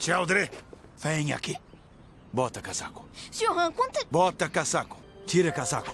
Sheldre, 0.00 0.50
vem 0.96 1.30
aqui. 1.34 1.54
Bota 2.32 2.62
casaco. 2.62 3.04
Johan, 3.32 3.70
quanta. 3.72 4.00
Bota 4.10 4.48
casaco. 4.48 4.96
Tira 5.26 5.52
casaco. 5.52 5.92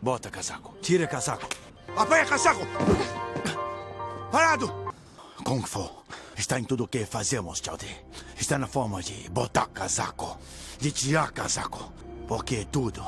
Bota 0.00 0.30
casaco. 0.30 0.74
Tira 0.80 1.06
casaco. 1.06 1.46
Apanha 1.94 2.24
casaco! 2.24 2.66
Parado! 4.32 4.72
Kung 5.44 5.62
Fu 5.66 5.90
está 6.38 6.58
em 6.58 6.64
tudo 6.64 6.84
o 6.84 6.88
que 6.88 7.04
fazemos, 7.04 7.60
Chaldre. 7.62 7.94
Está 8.34 8.58
na 8.58 8.66
forma 8.66 9.02
de 9.02 9.28
botar 9.28 9.68
casaco, 9.68 10.38
de 10.80 10.90
tirar 10.90 11.30
casaco. 11.32 11.92
Porque 12.26 12.64
tudo 12.72 13.04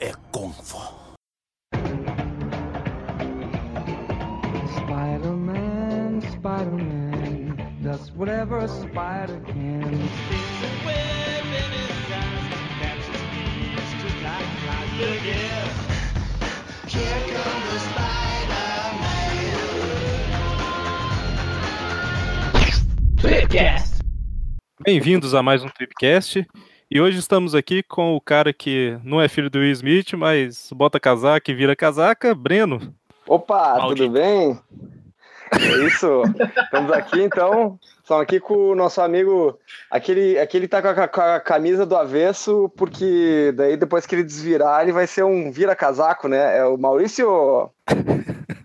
é 0.00 0.14
Kung 0.32 0.54
Fu. 0.54 0.80
Spider-Man, 4.78 6.20
Spider-Man, 6.22 6.99
does 7.90 8.12
whatever 8.12 8.58
a 8.58 8.68
spider 8.68 9.40
can. 9.46 9.80
Bem-vindos 24.82 25.34
a 25.34 25.42
mais 25.42 25.62
um 25.64 25.68
Tripcast. 25.68 26.46
E 26.90 27.00
hoje 27.00 27.18
estamos 27.18 27.54
aqui 27.54 27.82
com 27.82 28.14
o 28.14 28.20
cara 28.20 28.52
que 28.52 28.98
não 29.04 29.20
é 29.20 29.28
filho 29.28 29.50
do 29.50 29.58
Will 29.58 29.72
Smith, 29.72 30.12
mas 30.14 30.70
bota 30.72 31.00
casaca 31.00 31.50
e 31.50 31.54
vira 31.54 31.74
casaca, 31.74 32.34
Breno. 32.34 32.94
Opa, 33.26 33.78
Maldito. 33.78 34.08
tudo 34.08 34.12
bem? 34.12 34.58
É 35.58 35.86
isso. 35.86 36.22
Estamos 36.64 36.92
aqui 36.92 37.22
então. 37.22 37.78
Estamos 38.02 38.22
aqui 38.22 38.40
com 38.40 38.70
o 38.70 38.74
nosso 38.74 39.00
amigo. 39.00 39.58
Aquele, 39.90 40.38
aquele 40.38 40.68
tá 40.68 40.82
com 40.82 40.88
a, 40.88 41.08
com 41.08 41.20
a 41.20 41.40
camisa 41.40 41.86
do 41.86 41.96
avesso, 41.96 42.70
porque 42.76 43.52
daí 43.56 43.76
depois 43.76 44.06
que 44.06 44.14
ele 44.14 44.24
desvirar, 44.24 44.82
ele 44.82 44.92
vai 44.92 45.06
ser 45.06 45.24
um 45.24 45.50
vira-casaco, 45.50 46.28
né? 46.28 46.58
É 46.58 46.64
o 46.64 46.76
Maurício. 46.76 47.70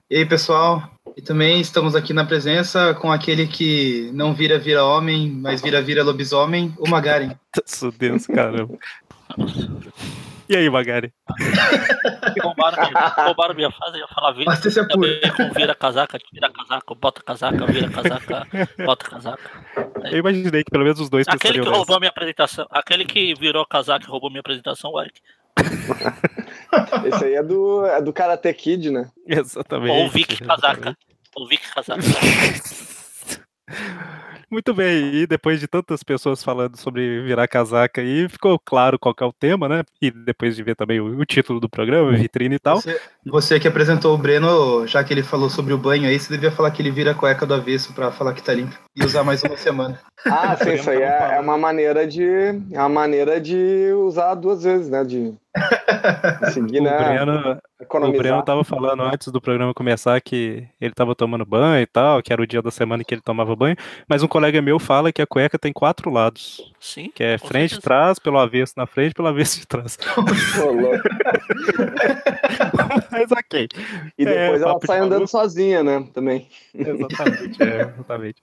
E 0.10 0.18
aí, 0.18 0.26
pessoal? 0.26 0.84
E 1.16 1.22
também 1.22 1.62
estamos 1.62 1.96
aqui 1.96 2.14
na 2.14 2.26
presença 2.26 2.94
com 2.96 3.12
aquele 3.12 3.48
que 3.48 4.12
não 4.14 4.34
vira 4.34 4.60
vira 4.60 4.84
homem, 4.84 5.32
mas 5.32 5.62
vira 5.62 5.82
vira 5.82 6.04
lobisomem, 6.04 6.74
o 6.78 6.90
Magaren. 6.90 7.32
Meu 7.82 7.92
Deus, 7.92 8.28
caramba. 8.28 8.78
E 10.48 10.56
aí, 10.56 10.70
Magari? 10.70 11.12
Roubaram, 12.42 12.90
minha- 12.90 13.08
roubaram 13.08 13.56
minha 13.56 13.72
frase, 13.72 13.96
eu 13.98 14.02
ia 14.02 14.08
falar 14.08 14.32
vira, 14.34 14.52
apuro. 14.52 14.88
também 14.88 15.20
com 15.36 15.50
vira 15.54 15.74
casaca, 15.76 16.18
tira 16.20 16.52
casaca, 16.52 16.96
bota 16.96 17.22
casaca, 17.24 17.66
vira 17.68 17.90
casaca, 17.90 18.48
bota 18.86 19.10
casaca. 19.10 19.52
Eu 20.12 20.20
imaginei 20.20 20.64
que 20.64 20.70
pelo 20.70 20.84
menos 20.84 21.00
os 21.00 21.10
dois 21.10 21.28
Aquele 21.28 21.54
que 21.62 21.66
roubou 21.68 21.80
nessa. 21.88 22.00
minha 22.00 22.10
apresentação, 22.12 22.68
aquele 22.70 23.06
que 23.06 23.34
virou 23.34 23.66
casaca 23.66 24.06
e 24.06 24.10
roubou 24.10 24.30
minha 24.30 24.42
apresentação, 24.42 24.92
o 24.92 25.02
Eric. 25.02 25.20
Esse 27.06 27.26
aí 27.26 27.34
é 27.36 27.42
do, 27.44 27.86
é 27.88 28.00
do 28.02 28.14
Karate 28.14 28.54
Kid, 28.54 28.92
né? 28.92 29.10
Exatamente. 29.26 29.92
Ou 29.92 30.06
o 30.06 30.10
Vic 30.10 30.44
casaca. 30.44 30.96
O 31.36 31.48
Vic 31.48 31.64
casaca. 31.74 32.02
Muito 34.56 34.74
bem, 34.74 35.14
e 35.14 35.28
depois 35.28 35.60
de 35.60 35.68
tantas 35.68 36.02
pessoas 36.02 36.42
falando 36.42 36.78
sobre 36.78 37.22
virar 37.24 37.46
casaca 37.46 38.00
aí, 38.00 38.30
ficou 38.30 38.58
claro 38.58 38.98
qual 38.98 39.14
que 39.14 39.22
é 39.22 39.28
o 39.28 39.34
tema, 39.34 39.68
né? 39.68 39.84
E 40.02 40.10
depois 40.10 40.56
de 40.56 40.64
ver 40.64 40.78
também 40.78 40.98
o, 40.98 41.20
o 41.20 41.26
título 41.26 41.60
do 41.60 41.68
programa, 41.68 42.16
vitrine 42.16 42.56
e 42.56 42.60
tal. 42.60 42.80
Você, 42.80 42.98
você 43.26 43.60
que 43.60 43.68
apresentou 43.68 44.16
o 44.16 44.18
Breno, 44.18 44.88
já 44.88 45.04
que 45.04 45.14
ele 45.14 45.24
falou 45.24 45.50
sobre 45.50 45.74
o 45.74 45.78
banho 45.78 46.08
aí, 46.08 46.18
você 46.18 46.32
devia 46.32 46.54
falar 46.54 46.72
que 46.72 46.82
ele 46.82 46.90
vira 46.90 47.12
a 47.12 47.14
cueca 47.14 47.46
do 47.46 47.54
avesso 47.54 47.92
pra 47.94 48.14
falar 48.14 48.32
que 48.32 48.42
tá 48.42 48.54
limpo. 48.54 48.80
E 48.96 49.04
usar 49.04 49.26
mais 49.26 49.44
uma 49.44 49.58
semana. 49.58 50.00
Ah, 50.28 50.56
sim, 50.56 50.74
isso 50.74 50.90
aí 50.90 51.04
é, 51.04 51.36
é 51.36 51.40
uma 51.40 51.56
maneira 51.56 52.08
de. 52.08 52.26
É 52.26 52.80
uma 52.80 52.90
maneira 52.90 53.40
de 53.40 53.92
usar 53.96 54.34
duas 54.34 54.64
vezes, 54.64 54.90
né? 54.90 55.04
De 55.04 55.36
seguir, 56.52 56.82
O? 56.82 56.98
Breno, 56.98 57.60
o 57.80 57.84
Economizar. 57.84 58.22
Breno 58.22 58.44
tava 58.44 58.64
falando 58.64 59.04
antes 59.04 59.28
do 59.32 59.42
programa 59.42 59.74
começar 59.74 60.20
que 60.22 60.68
ele 60.80 60.94
tava 60.94 61.16
tomando 61.16 61.46
banho 61.46 61.82
e 61.82 61.86
tal, 61.86 62.22
que 62.22 62.32
era 62.32 62.42
o 62.42 62.48
dia 62.48 62.62
da 62.62 62.72
semana 62.72 63.04
que 63.04 63.14
ele 63.14 63.22
tomava 63.22 63.56
banho, 63.56 63.76
mas 64.08 64.24
um 64.24 64.28
colega 64.28 64.62
meu 64.62 64.80
fala 64.80 65.12
que 65.12 65.22
a 65.22 65.28
cueca 65.28 65.60
tem 65.60 65.74
quatro 65.74 66.10
lados, 66.10 66.72
Sim. 66.80 67.12
que 67.14 67.24
é 67.24 67.38
frente, 67.38 67.72
certeza. 67.72 67.82
trás, 67.82 68.20
pelo 68.20 68.40
avesso 68.40 68.74
na 68.78 68.86
frente, 68.86 69.14
pelo 69.14 69.28
avesso 69.28 69.60
de 69.60 69.68
trás. 69.68 69.98
Mas 73.12 73.32
ok. 73.32 73.68
E 74.18 74.26
depois 74.26 74.62
É, 74.62 74.64
ela 74.64 74.74
papo 74.74 74.80
de 74.82 74.88
sai 74.88 74.98
andando 75.00 75.12
maluco. 75.12 75.28
sozinha, 75.28 75.84
né? 75.84 76.08
Também. 76.14 76.48
Exatamente, 76.74 77.64
é, 77.64 77.82
exatamente. 77.82 78.42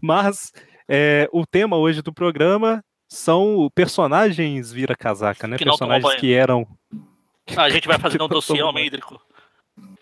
Mas 0.00 0.52
é, 0.88 1.28
o 1.32 1.46
tema 1.46 1.76
hoje 1.76 2.02
do 2.02 2.12
programa 2.12 2.82
são 3.14 3.70
personagens 3.74 4.72
vira 4.72 4.94
casaca, 4.96 5.46
né? 5.46 5.56
Que 5.56 5.64
personagens 5.64 6.14
que 6.16 6.32
eram 6.32 6.66
A 7.56 7.68
gente 7.70 7.86
vai 7.88 7.98
fazer 7.98 8.20
um 8.22 8.28
dossiê 8.28 8.60
hídrico. 8.84 9.20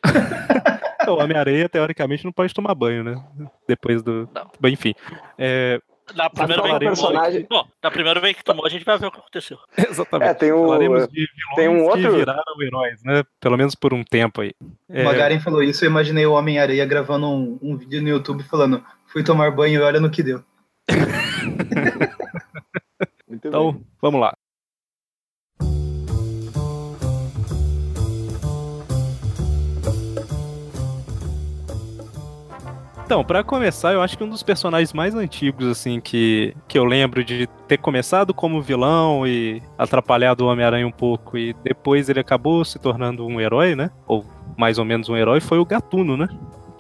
o 1.08 1.12
Homem-Areia, 1.14 1.68
teoricamente, 1.68 2.24
não 2.24 2.32
pode 2.32 2.52
tomar 2.54 2.74
banho, 2.74 3.02
né? 3.04 3.22
Depois 3.68 4.02
do. 4.02 4.28
Não. 4.34 4.50
Bom, 4.60 4.68
enfim. 4.68 4.94
É, 5.38 5.80
Na 6.14 6.28
primeira 6.30 6.62
vez 6.62 6.78
que 6.78 6.84
personagem- 6.86 7.46
Bom, 7.48 7.66
na 7.82 7.90
primeira 7.90 8.20
vez 8.20 8.36
que 8.36 8.44
tomou, 8.44 8.66
a 8.66 8.68
gente 8.68 8.84
vai 8.84 8.98
ver 8.98 9.06
o 9.06 9.10
que 9.10 9.18
aconteceu. 9.18 9.58
exatamente. 9.90 10.28
É, 10.30 10.34
tem 10.34 10.52
o. 10.52 10.64
Falaremos 10.64 11.08
de 11.08 11.14
vilões 11.14 11.56
tem 11.56 11.68
um 11.68 11.76
que 11.76 12.06
outro- 12.06 12.16
viraram 12.18 12.42
heróis, 12.62 13.02
né? 13.04 13.22
Pelo 13.40 13.56
menos 13.56 13.74
por 13.74 13.92
um 13.94 14.04
tempo 14.04 14.40
aí. 14.42 14.52
O 14.60 14.72
É, 14.88 15.04
Magaren 15.04 15.40
falou 15.40 15.62
isso, 15.62 15.84
eu 15.84 15.90
imaginei 15.90 16.26
o 16.26 16.32
Homem-Areia 16.32 16.84
gravando 16.86 17.26
um, 17.28 17.58
um 17.62 17.76
vídeo 17.76 18.02
no 18.02 18.08
YouTube 18.08 18.42
falando: 18.44 18.84
fui 19.06 19.24
tomar 19.24 19.50
banho 19.52 19.80
e 19.80 19.82
olha 19.82 20.00
no 20.00 20.10
que 20.10 20.22
deu. 20.22 20.42
Então, 23.52 23.82
vamos 24.00 24.18
lá. 24.18 24.32
Então, 33.04 33.22
pra 33.22 33.44
começar, 33.44 33.92
eu 33.92 34.00
acho 34.00 34.16
que 34.16 34.24
um 34.24 34.28
dos 34.30 34.42
personagens 34.42 34.94
mais 34.94 35.14
antigos, 35.14 35.66
assim, 35.66 36.00
que, 36.00 36.56
que 36.66 36.78
eu 36.78 36.84
lembro 36.86 37.22
de 37.22 37.46
ter 37.68 37.76
começado 37.76 38.32
como 38.32 38.62
vilão 38.62 39.26
e 39.26 39.60
atrapalhado 39.76 40.46
o 40.46 40.48
Homem-Aranha 40.48 40.86
um 40.86 40.90
pouco, 40.90 41.36
e 41.36 41.52
depois 41.62 42.08
ele 42.08 42.20
acabou 42.20 42.64
se 42.64 42.78
tornando 42.78 43.26
um 43.26 43.38
herói, 43.38 43.76
né? 43.76 43.90
Ou 44.06 44.24
mais 44.56 44.78
ou 44.78 44.84
menos 44.86 45.10
um 45.10 45.16
herói, 45.16 45.40
foi 45.40 45.58
o 45.58 45.66
Gatuno, 45.66 46.16
né? 46.16 46.26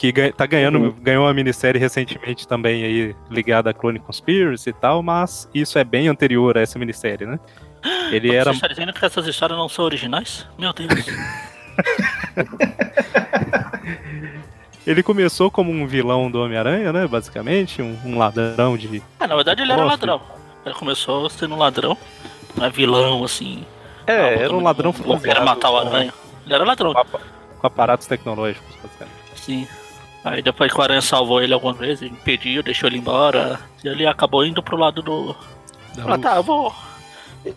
Que 0.02 0.10
ganha- 0.10 0.32
tá 0.32 0.46
ganhando, 0.46 0.78
Uhum. 0.80 0.90
ganhou 1.00 1.26
uma 1.26 1.32
minissérie 1.32 1.78
recentemente 1.80 2.48
também 2.48 2.82
aí, 2.82 3.14
ligada 3.30 3.70
a 3.70 3.72
Clone 3.72 4.00
Conspiracy 4.00 4.70
e 4.70 4.72
tal, 4.72 5.00
mas 5.00 5.48
isso 5.54 5.78
é 5.78 5.84
bem 5.84 6.08
anterior 6.08 6.58
a 6.58 6.60
essa 6.60 6.76
minissérie, 6.76 7.24
né? 7.24 7.38
Ele 8.10 8.34
era 8.34 8.46
Você 8.52 8.56
está 8.56 8.66
dizendo 8.66 8.92
que 8.92 9.04
essas 9.04 9.24
histórias 9.28 9.56
não 9.56 9.68
são 9.68 9.84
originais? 9.84 10.44
Meu 10.58 10.72
Deus. 10.72 10.90
Ele 14.84 15.04
começou 15.04 15.52
como 15.52 15.70
um 15.70 15.86
vilão 15.86 16.28
do 16.28 16.42
Homem-Aranha, 16.42 16.92
né? 16.92 17.06
Basicamente, 17.06 17.80
um, 17.80 17.96
um 18.04 18.18
ladrão 18.18 18.76
de. 18.76 19.00
Ah, 19.20 19.28
na 19.28 19.36
verdade 19.36 19.62
ele 19.62 19.70
era 19.70 19.82
Nossa. 19.82 19.92
ladrão. 19.94 20.20
Ele 20.66 20.74
começou 20.74 21.30
sendo 21.30 21.54
um 21.54 21.58
ladrão. 21.58 21.96
Não 22.56 22.66
é 22.66 22.70
vilão, 22.70 23.22
assim. 23.22 23.64
É, 24.04 24.12
Ah, 24.16 24.26
era 24.30 24.52
um 24.52 24.64
ladrão 24.64 24.92
não- 24.92 25.44
matar 25.44 25.70
o 25.70 25.80
com- 25.80 25.86
aranha. 25.88 26.12
Ele 26.44 26.54
era 26.54 26.64
ladrão, 26.64 26.92
com 26.92 27.66
aparatos 27.68 28.08
tecnológicos, 28.08 28.74
basicamente. 28.82 29.14
sim. 29.36 29.68
Aí 30.24 30.40
depois 30.40 30.72
que 30.72 30.78
o 30.78 30.82
aranha 30.82 31.02
salvou 31.02 31.42
ele 31.42 31.52
algumas 31.52 31.76
vezes, 31.76 32.10
impediu, 32.10 32.62
deixou 32.62 32.88
ele 32.88 32.98
embora. 32.98 33.58
E 33.82 33.88
ele 33.88 34.06
acabou 34.06 34.44
indo 34.44 34.62
pro 34.62 34.76
lado 34.76 35.02
do. 35.02 35.34
Da 35.96 36.14
Ah, 36.14 36.18
tá, 36.18 36.36
eu 36.36 36.42
vou. 36.42 36.72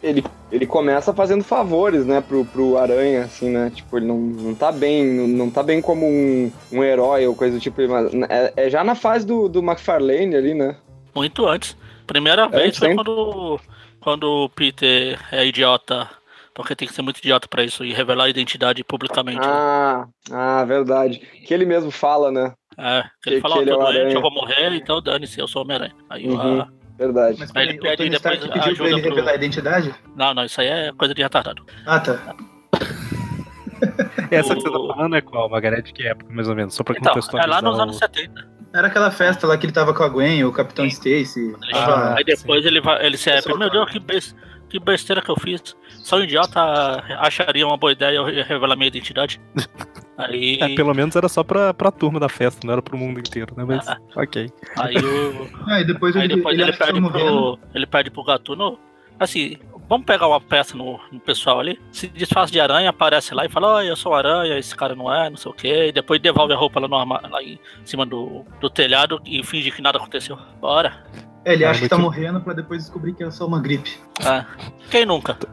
Ele, 0.01 0.25
ele 0.51 0.65
começa 0.65 1.13
fazendo 1.13 1.43
favores, 1.43 2.07
né, 2.07 2.19
pro, 2.19 2.43
pro 2.43 2.75
Aranha, 2.75 3.25
assim, 3.25 3.49
né? 3.49 3.71
Tipo, 3.73 3.97
ele 3.97 4.07
não, 4.07 4.17
não 4.17 4.55
tá 4.55 4.71
bem, 4.71 5.05
não, 5.05 5.27
não 5.27 5.51
tá 5.51 5.61
bem 5.61 5.79
como 5.79 6.07
um, 6.07 6.51
um 6.71 6.83
herói 6.83 7.27
ou 7.27 7.35
coisa 7.35 7.55
do 7.57 7.61
tipo. 7.61 7.87
Mas 7.87 8.11
é, 8.27 8.53
é 8.57 8.69
já 8.69 8.83
na 8.83 8.95
fase 8.95 9.27
do, 9.27 9.47
do 9.47 9.59
McFarlane 9.59 10.35
ali, 10.35 10.55
né? 10.55 10.75
Muito 11.13 11.45
antes. 11.45 11.77
Primeira 12.07 12.47
vez 12.47 12.77
foi 12.77 12.95
quando, 12.95 13.59
quando 13.99 14.23
o 14.23 14.49
Peter 14.49 15.19
é 15.31 15.45
idiota. 15.45 16.09
Porque 16.55 16.73
tem 16.75 16.87
que 16.87 16.93
ser 16.93 17.01
muito 17.03 17.17
idiota 17.19 17.47
pra 17.49 17.63
isso 17.63 17.83
e 17.85 17.93
revelar 17.93 18.23
a 18.23 18.29
identidade 18.29 18.81
publicamente. 18.83 19.39
né? 19.41 19.45
Ah, 19.45 20.07
ah, 20.31 20.63
verdade. 20.65 21.19
Que 21.45 21.53
ele 21.53 21.65
mesmo 21.65 21.91
fala, 21.91 22.31
né? 22.31 22.53
É, 22.77 23.03
que 23.21 23.29
ele 23.29 23.35
que- 23.35 23.41
fala, 23.41 23.55
que 23.55 23.59
ó, 23.59 23.61
ele 23.61 23.69
é 23.69 23.73
tô 23.73 23.79
o 23.79 23.83
doente, 23.83 23.97
Aranha. 23.99 24.15
eu 24.15 24.21
vou 24.21 24.31
morrer, 24.33 24.75
então 24.75 25.01
dane-se, 25.01 25.39
eu 25.39 25.47
sou 25.49 25.61
o 25.61 25.65
Homem-Aranha. 25.65 25.93
Aí 26.09 26.27
Uhum. 26.27 26.61
ah, 26.61 26.67
Verdade. 26.97 27.37
Mas 27.39 27.51
Aí 27.53 27.67
ele 27.67 27.77
o 27.77 27.81
pede 27.81 27.97
Tony 27.97 28.09
depois 28.09 28.35
Stark 28.35 28.39
pediu 28.39 28.75
pra 28.77 28.85
ele 28.85 28.93
ajuda 28.95 29.01
pro- 29.01 29.09
revelar 29.15 29.31
a 29.31 29.35
identidade? 29.35 29.95
Não, 30.15 30.33
não, 30.33 30.45
isso 30.45 30.61
aí 30.61 30.67
é 30.67 30.93
coisa 30.93 31.13
de 31.13 31.21
retardado. 31.21 31.65
Ah, 31.85 31.99
tá. 31.99 32.35
Essa 34.31 34.55
que 34.55 34.61
você 34.61 34.71
tá 34.71 34.79
o- 34.79 34.87
falando 34.87 35.15
é 35.15 35.21
qual, 35.21 35.49
Margarete? 35.49 35.91
Que 35.93 36.07
época, 36.07 36.31
mais 36.33 36.47
ou 36.47 36.55
menos? 36.55 36.73
Só 36.73 36.83
pra 36.83 36.95
Então, 36.97 37.11
é 37.11 37.13
contextualizar. 37.15 37.49
lá 37.49 37.61
nos 37.69 37.77
anos 37.79 37.97
70. 37.97 38.47
Era 38.73 38.87
aquela 38.87 39.11
festa 39.11 39.47
lá 39.47 39.57
que 39.57 39.65
ele 39.65 39.73
tava 39.73 39.93
com 39.93 40.03
a 40.03 40.07
Gwen, 40.09 40.43
o 40.45 40.51
Capitão 40.51 40.85
Stacy. 40.85 41.53
Ah, 41.73 42.15
aí 42.17 42.23
depois 42.23 42.65
ele 42.65 42.81
vai, 42.81 43.05
ele 43.05 43.17
se 43.17 43.29
Pessoal, 43.31 43.57
meu 43.57 43.69
Deus, 43.69 43.89
que, 43.91 43.99
bes- 43.99 44.35
que 44.79 44.85
besteira 44.85 45.21
que 45.21 45.29
eu 45.29 45.35
fiz. 45.39 45.75
Só 45.89 46.17
um 46.17 46.21
idiota 46.23 46.59
acharia 47.19 47.65
uma 47.65 47.77
boa 47.77 47.91
ideia 47.91 48.17
eu 48.17 48.25
re- 48.25 48.41
revelar 48.43 48.75
minha 48.75 48.87
identidade. 48.87 49.39
Aí, 50.17 50.57
É, 50.61 50.75
pelo 50.75 50.93
menos 50.93 51.15
era 51.15 51.27
só 51.27 51.43
pra, 51.43 51.73
pra 51.73 51.91
turma 51.91 52.19
da 52.19 52.29
festa, 52.29 52.65
não 52.65 52.71
era 52.71 52.81
pro 52.81 52.97
mundo 52.97 53.19
inteiro, 53.19 53.53
né? 53.57 53.65
Mas, 53.67 53.85
Ah. 53.87 53.97
ok. 54.15 54.49
aí, 54.77 54.95
o, 54.97 55.49
Ah, 55.67 55.81
e 55.81 55.85
depois, 55.85 56.15
aí 56.15 56.23
ele, 56.23 56.35
depois 56.37 56.53
ele, 56.57 56.69
ele, 56.69 56.77
tá 56.77 56.85
pede 56.85 57.01
pro. 57.01 57.59
Ele 57.73 57.85
pede 57.85 58.09
pro 58.11 58.23
Gatuno. 58.23 58.79
Assim, 59.19 59.57
vamos 59.89 60.05
pegar 60.05 60.27
uma 60.27 60.39
peça 60.39 60.75
no, 60.77 60.99
no 61.11 61.19
pessoal 61.19 61.59
ali. 61.59 61.79
Se 61.91 62.07
disfarça 62.07 62.51
de 62.51 62.59
aranha, 62.61 62.89
aparece 62.89 63.33
lá 63.33 63.45
e 63.45 63.49
fala, 63.49 63.75
olha, 63.75 63.87
eu 63.87 63.95
sou 63.97 64.13
aranha, 64.13 64.57
esse 64.57 64.73
cara 64.75 64.95
não 64.95 65.13
é, 65.13 65.29
não 65.29 65.35
sei 65.37 65.51
o 65.51 65.55
quê. 65.55 65.87
E 65.87 65.91
depois 65.91 66.21
devolve 66.21 66.53
a 66.53 66.57
roupa 66.57 66.79
lá, 66.79 66.87
no 66.87 66.95
lá 67.29 67.43
em 67.43 67.59
cima 67.83 68.05
do, 68.05 68.45
do 68.61 68.69
telhado 68.69 69.21
e 69.25 69.43
finge 69.43 69.69
que 69.71 69.81
nada 69.81 69.97
aconteceu. 69.97 70.37
Bora. 70.61 71.03
É, 71.45 71.53
ele 71.53 71.63
É, 71.63 71.67
acha 71.67 71.81
que 71.81 71.87
tá 71.87 71.97
morrendo 71.97 72.41
pra 72.41 72.53
depois 72.53 72.81
descobrir 72.83 73.13
que 73.13 73.23
é 73.23 73.29
só 73.31 73.45
uma 73.45 73.61
gripe. 73.61 73.97
É. 74.19 74.43
Quem 74.89 75.05
nunca? 75.05 75.37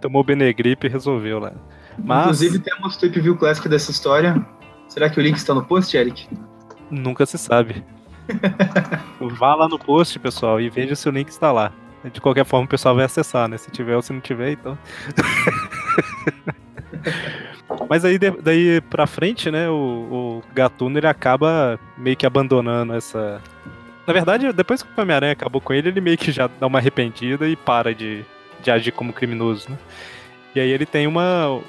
Tomou 0.00 0.24
Benegripe 0.24 0.86
e 0.86 0.90
resolveu 0.90 1.38
lá. 1.38 1.52
Mas 2.02 2.22
Inclusive, 2.22 2.58
temos 2.60 2.96
Tweep 2.96 3.20
View 3.20 3.36
Classic 3.36 3.68
dessa 3.68 3.90
história. 3.90 4.44
Será 4.88 5.08
que 5.10 5.20
o 5.20 5.22
link 5.22 5.36
está 5.36 5.54
no 5.54 5.64
post, 5.64 5.94
Eric? 5.96 6.28
nunca 6.90 7.24
se 7.24 7.38
sabe. 7.38 7.82
Vá 9.38 9.54
lá 9.54 9.66
no 9.68 9.78
post, 9.78 10.18
pessoal, 10.18 10.60
e 10.60 10.68
veja 10.68 10.94
se 10.94 11.08
o 11.08 11.12
link 11.12 11.28
está 11.28 11.50
lá. 11.52 11.72
De 12.12 12.20
qualquer 12.20 12.44
forma, 12.44 12.66
o 12.66 12.68
pessoal 12.68 12.94
vai 12.96 13.04
acessar, 13.04 13.48
né? 13.48 13.56
Se 13.56 13.70
tiver 13.70 13.94
ou 13.96 14.02
se 14.02 14.12
não 14.12 14.20
tiver, 14.20 14.52
então. 14.52 14.76
Mas 17.88 18.04
aí, 18.04 18.18
daí 18.18 18.80
pra 18.82 19.06
frente, 19.06 19.50
né, 19.50 19.68
o, 19.68 20.42
o 20.42 20.42
Gatuno 20.54 20.98
ele 20.98 21.06
acaba 21.06 21.78
meio 21.96 22.16
que 22.16 22.26
abandonando 22.26 22.94
essa. 22.94 23.40
Na 24.06 24.12
verdade, 24.12 24.52
depois 24.52 24.82
que 24.82 24.88
o 24.88 25.02
Homem-Aranha 25.02 25.32
acabou 25.32 25.60
com 25.60 25.72
ele, 25.72 25.88
ele 25.88 26.00
meio 26.00 26.18
que 26.18 26.32
já 26.32 26.48
dá 26.48 26.66
uma 26.66 26.78
arrependida 26.78 27.48
e 27.48 27.56
para 27.56 27.94
de, 27.94 28.24
de 28.62 28.70
agir 28.70 28.92
como 28.92 29.12
criminoso, 29.12 29.70
né? 29.70 29.78
E 30.54 30.60
aí 30.60 30.70
ele 30.70 30.86
tem 30.86 31.06
uma. 31.06 31.60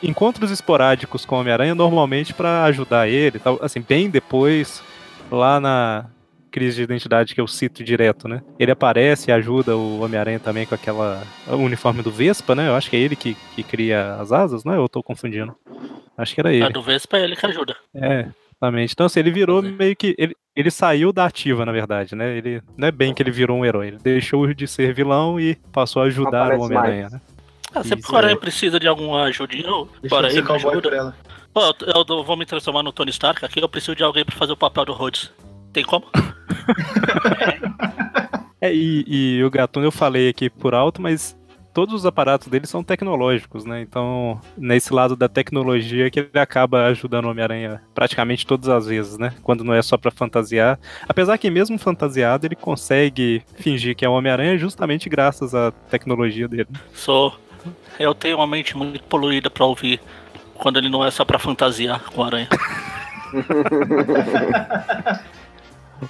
Encontros 0.00 0.50
esporádicos 0.52 1.24
com 1.24 1.36
o 1.36 1.40
Homem-Aranha, 1.40 1.74
normalmente 1.74 2.32
pra 2.32 2.64
ajudar 2.64 3.08
ele, 3.08 3.40
tal, 3.40 3.58
assim, 3.60 3.80
bem 3.80 4.08
depois, 4.08 4.80
lá 5.28 5.58
na 5.58 6.06
crise 6.52 6.76
de 6.76 6.82
identidade 6.82 7.34
que 7.34 7.40
eu 7.40 7.48
cito 7.48 7.82
direto, 7.82 8.28
né? 8.28 8.42
Ele 8.58 8.70
aparece 8.70 9.30
e 9.30 9.32
ajuda 9.32 9.76
o 9.76 10.00
Homem-Aranha 10.02 10.38
também 10.38 10.66
com 10.66 10.74
aquela 10.74 11.22
o 11.48 11.56
uniforme 11.56 12.02
do 12.02 12.10
Vespa, 12.10 12.54
né? 12.54 12.68
Eu 12.68 12.76
acho 12.76 12.88
que 12.90 12.96
é 12.96 13.00
ele 13.00 13.16
que, 13.16 13.34
que 13.56 13.62
cria 13.62 14.14
as 14.20 14.30
asas, 14.30 14.64
né? 14.64 14.76
Eu 14.76 14.88
tô 14.88 15.02
confundindo. 15.02 15.54
Acho 16.16 16.34
que 16.34 16.40
era 16.40 16.50
A 16.50 16.52
ele. 16.54 16.68
do 16.68 16.82
Vespa 16.82 17.16
é 17.16 17.24
ele 17.24 17.34
que 17.34 17.46
ajuda. 17.46 17.74
É, 17.94 18.26
exatamente. 18.52 18.92
Então, 18.92 19.06
assim, 19.06 19.18
ele 19.20 19.30
virou 19.30 19.64
é. 19.64 19.70
meio 19.70 19.96
que. 19.96 20.14
Ele, 20.18 20.36
ele 20.54 20.70
saiu 20.70 21.12
da 21.12 21.24
ativa, 21.24 21.64
na 21.64 21.72
verdade, 21.72 22.14
né? 22.14 22.36
Ele 22.36 22.62
não 22.76 22.86
é 22.86 22.92
bem 22.92 23.14
que 23.14 23.22
ele 23.22 23.30
virou 23.30 23.58
um 23.58 23.64
herói. 23.64 23.88
Ele 23.88 23.98
deixou 23.98 24.52
de 24.52 24.68
ser 24.68 24.92
vilão 24.92 25.40
e 25.40 25.54
passou 25.72 26.02
a 26.02 26.04
ajudar 26.06 26.52
o 26.58 26.62
Homem-Aranha, 26.62 27.08
né? 27.10 27.20
Ah, 27.74 27.82
sempre 27.82 28.04
que 28.04 28.12
o 28.12 28.16
Aranha 28.16 28.34
é. 28.34 28.38
precisa 28.38 28.78
de 28.78 28.86
alguma 28.86 29.22
ajudinha, 29.24 29.66
bora 30.08 30.30
eu 30.30 30.44
aí, 30.46 30.56
ajuda. 30.56 31.16
Pô, 31.54 31.60
eu, 31.62 31.74
eu- 31.86 32.04
eu 32.18 32.22
vou 32.22 32.36
me 32.36 32.44
transformar 32.44 32.82
no 32.82 32.92
Tony 32.92 33.10
Stark 33.10 33.42
aqui, 33.42 33.60
eu 33.62 33.68
preciso 33.68 33.96
de 33.96 34.02
alguém 34.02 34.24
pra 34.26 34.36
fazer 34.36 34.52
o 34.52 34.56
papel 34.56 34.84
do 34.84 34.92
Rhodes. 34.92 35.32
Tem 35.72 35.84
como? 35.84 36.06
É, 38.64 38.72
e, 38.72 39.04
e 39.08 39.42
o 39.42 39.50
Gatuno 39.50 39.86
eu 39.86 39.90
falei 39.90 40.28
aqui 40.28 40.48
por 40.48 40.72
alto, 40.72 41.02
mas 41.02 41.36
todos 41.74 41.94
os 41.94 42.06
aparatos 42.06 42.46
dele 42.46 42.64
são 42.64 42.84
tecnológicos, 42.84 43.64
né? 43.64 43.80
Então, 43.80 44.40
nesse 44.56 44.94
lado 44.94 45.16
da 45.16 45.28
tecnologia 45.28 46.08
que 46.10 46.20
ele 46.20 46.38
acaba 46.38 46.86
ajudando 46.86 47.24
o 47.24 47.30
Homem-Aranha 47.30 47.82
praticamente 47.92 48.46
todas 48.46 48.68
as 48.68 48.86
vezes, 48.86 49.18
né? 49.18 49.34
Quando 49.42 49.64
não 49.64 49.74
é 49.74 49.82
só 49.82 49.96
pra 49.96 50.12
fantasiar. 50.12 50.78
Apesar 51.08 51.36
que 51.38 51.50
mesmo 51.50 51.76
fantasiado, 51.76 52.46
ele 52.46 52.54
consegue 52.54 53.42
fingir 53.56 53.96
que 53.96 54.04
é 54.04 54.08
o 54.08 54.12
Homem-Aranha 54.12 54.56
justamente 54.56 55.08
graças 55.08 55.56
à 55.56 55.72
tecnologia 55.90 56.46
dele. 56.46 56.68
Sou. 56.94 57.36
Eu 57.98 58.14
tenho 58.14 58.36
uma 58.36 58.46
mente 58.46 58.76
muito 58.76 59.02
poluída 59.04 59.50
pra 59.50 59.64
ouvir 59.64 60.00
quando 60.54 60.78
ele 60.78 60.88
não 60.88 61.04
é 61.04 61.10
só 61.10 61.24
pra 61.24 61.38
fantasiar 61.38 62.04
com 62.04 62.20
o 62.20 62.24
Aranha. 62.24 62.48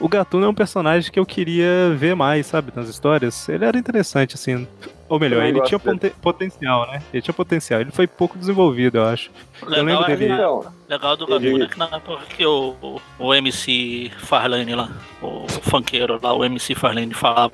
O 0.00 0.08
Gatuno 0.08 0.46
é 0.46 0.48
um 0.48 0.54
personagem 0.54 1.10
que 1.12 1.18
eu 1.18 1.26
queria 1.26 1.94
ver 1.96 2.14
mais, 2.14 2.46
sabe, 2.46 2.72
nas 2.74 2.88
histórias. 2.88 3.48
Ele 3.48 3.64
era 3.64 3.76
interessante, 3.78 4.34
assim. 4.34 4.66
Ou 5.08 5.20
melhor, 5.20 5.42
ele 5.44 5.60
tinha 5.62 5.78
poten- 5.78 6.10
potencial, 6.22 6.90
né? 6.90 7.02
Ele 7.12 7.20
tinha 7.22 7.34
potencial. 7.34 7.80
Ele 7.80 7.90
foi 7.90 8.06
pouco 8.06 8.38
desenvolvido, 8.38 8.96
eu 8.98 9.04
acho. 9.04 9.30
O 9.60 9.66
Eu 9.66 9.70
lembro 9.84 9.86
legal, 10.00 10.04
é, 10.10 10.16
dele- 10.16 10.32
Então, 10.32 10.72
legal 10.88 11.16
do 11.16 11.26
Gatuno 11.26 11.64
é 11.64 11.68
que 11.68 11.78
na 11.78 11.84
época 11.86 12.22
que 12.36 12.46
o, 12.46 12.74
o, 12.80 13.00
o 13.18 13.34
MC 13.34 14.10
Farlane 14.18 14.74
lá, 14.74 14.90
o 15.20 15.46
funkeiro 15.48 16.18
lá, 16.22 16.32
o 16.32 16.42
MC 16.44 16.74
Farlane 16.74 17.12
falava, 17.12 17.52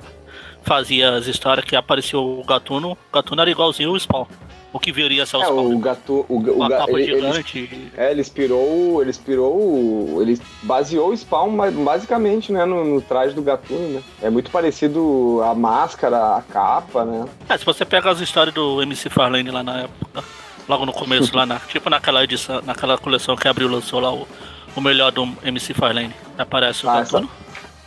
fazia 0.63 1.15
as 1.15 1.27
histórias 1.27 1.65
que 1.65 1.75
apareceu 1.75 2.23
o 2.23 2.43
Gatuno, 2.45 2.91
o 2.93 2.97
Gatuno 3.13 3.41
era 3.41 3.49
igualzinho 3.51 3.91
o 3.91 3.99
Spawn. 3.99 4.25
O 4.71 4.79
que 4.79 4.91
viria 4.91 5.23
a 5.23 5.25
ser 5.25 5.37
o 5.37 5.41
é, 5.41 5.45
Spawn. 5.45 5.75
o 5.75 5.79
gato. 5.79 6.25
O, 6.29 6.37
o, 6.37 6.69
capa 6.69 6.91
ele, 6.91 7.11
ele- 7.11 7.31
gigante. 7.31 7.91
é, 7.97 8.11
ele 8.11 8.21
inspirou. 8.21 9.01
Ele 9.01 9.09
inspirou. 9.09 9.51
o- 9.55 10.19
Ele 10.21 10.39
baseou 10.63 11.09
o 11.09 11.17
Spawn 11.17 11.57
basicamente, 11.83 12.51
né? 12.51 12.65
No, 12.65 12.83
no 12.85 13.01
traje 13.01 13.33
do 13.33 13.41
Gatuno, 13.41 13.87
né? 13.95 14.03
É 14.21 14.29
muito 14.29 14.51
parecido 14.51 15.41
a 15.43 15.55
máscara, 15.55 16.35
a 16.37 16.41
capa, 16.43 17.03
né? 17.03 17.25
É, 17.49 17.57
se 17.57 17.65
você 17.65 17.83
pega 17.83 18.11
as 18.11 18.19
histórias 18.19 18.53
do 18.53 18.81
MC 18.83 19.09
Farlane 19.09 19.49
lá 19.49 19.63
na 19.63 19.81
época, 19.81 20.23
logo 20.67 20.85
no 20.85 20.93
começo, 20.93 21.35
lá 21.35 21.45
na, 21.47 21.59
tipo 21.67 21.89
naquela 21.89 22.23
edição, 22.23 22.61
naquela 22.63 22.95
coleção 22.97 23.35
que 23.35 23.47
abriu 23.47 23.67
lançou 23.67 23.99
lá 23.99 24.13
o, 24.13 24.27
o 24.75 24.81
melhor 24.81 25.11
do 25.11 25.27
MC 25.43 25.73
Farlane, 25.73 26.13
aparece 26.37 26.85
o 26.85 26.89
Ah, 26.89 26.99
Gatuno. 27.01 27.29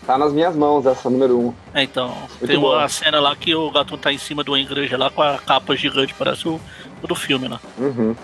Tá 0.06 0.18
nas 0.18 0.32
minhas 0.32 0.56
mãos 0.56 0.84
essa 0.84 1.08
número 1.08 1.38
um. 1.38 1.54
É, 1.72 1.82
então, 1.84 2.08
Muito 2.08 2.46
tem 2.46 2.56
uma 2.56 2.68
boa. 2.70 2.88
cena 2.88 3.20
lá 3.20 3.36
que 3.36 3.54
o 3.54 3.70
Gatuno 3.70 3.98
tá 3.98 4.12
em 4.12 4.18
cima 4.18 4.42
de 4.42 4.50
uma 4.50 4.58
igreja 4.58 4.98
lá 4.98 5.10
com 5.10 5.22
a 5.22 5.38
capa 5.38 5.76
gigante, 5.76 6.12
parece 6.14 6.48
o, 6.48 6.60
o 7.02 7.06
do 7.06 7.14
filme 7.14 7.46
lá. 7.46 7.60
Uhum. 7.78 8.16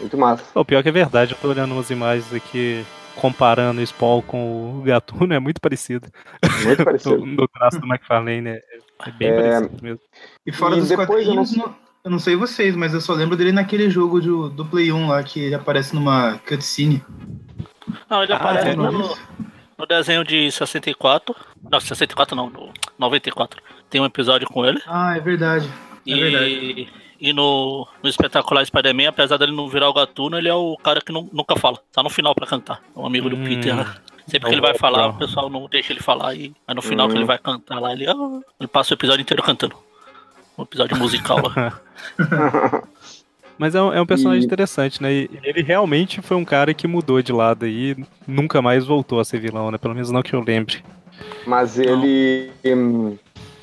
Muito 0.00 0.16
massa. 0.16 0.44
O 0.54 0.64
pior 0.64 0.82
que 0.82 0.88
é 0.88 0.92
verdade, 0.92 1.32
eu 1.32 1.38
tô 1.38 1.48
olhando 1.48 1.72
umas 1.74 1.90
imagens 1.90 2.32
aqui 2.32 2.82
comparando 3.14 3.82
o 3.82 3.86
Spawn 3.86 4.22
com 4.22 4.78
o 4.78 4.82
Gatuno, 4.82 5.32
é 5.34 5.38
muito 5.38 5.60
parecido. 5.60 6.08
Muito 6.64 6.78
No, 6.80 6.84
parecido. 6.84 7.26
no 7.26 7.48
traço 7.48 7.78
do 7.78 7.86
McFarlane, 7.86 8.48
é, 8.48 8.62
é 9.06 9.10
bem 9.12 9.28
É. 9.28 9.34
parecido 9.52 9.82
mesmo. 9.82 10.00
E 10.46 10.52
fora 10.52 10.76
E 10.76 10.80
dos 10.80 10.88
depois 10.88 11.26
eu 11.26 11.34
não 11.34 11.44
eu 12.02 12.10
não 12.10 12.18
sei 12.18 12.34
vocês, 12.34 12.74
mas 12.74 12.94
eu 12.94 13.00
só 13.02 13.12
lembro 13.12 13.36
dele 13.36 13.52
naquele 13.52 13.90
jogo 13.90 14.18
do, 14.22 14.48
do 14.48 14.64
Play 14.64 14.90
1 14.90 15.08
lá, 15.08 15.22
que 15.22 15.38
ele 15.38 15.54
aparece 15.54 15.94
numa 15.94 16.38
cutscene. 16.48 17.04
Não, 18.08 18.22
ele 18.22 18.32
Ah, 18.32 18.36
aparece 18.36 18.68
é, 18.68 18.74
no. 18.74 19.18
No 19.80 19.86
desenho 19.86 20.22
de 20.24 20.50
64. 20.52 21.34
Não, 21.70 21.80
64 21.80 22.36
não, 22.36 22.48
no 22.50 22.70
94. 22.98 23.60
Tem 23.88 24.00
um 24.00 24.04
episódio 24.04 24.46
com 24.48 24.64
ele. 24.64 24.80
Ah, 24.86 25.16
é 25.16 25.20
verdade. 25.20 25.68
É 26.06 26.14
verdade. 26.14 26.44
E, 26.46 26.88
e 27.20 27.32
no, 27.32 27.86
no 28.02 28.08
espetacular 28.08 28.64
Spider-Man, 28.64 29.08
apesar 29.08 29.36
dele 29.36 29.52
não 29.52 29.68
virar 29.68 29.88
o 29.88 29.92
Gatuno, 29.92 30.38
ele 30.38 30.48
é 30.48 30.54
o 30.54 30.76
cara 30.76 31.00
que 31.00 31.12
nu- 31.12 31.28
nunca 31.32 31.56
fala. 31.56 31.78
Tá 31.92 32.02
no 32.02 32.08
final 32.10 32.34
pra 32.34 32.46
cantar. 32.46 32.80
É 32.96 32.98
um 32.98 33.06
amigo 33.06 33.28
do 33.28 33.36
Hum. 33.36 33.44
Peter. 33.44 33.74
né? 33.74 33.84
Sempre 34.26 34.46
É 34.46 34.50
que 34.50 34.54
ele 34.54 34.60
o 34.60 34.62
vai 34.64 34.74
falar, 34.78 35.08
o 35.08 35.14
pessoal 35.18 35.50
não 35.50 35.66
deixa 35.68 35.92
ele 35.92 36.00
falar. 36.00 36.34
E 36.34 36.54
aí 36.68 36.74
no 36.74 36.80
final 36.82 37.06
Hum. 37.06 37.10
que 37.10 37.16
ele 37.16 37.24
vai 37.24 37.38
cantar 37.38 37.80
lá, 37.80 37.92
ele, 37.92 38.06
ah, 38.08 38.14
ele 38.60 38.68
passa 38.68 38.92
o 38.92 38.96
episódio 38.96 39.22
inteiro 39.22 39.42
cantando. 39.42 39.74
Um 40.56 40.62
episódio 40.62 40.96
musical 40.96 41.38
lá. 41.42 41.80
Mas 43.60 43.74
é 43.74 43.82
um, 43.82 43.92
é 43.92 44.00
um 44.00 44.06
personagem 44.06 44.40
E- 44.42 44.46
interessante, 44.46 45.02
né? 45.02 45.12
E 45.12 45.30
ele 45.44 45.60
realmente 45.62 46.22
foi 46.22 46.34
um 46.34 46.46
cara 46.46 46.72
que 46.72 46.88
mudou 46.88 47.20
de 47.20 47.30
lado 47.30 47.66
aí 47.66 47.90
e 47.94 48.04
nunca 48.26 48.62
mais 48.62 48.86
voltou 48.86 49.20
a 49.20 49.24
ser 49.24 49.38
vilão, 49.38 49.70
né? 49.70 49.76
Pelo 49.76 49.92
menos 49.92 50.10
não 50.10 50.22
que 50.22 50.32
eu 50.32 50.40
lembre. 50.42 50.82
Mas 51.46 51.78
ele. 51.78 52.50
hum, 52.64 53.18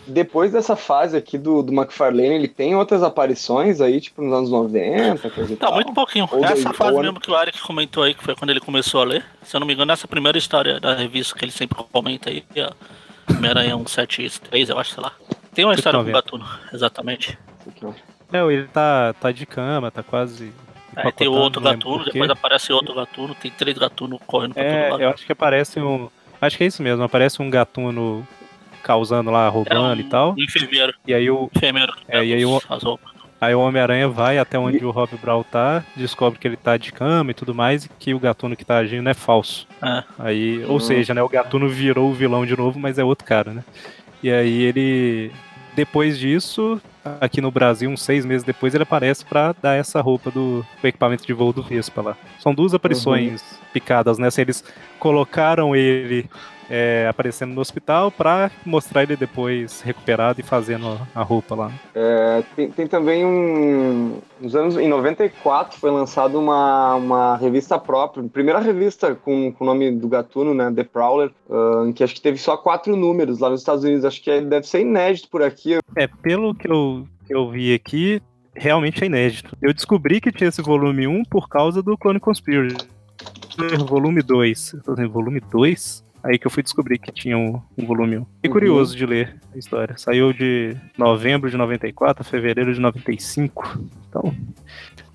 Depois 0.06 0.52
dessa 0.52 0.76
fase 0.76 1.18
aqui 1.18 1.36
do, 1.36 1.64
do 1.64 1.74
McFarlane, 1.74 2.36
ele 2.36 2.48
tem 2.48 2.76
outras 2.76 3.02
aparições 3.02 3.82
aí, 3.82 4.00
tipo 4.00 4.22
nos 4.22 4.32
anos 4.38 4.52
90, 4.52 5.30
coisa 5.32 5.54
e 5.54 5.56
Tá, 5.56 5.72
muito 5.72 5.92
pouquinho. 5.94 6.30
Ou 6.32 6.46
Essa 6.46 6.72
fase 6.74 6.92
ou 6.92 7.00
ano- 7.00 7.08
mesmo 7.08 7.20
que 7.20 7.32
o 7.32 7.42
Eric 7.42 7.60
comentou 7.64 8.04
aí, 8.04 8.14
que 8.14 8.24
foi 8.24 8.36
quando 8.36 8.52
ele 8.52 8.60
começou 8.60 9.02
a 9.02 9.04
ler. 9.04 9.26
Se 9.42 9.56
eu 9.56 9.60
não 9.60 9.66
me 9.66 9.74
engano, 9.74 9.92
essa 9.92 10.08
primeira 10.08 10.38
história 10.38 10.80
da 10.80 10.94
revista 10.94 11.36
que 11.36 11.44
ele 11.44 11.52
sempre 11.52 11.76
comenta 11.92 12.30
aí, 12.30 12.42
que 12.42 12.60
é 12.60 12.66
a 12.66 12.74
Homem-Aranha 13.36 13.76
173, 13.76 14.70
eu 14.70 14.78
acho, 14.78 14.94
sei 14.94 15.02
lá. 15.04 15.12
Tem 15.56 15.66
uma 15.66 15.74
história 15.74 15.98
com 15.98 16.04
o 16.04 16.06
190. 16.06 16.12
Gatuno, 16.14 16.46
exatamente. 16.72 17.38
Isso 17.62 17.70
aqui, 17.70 17.86
É, 18.32 18.44
ele 18.46 18.68
tá, 18.68 19.14
tá 19.20 19.32
de 19.32 19.46
cama, 19.46 19.90
tá 19.92 20.04
quase. 20.04 20.52
Aí 20.96 21.12
tem 21.12 21.28
o 21.28 21.32
empacotado, 21.32 21.44
outro 21.44 21.62
Gatuno, 21.62 22.04
depois 22.06 22.30
aparece 22.30 22.74
outro 22.74 22.96
Gatuno, 22.96 23.36
tem 23.36 23.52
três 23.52 23.78
Gatuno 23.78 24.20
correndo 24.26 24.54
pra 24.56 24.64
todo 24.64 24.72
É, 24.74 24.90
lado. 24.90 25.04
eu 25.04 25.10
acho 25.10 25.26
que 25.26 25.32
aparece 25.32 25.80
um. 25.80 26.10
Acho 26.42 26.58
que 26.58 26.64
é 26.64 26.68
isso 26.68 26.84
mesmo, 26.84 27.04
aparece 27.04 27.42
um 27.42 27.50
gatuno 27.50 28.28
causando 28.84 29.32
lá, 29.32 29.48
É 29.48 29.50
roubando 29.50 29.98
um, 29.98 30.00
e 30.00 30.04
tal. 30.04 30.34
um 30.34 30.42
enfermeiro, 30.44 30.94
E 31.08 31.14
aí 31.14 31.30
o, 31.32 31.50
enfermeiro 31.56 31.94
É, 32.08 32.24
e 32.24 32.34
aí 32.34 32.46
o- 32.46 32.62
aí 33.42 33.56
o 33.56 33.60
Homem-Aranha 33.60 34.08
vai 34.08 34.38
até 34.38 34.58
onde 34.58 34.84
o 34.86 34.92
Rob 34.92 35.10
Brown 35.22 35.44
tá, 35.44 35.84
descobre 35.96 36.38
que 36.40 36.48
ele 36.48 36.56
tá 36.58 36.78
de 36.78 36.92
cama 36.92 37.32
e 37.32 37.34
tudo 37.34 37.56
mais, 37.56 37.86
e 37.86 37.90
que 37.90 38.14
o 38.14 38.20
gatuno 38.20 38.56
que 38.56 38.64
tá 38.64 38.78
agindo 38.78 39.10
é 39.10 39.14
falso. 39.16 39.68
É. 39.82 40.04
Aí, 40.20 40.64
ou 40.66 40.80
seja, 40.80 41.14
né, 41.14 41.24
o 41.24 41.30
gatuno 41.30 41.68
virou 41.68 42.10
o 42.10 42.14
vilão 42.14 42.46
de 42.46 42.56
novo, 42.56 42.78
mas 42.80 43.00
é 43.00 43.04
outro 43.04 43.26
cara, 43.26 43.52
né? 43.52 43.64
E 44.22 44.30
aí 44.32 44.62
ele. 44.62 45.32
Depois 45.76 46.18
disso, 46.20 46.80
aqui 47.22 47.42
no 47.42 47.52
Brasil, 47.52 47.90
uns 47.90 48.02
seis 48.02 48.26
meses 48.26 48.44
depois, 48.44 48.74
ele 48.74 48.84
aparece 48.84 49.24
pra 49.26 49.54
dar 49.62 49.76
essa 49.76 50.02
roupa 50.02 50.32
do, 50.32 50.66
do 50.82 50.88
equipamento 50.88 51.26
de 51.26 51.34
voo 51.34 51.54
do 51.54 51.64
Vespa 51.64 52.02
lá. 52.02 52.18
São 52.40 52.54
duas 52.54 52.74
aparições 52.74 53.42
picadas, 53.72 54.18
né? 54.18 54.30
Se 54.30 54.42
eles 54.42 54.64
colocaram 55.00 55.76
ele 55.76 56.30
é, 56.70 57.08
aparecendo 57.10 57.54
no 57.54 57.62
hospital 57.62 58.12
pra 58.12 58.52
mostrar 58.66 59.04
ele 59.04 59.16
depois 59.16 59.82
recuperado 59.82 60.40
e 60.40 60.44
fazendo 60.44 61.00
a 61.14 61.22
roupa 61.22 61.56
lá. 61.56 61.72
É, 61.96 62.44
tem, 62.56 62.70
tem 62.72 62.88
também 62.88 63.26
um. 63.26 64.20
Nos 64.40 64.56
anos. 64.56 64.78
Em 64.78 64.88
94 64.88 65.80
foi 65.80 65.92
lançada 65.92 66.38
uma, 66.38 66.96
uma 66.96 67.38
revista 67.38 67.80
própria, 67.80 68.24
primeira 68.28 68.60
revista 68.60 69.16
com, 69.16 69.52
com 69.52 69.64
o 69.64 69.68
nome 69.68 69.92
do 69.92 70.08
gatuno, 70.08 70.54
né? 70.54 70.72
The 70.72 70.84
Prowler, 70.84 71.32
uh, 71.50 71.92
que 71.94 72.04
acho 72.04 72.14
que 72.14 72.22
teve 72.22 72.38
só 72.38 72.58
quatro 72.58 72.96
números 72.96 73.40
lá 73.40 73.50
nos 73.50 73.62
Estados 73.62 73.84
Unidos. 73.84 74.06
Acho 74.06 74.22
que 74.22 74.42
deve 74.42 74.68
ser 74.68 74.82
inédito 74.82 75.30
por 75.30 75.42
aqui. 75.42 75.78
É, 75.96 76.08
pelo 76.08 76.54
que 76.54 76.70
eu, 76.70 77.08
que 77.26 77.34
eu 77.34 77.50
vi 77.50 77.74
aqui, 77.74 78.22
realmente 78.56 79.04
é 79.04 79.08
inédito. 79.08 79.56
Eu 79.62 79.74
descobri 79.74 80.20
que 80.20 80.32
tinha 80.32 80.50
esse 80.50 80.62
volume 80.62 81.08
1 81.08 81.24
por 81.26 81.48
causa 81.48 81.82
do 81.82 81.98
Clone 81.98 82.20
Conspiracy. 82.20 82.78
Volume 83.88 84.22
2. 84.22 84.76
Volume 85.12 85.40
2? 85.40 86.07
Aí 86.24 86.38
que 86.38 86.46
eu 86.48 86.52
fui 86.52 86.62
descobrir 86.64 86.98
que 86.98 87.12
tinha 87.12 87.38
um, 87.38 87.62
um 87.78 87.86
volume 87.86 88.18
1. 88.18 88.26
Fiquei 88.26 88.50
Uhum. 88.50 88.52
curioso 88.54 88.96
de 88.98 89.06
ler 89.06 89.36
a 89.54 89.58
história. 89.58 89.98
Saiu 89.98 90.34
de 90.34 90.76
novembro 90.98 91.50
de 91.50 91.56
94 91.58 92.22
a 92.22 92.24
fevereiro 92.26 92.74
de 92.74 92.80
95. 92.80 93.80
Então. 94.10 94.34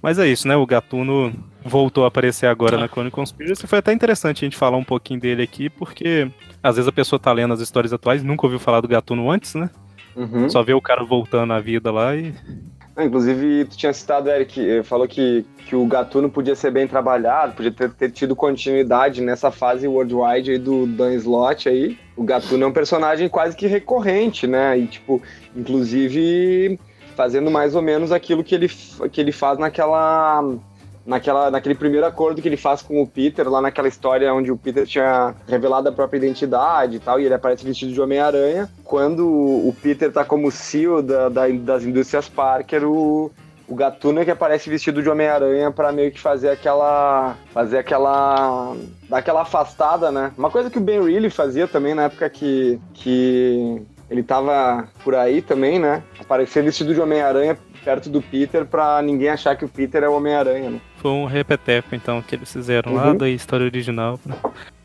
Mas 0.01 0.19
é 0.19 0.27
isso, 0.27 0.49
né? 0.49 0.57
O 0.57 0.67
Gatuno 0.67 1.33
voltou 1.65 2.05
a 2.05 2.09
aparecer 2.09 2.47
agora 2.47 2.77
na 2.77 2.89
Clone 2.89 3.11
Conspiracy. 3.11 3.67
Foi 3.67 3.79
até 3.79 3.93
interessante 3.93 4.45
a 4.45 4.47
gente 4.47 4.57
falar 4.57 4.77
um 4.77 4.85
pouquinho 4.85 5.21
dele 5.21 5.43
aqui, 5.43 5.69
porque 5.71 6.31
às 6.63 6.77
vezes 6.77 6.89
a 6.89 6.93
pessoa 6.93 7.21
tá 7.21 7.33
lendo 7.33 7.55
as 7.55 7.61
histórias 7.61 7.93
atuais, 7.93 8.23
nunca 8.23 8.47
ouviu 8.47 8.59
falar 8.59 8.81
do 8.81 8.89
Gatuno 8.89 9.31
antes, 9.31 9.55
né? 9.55 9.71
Uhum. 10.17 10.49
Só 10.51 10.63
vê 10.63 10.75
o 10.75 10.81
cara 10.81 11.05
voltando 11.05 11.53
à 11.53 11.61
vida 11.61 11.91
lá 11.91 12.15
e. 12.17 12.35
Inclusive, 12.99 13.65
tu 13.65 13.77
tinha 13.77 13.93
citado, 13.93 14.29
Eric, 14.29 14.61
eh, 14.61 14.83
falou 14.83 15.09
que, 15.09 15.47
que 15.67 15.75
o 15.75 15.87
Gatuno 15.87 16.29
podia 16.31 16.55
ser 16.55 16.71
bem 16.71 16.87
trabalhado, 16.87 17.55
podia 17.55 17.73
ter, 17.73 17.91
ter 17.91 18.11
tido 18.11 18.37
continuidade 18.37 19.23
nessa 19.23 19.51
fase 19.51 19.89
worldwide 19.89 20.51
aí 20.51 20.59
do 20.59 20.87
Dan 20.87 21.15
Slott 21.15 21.69
aí. 21.69 21.99
O 22.15 22.23
Gatuno 22.23 22.65
é 22.65 22.67
um 22.67 22.73
personagem 22.73 23.31
quase 23.31 23.57
que 23.57 23.67
recorrente, 23.67 24.47
né? 24.47 24.79
E, 24.79 24.87
tipo, 24.87 25.23
inclusive 25.57 26.79
fazendo 27.17 27.51
mais 27.51 27.75
ou 27.75 27.83
menos 27.83 28.11
aquilo 28.11 28.43
que 28.43 28.55
ele, 28.55 28.69
que 29.11 29.21
ele 29.21 29.33
faz 29.33 29.59
naquela, 29.59 30.43
naquela, 31.07 31.51
naquele 31.51 31.75
primeiro 31.75 32.07
acordo 32.07 32.41
que 32.41 32.49
ele 32.49 32.57
faz 32.57 32.83
com 32.83 33.01
o 33.03 33.07
Peter, 33.07 33.49
lá 33.49 33.61
naquela 33.61 33.89
história 33.89 34.33
onde 34.33 34.51
o 34.53 34.57
Peter 34.57 34.87
tinha 34.87 35.35
revelado 35.49 35.89
a 35.89 35.93
própria 35.93 36.19
identidade 36.19 36.97
e 36.97 37.01
tal, 37.01 37.19
e 37.21 37.25
ele 37.25 37.35
aparece 37.35 37.65
vestido 37.65 37.93
de 37.93 38.01
Homem-Aranha. 38.01 38.69
Quando 38.85 39.27
o 39.27 39.75
Peter 39.83 40.13
tá 40.13 40.25
como 40.25 40.51
CEO 40.51 41.03
da, 41.03 41.29
da- 41.29 41.49
das 41.49 41.85
indústrias 41.85 42.29
Parker, 42.29 42.85
o, 42.85 43.31
o 43.69 43.75
Gatuno 43.75 44.21
é 44.21 44.25
que 44.25 44.31
aparece 44.31 44.69
vestido 44.71 45.03
de 45.03 45.09
Homem-Aranha 45.09 45.71
pra 45.71 45.91
meio 45.93 46.13
que 46.13 46.21
fazer 46.21 46.51
aquela. 46.51 47.37
fazer 47.53 47.79
aquela. 47.79 48.75
dar 49.09 49.19
aquela 49.19 49.43
afastada, 49.43 50.11
né? 50.11 50.33
Uma 50.37 50.51
coisa 50.51 50.69
que 50.71 50.79
o 50.79 50.81
Ben 50.83 51.03
Reilly 51.03 51.31
fazia 51.31 51.67
também 51.67 51.95
na 51.95 52.05
época 52.05 52.29
que. 52.29 52.79
que 52.95 53.83
ele 54.11 54.23
tava 54.23 54.87
por 55.03 55.15
aí 55.15 55.41
também, 55.41 55.79
né? 55.79 56.03
Aparecer 56.21 56.63
vestido 56.63 56.93
de 56.93 57.01
Homem-Aranha 57.01 57.57
perto 57.83 58.11
do 58.11 58.21
Peter 58.21 58.67
pra 58.67 59.01
ninguém 59.01 59.31
achar 59.31 59.57
que 59.57 59.65
o 59.65 59.69
Peter 59.69 60.03
é 60.05 60.09
o 60.09 60.13
Homem-Aranha, 60.15 60.69
né? 60.71 60.81
Foi 61.03 61.11
um 61.11 61.27
repeteco, 61.27 61.95
então, 61.97 62.23
que 62.23 62.35
eles 62.37 62.53
fizeram 62.53 62.95
lá 62.95 63.09
Uhum. 63.09 63.17
da 63.17 63.29
história 63.29 63.65
original. 63.67 64.19
né? 64.25 64.35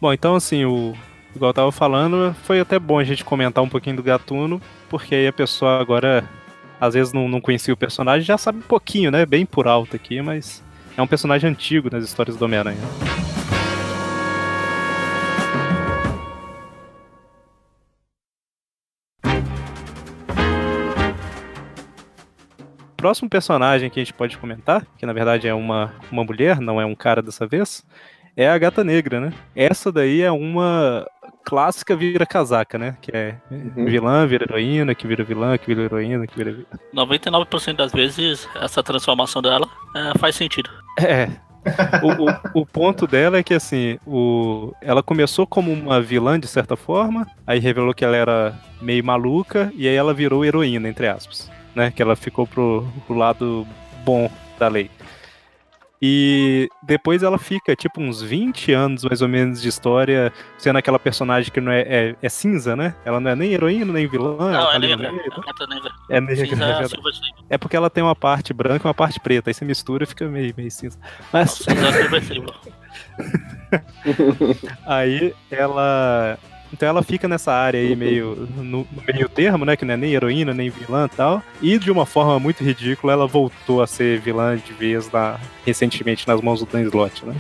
Bom, 0.01 0.11
então, 0.11 0.35
assim, 0.35 0.65
o. 0.65 0.93
Igual 1.35 1.49
eu 1.51 1.53
tava 1.53 1.71
falando, 1.71 2.35
foi 2.43 2.59
até 2.59 2.79
bom 2.79 2.97
a 2.97 3.03
gente 3.03 3.23
comentar 3.23 3.63
um 3.63 3.69
pouquinho 3.69 3.95
do 3.97 4.01
Gatuno, 4.01 4.59
porque 4.89 5.13
aí 5.13 5.27
a 5.27 5.33
pessoa 5.33 5.79
agora, 5.79 6.23
às 6.81 6.95
vezes 6.95 7.13
não, 7.13 7.29
não 7.29 7.39
conhecia 7.39 7.71
o 7.71 7.77
personagem, 7.77 8.25
já 8.25 8.39
sabe 8.39 8.57
um 8.57 8.61
pouquinho, 8.63 9.11
né? 9.11 9.23
Bem 9.23 9.45
por 9.45 9.67
alto 9.67 9.95
aqui, 9.95 10.19
mas 10.19 10.63
é 10.97 11.01
um 11.01 11.05
personagem 11.05 11.47
antigo 11.51 11.89
nas 11.91 12.03
histórias 12.03 12.35
do 12.37 12.43
Homem-Aranha. 12.45 12.79
Próximo 22.97 23.29
personagem 23.29 23.89
que 23.89 23.99
a 23.99 24.03
gente 24.03 24.13
pode 24.13 24.37
comentar, 24.37 24.85
que 24.97 25.05
na 25.05 25.13
verdade 25.13 25.47
é 25.47 25.53
uma, 25.53 25.93
uma 26.11 26.23
mulher, 26.23 26.59
não 26.59 26.81
é 26.81 26.85
um 26.85 26.95
cara 26.95 27.21
dessa 27.21 27.45
vez, 27.45 27.85
é 28.35 28.49
a 28.49 28.57
Gata 28.57 28.83
Negra, 28.83 29.21
né? 29.21 29.33
Essa 29.55 29.91
daí 29.91 30.21
é 30.21 30.31
uma 30.31 31.07
clássica 31.45 31.95
vira-casaca, 31.95 32.77
né? 32.77 32.97
Que 33.01 33.11
é 33.15 33.35
Uhum. 33.49 33.85
vilã, 33.85 34.25
vira 34.27 34.43
heroína, 34.45 34.93
que 34.95 35.07
vira 35.07 35.23
vilã, 35.23 35.57
que 35.57 35.67
vira 35.67 35.83
heroína, 35.83 36.27
que 36.27 36.35
vira. 36.35 36.57
99% 36.93 37.75
das 37.75 37.91
vezes 37.91 38.49
essa 38.59 38.83
transformação 38.83 39.41
dela 39.41 39.67
é, 39.95 40.17
faz 40.17 40.35
sentido. 40.35 40.69
É. 40.99 41.29
O, 42.01 42.57
o, 42.57 42.61
o 42.61 42.65
ponto 42.65 43.05
dela 43.05 43.37
é 43.37 43.43
que 43.43 43.53
assim, 43.53 43.99
o, 44.07 44.73
ela 44.81 45.03
começou 45.03 45.45
como 45.45 45.71
uma 45.71 46.01
vilã 46.01 46.39
de 46.39 46.47
certa 46.47 46.75
forma, 46.77 47.27
aí 47.45 47.59
revelou 47.59 47.93
que 47.93 48.05
ela 48.05 48.15
era 48.15 48.55
meio 48.81 49.03
maluca, 49.03 49.71
e 49.75 49.87
aí 49.87 49.95
ela 49.95 50.13
virou 50.13 50.45
heroína, 50.45 50.87
entre 50.87 51.07
aspas. 51.07 51.51
Né? 51.77 51.91
Que 51.91 52.01
ela 52.01 52.15
ficou 52.15 52.47
pro, 52.47 52.87
pro 53.05 53.15
lado 53.15 53.67
bom 54.03 54.31
da 54.57 54.67
lei. 54.67 54.89
E 56.01 56.67
depois 56.83 57.21
ela 57.21 57.37
fica, 57.37 57.75
tipo, 57.75 58.01
uns 58.01 58.19
20 58.19 58.71
anos 58.71 59.03
mais 59.03 59.21
ou 59.21 59.27
menos 59.27 59.61
de 59.61 59.67
história, 59.67 60.33
sendo 60.57 60.77
aquela 60.77 60.97
personagem 60.97 61.51
que 61.51 61.61
não 61.61 61.71
é, 61.71 61.81
é, 61.81 62.15
é 62.19 62.29
cinza, 62.29 62.75
né? 62.75 62.95
Ela 63.05 63.19
não 63.19 63.29
é 63.29 63.35
nem 63.35 63.53
heroína, 63.53 63.93
nem 63.93 64.07
vilã. 64.07 64.33
ela 64.33 64.51
Não, 64.51 64.65
tá 64.65 64.73
é 64.73 64.75
ali 64.75 64.95
no 64.95 64.97
negra. 64.97 65.31
É 66.09 66.21
negra. 66.21 66.87
É 67.49 67.55
é 67.55 67.57
porque 67.59 67.75
ela 67.75 67.91
tem 67.91 68.03
uma 68.03 68.15
parte 68.15 68.53
branca 68.53 68.85
e 68.85 68.87
uma 68.87 68.93
parte 68.93 69.19
preta. 69.19 69.51
Aí 69.51 69.53
você 69.53 69.63
mistura 69.63 70.03
e 70.03 70.07
fica 70.07 70.27
meio, 70.27 70.53
meio 70.57 70.71
cinza. 70.71 70.97
Mas 71.31 71.51
Cinza 71.51 71.77
aí 74.85 75.33
ela. 75.51 76.39
Então 76.71 76.87
ela 76.87 77.01
fica 77.01 77.27
nessa 77.27 77.53
área 77.53 77.79
aí 77.79 77.95
meio 77.95 78.47
no, 78.55 78.63
no 78.63 78.87
meio 79.07 79.29
termo, 79.29 79.65
né? 79.65 79.75
Que 79.75 79.85
não 79.85 79.93
é 79.93 79.97
nem 79.97 80.13
heroína, 80.13 80.53
nem 80.53 80.69
vilã 80.69 81.05
e 81.11 81.15
tal. 81.15 81.43
E 81.61 81.77
de 81.79 81.89
uma 81.91 82.05
forma 82.05 82.39
muito 82.39 82.63
ridícula, 82.63 83.13
ela 83.13 83.27
voltou 83.27 83.81
a 83.81 83.87
ser 83.87 84.19
vilã 84.19 84.57
de 84.57 84.73
vez 84.73 85.09
na, 85.11 85.39
recentemente 85.65 86.27
nas 86.27 86.41
mãos 86.41 86.59
do 86.59 86.65
Dan 86.65 86.81
Slott, 86.83 87.25
né? 87.25 87.35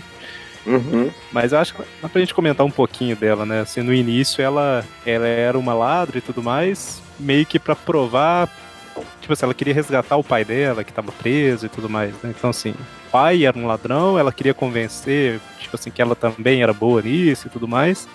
Uhum. 0.65 1.09
Mas 1.31 1.53
eu 1.53 1.59
acho 1.59 1.73
que 1.73 1.83
dá 2.01 2.09
pra 2.09 2.19
gente 2.19 2.33
comentar 2.33 2.65
um 2.65 2.71
pouquinho 2.71 3.15
dela, 3.15 3.45
né? 3.45 3.61
Assim, 3.61 3.81
no 3.81 3.93
início 3.93 4.41
ela, 4.41 4.85
ela 5.05 5.25
era 5.25 5.57
uma 5.57 5.73
ladra 5.73 6.17
e 6.17 6.21
tudo 6.21 6.43
mais, 6.43 7.01
meio 7.17 7.45
que 7.45 7.57
pra 7.57 7.75
provar. 7.75 8.49
Tipo 9.21 9.33
assim, 9.33 9.45
ela 9.45 9.53
queria 9.53 9.73
resgatar 9.73 10.17
o 10.17 10.23
pai 10.23 10.43
dela, 10.43 10.83
que 10.83 10.91
tava 10.91 11.11
preso 11.11 11.67
e 11.67 11.69
tudo 11.69 11.89
mais, 11.89 12.11
né? 12.23 12.33
Então, 12.37 12.49
assim, 12.49 12.71
o 12.71 13.11
pai 13.11 13.45
era 13.45 13.57
um 13.57 13.67
ladrão, 13.67 14.17
ela 14.17 14.31
queria 14.31 14.53
convencer, 14.53 15.39
tipo 15.59 15.75
assim, 15.75 15.91
que 15.91 16.01
ela 16.01 16.15
também 16.15 16.61
era 16.63 16.73
boa 16.73 17.01
nisso 17.01 17.47
e 17.47 17.49
tudo 17.49 17.67
mais. 17.67 18.07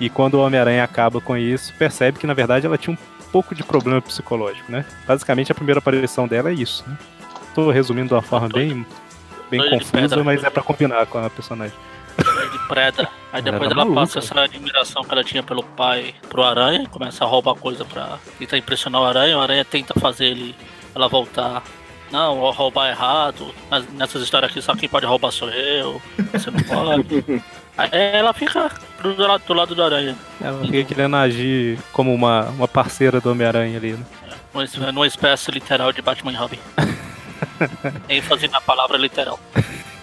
E 0.00 0.08
quando 0.08 0.34
o 0.34 0.40
Homem-Aranha 0.44 0.82
acaba 0.82 1.20
com 1.20 1.36
isso, 1.36 1.72
percebe 1.74 2.18
que 2.18 2.26
na 2.26 2.34
verdade 2.34 2.66
ela 2.66 2.78
tinha 2.78 2.94
um 2.94 2.98
pouco 3.30 3.54
de 3.54 3.62
problema 3.62 4.00
psicológico, 4.00 4.72
né? 4.72 4.84
Basicamente 5.06 5.52
a 5.52 5.54
primeira 5.54 5.78
aparição 5.78 6.26
dela 6.26 6.50
é 6.50 6.54
isso, 6.54 6.82
né? 6.88 6.96
Tô 7.54 7.70
resumindo 7.70 8.08
de 8.08 8.14
uma 8.14 8.22
forma 8.22 8.48
bem, 8.48 8.86
bem 9.50 9.60
Doido 9.60 9.78
confusa, 9.78 10.24
mas 10.24 10.42
é 10.42 10.50
pra 10.50 10.62
combinar 10.62 11.04
com 11.06 11.18
a 11.18 11.28
personagem. 11.28 11.76
de 12.16 12.58
preda. 12.68 13.02
Aí 13.32 13.40
Ela 13.40 13.42
depois 13.42 13.70
ela 13.70 13.84
maluca. 13.84 14.00
passa 14.00 14.18
essa 14.20 14.40
admiração 14.40 15.02
que 15.04 15.12
ela 15.12 15.22
tinha 15.22 15.42
pelo 15.42 15.62
pai 15.62 16.14
pro 16.28 16.42
Aranha, 16.42 16.88
começa 16.88 17.24
a 17.24 17.28
roubar 17.28 17.54
coisa 17.54 17.84
pra 17.84 18.18
tentar 18.38 18.56
impressionar 18.58 19.00
o 19.02 19.04
Aranha, 19.04 19.36
o 19.36 19.40
Aranha 19.40 19.64
tenta 19.64 19.94
fazer 20.00 20.26
ele 20.26 20.54
ela 20.94 21.08
voltar. 21.08 21.62
Não, 22.10 22.40
vou 22.40 22.50
roubar 22.50 22.88
errado. 22.90 23.54
Mas 23.70 23.88
nessas 23.92 24.22
histórias 24.22 24.50
aqui 24.50 24.60
só 24.60 24.74
quem 24.74 24.88
pode 24.88 25.06
roubar 25.06 25.30
sou 25.30 25.48
eu. 25.50 26.02
Você 26.32 26.50
não 26.50 26.60
pode. 26.60 27.24
Ela 27.92 28.32
fica 28.32 28.70
do 29.02 29.26
lado 29.26 29.42
do, 29.46 29.54
lado 29.54 29.74
do 29.74 29.82
Aranha. 29.82 30.16
Ela 30.40 30.64
fica 30.64 30.84
querendo 30.84 31.16
agir 31.16 31.78
como 31.92 32.14
uma, 32.14 32.46
uma 32.50 32.68
parceira 32.68 33.20
do 33.20 33.30
Homem-Aranha 33.30 33.78
ali, 33.78 33.92
né? 33.92 34.04
Numa 34.92 35.06
espécie 35.06 35.50
literal 35.50 35.92
de 35.92 36.02
Batman 36.02 36.32
e 36.32 36.36
Robin. 36.36 36.58
ênfase 38.08 38.48
na 38.48 38.60
palavra 38.60 38.98
literal. 38.98 39.38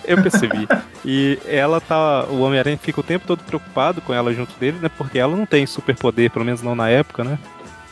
Eu 0.06 0.22
percebi. 0.22 0.68
e 1.06 1.38
ela 1.46 1.82
tá. 1.82 2.24
O 2.30 2.42
Homem-Aranha 2.42 2.78
fica 2.78 3.00
o 3.00 3.04
tempo 3.04 3.28
todo 3.28 3.44
preocupado 3.44 4.02
com 4.02 4.14
ela 4.14 4.34
junto 4.34 4.58
dele, 4.58 4.80
né? 4.82 4.90
Porque 4.98 5.20
ela 5.20 5.36
não 5.36 5.46
tem 5.46 5.66
superpoder, 5.66 6.32
pelo 6.32 6.46
menos 6.46 6.62
não 6.62 6.76
na 6.76 6.90
época, 6.90 7.24
né? 7.24 7.38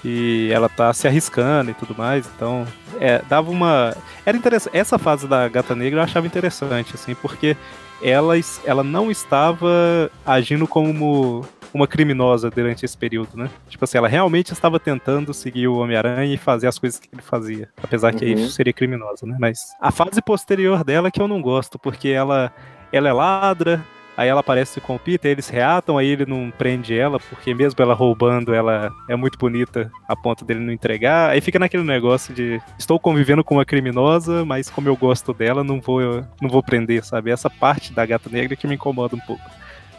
E 0.04 0.50
ela 0.54 0.70
tá 0.70 0.94
se 0.94 1.08
arriscando 1.08 1.72
e 1.72 1.74
tudo 1.74 1.96
mais, 1.98 2.30
então. 2.36 2.66
É, 3.00 3.22
dava 3.28 3.52
uma. 3.52 3.96
Era 4.26 4.38
interessante. 4.38 4.78
Essa 4.78 4.98
fase 4.98 5.28
da 5.28 5.50
Gata 5.50 5.76
Negra 5.76 6.00
eu 6.00 6.04
achava 6.04 6.26
interessante, 6.26 6.94
assim, 6.94 7.16
porque 7.16 7.58
ela, 8.02 8.34
ela 8.66 8.84
não 8.84 9.10
estava 9.12 10.10
agindo 10.26 10.68
como 10.68 11.46
uma 11.74 11.88
criminosa 11.88 12.50
durante 12.50 12.86
esse 12.86 12.98
período, 12.98 13.36
né? 13.36 13.50
Tipo 13.68 13.84
assim, 13.84 13.98
ela 13.98 14.08
realmente 14.08 14.54
estava 14.54 14.80
tentando 14.80 15.34
seguir 15.34 15.68
o 15.68 15.78
Homem-Aranha 15.78 16.34
e 16.34 16.38
fazer 16.38 16.68
as 16.68 16.80
coisas 16.80 17.00
que 17.00 17.10
ele 17.12 17.22
fazia. 17.22 17.70
Apesar 17.84 18.14
que 18.14 18.24
Uhum. 18.26 18.32
isso 18.34 18.52
seria 18.52 18.72
criminosa, 18.72 19.26
né? 19.26 19.36
Mas 19.40 19.74
a 19.82 19.92
fase 19.92 20.22
posterior 20.22 20.84
dela 20.86 21.10
é 21.10 21.12
que 21.12 21.22
eu 21.22 21.28
não 21.28 21.42
gosto, 21.42 21.78
porque 21.78 22.08
ela, 22.10 22.54
ela 22.94 23.10
é 23.10 23.14
ladra, 23.14 23.84
aí 24.18 24.28
ela 24.30 24.40
aparece 24.40 24.80
com 24.82 24.96
o 24.96 25.00
Peter, 25.00 25.32
eles 25.32 25.50
reatam, 25.50 25.98
aí 25.98 26.08
ele 26.08 26.26
não 26.26 26.52
prende 26.52 26.98
ela, 26.98 27.20
porque 27.20 27.54
mesmo 27.54 27.82
ela 27.82 27.94
roubando, 27.94 28.54
ela 28.54 28.92
é 29.10 29.16
muito 29.16 29.38
bonita 29.38 29.92
a 30.08 30.16
ponto 30.16 30.46
dele 30.46 30.60
não 30.60 30.72
entregar. 30.72 31.30
Aí 31.32 31.42
fica 31.42 31.60
naquele 31.60 31.84
negócio 31.84 32.34
de 32.34 32.62
estou 32.78 33.00
convivendo 33.00 33.44
com 33.44 33.56
uma 33.56 33.66
criminosa, 33.66 34.46
mas 34.46 34.70
como 34.70 34.88
eu 34.88 34.96
gosto 34.96 35.34
dela, 35.34 35.64
não 35.64 35.80
vou, 35.82 36.02
não 36.42 36.50
vou 36.50 36.64
prender, 36.64 37.04
sabe? 37.04 37.32
Essa 37.32 37.50
parte 37.50 37.94
da 37.94 38.06
gata 38.06 38.30
negra 38.30 38.56
que 38.56 38.68
me 38.68 38.76
incomoda 38.76 39.16
um 39.16 39.20
pouco. 39.20 39.44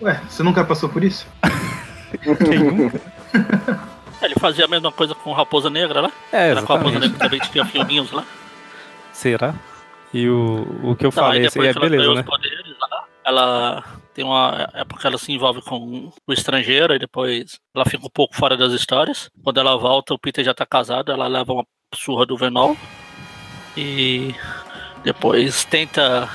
Ué, 0.02 0.20
você 0.28 0.42
nunca 0.42 0.64
passou 0.64 0.88
por 0.88 1.02
isso? 1.02 1.26
Quem 2.23 2.58
nunca? 2.58 3.00
Ele 4.23 4.35
fazia 4.38 4.64
a 4.64 4.68
mesma 4.68 4.90
coisa 4.90 5.14
com 5.14 5.32
Raposa 5.32 5.68
Negra 5.68 6.00
lá. 6.00 6.12
É, 6.32 6.50
Era 6.50 6.62
com 6.62 6.73
a 6.73 6.76
Raposa 6.76 6.96
exatamente. 6.96 7.12
Negra 7.12 7.28
também 7.28 7.50
tinha 7.50 7.64
filminhos 7.66 8.11
lá. 8.12 8.25
Será? 9.12 9.54
E 10.12 10.28
o, 10.28 10.66
o 10.82 10.96
que 10.96 11.04
eu 11.04 11.11
Então, 11.11 11.25
aí 11.26 11.30
falei, 11.30 11.40
aí 11.40 11.49
depois 11.49 11.68
é 11.76 11.80
beleza, 11.80 11.96
ganhou 12.02 12.14
né? 12.14 12.20
os 12.20 12.26
poderes 12.26 12.75
lá, 12.80 13.04
ela 13.25 13.85
tem 14.16 14.25
uma 14.25 14.66
época 14.73 15.06
ela 15.06 15.18
se 15.18 15.30
envolve 15.30 15.61
com 15.61 16.11
o 16.26 16.32
estrangeiro 16.32 16.94
e 16.94 16.99
depois 16.99 17.61
ela 17.75 17.85
fica 17.85 18.06
um 18.06 18.11
pouco 18.11 18.35
fora 18.35 18.56
das 18.56 18.73
histórias. 18.73 19.28
Quando 19.44 19.61
ela 19.61 19.76
volta, 19.76 20.14
o 20.14 20.18
Peter 20.18 20.42
já 20.42 20.54
tá 20.54 20.64
casado, 20.64 21.12
ela 21.12 21.26
leva 21.26 21.52
uma 21.52 21.66
surra 21.94 22.25
do 22.25 22.35
Venol 22.35 22.75
e 23.76 24.35
depois 25.04 25.66
tenta 25.66 26.28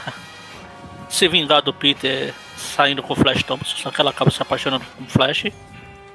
se 1.09 1.27
vingar 1.27 1.63
do 1.63 1.73
Peter 1.73 2.31
saindo 2.55 3.01
com 3.01 3.13
o 3.13 3.15
Flash 3.15 3.41
Thompson, 3.41 3.75
só 3.77 3.89
que 3.89 3.99
ela 3.99 4.11
acaba 4.11 4.29
se 4.29 4.41
apaixonando 4.43 4.85
com 4.95 5.03
o 5.03 5.07
Flash. 5.09 5.45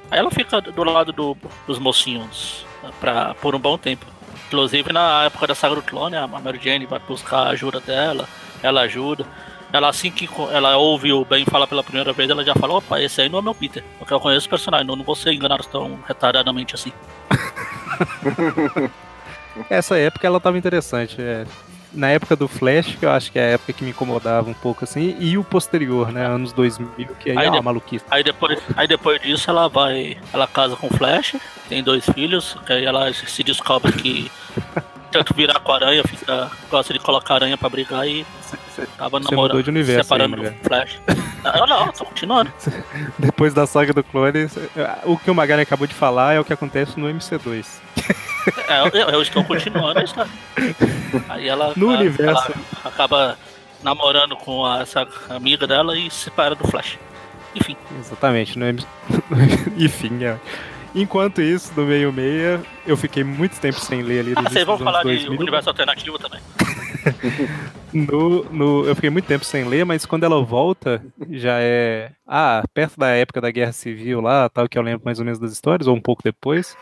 Aí 0.09 0.19
ela 0.19 0.31
fica 0.31 0.61
do 0.61 0.83
lado 0.85 1.11
do- 1.11 1.37
dos 1.67 1.79
mocinhos 1.79 2.65
pra, 3.01 3.33
por 3.35 3.53
um 3.53 3.59
bom 3.59 3.77
tempo. 3.77 4.05
Inclusive 4.47 4.93
na 4.93 5.25
época 5.25 5.47
da 5.47 5.53
saga 5.53 5.75
do 5.75 5.81
clone, 5.81 6.15
a 6.15 6.25
Mary 6.25 6.61
Jane 6.63 6.85
vai 6.85 6.99
buscar 6.99 7.39
a 7.39 7.49
ajuda 7.49 7.81
dela, 7.81 8.25
ela 8.63 8.81
ajuda. 8.83 9.25
Ela 9.71 9.89
assim 9.89 10.09
que 10.09 10.29
ela 10.51 10.77
ouve 10.77 11.11
o 11.11 11.25
Ben 11.25 11.45
falar 11.45 11.67
pela 11.67 11.83
primeira 11.83 12.13
vez, 12.13 12.29
ela 12.29 12.43
já 12.43 12.55
fala, 12.55 12.75
opa, 12.75 13.01
esse 13.01 13.21
aí 13.21 13.29
não 13.29 13.39
é 13.39 13.41
meu 13.41 13.53
Peter. 13.55 13.83
Porque 13.99 14.13
eu 14.13 14.19
conheço 14.19 14.47
o 14.47 14.49
personagem, 14.49 14.87
não, 14.87 14.95
não 14.95 15.03
vou 15.03 15.15
ser 15.15 15.33
enganado 15.33 15.63
tão 15.65 15.99
retardadamente 16.07 16.73
assim. 16.75 16.93
Essa 19.69 19.97
época 19.97 20.25
ela 20.27 20.39
tava 20.39 20.57
interessante. 20.57 21.17
é. 21.19 21.45
Na 21.93 22.09
época 22.09 22.35
do 22.35 22.47
Flash, 22.47 22.95
que 22.95 23.05
eu 23.05 23.09
acho 23.09 23.31
que 23.31 23.39
é 23.39 23.43
a 23.43 23.51
época 23.53 23.73
que 23.73 23.83
me 23.83 23.89
incomodava 23.91 24.49
um 24.49 24.53
pouco 24.53 24.83
assim, 24.83 25.15
e 25.19 25.37
o 25.37 25.43
posterior, 25.43 26.11
né? 26.11 26.25
Anos 26.25 26.51
2000, 26.51 26.89
que 27.19 27.31
aí, 27.31 27.37
Aí 27.37 27.47
é 27.47 27.49
uma 27.49 27.61
maluquice. 27.61 28.03
Aí 28.11 28.23
depois, 28.23 28.59
aí 28.75 28.87
depois 28.87 29.21
disso 29.21 29.49
ela 29.49 29.67
vai. 29.67 30.17
Ela 30.33 30.45
casa 30.47 30.75
com 30.75 30.87
o 30.87 30.93
Flash, 30.93 31.37
tem 31.69 31.81
dois 31.81 32.05
filhos, 32.13 32.57
aí 32.67 32.85
ela 32.85 33.11
se 33.13 33.41
descobre 33.41 33.93
que 33.93 34.29
tanto 35.17 35.33
virar 35.33 35.59
com 35.59 35.71
a 35.71 35.75
aranha, 35.75 36.03
fica, 36.03 36.51
gosta 36.69 36.93
de 36.93 36.99
colocar 36.99 37.35
aranha 37.35 37.57
pra 37.57 37.69
brigar 37.69 38.07
e 38.07 38.25
Você 38.41 38.87
namorando, 39.29 39.63
de 39.63 39.69
universo 39.69 40.03
separando 40.03 40.41
aí, 40.41 40.47
o 40.49 40.63
Flash. 40.67 40.99
Não, 41.43 41.65
não, 41.67 41.91
tô 41.91 42.05
continuando. 42.05 42.51
Depois 43.17 43.53
da 43.53 43.65
saga 43.65 43.93
do 43.93 44.03
clone, 44.03 44.47
o 45.05 45.17
que 45.17 45.31
o 45.31 45.35
Magari 45.35 45.61
acabou 45.63 45.87
de 45.87 45.93
falar 45.93 46.33
é 46.33 46.39
o 46.39 46.45
que 46.45 46.53
acontece 46.53 46.99
no 46.99 47.07
MC2. 47.07 47.65
É, 48.67 48.81
eu, 48.81 49.09
eu 49.09 49.21
estou 49.21 49.43
continuando 49.43 49.99
a 49.99 50.03
história. 50.03 50.31
Aí 51.29 51.47
ela, 51.49 51.73
No 51.75 51.91
ela- 51.91 51.99
universo. 51.99 52.51
ela 52.51 52.55
acaba 52.85 53.37
namorando 53.83 54.35
com 54.37 54.65
a- 54.65 54.81
essa 54.81 55.07
amiga 55.29 55.65
dela 55.67 55.97
e 55.97 56.09
se 56.11 56.25
separa 56.25 56.55
do 56.55 56.67
Flash. 56.67 56.97
Enfim, 57.55 57.75
Exatamente, 57.99 58.57
no 58.57 58.65
MC... 58.67 58.87
Enfim, 59.77 60.23
é. 60.23 60.37
Enquanto 60.95 61.41
isso, 61.41 61.71
no 61.75 61.85
meio 61.85 62.11
meia, 62.11 62.61
eu 62.85 62.97
fiquei 62.97 63.23
muito 63.23 63.59
tempo 63.59 63.79
sem 63.79 64.01
ler 64.01 64.21
ali 64.21 64.33
ah, 64.35 64.41
vocês 64.41 64.65
vão 64.65 64.77
falar 64.77 65.03
de 65.03 65.09
2000. 65.09 65.39
universo 65.39 65.69
alternativo 65.69 66.17
também. 66.17 66.39
No, 67.93 68.43
no, 68.51 68.85
eu 68.85 68.93
fiquei 68.95 69.09
muito 69.09 69.25
tempo 69.25 69.45
sem 69.45 69.63
ler, 69.63 69.85
mas 69.85 70.05
quando 70.05 70.25
ela 70.25 70.43
volta, 70.43 71.01
já 71.31 71.57
é. 71.59 72.11
Ah, 72.27 72.61
perto 72.73 72.99
da 72.99 73.07
época 73.11 73.39
da 73.39 73.49
Guerra 73.49 73.71
Civil 73.71 74.19
lá, 74.19 74.49
tal, 74.49 74.67
que 74.67 74.77
eu 74.77 74.81
lembro 74.81 75.05
mais 75.05 75.19
ou 75.19 75.25
menos 75.25 75.39
das 75.39 75.53
histórias, 75.53 75.87
ou 75.87 75.95
um 75.95 76.01
pouco 76.01 76.21
depois. 76.21 76.75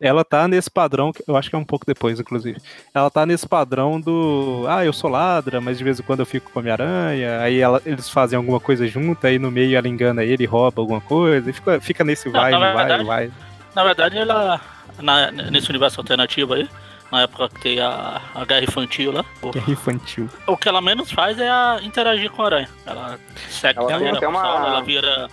Ela 0.00 0.24
tá 0.24 0.46
nesse 0.46 0.70
padrão, 0.70 1.12
que 1.12 1.24
eu 1.26 1.36
acho 1.36 1.50
que 1.50 1.56
é 1.56 1.58
um 1.58 1.64
pouco 1.64 1.84
depois, 1.84 2.20
inclusive. 2.20 2.60
Ela 2.94 3.10
tá 3.10 3.26
nesse 3.26 3.48
padrão 3.48 4.00
do. 4.00 4.64
Ah, 4.68 4.84
eu 4.84 4.92
sou 4.92 5.10
ladra, 5.10 5.60
mas 5.60 5.76
de 5.78 5.82
vez 5.84 5.98
em 5.98 6.02
quando 6.04 6.20
eu 6.20 6.26
fico 6.26 6.50
com 6.52 6.58
a 6.58 6.60
Homem-Aranha. 6.60 7.40
Aí 7.40 7.58
ela- 7.58 7.82
eles 7.84 8.08
fazem 8.08 8.36
alguma 8.36 8.60
coisa 8.60 8.86
junto, 8.86 9.26
aí 9.26 9.38
no 9.40 9.50
meio 9.50 9.76
ela 9.76 9.88
engana 9.88 10.22
ele, 10.22 10.46
rouba 10.46 10.80
alguma 10.80 11.00
coisa, 11.00 11.50
e 11.50 11.52
fica, 11.52 11.80
fica 11.80 12.04
nesse 12.04 12.28
vai, 12.28 12.52
na 12.52 12.58
vai, 12.58 12.76
verdade- 12.76 13.04
vai. 13.04 13.30
Na 13.74 13.84
verdade, 13.84 14.18
ela. 14.18 14.60
na- 15.00 15.30
nesse 15.32 15.68
universo 15.68 16.00
alternativo 16.00 16.54
aí, 16.54 16.68
na 17.10 17.22
época 17.22 17.48
que 17.48 17.60
tem 17.60 17.80
a, 17.80 18.20
a 18.34 18.44
guerra 18.44 18.64
infantil 18.64 19.12
lá, 19.12 19.24
é 19.66 19.70
infantil. 19.70 20.28
o 20.46 20.56
que 20.56 20.68
ela 20.68 20.80
menos 20.80 21.10
faz 21.12 21.38
é 21.40 21.48
a 21.48 21.78
interagir 21.82 22.30
com 22.30 22.42
a 22.42 22.46
aranha. 22.46 22.68
Ela 22.86 23.18
segue 23.48 23.78
Ela 23.80 23.90
ela, 23.90 23.98
tem 23.98 24.08
ela, 24.08 24.16
até 24.18 24.28
uma- 24.28 24.42
ela 24.46 24.80
vira 24.82 25.28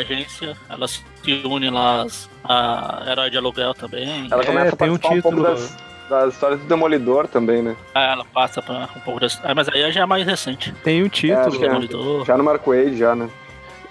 agência, 0.00 0.56
ela 0.68 0.86
se 0.88 1.02
une 1.44 1.70
lá 1.70 2.06
a 2.44 3.02
herói 3.10 3.30
de 3.30 3.36
aluguel 3.38 3.74
também. 3.74 4.28
Ela 4.30 4.42
É, 4.42 4.46
começa 4.46 4.74
a 4.74 4.76
tem 4.78 4.90
um 4.90 4.94
um, 4.94 4.98
pouco 4.98 5.42
das, 5.42 5.76
das 6.08 6.34
histórias 6.34 6.60
do 6.60 6.66
Demolidor 6.66 7.26
também, 7.28 7.62
né? 7.62 7.76
Aí 7.94 8.10
ela 8.12 8.24
passa 8.24 8.62
pra 8.62 8.88
um 8.96 9.00
pouco 9.00 9.20
desse. 9.20 9.38
Ah, 9.42 9.54
mas 9.54 9.68
aí 9.68 9.90
já 9.92 10.02
é 10.02 10.06
mais 10.06 10.26
recente. 10.26 10.72
Tem 10.84 11.02
um 11.02 11.08
título. 11.08 11.56
é. 11.56 11.68
Demolidor. 11.68 12.24
Já 12.24 12.36
no 12.36 12.44
Mark 12.44 12.64
Wade, 12.66 12.96
já, 12.96 13.14
né? 13.14 13.28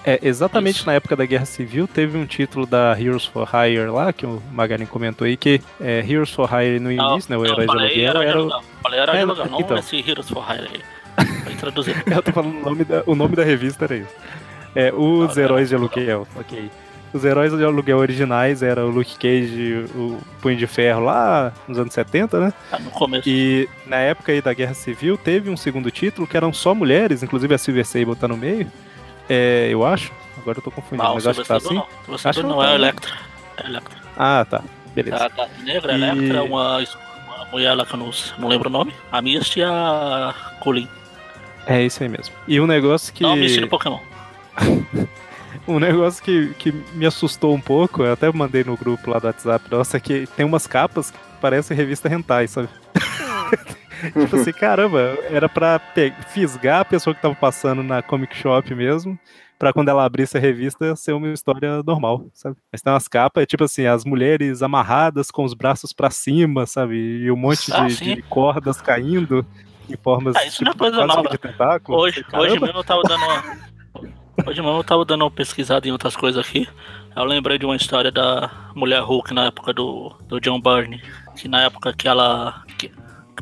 É, 0.07 0.19
exatamente 0.21 0.75
Isso. 0.77 0.85
na 0.85 0.93
época 0.93 1.15
da 1.15 1.25
Guerra 1.25 1.45
Civil, 1.45 1.87
teve 1.87 2.15
um 2.15 2.27
título 2.27 2.67
da 2.67 2.95
Heroes 2.99 3.25
for 3.25 3.49
Hire 3.51 3.87
lá, 3.87 4.13
que 4.13 4.23
o 4.23 4.39
Magarin 4.51 4.85
comentou 4.85 5.25
aí, 5.25 5.35
que 5.35 5.59
é, 5.81 6.05
Heroes 6.07 6.29
for 6.31 6.47
Hire 6.53 6.79
no 6.79 6.91
Não, 6.91 7.13
início, 7.13 7.31
né, 7.31 7.37
o 7.37 7.41
não, 7.43 7.47
herói 7.49 7.65
de 7.65 7.71
aluguel, 7.71 8.21
era 8.21 8.39
o... 8.43 8.61
Falei 8.83 8.99
herói 8.99 9.15
de 9.15 9.17
É, 9.17 9.23
aluguel, 9.23 9.45
não 9.47 9.59
então. 9.61 9.77
esse 9.79 10.07
Heroes 10.07 10.29
for 10.29 10.45
Hire 10.47 10.69
aí. 10.71 10.81
Pra. 11.59 11.71
Eu 12.15 12.21
tô 12.21 12.31
falando 12.31 12.57
o 12.57 12.61
nome 12.61 12.83
da, 12.83 13.01
o 13.07 13.15
nome 13.15 13.35
da 13.35 13.43
revista 13.43 13.85
era 13.85 13.95
isso. 13.95 14.09
É, 14.75 14.91
os 14.93 15.35
Não, 15.35 15.43
heróis 15.43 15.69
de 15.69 15.75
não, 15.75 15.81
aluguel, 15.81 16.27
ok. 16.35 16.69
Os 17.13 17.23
heróis 17.23 17.55
de 17.55 17.63
aluguel 17.63 17.97
originais 17.97 18.61
eram 18.61 18.88
o 18.88 18.89
Luke 18.89 19.17
Cage, 19.17 19.85
o 19.95 20.19
Punho 20.41 20.57
de 20.57 20.67
Ferro 20.67 21.05
lá 21.05 21.53
nos 21.65 21.79
anos 21.79 21.93
70, 21.93 22.39
né? 22.41 22.53
Tá 22.69 22.77
no 22.77 22.91
começo. 22.91 23.23
E 23.29 23.69
na 23.88 23.95
época 23.97 24.33
aí 24.33 24.41
da 24.41 24.53
Guerra 24.53 24.73
Civil 24.73 25.17
teve 25.17 25.49
um 25.49 25.55
segundo 25.55 25.89
título 25.89 26.27
que 26.27 26.35
eram 26.35 26.51
só 26.51 26.75
mulheres, 26.75 27.23
inclusive 27.23 27.53
a 27.53 27.57
Silver 27.57 27.85
Sable 27.85 28.15
tá 28.17 28.27
no 28.27 28.35
meio. 28.35 28.69
É, 29.29 29.69
eu 29.71 29.85
acho. 29.85 30.11
Agora 30.38 30.57
eu 30.57 30.61
tô 30.61 30.69
confundindo, 30.71 31.03
Não, 31.07 31.13
mas 31.15 31.25
acho 31.25 31.41
que 31.41 31.47
tá 31.47 31.55
assim. 31.55 31.75
Não. 31.75 31.88
Acho 32.21 32.43
não, 32.43 32.57
tá, 32.57 32.63
é 32.63 32.65
a 32.65 32.69
né? 32.71 32.75
Electra. 32.75 33.11
É 33.63 33.65
Electra. 33.67 33.97
Ah, 34.17 34.45
tá. 34.49 34.61
Beleza. 34.93 35.15
A 35.25 35.27
da 35.29 35.47
negra, 35.63 35.93
E- 35.93 35.95
Electra, 35.95 36.43
uma, 36.43 36.77
uma 36.79 37.45
mulher 37.49 37.73
lá 37.75 37.85
que 37.85 37.93
eu 37.93 37.99
não, 37.99 38.11
não 38.38 38.47
lembro 38.49 38.67
o 38.67 38.71
nome. 38.71 38.93
A 39.09 39.21
Misty 39.21 39.61
e 39.61 39.63
a 39.63 40.35
Colin. 40.59 40.88
É 41.65 41.81
isso 41.81 42.03
aí 42.03 42.09
mesmo. 42.09 42.35
E 42.45 42.59
um 42.59 42.67
negócio 42.67 43.13
que. 43.13 43.23
Não, 43.23 43.38
Misty 43.38 43.61
do 43.61 43.69
Pokémon. 43.69 43.99
Um 45.67 45.79
negócio 45.79 46.23
que, 46.23 46.53
que 46.59 46.71
me 46.93 47.07
assustou 47.07 47.55
um 47.55 47.59
pouco, 47.59 48.03
eu 48.03 48.13
até 48.13 48.31
mandei 48.31 48.63
no 48.63 48.77
grupo 48.77 49.09
lá 49.09 49.17
do 49.17 49.25
WhatsApp, 49.25 49.65
nossa, 49.71 49.97
é 49.97 49.99
que 49.99 50.27
tem 50.35 50.45
umas 50.45 50.67
capas 50.67 51.09
que 51.09 51.17
parecem 51.41 51.75
revista 51.75 52.07
hentai, 52.07 52.47
sabe? 52.47 52.69
tipo 54.13 54.35
assim, 54.35 54.51
caramba, 54.51 55.17
era 55.31 55.49
pra 55.49 55.81
fisgar 56.27 56.81
a 56.81 56.85
pessoa 56.85 57.15
que 57.15 57.21
tava 57.21 57.33
passando 57.33 57.81
na 57.81 58.03
comic 58.03 58.35
shop 58.37 58.75
mesmo, 58.75 59.17
pra 59.57 59.73
quando 59.73 59.89
ela 59.89 60.05
abrisse 60.05 60.37
a 60.37 60.39
revista 60.39 60.95
ser 60.95 61.13
uma 61.13 61.29
história 61.29 61.81
normal, 61.81 62.27
sabe? 62.31 62.57
Mas 62.71 62.81
tem 62.83 62.93
umas 62.93 63.07
capas, 63.07 63.41
é 63.41 63.45
tipo 63.47 63.63
assim, 63.63 63.87
as 63.87 64.05
mulheres 64.05 64.61
amarradas 64.61 65.31
com 65.31 65.43
os 65.43 65.55
braços 65.55 65.91
pra 65.93 66.11
cima, 66.11 66.67
sabe? 66.67 66.95
E 67.23 67.31
um 67.31 67.35
monte 67.37 67.73
Ah, 67.73 67.87
de, 67.87 68.21
cordas 68.29 68.79
caindo 68.81 69.43
em 69.89 69.97
formas 69.97 70.35
Ah, 70.35 70.45
isso 70.45 70.63
não 70.63 70.69
é 70.69 70.73
tipo, 70.73 70.83
coisa 70.83 71.07
nova. 71.07 71.29
de 71.29 71.37
tentáculo. 71.39 71.97
Hoje, 71.97 72.23
hoje 72.33 72.59
mesmo 72.59 72.77
eu 72.77 72.83
tava 72.83 73.01
dando 73.01 73.23
uma. 73.23 73.65
Hoje 74.45 74.61
mesmo 74.61 74.77
eu 74.77 74.83
tava 74.83 75.05
dando 75.05 75.23
uma 75.23 75.31
pesquisada 75.31 75.87
em 75.87 75.91
outras 75.91 76.15
coisas 76.15 76.45
aqui. 76.45 76.67
Eu 77.15 77.23
lembrei 77.23 77.57
de 77.57 77.65
uma 77.65 77.75
história 77.75 78.11
da 78.11 78.51
mulher 78.75 78.99
Hulk 79.01 79.33
na 79.33 79.45
época 79.45 79.73
do, 79.73 80.13
do 80.27 80.39
John 80.41 80.59
Byrne. 80.59 81.01
Que 81.37 81.47
na 81.47 81.61
época 81.63 81.93
que 81.93 82.07
ela. 82.07 82.63
Que, 82.77 82.91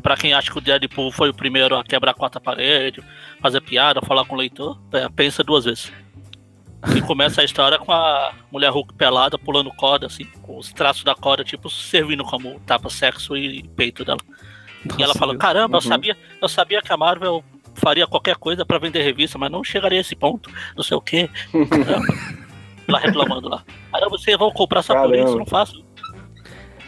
pra 0.02 0.16
quem 0.16 0.32
acha 0.34 0.50
que 0.50 0.58
o 0.58 0.60
Deadpool 0.60 1.10
foi 1.10 1.30
o 1.30 1.34
primeiro 1.34 1.76
a 1.76 1.82
quebrar 1.82 2.12
a 2.12 2.14
quarta 2.14 2.40
parede, 2.40 3.02
fazer 3.40 3.60
piada, 3.60 4.00
falar 4.02 4.24
com 4.24 4.34
o 4.34 4.38
leitor, 4.38 4.78
é, 4.92 5.08
pensa 5.08 5.42
duas 5.42 5.64
vezes. 5.64 5.92
Que 6.92 7.00
começa 7.00 7.40
a 7.40 7.44
história 7.44 7.78
com 7.78 7.90
a 7.92 8.32
mulher 8.52 8.70
Hulk 8.70 8.92
pelada, 8.94 9.38
pulando 9.38 9.70
corda, 9.70 10.06
assim, 10.06 10.26
com 10.42 10.58
os 10.58 10.70
traços 10.72 11.02
da 11.02 11.14
corda, 11.14 11.42
tipo, 11.42 11.70
servindo 11.70 12.22
como 12.24 12.60
tapa-sexo 12.60 13.36
e 13.36 13.62
peito 13.68 14.04
dela. 14.04 14.20
E 14.98 15.02
ela 15.02 15.06
Nossa, 15.08 15.18
fala, 15.18 15.36
caramba, 15.36 15.78
eu 15.78 15.82
Uhum. 15.82 15.88
sabia, 15.88 16.16
eu 16.42 16.48
sabia 16.48 16.82
que 16.82 16.92
a 16.92 16.96
Marvel 16.96 17.42
faria 17.74 18.06
qualquer 18.06 18.36
coisa 18.36 18.64
pra 18.64 18.78
vender 18.78 19.02
revista, 19.02 19.38
mas 19.38 19.50
não 19.50 19.62
chegaria 19.64 19.98
a 19.98 20.00
esse 20.00 20.14
ponto, 20.16 20.50
não 20.76 20.82
sei 20.82 20.96
o 20.96 21.00
quê. 21.00 21.28
lá 22.88 22.98
reclamando 22.98 23.48
lá. 23.48 23.62
Aí 23.92 24.08
vocês 24.08 24.36
vão 24.38 24.50
comprar 24.50 24.82
só 24.82 24.94
por 24.94 25.10
Caramba. 25.10 25.28
isso, 25.28 25.38
não 25.38 25.46
faço. 25.46 25.84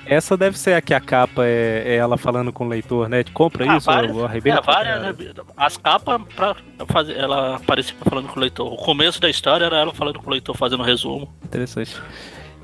Essa 0.08 0.36
deve 0.36 0.56
ser 0.56 0.74
a 0.74 0.80
que 0.80 0.94
a 0.94 1.00
capa 1.00 1.44
é, 1.44 1.82
é 1.84 1.96
ela 1.96 2.16
falando 2.16 2.52
com 2.52 2.64
o 2.64 2.68
leitor, 2.68 3.08
né? 3.08 3.24
De 3.24 3.32
compra 3.32 3.68
Ah, 3.68 3.76
isso, 3.76 3.86
várias- 3.86 4.14
ou 4.16 4.24
arrebenta. 4.24 4.58
É, 4.58 4.62
várias, 4.62 5.00
cara. 5.16 5.16
as 5.56 5.76
capas 5.76 6.20
pra 6.36 6.56
fazer, 6.86 7.16
ela 7.16 7.56
aparecia 7.56 7.96
falando 8.08 8.28
com 8.28 8.38
o 8.38 8.40
leitor. 8.40 8.72
O 8.72 8.76
começo 8.76 9.20
da 9.20 9.28
história 9.28 9.64
era 9.64 9.78
ela 9.78 9.92
falando 9.92 10.20
com 10.20 10.28
o 10.28 10.30
leitor, 10.32 10.56
fazendo 10.56 10.84
resumo. 10.84 11.34
Interessante. 11.44 11.96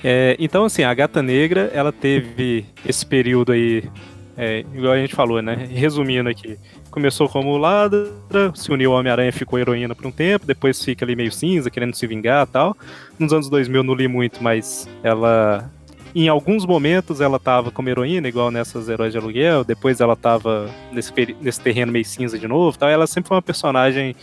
É, 0.04 0.36
então, 0.38 0.64
assim, 0.64 0.84
a 0.84 0.94
Gata 0.94 1.20
Negra, 1.20 1.68
ela 1.74 1.90
teve 1.92 2.64
esse 2.86 3.04
período 3.04 3.50
aí, 3.50 3.90
é, 4.36 4.64
igual 4.74 4.92
a 4.92 4.98
gente 4.98 5.14
falou, 5.14 5.42
né? 5.42 5.54
Resumindo 5.70 6.28
aqui. 6.28 6.58
Começou 6.90 7.28
como 7.28 7.56
ladra, 7.56 8.06
se 8.54 8.70
uniu 8.72 8.92
ao 8.92 8.98
Homem-Aranha, 9.00 9.32
ficou 9.32 9.58
heroína 9.58 9.94
por 9.94 10.06
um 10.06 10.10
tempo, 10.10 10.46
depois 10.46 10.82
fica 10.82 11.04
ali 11.04 11.14
meio 11.16 11.32
cinza, 11.32 11.70
querendo 11.70 11.94
se 11.94 12.06
vingar 12.06 12.46
e 12.46 12.50
tal. 12.50 12.76
Nos 13.18 13.32
anos 13.32 13.48
2000 13.48 13.80
eu 13.80 13.84
não 13.84 13.94
li 13.94 14.08
muito, 14.08 14.42
mas 14.42 14.88
ela... 15.02 15.70
Em 16.14 16.28
alguns 16.28 16.66
momentos 16.66 17.22
ela 17.22 17.38
tava 17.38 17.70
como 17.70 17.88
heroína, 17.88 18.28
igual 18.28 18.50
nessas 18.50 18.86
Heróis 18.88 19.12
de 19.12 19.18
Aluguel, 19.18 19.64
depois 19.64 19.98
ela 19.98 20.14
tava 20.14 20.68
nesse, 20.92 21.10
nesse 21.40 21.60
terreno 21.60 21.90
meio 21.90 22.04
cinza 22.04 22.38
de 22.38 22.46
novo, 22.46 22.76
tal. 22.76 22.90
ela 22.90 23.06
sempre 23.06 23.28
foi 23.28 23.36
uma 23.36 23.42
personagem 23.42 24.14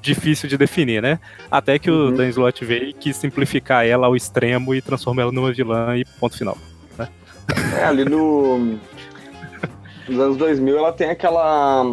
difícil 0.00 0.48
de 0.48 0.56
definir, 0.56 1.02
né? 1.02 1.18
Até 1.50 1.78
que 1.78 1.90
Uhum. 1.90 2.08
o 2.08 2.12
Dan 2.12 2.28
Slott 2.28 2.64
veio 2.64 2.84
e 2.88 2.92
quis 2.94 3.16
simplificar 3.16 3.84
ela 3.84 4.06
ao 4.06 4.16
extremo 4.16 4.74
e 4.74 4.80
transformar 4.80 5.22
ela 5.22 5.32
numa 5.32 5.52
vilã 5.52 5.96
e 5.98 6.04
ponto 6.18 6.38
final. 6.38 6.56
É, 7.78 7.84
ali 7.84 8.04
no. 8.04 8.78
Nos 10.08 10.18
anos 10.18 10.36
2000 10.36 10.78
ela 10.78 10.92
tem 10.92 11.10
aquela. 11.10 11.84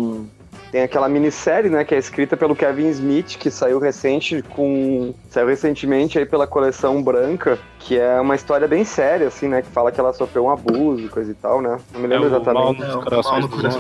Tem 0.71 0.81
aquela 0.81 1.07
minissérie, 1.07 1.69
né, 1.69 1.83
que 1.83 1.93
é 1.93 1.99
escrita 1.99 2.35
pelo 2.35 2.55
Kevin 2.55 2.89
Smith, 2.89 3.37
que 3.37 3.51
saiu 3.51 3.77
recente 3.77 4.41
com. 4.41 5.13
Saiu 5.29 5.45
recentemente 5.45 6.17
aí 6.17 6.25
pela 6.25 6.47
coleção 6.47 6.99
branca, 7.03 7.59
que 7.77 7.95
é 7.95 8.19
uma 8.19 8.33
história 8.33 8.67
bem 8.67 8.83
séria, 8.83 9.27
assim, 9.27 9.47
né? 9.47 9.61
Que 9.61 9.67
fala 9.69 9.91
que 9.91 9.99
ela 9.99 10.11
sofreu 10.13 10.45
um 10.45 10.49
abuso 10.49 11.05
e 11.05 11.09
coisa 11.09 11.29
e 11.29 11.35
tal, 11.35 11.61
né? 11.61 11.77
Não 11.93 12.01
me 12.01 12.07
lembro 12.07 12.25
É 12.25 12.29
Mal 12.29 12.39
exatamente. 12.41 12.81
É, 12.81 12.87
mal 12.87 12.95
no 12.95 13.03
coração 13.03 13.33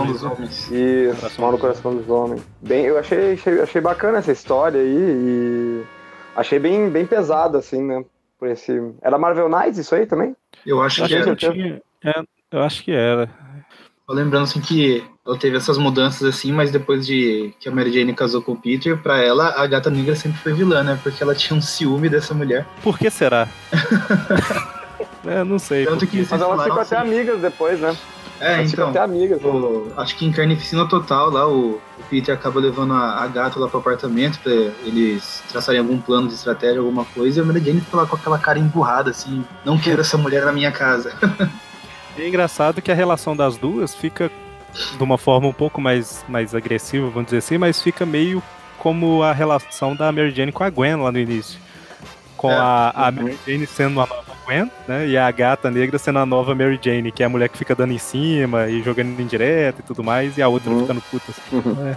homens, 0.03 0.11
dos 0.11 0.23
homens. 0.23 0.71
Isso, 0.71 1.19
Coração 1.19 1.41
mal 1.41 1.51
no 1.51 1.57
coração 1.57 1.95
dos 1.95 2.09
homens. 2.09 2.43
Bem, 2.61 2.85
eu 2.85 2.99
achei, 2.99 3.33
achei, 3.33 3.61
achei 3.61 3.81
bacana 3.81 4.19
essa 4.19 4.31
história 4.31 4.79
aí 4.79 4.95
e 4.95 5.83
achei 6.35 6.59
bem, 6.59 6.91
bem 6.91 7.07
pesado, 7.07 7.57
assim, 7.57 7.81
né? 7.81 8.05
Por 8.37 8.49
esse. 8.49 8.71
Era 9.01 9.17
Marvel 9.17 9.49
Knights 9.49 9.79
isso 9.79 9.95
aí 9.95 10.05
também? 10.05 10.35
Eu 10.63 10.79
acho 10.79 11.01
Eu 11.01 11.07
que 11.07 11.15
é. 11.15 11.25
não 11.25 11.35
tinha. 11.35 11.81
é, 12.05 12.23
eu 12.51 12.61
acho 12.61 12.83
que 12.83 12.91
era. 12.91 13.27
Tô 14.05 14.13
lembrando 14.13 14.43
assim 14.43 14.59
que 14.59 15.03
ela 15.25 15.37
teve 15.37 15.55
essas 15.55 15.77
mudanças 15.77 16.27
assim, 16.27 16.51
mas 16.51 16.71
depois 16.71 17.05
de 17.07 17.53
que 17.59 17.69
a 17.69 17.71
Mary 17.71 17.91
Jane 17.93 18.13
casou 18.13 18.41
com 18.41 18.51
o 18.51 18.57
Peter, 18.57 18.97
pra 19.01 19.19
ela 19.19 19.53
a 19.55 19.65
gata 19.65 19.89
negra 19.89 20.13
sempre 20.15 20.37
foi 20.39 20.53
vilã, 20.53 20.83
né? 20.83 20.99
Porque 21.01 21.23
ela 21.23 21.33
tinha 21.33 21.57
um 21.57 21.61
ciúme 21.61 22.09
dessa 22.09 22.33
mulher. 22.33 22.65
Por 22.81 22.97
que 22.99 23.09
será? 23.09 23.47
é, 25.25 25.43
não 25.45 25.57
sei. 25.57 25.85
Tanto 25.85 26.05
que 26.05 26.17
Mas 26.17 26.31
elas 26.33 26.41
ficam 26.41 26.57
falaram 26.57 26.81
até 26.81 26.97
assim- 26.97 27.07
amigas 27.07 27.39
depois, 27.39 27.79
né? 27.79 27.95
É, 28.41 28.55
Elas 28.55 28.71
ficam 28.71 28.89
então. 28.89 29.01
até 29.03 29.11
amigas. 29.13 29.41
né? 29.41 29.47
o- 29.49 29.93
acho 29.95 30.17
que 30.17 30.25
em 30.25 30.31
Carnificina 30.33 30.85
Total 30.89 31.29
lá, 31.29 31.47
o, 31.47 31.75
o 31.75 32.03
Peter 32.09 32.35
acaba 32.35 32.59
levando 32.59 32.93
a, 32.93 33.23
a 33.23 33.27
gata 33.27 33.57
lá 33.57 33.69
pro 33.69 33.79
apartamento 33.79 34.37
pra 34.39 34.51
eles 34.51 35.41
traçarem 35.49 35.79
algum 35.79 35.97
plano 35.97 36.27
de 36.27 36.33
estratégia, 36.33 36.79
alguma 36.79 37.05
coisa, 37.05 37.39
e 37.39 37.41
a 37.41 37.45
Mary 37.45 37.63
Jane 37.63 37.79
fica 37.79 37.95
lá 37.95 38.05
com 38.05 38.17
aquela 38.17 38.37
cara 38.37 38.59
emburrada, 38.59 39.11
assim, 39.11 39.45
não 39.63 39.77
quero 39.77 40.01
essa 40.01 40.17
mulher 40.17 40.43
na 40.43 40.51
minha 40.51 40.73
casa. 40.73 41.13
É 42.17 42.27
engraçado 42.27 42.81
que 42.81 42.91
a 42.91 42.95
relação 42.95 43.35
das 43.35 43.57
duas 43.57 43.93
fica 43.95 44.29
de 44.97 45.03
uma 45.03 45.17
forma 45.17 45.47
um 45.47 45.53
pouco 45.53 45.79
mais, 45.81 46.23
mais 46.27 46.53
agressiva, 46.55 47.07
vamos 47.09 47.25
dizer 47.25 47.37
assim, 47.37 47.57
mas 47.57 47.81
fica 47.81 48.05
meio 48.05 48.41
como 48.79 49.23
a 49.23 49.31
relação 49.31 49.95
da 49.95 50.11
Mary 50.11 50.31
Jane 50.31 50.51
com 50.51 50.63
a 50.63 50.69
Gwen 50.69 50.95
lá 50.97 51.11
no 51.11 51.19
início. 51.19 51.59
Com 52.37 52.51
É. 52.51 52.55
a, 52.55 52.91
a 53.07 53.11
Mary 53.11 53.37
Jane 53.47 53.65
sendo 53.65 54.01
a 54.01 54.05
nova 54.07 54.23
Gwen, 54.45 54.69
né? 54.87 55.07
E 55.07 55.17
a 55.17 55.29
gata 55.31 55.71
negra 55.71 55.97
sendo 55.97 56.19
a 56.19 56.25
nova 56.25 56.53
Mary 56.53 56.79
Jane, 56.81 57.11
que 57.11 57.23
é 57.23 57.25
a 57.25 57.29
mulher 57.29 57.49
que 57.49 57.57
fica 57.57 57.73
dando 57.75 57.93
em 57.93 57.97
cima 57.97 58.67
e 58.67 58.81
jogando 58.83 59.19
indireta 59.21 59.79
e 59.79 59.83
tudo 59.83 60.03
mais, 60.03 60.37
e 60.37 60.41
a 60.41 60.47
outra 60.49 60.69
Uhum. 60.71 60.81
ficando 60.81 61.01
puta. 61.09 61.25
assim. 61.31 61.95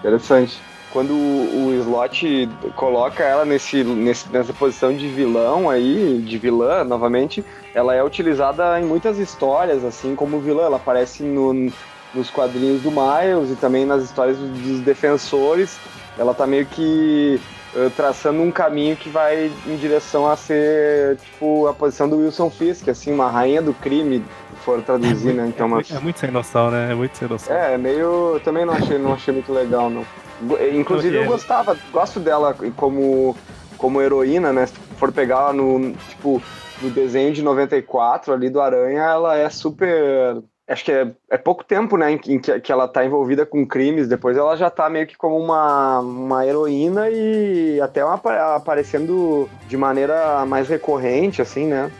Interessante. 0.00 0.58
Quando 0.92 1.12
o, 1.12 1.66
o 1.68 1.74
Slot 1.80 2.48
coloca 2.74 3.22
ela 3.22 3.44
nesse, 3.44 3.84
nesse- 3.84 4.28
nessa 4.30 4.52
posição 4.54 4.92
de 4.96 5.06
vilão 5.08 5.68
aí, 5.68 6.22
de 6.26 6.38
vilã, 6.38 6.82
novamente, 6.82 7.44
ela 7.74 7.94
é 7.94 8.02
utilizada 8.02 8.80
em 8.80 8.84
muitas 8.84 9.18
histórias, 9.18 9.84
assim, 9.84 10.14
como 10.14 10.40
vilã. 10.40 10.64
Ela 10.64 10.76
aparece 10.76 11.22
no- 11.22 11.70
nos 12.14 12.30
quadrinhos 12.30 12.82
do 12.82 12.90
Miles 12.90 13.50
e 13.50 13.56
também 13.56 13.84
nas 13.84 14.02
histórias 14.02 14.36
dos, 14.38 14.80
defensores. 14.80 15.78
Ela 16.18 16.34
tá 16.34 16.46
meio 16.46 16.66
que 16.66 17.40
eh, 17.76 17.90
traçando 17.94 18.40
um 18.42 18.50
caminho 18.50 18.96
que 18.96 19.10
vai 19.10 19.52
em 19.66 19.76
direção 19.76 20.26
a 20.26 20.34
ser, 20.36 21.18
tipo, 21.18 21.66
a 21.66 21.74
posição 21.74 22.08
do 22.08 22.16
Wilson 22.16 22.48
Fisk, 22.50 22.88
assim, 22.88 23.12
uma 23.12 23.30
rainha 23.30 23.60
do 23.60 23.74
crime, 23.74 24.24
se 24.58 24.64
for 24.64 24.80
traduzir, 24.80 25.34
né? 25.34 25.46
Então, 25.46 25.66
é, 25.66 25.70
muito, 25.70 25.94
é 25.94 26.00
muito 26.00 26.18
sem 26.18 26.30
noção, 26.30 26.70
né? 26.70 26.90
É 26.90 26.94
muito 26.94 27.16
sem 27.18 27.28
noção. 27.28 27.54
É, 27.54 27.76
meio. 27.76 27.98
eu 28.34 28.40
Também 28.42 28.64
não 28.64 28.72
achei, 28.72 28.96
não 28.98 29.12
achei 29.12 29.34
muito 29.34 29.52
legal, 29.52 29.90
não. 29.90 30.04
Go- 30.40 30.56
Inclusive 30.72 31.14
eu 31.18 31.24
É. 31.24 31.26
gostava, 31.26 31.76
gosto 31.92 32.18
dela 32.18 32.56
como, 32.74 33.36
como 33.76 34.00
heroína, 34.00 34.50
né? 34.50 34.64
Se 34.66 34.72
for 34.98 35.12
pegar 35.12 35.36
ela 35.36 35.52
no, 35.52 35.92
tipo, 36.08 36.42
no 36.80 36.90
desenho 36.90 37.32
de 37.32 37.42
94 37.42 38.32
ali 38.32 38.48
do 38.50 38.60
Aranha, 38.60 39.02
ela 39.02 39.36
é 39.36 39.48
super. 39.50 40.42
Acho 40.66 40.84
que 40.84 40.92
é, 40.92 41.10
é 41.30 41.38
pouco 41.38 41.64
tempo, 41.64 41.96
né, 41.96 42.12
em, 42.12 42.18
que- 42.18 42.60
que, 42.60 42.70
ela 42.70 42.86
tá 42.86 43.02
envolvida 43.04 43.46
com 43.46 43.66
crimes, 43.66 44.06
depois 44.06 44.36
ela 44.36 44.54
já 44.54 44.68
tá 44.68 44.88
meio 44.90 45.06
que 45.06 45.16
como 45.16 45.38
uma, 45.38 46.00
uma 46.00 46.46
heroína 46.46 47.08
e 47.08 47.80
até 47.80 48.04
uma, 48.04 48.14
apa- 48.14 48.54
aparecendo 48.56 49.48
de 49.66 49.78
maneira 49.78 50.44
mais 50.44 50.68
recorrente, 50.68 51.40
assim, 51.40 51.66
né, 51.66 51.90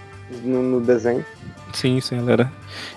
no, 0.45 0.63
no 0.63 0.81
desenho. 0.83 1.25
Sim, 1.73 2.01
sim, 2.01 2.19
ela 2.19 2.33
era. 2.33 2.53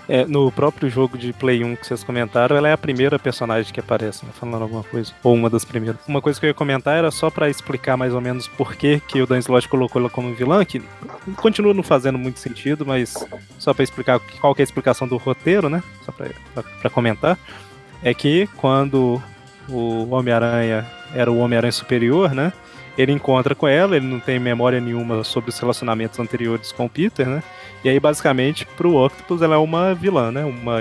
É, 0.07 0.25
no 0.25 0.51
próprio 0.51 0.89
jogo 0.89 1.17
de 1.17 1.33
Play 1.33 1.63
1 1.63 1.75
que 1.75 1.87
vocês 1.87 2.03
comentaram, 2.03 2.55
ela 2.55 2.67
é 2.67 2.73
a 2.73 2.77
primeira 2.77 3.17
personagem 3.19 3.73
que 3.73 3.79
aparece, 3.79 4.25
né, 4.25 4.31
falando 4.33 4.61
alguma 4.61 4.83
coisa. 4.83 5.11
Ou 5.23 5.33
uma 5.33 5.49
das 5.49 5.65
primeiras. 5.65 5.99
Uma 6.07 6.21
coisa 6.21 6.39
que 6.39 6.45
eu 6.45 6.49
ia 6.49 6.53
comentar 6.53 6.97
era 6.97 7.11
só 7.11 7.29
pra 7.29 7.49
explicar 7.49 7.97
mais 7.97 8.13
ou 8.13 8.21
menos 8.21 8.47
por 8.47 8.75
que, 8.75 8.99
que 9.01 9.21
o 9.21 9.27
Dan 9.27 9.39
Slott 9.39 9.67
colocou 9.67 10.01
ela 10.01 10.09
como 10.09 10.33
vilã, 10.33 10.63
que 10.65 10.81
continua 11.37 11.73
não 11.73 11.83
fazendo 11.83 12.17
muito 12.17 12.39
sentido, 12.39 12.85
mas 12.85 13.13
só 13.57 13.73
pra 13.73 13.83
explicar 13.83 14.19
qual 14.39 14.55
que 14.55 14.61
é 14.61 14.63
a 14.63 14.65
explicação 14.65 15.07
do 15.07 15.17
roteiro, 15.17 15.69
né? 15.69 15.83
Só 16.05 16.11
pra 16.11 16.89
comentar. 16.89 17.37
É 18.03 18.13
que 18.13 18.47
quando 18.57 19.21
o 19.69 20.09
Homem-Aranha 20.09 20.85
era 21.13 21.31
o 21.31 21.37
Homem-Aranha 21.37 21.71
superior, 21.71 22.33
né? 22.33 22.51
Ele 23.01 23.11
encontra 23.11 23.55
com 23.55 23.67
ela, 23.67 23.95
ele 23.95 24.05
não 24.05 24.19
tem 24.19 24.39
memória 24.39 24.79
nenhuma 24.79 25.23
sobre 25.23 25.49
os 25.49 25.59
relacionamentos 25.59 26.19
anteriores 26.19 26.71
com 26.71 26.85
o 26.85 26.89
Peter, 26.89 27.27
né? 27.27 27.41
E 27.83 27.89
aí, 27.89 27.99
basicamente, 27.99 28.65
pro 28.77 28.95
Octopus 28.95 29.41
ela 29.41 29.55
é 29.55 29.57
uma 29.57 29.95
vilã, 29.95 30.31
né? 30.31 30.45
Uma, 30.45 30.77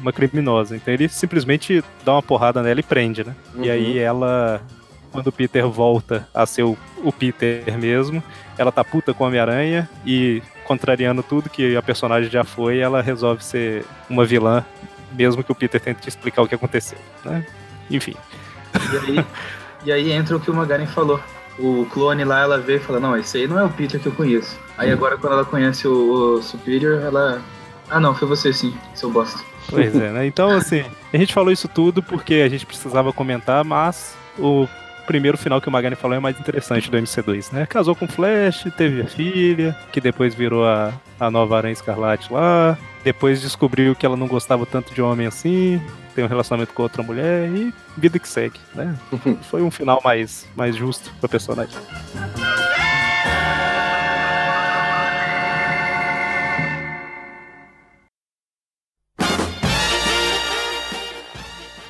uma 0.00 0.12
criminosa. 0.12 0.76
Então 0.76 0.94
ele 0.94 1.08
simplesmente 1.08 1.82
dá 2.04 2.12
uma 2.12 2.22
porrada 2.22 2.62
nela 2.62 2.78
e 2.78 2.82
prende, 2.82 3.24
né? 3.24 3.34
E 3.56 3.70
aí 3.70 3.98
ela, 3.98 4.62
quando 5.10 5.28
o 5.28 5.32
Peter 5.32 5.66
volta 5.66 6.28
a 6.32 6.46
ser 6.46 6.62
o, 6.62 6.76
o 7.02 7.12
Peter 7.12 7.76
mesmo, 7.76 8.22
ela 8.56 8.70
tá 8.70 8.84
puta 8.84 9.12
com 9.12 9.24
o 9.24 9.26
Homem-Aranha 9.26 9.88
e, 10.06 10.42
contrariando 10.64 11.22
tudo 11.22 11.50
que 11.50 11.76
a 11.76 11.82
personagem 11.82 12.30
já 12.30 12.44
foi, 12.44 12.78
ela 12.78 13.02
resolve 13.02 13.44
ser 13.44 13.84
uma 14.08 14.24
vilã, 14.24 14.64
mesmo 15.12 15.42
que 15.42 15.50
o 15.50 15.54
Peter 15.54 15.80
tente 15.80 16.08
explicar 16.08 16.42
o 16.42 16.48
que 16.48 16.54
aconteceu, 16.54 16.98
né? 17.24 17.44
Enfim. 17.90 18.14
E 18.74 18.96
aí, 18.96 19.26
e 19.86 19.92
aí 19.92 20.12
entra 20.12 20.36
o 20.36 20.40
que 20.40 20.50
o 20.50 20.54
Magaren 20.54 20.86
falou. 20.86 21.20
O 21.58 21.86
clone 21.90 22.24
lá, 22.24 22.40
ela 22.40 22.58
vê 22.58 22.76
e 22.76 22.80
fala, 22.80 22.98
não, 22.98 23.16
esse 23.16 23.38
aí 23.38 23.46
não 23.46 23.58
é 23.58 23.64
o 23.64 23.70
Peter 23.70 24.00
que 24.00 24.06
eu 24.06 24.12
conheço. 24.12 24.58
Aí 24.76 24.90
agora 24.90 25.16
quando 25.16 25.34
ela 25.34 25.44
conhece 25.44 25.86
o, 25.86 26.36
o 26.36 26.42
Superior, 26.42 27.00
ela. 27.00 27.40
Ah 27.88 28.00
não, 28.00 28.14
foi 28.14 28.26
você 28.26 28.52
sim, 28.52 28.74
seu 28.94 29.10
bosta. 29.10 29.40
Pois 29.68 29.94
é, 29.94 30.10
né? 30.10 30.26
Então, 30.26 30.50
assim, 30.50 30.84
a 31.12 31.16
gente 31.16 31.32
falou 31.32 31.52
isso 31.52 31.68
tudo 31.68 32.02
porque 32.02 32.34
a 32.34 32.48
gente 32.48 32.66
precisava 32.66 33.12
comentar, 33.12 33.64
mas 33.64 34.16
o 34.38 34.66
primeiro 35.04 35.38
final 35.38 35.60
que 35.60 35.68
o 35.68 35.70
Magani 35.72 35.96
falou 35.96 36.16
é 36.16 36.20
mais 36.20 36.38
interessante 36.38 36.90
do 36.90 36.96
MC2, 36.96 37.52
né? 37.52 37.66
Casou 37.66 37.94
com 37.94 38.04
o 38.04 38.08
Flash, 38.08 38.66
teve 38.76 39.02
a 39.02 39.06
filha, 39.06 39.76
que 39.92 40.00
depois 40.00 40.34
virou 40.34 40.66
a, 40.66 40.92
a 41.18 41.30
nova 41.30 41.56
Aranha 41.56 41.72
Escarlate 41.72 42.32
lá, 42.32 42.76
depois 43.04 43.40
descobriu 43.40 43.94
que 43.94 44.04
ela 44.04 44.16
não 44.16 44.26
gostava 44.26 44.64
tanto 44.66 44.94
de 44.94 45.02
homem 45.02 45.26
assim, 45.26 45.80
tem 46.14 46.24
um 46.24 46.28
relacionamento 46.28 46.72
com 46.72 46.82
outra 46.82 47.02
mulher 47.02 47.48
e 47.48 47.72
vida 47.96 48.18
que 48.18 48.28
segue, 48.28 48.58
né? 48.74 48.96
Foi 49.50 49.62
um 49.62 49.70
final 49.70 50.00
mais, 50.04 50.46
mais 50.56 50.76
justo 50.76 51.12
pra 51.20 51.28
personagem. 51.28 51.76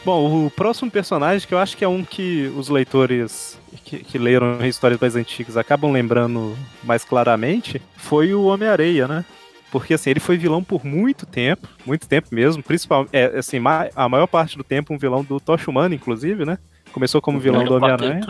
Bom, 0.05 0.47
o 0.47 0.51
próximo 0.51 0.91
personagem 0.91 1.47
que 1.49 1.55
eu 1.55 1.59
acho 1.59 1.77
que 1.77 1.85
é 1.85 1.89
um 1.89 2.05
que 2.05 2.53
os 2.57 2.69
leitores 2.69 3.59
que, 3.85 3.99
que 4.01 4.19
leram 4.19 4.65
histórias 4.67 5.01
mais 5.01 5.17
antigas 5.17 5.57
acabam 5.57 5.91
lembrando 5.91 6.57
mais 6.83 7.05
claramente 7.05 7.81
foi 7.97 8.35
o 8.35 8.45
Homem-Areia, 8.45 9.09
né? 9.09 9.25
Porque 9.71 9.95
assim, 9.95 10.11
ele 10.11 10.21
foi 10.21 10.37
vilão 10.37 10.63
por 10.63 10.85
muito 10.85 11.27
tempo, 11.27 11.67
muito 11.85 12.07
tempo 12.07 12.29
mesmo, 12.31 12.63
principalmente, 12.63 13.11
é, 13.13 13.39
assim, 13.39 13.59
ma- 13.59 13.89
a 13.97 14.09
maior 14.09 14.27
parte 14.27 14.57
do 14.57 14.63
tempo 14.63 14.93
um 14.95 14.99
vilão 14.99 15.25
do 15.25 15.41
Tocha 15.41 15.71
Humano, 15.71 15.95
inclusive, 15.95 16.45
né? 16.45 16.59
Começou 16.93 17.21
como 17.21 17.41
vilão 17.41 17.65
do 17.65 17.75
Homem-Aranha. 17.75 18.21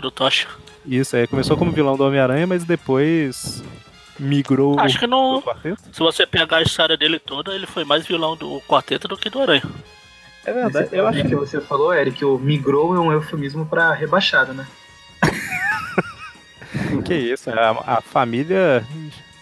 Isso, 0.85 1.15
é, 1.15 1.27
começou 1.27 1.55
como 1.57 1.71
vilão 1.71 1.95
do 1.97 2.03
Homem-Aranha, 2.03 2.47
mas 2.47 2.63
depois 2.63 3.63
migrou 4.19 4.79
Acho 4.79 4.97
que 4.97 5.05
não. 5.05 5.43
Se 5.91 5.99
você 5.99 6.25
pegar 6.25 6.57
a 6.57 6.61
história 6.63 6.97
dele 6.97 7.19
toda, 7.19 7.53
ele 7.53 7.67
foi 7.67 7.83
mais 7.83 8.07
vilão 8.07 8.35
do 8.35 8.59
quarteto 8.61 9.07
do 9.07 9.17
que 9.17 9.29
do 9.29 9.39
Aranha. 9.41 9.63
É 10.45 10.67
Esse 10.67 10.95
eu 10.95 11.11
que 11.11 11.35
você 11.35 11.59
falou, 11.59 11.93
Eric, 11.93 12.23
o 12.23 12.37
migrou 12.37 12.95
é 12.95 12.99
um 12.99 13.11
eufemismo 13.11 13.65
pra 13.65 13.93
rebaixada, 13.93 14.53
né? 14.53 14.65
Que 17.05 17.13
isso, 17.13 17.49
é 17.49 17.53
a, 17.53 17.97
a 17.97 18.01
família, 18.01 18.85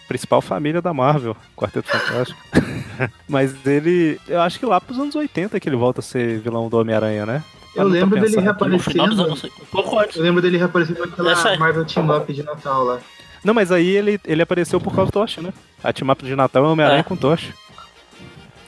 principal 0.08 0.42
família 0.42 0.82
da 0.82 0.94
Marvel, 0.94 1.36
Quarteto 1.56 1.88
Fantástico. 1.89 2.39
Mas 3.28 3.56
ele, 3.66 4.20
eu 4.28 4.39
acho 4.42 4.60
que 4.60 4.66
lá 4.66 4.80
pros 4.80 5.00
anos 5.00 5.16
80 5.16 5.60
que 5.60 5.68
ele 5.70 5.76
volta 5.76 6.00
a 6.00 6.04
ser 6.04 6.39
vilão 6.39 6.70
do 6.70 6.78
Homem-Aranha, 6.78 7.26
né? 7.26 7.44
Eu 7.76 7.88
lembro 7.88 8.20
reaparecendo. 8.20 9.24
anos. 9.24 9.44
Um 9.44 9.66
pouco 9.72 9.98
antes. 9.98 10.16
Eu 10.16 10.24
lembro 10.24 10.42
dele 10.42 10.58
reaparecendo 10.58 11.00
naquela 11.00 11.32
Essa 11.32 11.50
aí. 11.50 11.58
Marvel 11.58 11.86
Team 11.86 12.16
Up 12.16 12.32
de 12.32 12.44
Natal 12.44 12.84
lá. 12.84 13.00
Não, 13.44 13.54
mas 13.54 13.72
aí 13.72 13.89
ele, 13.89 14.20
ele 14.26 14.42
apareceu 14.42 14.80
por 14.80 14.94
causa 14.96 15.12
do 15.12 15.13
Tocha, 15.13 15.42
né? 15.42 15.52
A 15.84 15.92
team 15.92 16.10
up 16.10 16.24
de 16.24 16.36
Natal 16.36 16.63
é 16.63 16.68
Homem-Aranha 16.68 17.02
É. 17.02 17.04
com 17.04 17.16
Tocha. 17.16 17.54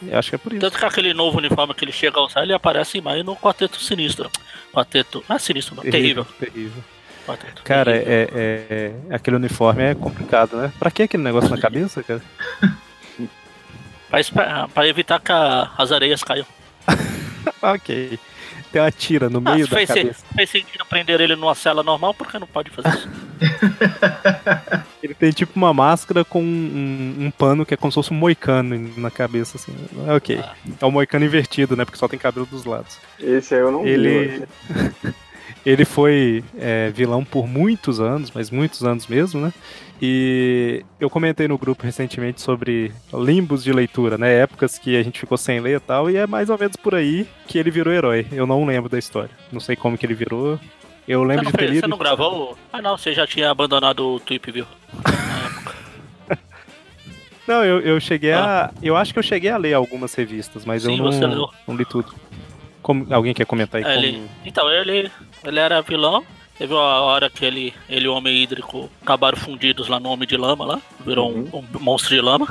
Eu 0.08 0.17
acho 0.19 0.29
que 0.29 0.36
é 0.36 0.38
por 0.38 0.51
isso. 0.53 0.62
Tanto 0.62 0.77
que 0.77 0.86
aquele 0.86 1.13
novo 1.13 1.38
uniforme 1.38 1.73
que 1.73 1.84
ele 1.86 1.91
chega 1.91 2.19
a 2.19 2.25
usar, 2.25 2.43
ele 2.43 2.53
aparece 2.53 2.99
mais 3.01 3.23
no 3.23 3.36
quarteto 3.36 3.81
sinistro. 3.81 4.29
Quarteto. 4.73 5.23
Não 5.27 5.36
é 5.36 5.39
sinistro, 5.39 5.75
não. 5.75 5.84
Terrível. 5.84 6.25
Terrível. 6.39 6.84
Quarteto. 7.25 7.63
Cara, 7.63 7.95
E- 7.95 7.99
é, 7.99 8.29
é- 8.34 8.93
é- 9.10 9.15
aquele 9.15 9.38
uniforme 9.38 9.84
é 9.84 9.95
complicado, 9.95 10.58
né? 10.58 10.71
Pra 10.77 10.91
que 10.91 11.03
aquele 11.03 11.23
negócio 11.23 11.49
na 11.49 11.58
cabeça, 11.58 12.03
cara? 12.03 12.21
Pra, 14.34 14.67
pra 14.69 14.88
evitar 14.88 15.19
que 15.19 15.31
a- 15.31 15.71
as 15.77 15.91
areias 15.91 16.23
caiam. 16.23 16.45
ok. 17.62 18.19
Tem 18.75 18.81
uma 18.81 18.91
tira 18.91 19.29
no 19.29 19.38
Ah, 19.45 19.53
meio 19.53 19.65
da 19.69 19.73
fez, 19.77 19.89
se- 19.89 19.95
cabeça. 19.95 20.25
fez 20.35 20.49
sentido 20.49 20.85
prender 20.85 21.21
ele 21.21 21.33
numa 21.38 21.55
cela 21.55 21.81
normal, 21.81 22.13
por 22.13 22.27
que 22.29 22.38
não 22.38 22.45
pode 22.45 22.69
fazer 22.71 22.89
isso? 22.89 23.09
Ele 25.01 25.13
tem 25.13 25.31
tipo 25.31 25.53
uma 25.55 25.73
máscara 25.73 26.25
com 26.25 26.41
um, 26.43 27.15
um 27.19 27.31
pano 27.31 27.65
que 27.65 27.73
é 27.73 27.77
como 27.77 27.89
se 27.89 27.95
fosse 27.95 28.11
um 28.11 28.17
moicano 28.17 28.91
na 28.97 29.09
cabeça, 29.09 29.55
assim. 29.55 29.73
Ok. 30.13 30.43
É 30.81 30.85
um 30.85 30.91
moicano 30.91 31.23
invertido, 31.23 31.75
né? 31.77 31.85
Porque 31.85 31.97
só 31.97 32.07
tem 32.09 32.19
cabelo 32.19 32.45
dos 32.45 32.65
lados. 32.65 32.97
Esse 33.17 33.55
aí 33.55 33.61
eu 33.61 33.71
não 33.71 33.83
vi. 33.83 33.89
Ele. 33.91 34.43
ele 35.65 35.85
foi 35.85 36.43
é, 36.57 36.89
vilão 36.89 37.23
por 37.23 37.47
muitos 37.47 37.99
anos, 38.01 38.29
mas 38.33 38.49
muitos 38.49 38.83
anos 38.83 39.07
mesmo, 39.07 39.39
né? 39.39 39.53
E 40.01 40.84
eu 40.99 41.10
comentei 41.10 41.47
no 41.47 41.58
grupo 41.58 41.84
recentemente 41.84 42.41
sobre 42.41 42.91
limbos 43.13 43.63
de 43.63 43.71
leitura, 43.71 44.17
né? 44.17 44.39
Épocas 44.41 44.77
que 44.77 44.97
a 44.97 45.01
gente 45.03 45.19
ficou 45.19 45.38
sem 45.38 45.60
ler 45.62 45.77
e 45.77 45.79
tal, 45.79 46.10
e 46.10 46.17
é 46.17 46.27
mais 46.27 46.49
ou 46.49 46.58
menos 46.58 46.75
por 46.75 46.93
aí 46.93 47.25
que 47.47 47.58
ele 47.58 47.71
virou 47.71 47.93
herói. 47.93 48.27
Eu 48.31 48.45
não 48.45 48.65
lembro 48.65 48.89
da 48.89 48.99
história. 48.99 49.31
Não 49.51 49.60
sei 49.62 49.75
como 49.75 49.97
que 49.97 50.05
ele 50.05 50.13
virou. 50.13 50.60
Eu 51.08 51.23
lembro 51.23 51.45
não, 51.45 51.51
de 51.51 51.58
ter 51.58 51.63
fez- 51.65 51.69
você 51.71 51.75
lido. 51.77 51.88
não 51.88 51.97
gravou? 51.97 52.58
Ah, 52.73 52.81
não, 52.81 52.97
você 52.97 53.13
já 53.13 53.25
tinha 53.25 53.49
abandonado 53.49 54.15
o 54.15 54.19
Tweep, 54.19 54.51
viu? 54.51 54.65
Não, 57.47 57.63
eu, 57.63 57.79
eu 57.81 57.99
cheguei 57.99 58.34
a. 58.34 58.71
Eu 58.81 58.97
acho 58.97 59.13
que 59.13 59.19
eu 59.19 59.23
cheguei 59.23 59.51
a 59.51 59.58
ler 59.58 59.75
algumas 59.75 60.15
revistas, 60.15 60.65
mas 60.65 60.84
Ah. 60.84 60.89
Sim, 60.89 60.97
eu 60.97 61.27
não, 61.29 61.49
não 61.67 61.75
li 61.75 61.86
tudo. 61.86 62.12
Como, 62.81 63.05
alguém 63.13 63.36
quer 63.36 63.45
comentar 63.45 63.77
aí? 63.79 63.86
É, 63.86 63.93
como- 63.93 64.03
ele, 64.08 64.27
então, 64.43 64.67
ele, 64.71 65.12
ele 65.43 65.60
era 65.60 65.79
vilão. 65.81 66.25
Teve 66.58 66.74
uma 66.74 67.02
hora 67.02 67.30
que 67.30 67.44
ele, 67.44 67.74
ele 67.89 68.06
e 68.06 68.08
o 68.08 68.13
Homem 68.15 68.36
Hídrico 68.41 68.89
acabaram 69.02 69.38
fundidos 69.38 69.88
lá 69.89 70.00
no 70.00 70.10
Homem 70.10 70.28
de 70.28 70.38
Lama, 70.38 70.65
lá. 70.65 70.82
Virou 71.06 71.30
um- 71.30 71.50
um, 71.54 71.80
monstro 71.80 72.15
de 72.15 72.22
lama. 72.22 72.48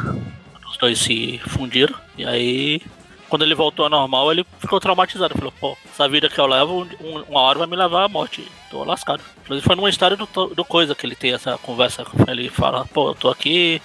Os 0.71 0.77
dois 0.77 0.99
se 0.99 1.39
fundiram. 1.47 1.95
E 2.19 2.25
aí, 2.27 2.83
quando 3.31 3.43
ele 3.43 3.55
voltou 3.55 3.85
ao 3.87 3.91
normal, 3.91 4.31
ele 4.31 4.45
ficou 4.59 4.79
traumatizado. 4.79 5.35
Falou, 5.35 5.53
pô, 5.59 5.77
essa 5.91 6.07
vida 6.07 6.29
que 6.29 6.39
eu 6.39 6.47
levo, 6.47 6.87
um- 7.01 7.23
uma 7.31 7.41
hora 7.41 7.61
vai 7.61 7.67
me 7.67 7.77
levar 7.77 8.05
à 8.05 8.09
morte. 8.09 8.47
Tô 8.71 8.85
lascado. 8.85 9.23
Inclusive, 9.43 9.67
foi 9.67 9.75
numa 9.77 9.89
história 9.89 10.17
do, 10.19 10.27
do 10.55 10.65
Coisa 10.67 10.95
que 10.95 11.07
ele 11.07 11.17
tem 11.17 11.33
essa 11.33 11.57
conversa. 11.57 12.05
Ele 12.29 12.51
fala, 12.51 12.85
pô, 12.93 13.11
eu 13.11 13.15
tô 13.15 13.31
aqui, 13.31 13.81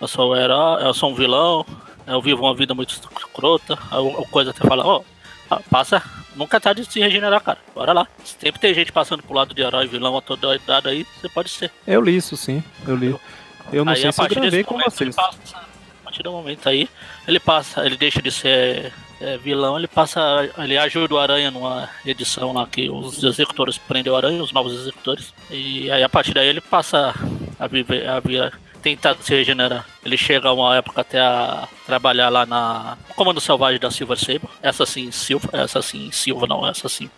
eu 0.00 0.08
sou 0.08 0.30
o 0.30 0.36
herói, 0.36 0.82
eu 0.84 0.92
sou 0.94 1.10
um 1.10 1.14
vilão, 1.14 1.64
eu 2.08 2.20
vivo 2.20 2.42
uma 2.42 2.54
vida 2.56 2.74
muito 2.74 2.90
escrota. 3.16 3.78
Aí 3.88 3.98
o 4.00 4.26
Coisa 4.32 4.50
até 4.50 4.66
fala, 4.66 4.84
ó, 4.84 5.02
ah, 5.48 5.60
passa, 5.70 6.02
nunca 6.34 6.60
tá 6.60 6.72
de 6.72 6.84
se 6.84 7.00
regenerar, 7.00 7.40
cara. 7.42 7.58
Bora 7.74 7.92
lá. 7.92 8.08
Sempre 8.24 8.60
tem 8.60 8.74
gente 8.74 8.92
passando 8.92 9.22
pro 9.22 9.34
lado 9.34 9.54
de 9.54 9.62
herói 9.62 9.86
vilão 9.86 10.16
a 10.16 10.22
toda 10.22 10.54
idade 10.54 10.88
aí, 10.88 11.06
você 11.20 11.28
pode 11.28 11.50
ser. 11.50 11.70
Eu 11.86 12.00
li 12.00 12.16
isso, 12.16 12.36
sim. 12.36 12.62
Eu 12.86 12.96
li. 12.96 13.14
Eu 13.72 13.84
não 13.84 13.92
aí 13.92 14.00
sei 14.00 14.08
a 14.08 14.12
se 14.12 14.20
eu 14.20 14.24
partir 14.24 14.40
gravei 14.40 14.64
com 14.64 14.78
vocês. 14.78 15.00
Ele 15.00 15.12
passa, 15.12 15.56
a 15.56 16.04
partir 16.04 16.22
do 16.22 16.32
momento 16.32 16.68
aí, 16.68 16.88
ele 17.26 17.40
passa, 17.40 17.86
ele 17.86 17.96
deixa 17.96 18.20
de 18.20 18.30
ser 18.30 18.92
é, 19.20 19.36
vilão, 19.36 19.78
ele 19.78 19.86
passa, 19.86 20.50
ele 20.58 20.76
ajuda 20.78 21.14
o 21.14 21.18
Aranha 21.18 21.50
numa 21.50 21.88
edição 22.04 22.52
lá 22.52 22.66
que 22.66 22.88
os 22.88 23.22
executores 23.22 23.78
prendem 23.78 24.12
o 24.12 24.16
Aranha, 24.16 24.42
os 24.42 24.52
novos 24.52 24.72
executores. 24.72 25.32
E 25.50 25.90
aí 25.90 26.02
a 26.02 26.08
partir 26.08 26.34
daí 26.34 26.48
ele 26.48 26.60
passa 26.60 27.14
a 27.58 27.66
viver, 27.66 28.08
a 28.08 28.18
vir, 28.18 28.52
tentar 28.80 29.16
se 29.20 29.34
regenerar. 29.34 29.86
Ele 30.04 30.16
chega 30.16 30.48
a 30.48 30.52
uma 30.52 30.76
época 30.76 31.00
até 31.00 31.20
a 31.20 31.68
trabalhar 31.86 32.28
lá 32.28 32.44
na 32.46 32.96
Comando 33.14 33.40
Selvagem 33.40 33.78
da 33.80 33.90
Silver 33.90 34.18
Sable. 34.18 34.48
Essa 34.62 34.84
sim, 34.86 35.10
Silva, 35.10 35.48
essa 35.52 35.80
sim, 35.82 36.10
Silva 36.10 36.46
não, 36.46 36.66
essa 36.66 36.88
sim. 36.88 37.08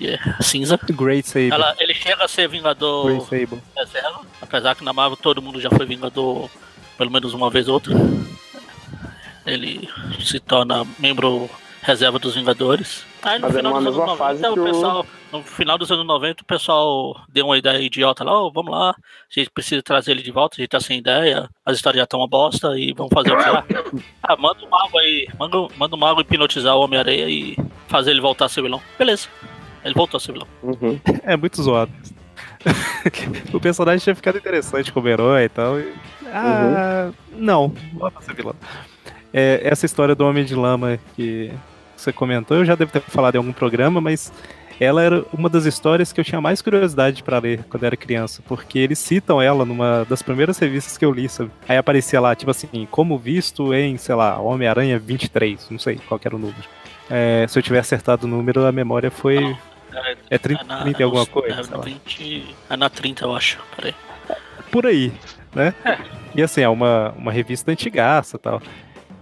é, 0.00 0.18
cinza. 0.42 0.78
Great 0.90 1.28
Sable. 1.28 1.50
Ela, 1.52 1.74
ele 1.78 1.94
chega 1.94 2.24
a 2.24 2.28
ser 2.28 2.48
Vingador 2.48 3.06
Great 3.28 3.52
reserva, 3.76 4.20
apesar 4.40 4.74
que 4.74 4.84
na 4.84 4.92
Marvel 4.92 5.16
todo 5.16 5.42
mundo 5.42 5.60
já 5.60 5.70
foi 5.70 5.84
Vingador 5.86 6.48
pelo 6.96 7.10
menos 7.10 7.34
uma 7.34 7.50
vez 7.50 7.66
ou 7.68 7.74
outra. 7.74 7.92
Ele 9.46 9.88
se 10.20 10.40
torna 10.40 10.86
membro 10.98 11.50
reserva 11.82 12.18
dos 12.18 12.34
Vingadores. 12.34 13.04
Aí 13.22 13.38
no 13.38 13.46
Mas 13.46 13.54
é 13.54 13.58
final 13.58 13.72
numa 13.74 13.90
dos 13.90 13.98
anos 13.98 14.10
mesma 14.10 14.24
90, 14.24 14.24
fase 14.24 14.48
o 14.48 14.54
que 14.54 14.60
o- 14.60 14.64
pessoal, 14.64 15.06
no 15.34 15.42
final 15.42 15.76
dos 15.76 15.90
anos 15.90 16.06
90, 16.06 16.42
o 16.42 16.46
pessoal 16.46 17.20
deu 17.28 17.46
uma 17.46 17.58
ideia 17.58 17.78
idiota 17.78 18.22
lá, 18.22 18.32
ó, 18.40 18.50
vamos 18.50 18.70
lá, 18.70 18.90
a 18.90 18.94
gente 19.28 19.50
precisa 19.50 19.82
trazer 19.82 20.12
ele 20.12 20.22
de 20.22 20.30
volta, 20.30 20.54
a 20.56 20.60
gente 20.60 20.68
tá 20.70 20.78
sem 20.80 20.98
ideia, 20.98 21.48
as 21.66 21.76
histórias 21.76 21.98
já 21.98 22.04
estão 22.04 22.20
uma 22.20 22.28
bosta 22.28 22.78
e 22.78 22.92
vamos 22.92 23.12
fazer 23.12 23.32
o 23.32 23.36
que 23.38 23.50
lá. 23.50 23.64
Ah, 24.22 24.36
manda 24.36 24.64
o 24.64 24.70
mago 24.70 24.98
aí, 24.98 25.28
manda, 25.38 25.68
manda 25.76 25.96
o 25.96 25.98
mago 25.98 26.20
hipnotizar 26.20 26.74
o 26.76 26.80
Homem-Areia 26.80 27.28
e 27.28 27.56
fazer 27.88 28.12
ele 28.12 28.20
voltar 28.20 28.46
a 28.46 28.48
ser 28.48 28.62
vilão. 28.62 28.80
Beleza. 28.98 29.28
Ele 29.84 29.92
voltou 29.94 30.16
a 30.16 30.20
ser 30.20 30.32
vilão. 30.32 30.48
Uhum. 30.62 30.98
É 31.24 31.36
muito 31.36 31.60
zoado. 31.62 31.92
o 33.52 33.60
personagem 33.60 34.02
tinha 34.02 34.14
ficado 34.14 34.38
interessante 34.38 34.90
como 34.92 35.08
herói 35.08 35.44
e 35.44 35.48
tal. 35.48 35.78
e- 35.78 35.92
Ah, 36.32 37.10
não, 37.32 37.68
bota 37.92 38.20
ser 38.22 38.34
vilão. 38.34 38.54
É, 39.32 39.60
essa 39.64 39.84
história 39.84 40.14
do 40.14 40.24
Homem 40.26 40.44
de 40.44 40.54
Lama 40.54 40.98
que 41.14 41.52
você 41.96 42.12
comentou, 42.12 42.56
eu 42.56 42.64
já 42.64 42.74
devo 42.74 42.92
ter 42.92 43.00
falado 43.00 43.34
em 43.34 43.38
algum 43.38 43.52
programa, 43.52 44.00
mas 44.00 44.32
ela 44.80 45.02
era 45.02 45.24
uma 45.32 45.48
das 45.48 45.64
histórias 45.64 46.12
que 46.12 46.20
eu 46.20 46.24
tinha 46.24 46.40
mais 46.40 46.60
curiosidade 46.62 47.22
pra 47.22 47.38
ler 47.38 47.64
quando 47.68 47.84
era 47.84 47.96
criança, 47.96 48.42
porque 48.46 48.78
eles 48.78 48.98
citam 48.98 49.40
ela 49.40 49.64
numa 49.64 50.04
das 50.08 50.22
primeiras 50.22 50.58
revistas 50.58 50.96
que 50.98 51.04
eu 51.04 51.12
li, 51.12 51.28
sabe? 51.28 51.50
Aí 51.68 51.76
aparecia 51.76 52.20
lá, 52.20 52.34
tipo 52.34 52.50
assim, 52.50 52.86
como 52.90 53.16
visto 53.18 53.72
em, 53.74 53.96
sei 53.96 54.14
lá, 54.14 54.38
Homem-Aranha 54.38 54.98
23, 54.98 55.68
não 55.70 55.78
sei 55.78 55.96
qual 56.08 56.18
que 56.18 56.26
era 56.28 56.34
o 56.36 56.38
número. 56.38 56.64
É, 57.10 57.46
se 57.48 57.58
eu 57.58 57.62
tiver 57.62 57.78
acertado 57.78 58.26
o 58.26 58.30
número, 58.30 58.64
a 58.64 58.72
memória 58.72 59.10
foi. 59.10 59.56
É, 59.92 60.16
É 60.30 60.38
30, 60.38 60.62
é 60.62 60.64
na- 60.66 60.82
30 60.82 61.00
e 61.00 61.04
alguma 61.04 61.22
é 61.22 61.26
coisa? 61.26 61.76
lá. 61.76 61.82
20, 61.84 62.44
é 62.70 62.76
na 62.76 62.88
30, 62.90 63.24
eu 63.24 63.36
acho. 63.36 63.58
Peraí. 63.76 63.94
por 64.72 64.86
aí, 64.86 65.12
né? 65.54 65.72
E 66.34 66.42
assim, 66.42 66.62
é 66.62 66.68
uma, 66.68 67.12
uma 67.16 67.30
revista 67.30 67.70
antigaça 67.70 68.36
e 68.36 68.40
tal. 68.40 68.60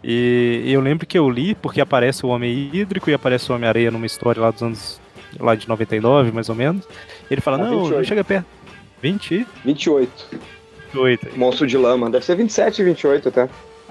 E 0.03 0.63
eu 0.67 0.81
lembro 0.81 1.07
que 1.07 1.19
eu 1.19 1.29
li 1.29 1.55
porque 1.55 1.81
aparece 1.81 2.25
o 2.25 2.29
Homem 2.31 2.71
Hídrico 2.73 3.11
e 3.11 3.15
aparece 3.15 3.53
o 3.53 3.55
Homem-Areia 3.55 3.91
numa 3.91 4.07
história 4.07 4.41
lá 4.41 4.51
dos 4.51 4.63
anos 4.63 5.01
lá 5.39 5.55
de 5.55 5.69
99, 5.69 6.33
mais 6.33 6.49
ou 6.49 6.55
menos. 6.55 6.87
Ele 7.31 7.41
fala, 7.41 7.57
Ah, 7.59 7.61
não, 7.61 7.71
não 7.71 7.83
28. 7.85 8.09
chega 8.09 8.25
perto. 8.25 8.47
28? 9.03 9.49
28. 9.65 11.27
aí. 11.29 11.39
Monstro 11.39 11.67
de 11.67 11.77
lama. 11.77 12.11
Deve 12.11 12.25
ser 12.25 12.37
27, 12.37 12.83
28 12.83 13.29
até. 13.29 13.49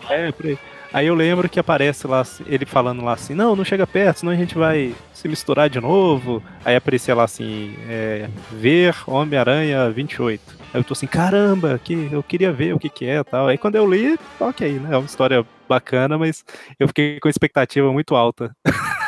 É, 0.09 0.31
por 0.31 0.45
aí. 0.45 0.57
Aí 0.93 1.07
eu 1.07 1.15
lembro 1.15 1.47
que 1.47 1.59
aparece 1.59 2.05
lá 2.05 2.21
ele 2.45 2.65
falando 2.65 3.01
lá 3.01 3.13
assim, 3.13 3.33
não, 3.33 3.55
não 3.55 3.63
chega 3.63 3.87
perto, 3.87 4.19
senão 4.19 4.33
a 4.33 4.35
gente 4.35 4.55
vai 4.55 4.93
se 5.13 5.25
misturar 5.27 5.69
de 5.69 5.79
novo. 5.79 6.43
Aí 6.65 6.75
aparecia 6.75 7.15
lá 7.15 7.23
assim, 7.23 7.75
é, 7.87 8.27
ver 8.51 8.93
Homem-Aranha 9.07 9.89
28. 9.89 10.41
Aí 10.73 10.79
eu 10.79 10.83
tô 10.83 10.91
assim, 10.91 11.07
caramba, 11.07 11.79
que 11.81 12.09
eu 12.11 12.21
queria 12.21 12.51
ver 12.51 12.73
o 12.73 12.79
que 12.79 12.89
que 12.89 13.05
é 13.05 13.19
e 13.19 13.23
tal. 13.23 13.47
Aí 13.47 13.57
quando 13.57 13.75
eu 13.75 13.89
li, 13.89 14.19
ok, 14.37 14.73
né? 14.79 14.89
É 14.91 14.97
uma 14.97 15.05
história 15.05 15.45
bacana, 15.67 16.17
mas 16.17 16.43
eu 16.77 16.89
fiquei 16.89 17.19
com 17.21 17.29
expectativa 17.29 17.91
muito 17.91 18.13
alta. 18.13 18.53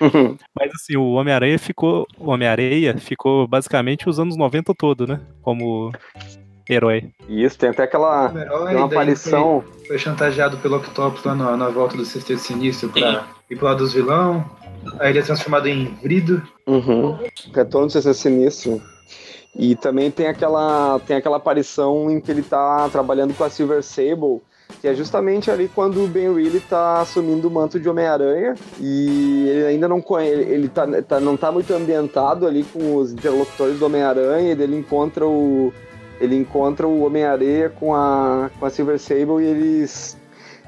Mas 0.58 0.72
assim, 0.74 0.96
o 0.96 1.12
Homem-Aranha 1.12 1.58
ficou. 1.58 2.06
O 2.18 2.30
Homem-Areia 2.30 2.96
ficou 2.98 3.46
basicamente 3.46 4.08
os 4.08 4.18
anos 4.18 4.36
90 4.36 4.74
todo, 4.74 5.06
né? 5.06 5.20
Como 5.42 5.92
herói. 6.68 7.10
Isso, 7.28 7.58
tem 7.58 7.70
até 7.70 7.84
aquela. 7.84 8.32
Herói, 8.34 8.68
Tem 8.68 8.76
uma 8.76 8.86
aparição. 8.86 9.64
Foi, 9.78 9.86
foi 9.86 9.98
chantageado 9.98 10.58
pelo 10.58 10.76
Octopus 10.76 11.24
lá 11.24 11.34
na, 11.34 11.56
na 11.56 11.68
volta 11.68 11.96
do 11.96 12.04
Sexteto 12.04 12.40
Sinistro 12.40 12.90
pra 12.90 13.26
ir 13.50 13.56
pro 13.56 13.66
lado 13.66 13.78
dos 13.78 13.92
vilão. 13.92 14.44
Aí 15.00 15.10
ele 15.10 15.18
é 15.18 15.22
transformado 15.22 15.66
em 15.66 15.86
Vrido. 16.02 16.42
Uhum. 16.66 17.18
Retorno 17.54 17.86
do 17.86 17.92
CC 17.92 18.14
Sinistro. 18.14 18.82
E 19.56 19.74
também 19.74 20.10
tem 20.10 20.28
aquela, 20.28 21.00
tem 21.00 21.16
aquela 21.16 21.38
aparição 21.38 22.10
em 22.10 22.20
que 22.20 22.30
ele 22.30 22.42
tá 22.42 22.88
trabalhando 22.90 23.34
com 23.34 23.42
a 23.42 23.50
Silver 23.50 23.82
Sable, 23.82 24.40
que 24.80 24.88
é 24.88 24.94
justamente 24.94 25.50
ali 25.50 25.70
quando 25.74 26.04
o 26.04 26.06
Ben 26.06 26.32
Reilly 26.32 26.60
tá 26.60 27.00
assumindo 27.00 27.48
o 27.48 27.50
manto 27.50 27.80
de 27.80 27.88
Homem-Aranha 27.88 28.54
e 28.80 29.48
ele 29.48 29.66
ainda 29.66 29.88
não 29.88 30.00
conhece, 30.00 30.40
ele 30.42 30.68
tá, 30.68 30.86
tá- 31.02 31.20
não 31.20 31.36
tá 31.36 31.50
muito 31.50 31.72
ambientado 31.74 32.46
ali 32.46 32.64
com 32.64 32.96
os 32.96 33.12
interlocutores 33.12 33.78
do 33.78 33.86
Homem-Aranha, 33.86 34.52
ele 34.52 34.76
encontra 34.76 35.26
o 35.26 35.72
ele 36.20 36.34
encontra 36.36 36.86
o 36.86 37.04
Homem-Areia 37.04 37.70
com 37.70 37.94
a, 37.94 38.50
com 38.58 38.66
a 38.66 38.70
Silver 38.70 38.98
Sable 38.98 39.40
e 39.40 39.46
eles 39.46 40.16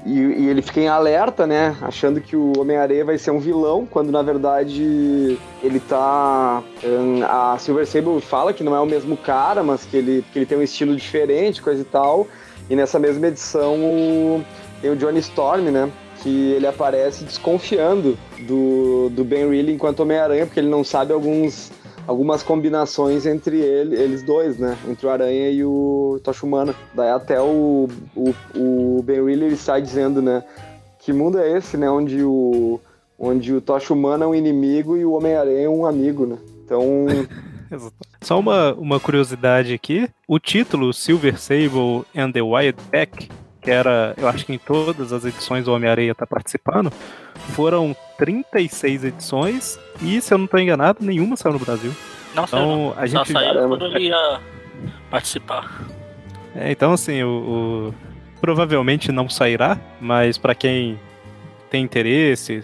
e, 0.05 0.19
e 0.19 0.49
ele 0.49 0.61
fica 0.61 0.79
em 0.79 0.87
alerta, 0.87 1.45
né? 1.45 1.75
Achando 1.81 2.19
que 2.19 2.35
o 2.35 2.53
Homem-Areia 2.59 3.05
vai 3.05 3.17
ser 3.17 3.31
um 3.31 3.39
vilão, 3.39 3.85
quando 3.85 4.11
na 4.11 4.21
verdade 4.21 5.37
ele 5.61 5.79
tá. 5.79 6.63
hum, 6.83 7.23
a 7.23 7.57
Silver 7.59 7.85
Sable 7.85 8.19
fala 8.19 8.51
que 8.53 8.63
não 8.63 8.75
é 8.75 8.79
o 8.79 8.85
mesmo 8.85 9.15
cara, 9.15 9.61
mas 9.61 9.85
que 9.85 9.97
ele, 9.97 10.25
que 10.31 10.39
ele 10.39 10.45
tem 10.45 10.57
um 10.57 10.63
estilo 10.63 10.95
diferente, 10.95 11.61
coisa 11.61 11.81
e 11.81 11.85
tal. 11.85 12.27
E 12.71 12.75
nessa 12.75 12.97
mesma 12.97 13.27
edição 13.27 13.75
o- 13.83 14.41
tem 14.81 14.89
o 14.89 14.95
Johnny 14.95 15.19
Storm, 15.19 15.63
né? 15.69 15.91
Que 16.23 16.53
ele 16.53 16.65
aparece 16.65 17.25
desconfiando 17.25 18.17
do, 18.47 19.09
do 19.09 19.25
Ben 19.25 19.49
Reilly 19.49 19.73
enquanto 19.73 19.99
Homem-Aranha, 19.99 20.45
porque 20.45 20.61
ele 20.61 20.69
não 20.69 20.81
sabe 20.81 21.11
alguns, 21.11 21.69
algumas 22.07 22.41
combinações 22.41 23.25
entre 23.25 23.59
ele, 23.59 23.95
eles 23.99 24.23
dois, 24.23 24.57
né? 24.57 24.77
Entre 24.89 25.05
o 25.05 25.09
Aranha 25.09 25.49
e 25.49 25.65
o 25.65 26.21
Tocha 26.23 26.45
Humana. 26.45 26.73
Daí 26.95 27.09
até 27.09 27.41
o, 27.41 27.89
o, 28.15 28.33
o 28.55 29.03
Ben 29.03 29.21
Reilly 29.21 29.57
sai 29.57 29.81
dizendo, 29.81 30.21
né? 30.21 30.41
Que 30.97 31.11
mundo 31.11 31.39
é 31.39 31.57
esse, 31.57 31.75
né? 31.75 31.89
Onde 31.91 32.23
o, 32.23 32.79
onde 33.19 33.53
o 33.53 33.59
Tocha 33.59 33.93
Humana 33.93 34.23
é 34.23 34.27
um 34.29 34.35
inimigo 34.35 34.95
e 34.95 35.03
o 35.03 35.11
Homem-Aranha 35.11 35.65
é 35.65 35.69
um 35.69 35.85
amigo, 35.85 36.25
né? 36.25 36.37
Então. 36.63 37.05
Só 38.21 38.39
uma, 38.39 38.73
uma 38.73 38.99
curiosidade 38.99 39.73
aqui. 39.73 40.09
O 40.27 40.37
título 40.39 40.93
Silver 40.93 41.37
Sable 41.39 42.03
and 42.15 42.31
the 42.31 42.41
Wild 42.41 42.77
Pack, 42.91 43.29
que 43.61 43.71
era, 43.71 44.13
eu 44.17 44.27
acho 44.27 44.45
que 44.45 44.53
em 44.53 44.57
todas 44.57 45.11
as 45.13 45.23
edições 45.25 45.67
o 45.67 45.73
Homem-Areia 45.73 46.13
tá 46.15 46.25
participando, 46.27 46.91
foram 47.53 47.95
36 48.17 49.03
edições 49.05 49.79
e, 50.01 50.19
se 50.21 50.33
eu 50.33 50.37
não 50.37 50.47
tô 50.47 50.57
enganado, 50.57 50.99
nenhuma 51.05 51.35
saiu 51.35 51.53
no 51.53 51.59
Brasil. 51.59 51.91
Não 52.35 52.45
saiu, 52.47 52.65
não. 52.65 52.71
Então, 52.89 52.93
a 53.03 53.07
Só 53.07 53.17
gente. 53.23 53.31
saiu 53.33 53.53
Caramba. 53.53 53.77
quando 53.77 53.95
ele 53.95 54.07
ia 54.07 54.39
participar. 55.09 55.81
É, 56.55 56.71
então, 56.71 56.93
assim, 56.93 57.23
o, 57.23 57.29
o- 57.91 57.93
provavelmente 58.39 59.11
não 59.11 59.29
sairá, 59.29 59.77
mas 59.99 60.37
pra 60.37 60.55
quem 60.55 60.99
tem 61.69 61.83
interesse, 61.83 62.61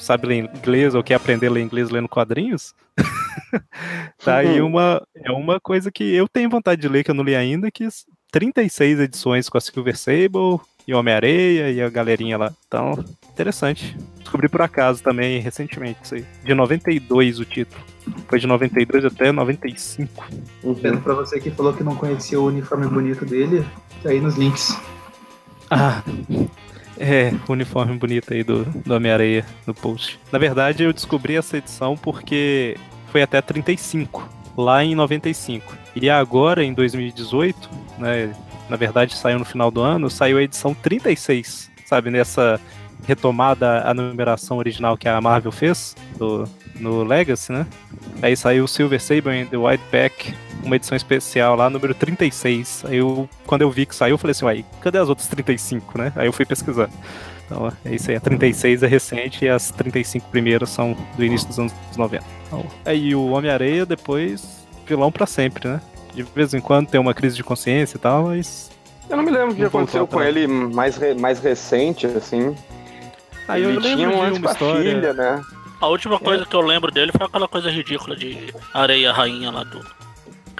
sabe 0.00 0.26
ler 0.26 0.36
inglês 0.56 0.94
ou 0.94 1.02
quer 1.02 1.14
aprender 1.14 1.46
a 1.46 1.50
ler 1.50 1.62
inglês 1.62 1.88
lendo 1.90 2.08
quadrinhos, 2.08 2.74
tá 4.24 4.36
aí 4.38 4.60
uma, 4.60 5.02
é 5.16 5.30
uma 5.32 5.60
coisa 5.60 5.90
que 5.90 6.04
eu 6.14 6.28
tenho 6.28 6.48
vontade 6.50 6.80
de 6.80 6.88
ler, 6.88 7.04
que 7.04 7.10
eu 7.10 7.14
não 7.14 7.24
li 7.24 7.34
ainda, 7.34 7.70
que 7.70 7.84
s- 7.84 8.04
36 8.30 9.00
edições 9.00 9.48
com 9.48 9.58
a 9.58 9.60
Silver 9.60 9.96
Sable 9.96 10.58
e 10.86 10.94
Homem-Areia 10.94 11.70
e 11.70 11.80
a 11.82 11.88
galerinha 11.88 12.38
lá. 12.38 12.52
Então, 12.66 12.92
interessante. 13.30 13.96
Descobri 14.18 14.48
por 14.48 14.62
acaso 14.62 15.02
também 15.02 15.38
recentemente 15.40 16.00
isso 16.02 16.14
aí. 16.14 16.24
De 16.44 16.54
92 16.54 17.38
o 17.38 17.44
título. 17.44 17.82
Foi 18.28 18.38
de 18.40 18.46
92 18.46 19.04
até 19.04 19.30
95. 19.30 20.24
Vendo 20.80 21.00
pra 21.02 21.14
você 21.14 21.38
que 21.38 21.50
falou 21.50 21.72
que 21.74 21.84
não 21.84 21.94
conhecia 21.94 22.40
o 22.40 22.46
uniforme 22.46 22.86
bonito 22.88 23.24
dele, 23.24 23.64
tá 24.02 24.08
aí 24.10 24.20
nos 24.20 24.36
links. 24.36 24.76
Ah, 25.70 26.02
é, 26.98 27.32
o 27.48 27.52
uniforme 27.52 27.96
bonito 27.96 28.32
aí 28.32 28.42
do, 28.42 28.64
do 28.64 28.94
Homem-Areia 28.94 29.44
no 29.66 29.74
post. 29.74 30.18
Na 30.30 30.38
verdade, 30.38 30.82
eu 30.82 30.92
descobri 30.92 31.36
essa 31.36 31.56
edição 31.56 31.96
porque 31.96 32.76
foi 33.10 33.22
até 33.22 33.40
35, 33.40 34.28
lá 34.56 34.84
em 34.84 34.94
95. 34.94 35.76
E 35.94 36.08
agora, 36.08 36.64
em 36.64 36.72
2018, 36.72 37.70
né, 37.98 38.34
na 38.68 38.76
verdade 38.76 39.14
saiu 39.14 39.38
no 39.38 39.44
final 39.44 39.70
do 39.70 39.80
ano, 39.80 40.08
saiu 40.08 40.38
a 40.38 40.42
edição 40.42 40.74
36, 40.74 41.70
sabe, 41.84 42.10
nessa 42.10 42.60
retomada 43.06 43.82
a 43.82 43.92
numeração 43.92 44.58
original 44.58 44.96
que 44.96 45.08
a 45.08 45.20
Marvel 45.20 45.52
fez 45.52 45.96
do, 46.16 46.48
no 46.78 47.02
Legacy, 47.02 47.52
né? 47.52 47.66
Aí 48.22 48.36
saiu 48.36 48.66
Silver 48.66 49.00
Sable 49.00 49.42
and 49.42 49.46
the 49.46 49.56
White 49.56 49.82
Pack, 49.90 50.34
uma 50.62 50.76
edição 50.76 50.96
especial 50.96 51.56
lá, 51.56 51.68
número 51.70 51.94
36. 51.94 52.84
Aí 52.88 52.96
eu, 52.98 53.28
quando 53.46 53.62
eu 53.62 53.70
vi 53.70 53.86
que 53.86 53.94
saiu, 53.94 54.14
eu 54.14 54.18
falei 54.18 54.32
assim, 54.32 54.44
uai, 54.44 54.64
cadê 54.80 54.98
as 54.98 55.08
outras 55.08 55.26
35, 55.28 55.98
né? 55.98 56.12
Aí 56.16 56.26
eu 56.26 56.32
fui 56.32 56.44
pesquisar. 56.44 56.88
Então 57.46 57.70
é 57.84 57.94
isso 57.94 58.10
aí, 58.10 58.16
a 58.16 58.20
36 58.20 58.82
é 58.82 58.86
recente 58.86 59.44
e 59.44 59.48
as 59.48 59.70
35 59.70 60.28
primeiras 60.30 60.70
são 60.70 60.96
do 61.16 61.24
início 61.24 61.46
dos 61.48 61.58
anos 61.58 61.72
90. 61.96 62.24
Então, 62.46 62.64
aí 62.84 63.14
o 63.14 63.28
Homem-Areia 63.30 63.84
depois, 63.84 64.66
vilão 64.86 65.10
pra 65.12 65.26
sempre, 65.26 65.68
né? 65.68 65.80
De 66.14 66.22
vez 66.22 66.54
em 66.54 66.60
quando 66.60 66.88
tem 66.88 67.00
uma 67.00 67.12
crise 67.14 67.36
de 67.36 67.42
consciência 67.44 67.96
e 67.96 68.00
tal, 68.00 68.24
mas. 68.26 68.70
Eu 69.10 69.16
não 69.16 69.24
me 69.24 69.30
lembro 69.30 69.52
o 69.52 69.54
que 69.54 69.64
aconteceu 69.64 70.06
com 70.06 70.22
ele 70.22 70.46
mais, 70.46 70.96
re- 70.96 71.14
mais 71.14 71.40
recente, 71.40 72.06
assim. 72.06 72.54
Aí 73.48 73.62
eu 73.62 73.70
ele 73.70 73.78
lembro 73.80 73.96
tinha 73.96 74.08
um 74.08 74.32
de 74.32 74.38
uma 74.38 74.40
com 74.40 74.48
a 74.48 74.52
história. 74.52 74.90
filha, 74.94 75.12
né? 75.12 75.42
A 75.80 75.86
última 75.88 76.18
coisa 76.18 76.46
que 76.46 76.54
eu 76.54 76.60
lembro 76.60 76.90
dele 76.92 77.10
foi 77.16 77.26
aquela 77.26 77.48
coisa 77.48 77.68
ridícula 77.70 78.14
de 78.14 78.54
areia 78.72 79.12
rainha 79.12 79.50
lá 79.50 79.64
do. 79.64 79.84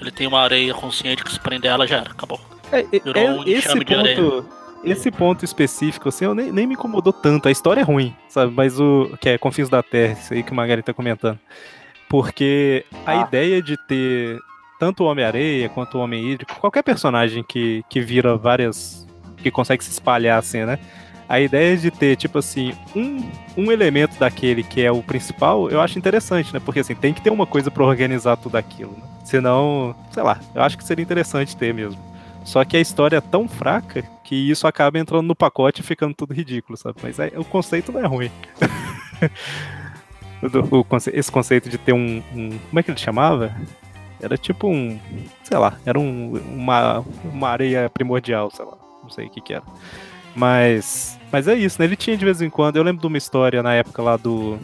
Que 0.03 0.09
ele 0.09 0.11
tem 0.11 0.27
uma 0.27 0.41
areia 0.41 0.75
consciente 0.75 1.23
que 1.25 1.33
se 1.33 1.39
prender 1.41 1.71
ela 1.71 1.87
já 1.87 1.99
era, 1.99 2.11
acabou. 2.11 2.41
É, 2.71 2.81
é- 2.81 2.99
Virou 3.01 3.23
é- 3.23 3.31
um 3.33 3.43
esse 3.43 3.53
enxame 3.69 3.85
de 3.85 3.95
areia. 3.95 4.17
ponto, 4.17 4.49
esse 4.85 5.11
ponto 5.11 5.45
específico, 5.45 6.09
assim, 6.09 6.25
eu 6.25 6.35
nem, 6.35 6.51
nem 6.51 6.67
me 6.67 6.75
incomodou 6.75 7.13
tanto. 7.13 7.47
A 7.49 7.51
história 7.51 7.81
é 7.81 7.85
ruim, 7.85 8.15
sabe? 8.29 8.53
Mas 8.55 8.81
o 8.81 9.17
que 9.21 9.29
é 9.29 9.39
Confins 9.39 9.69
da 9.69 9.83
Terra, 9.83 10.15
isso 10.21 10.35
aí 10.35 10.43
que 10.43 10.51
o 10.53 10.55
Magari 10.55 10.83
tá 10.83 10.93
comentando. 10.93 11.39
Porque 12.09 12.85
a 13.07 13.13
Ah. 13.13 13.23
ideia 13.27 13.63
de 13.63 13.77
ter 13.87 14.39
tanto 14.79 15.05
o 15.05 15.07
Homem-Areia 15.07 15.69
quanto 15.69 15.97
o 15.97 16.01
Homem 16.01 16.29
Hídrico, 16.33 16.59
qualquer 16.61 16.83
personagem 16.83 17.43
que, 17.43 17.85
que 17.89 18.01
vira 18.01 18.37
várias. 18.37 19.07
que 19.43 19.51
consegue 19.51 19.83
se 19.83 19.91
espalhar, 19.91 20.39
assim, 20.39 20.65
né? 20.65 20.79
A 21.29 21.41
ideia 21.41 21.77
de 21.77 21.91
ter, 21.91 22.15
tipo 22.15 22.39
assim, 22.39 22.73
um, 22.95 23.29
um 23.57 23.73
elemento 23.73 24.17
daquele 24.17 24.63
que 24.63 24.81
é 24.83 24.93
o 24.93 25.03
principal, 25.03 25.69
eu 25.69 25.81
acho 25.81 25.99
interessante, 25.99 26.55
né? 26.55 26.61
Porque 26.65 26.79
assim, 26.79 26.95
tem 26.95 27.13
que 27.13 27.21
ter 27.21 27.31
uma 27.31 27.45
coisa 27.45 27.69
pra 27.69 27.83
organizar 27.85 28.37
tudo 28.37 28.55
aquilo, 28.57 28.93
né? 28.93 29.03
Senão, 29.25 29.95
sei 30.11 30.23
lá, 30.23 30.41
eu 30.55 30.63
acho 30.63 30.77
que 30.77 30.85
seria 30.85 31.03
interessante 31.03 31.57
ter 31.57 31.73
mesmo. 31.73 32.01
Só 32.45 32.65
que 32.65 32.77
a 32.77 32.81
história 32.81 33.17
é 33.19 33.21
tão 33.21 33.47
fraca 33.49 34.03
que 34.25 34.35
isso 34.35 34.67
acaba 34.67 34.99
entrando 34.99 35.27
no 35.29 35.35
pacote 35.35 35.81
e 35.81 35.85
ficando 35.85 36.13
tudo 36.15 36.35
ridículo, 36.35 36.77
sabe? 36.77 36.99
Mas 37.03 37.21
aí, 37.21 37.33
o 37.37 37.45
conceito 37.45 37.93
não 37.93 38.01
é 38.01 38.07
ruim. 38.07 38.31
O 40.43 40.79
o 40.81 40.87
esse 41.13 41.31
conceito 41.31 41.69
de 41.69 41.79
ter 41.79 41.93
um, 41.93 42.21
um- 42.35 42.59
Como 42.59 42.79
é 42.79 42.83
que 42.83 42.91
ele 42.91 42.99
chamava? 42.99 43.55
Era 44.21 44.37
tipo 44.37 44.67
um. 44.69 44.99
Sei 45.43 45.57
lá, 45.57 45.79
era 45.87 45.99
um, 46.01 46.33
uma, 46.53 47.05
uma 47.25 47.49
areia 47.49 47.89
primordial, 47.89 48.51
sei 48.51 48.65
lá. 48.65 48.77
Não 49.05 49.09
sei 49.09 49.27
o 49.27 49.31
que 49.31 49.41
que 49.41 49.55
era. 49.55 49.63
Mas. 50.35 51.17
Mas 51.31 51.47
é 51.47 51.55
isso, 51.55 51.79
né? 51.81 51.85
Ele 51.87 51.95
tinha 51.97 52.17
de 52.17 52.25
vez 52.25 52.43
em 52.43 52.51
quando. 52.51 52.77
Eu 52.77 52.83
lembro 52.83 53.01
de 53.01 53.07
uma 53.07 53.19
história 53.19 53.63
na 53.63 53.73
época 53.75 54.03
lá 54.03 54.17
do. 54.17 54.59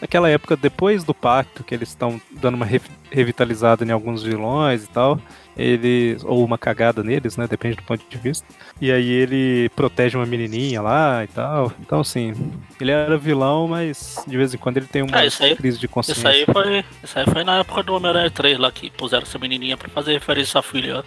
Naquela 0.00 0.28
época, 0.28 0.56
depois 0.56 1.02
do 1.04 1.14
pacto, 1.14 1.64
que 1.64 1.74
eles 1.74 1.88
estão 1.88 2.20
dando 2.32 2.54
uma 2.54 2.66
re- 2.66 2.80
revitalizada 3.10 3.84
em 3.84 3.90
alguns 3.90 4.22
vilões 4.22 4.84
e 4.84 4.88
tal. 4.88 5.18
Eles. 5.56 6.22
Ou 6.22 6.44
uma 6.44 6.58
cagada 6.58 7.02
neles, 7.02 7.36
né? 7.38 7.46
Depende 7.48 7.76
do 7.76 7.82
ponto 7.82 8.04
de 8.06 8.18
vista. 8.18 8.46
E 8.78 8.92
aí 8.92 9.08
ele 9.08 9.70
protege 9.74 10.14
uma 10.16 10.26
menininha 10.26 10.82
lá 10.82 11.24
e 11.24 11.28
tal. 11.28 11.72
Então, 11.80 12.00
assim, 12.00 12.34
ele 12.78 12.90
era 12.90 13.16
vilão, 13.16 13.66
mas 13.66 14.22
de 14.26 14.36
vez 14.36 14.52
em 14.52 14.58
quando 14.58 14.76
ele 14.76 14.86
tem 14.86 15.00
uma 15.02 15.16
É, 15.18 15.28
aí- 15.40 15.56
crise 15.56 15.78
de 15.78 15.88
consciência. 15.88 16.20
Isso 16.20 16.28
aí 16.28 16.44
foi. 16.44 16.84
Isso 17.02 17.18
aí 17.18 17.24
foi 17.24 17.42
na 17.42 17.58
época 17.60 17.82
do 17.82 17.94
Homem-Aranha 17.94 18.30
3 18.30 18.58
lá 18.58 18.70
que 18.70 18.90
puseram 18.90 19.22
essa 19.22 19.38
menininha 19.38 19.78
pra 19.78 19.88
fazer 19.88 20.12
referência 20.12 20.58
à 20.60 20.62
filha. 20.62 21.02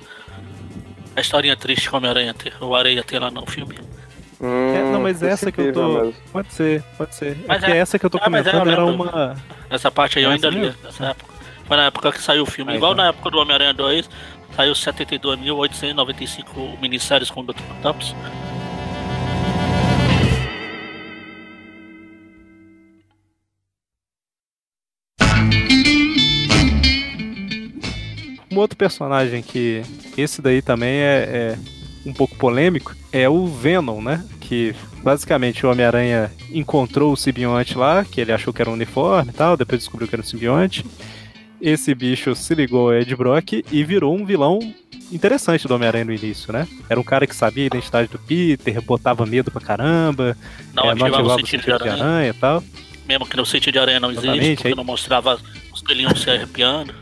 A 1.15 1.21
historinha 1.21 1.55
triste 1.55 1.87
que 1.89 1.93
o 1.93 1.97
Homem-Aranha 1.97 2.33
tem, 2.33 2.51
o 2.61 2.73
Areia 2.75 3.03
tem 3.03 3.19
lá 3.19 3.29
no 3.29 3.45
filme. 3.45 3.75
É, 4.41 4.83
não, 4.91 5.01
mas 5.01 5.21
Hum, 5.21 5.27
essa 5.27 5.51
que 5.51 5.59
eu 5.59 5.73
tô. 5.73 5.99
mesmo. 6.01 6.13
Pode 6.31 6.53
ser, 6.53 6.81
pode 6.97 7.13
ser. 7.13 7.35
Mas 7.45 7.57
é 7.57 7.59
porque 7.65 7.71
é- 7.73 7.77
essa 7.81 7.99
que 7.99 8.05
eu 8.05 8.09
tô 8.09 8.17
Ah, 8.21 8.29
mas 8.29 8.47
é, 8.47 8.49
eu 8.49 8.53
comentando 8.59 8.71
era 8.73 8.85
uma. 8.85 9.35
Essa 9.69 9.91
parte 9.91 10.17
aí 10.17 10.23
eu 10.23 10.31
É 10.31 10.35
ainda 10.35 10.49
li, 10.49 10.73
nessa 10.83 11.07
época. 11.07 11.33
Foi 11.65 11.75
na 11.77 11.85
época 11.87 12.11
que 12.13 12.21
saiu 12.21 12.43
o 12.43 12.45
filme. 12.45 12.71
Ah, 12.71 12.75
Igual 12.75 12.93
então. 12.93 13.03
na 13.03 13.09
época 13.09 13.29
do 13.29 13.37
Homem-Aranha 13.37 13.73
2, 13.73 14.09
saiu 14.55 14.73
72.895 14.73 16.77
minisséries 16.81 17.29
com 17.29 17.41
o 17.41 17.43
Dr. 17.43 17.59
Octopus. 17.77 18.15
Um 28.51 28.57
outro 28.57 28.77
personagem 28.77 29.41
que. 29.41 29.81
Esse 30.17 30.41
daí 30.41 30.61
também 30.61 30.97
é, 30.99 31.55
é 31.55 31.57
um 32.09 32.13
pouco 32.13 32.35
polêmico. 32.35 32.95
É 33.11 33.27
o 33.29 33.45
Venom, 33.47 34.01
né? 34.01 34.23
Que 34.39 34.75
basicamente 35.03 35.65
o 35.65 35.71
Homem-Aranha 35.71 36.31
encontrou 36.51 37.13
o 37.13 37.17
simbionte 37.17 37.77
lá, 37.77 38.03
que 38.03 38.19
ele 38.19 38.31
achou 38.31 38.53
que 38.53 38.61
era 38.61 38.69
um 38.69 38.73
uniforme 38.73 39.31
e 39.31 39.33
tal, 39.33 39.55
depois 39.55 39.79
descobriu 39.81 40.07
que 40.07 40.15
era 40.15 40.21
um 40.21 40.25
simbionte. 40.25 40.85
Esse 41.61 41.93
bicho 41.93 42.33
se 42.35 42.55
ligou 42.55 42.87
ao 42.89 42.93
Ed 42.93 43.13
Brock 43.15 43.63
e 43.71 43.83
virou 43.83 44.15
um 44.15 44.25
vilão 44.25 44.59
interessante 45.11 45.67
do 45.67 45.75
Homem-Aranha 45.75 46.05
no 46.05 46.13
início, 46.13 46.53
né? 46.53 46.67
Era 46.89 46.99
um 46.99 47.03
cara 47.03 47.27
que 47.27 47.35
sabia 47.35 47.65
a 47.65 47.67
identidade 47.67 48.07
do 48.09 48.19
Peter, 48.19 48.81
botava 48.81 49.25
medo 49.25 49.51
pra 49.51 49.59
caramba, 49.59 50.37
Não 50.73 50.85
é, 50.85 50.91
ativava 50.91 51.23
o 51.35 51.39
sentido 51.39 51.63
de 51.63 51.71
aranha. 51.71 51.93
aranha 51.93 52.29
e 52.29 52.33
tal. 52.33 52.63
Mesmo 53.07 53.25
que 53.25 53.35
no 53.35 53.45
sentido 53.45 53.73
de 53.73 53.79
aranha 53.79 53.99
não 53.99 54.11
existe, 54.11 54.55
porque 54.55 54.67
aí- 54.69 54.75
não 54.75 54.83
mostrava 54.83 55.39
os 55.73 55.81
pelinhos 55.81 56.21
se 56.21 56.29
arrepiando. 56.29 56.93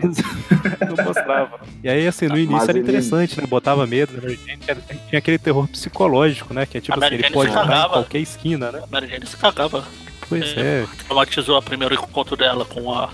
Não 0.96 1.04
mostrava. 1.04 1.60
E 1.82 1.88
aí, 1.88 2.06
assim, 2.06 2.26
no 2.26 2.32
Mas 2.34 2.42
início 2.44 2.70
era 2.70 2.78
interessante, 2.78 3.40
né? 3.40 3.46
Botava 3.46 3.86
medo 3.86 4.12
na 4.14 4.22
Mary 4.22 4.38
Jane. 4.46 4.60
Tinha, 5.08 5.18
aquele 5.18 5.38
terror 5.38 5.68
psicológico, 5.68 6.52
né? 6.52 6.66
Que 6.66 6.78
é 6.78 6.80
tipo 6.80 6.98
assim, 7.02 7.14
ele 7.14 7.30
pode 7.30 7.50
em 7.50 7.54
qualquer 7.88 8.18
esquina, 8.18 8.72
né? 8.72 8.80
A 8.82 8.86
Mary 8.86 9.08
Jane 9.08 9.26
se 9.26 9.36
cagava. 9.36 9.84
Pois 10.28 10.56
É. 10.56 10.82
é. 10.82 10.86
Traumatizou 11.06 11.58
o 11.58 11.62
primeiro 11.62 11.94
encontro 11.94 12.36
dela 12.36 12.64
com, 12.64 12.92
a, 12.92 13.10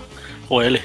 com 0.47 0.61
ele. 0.61 0.81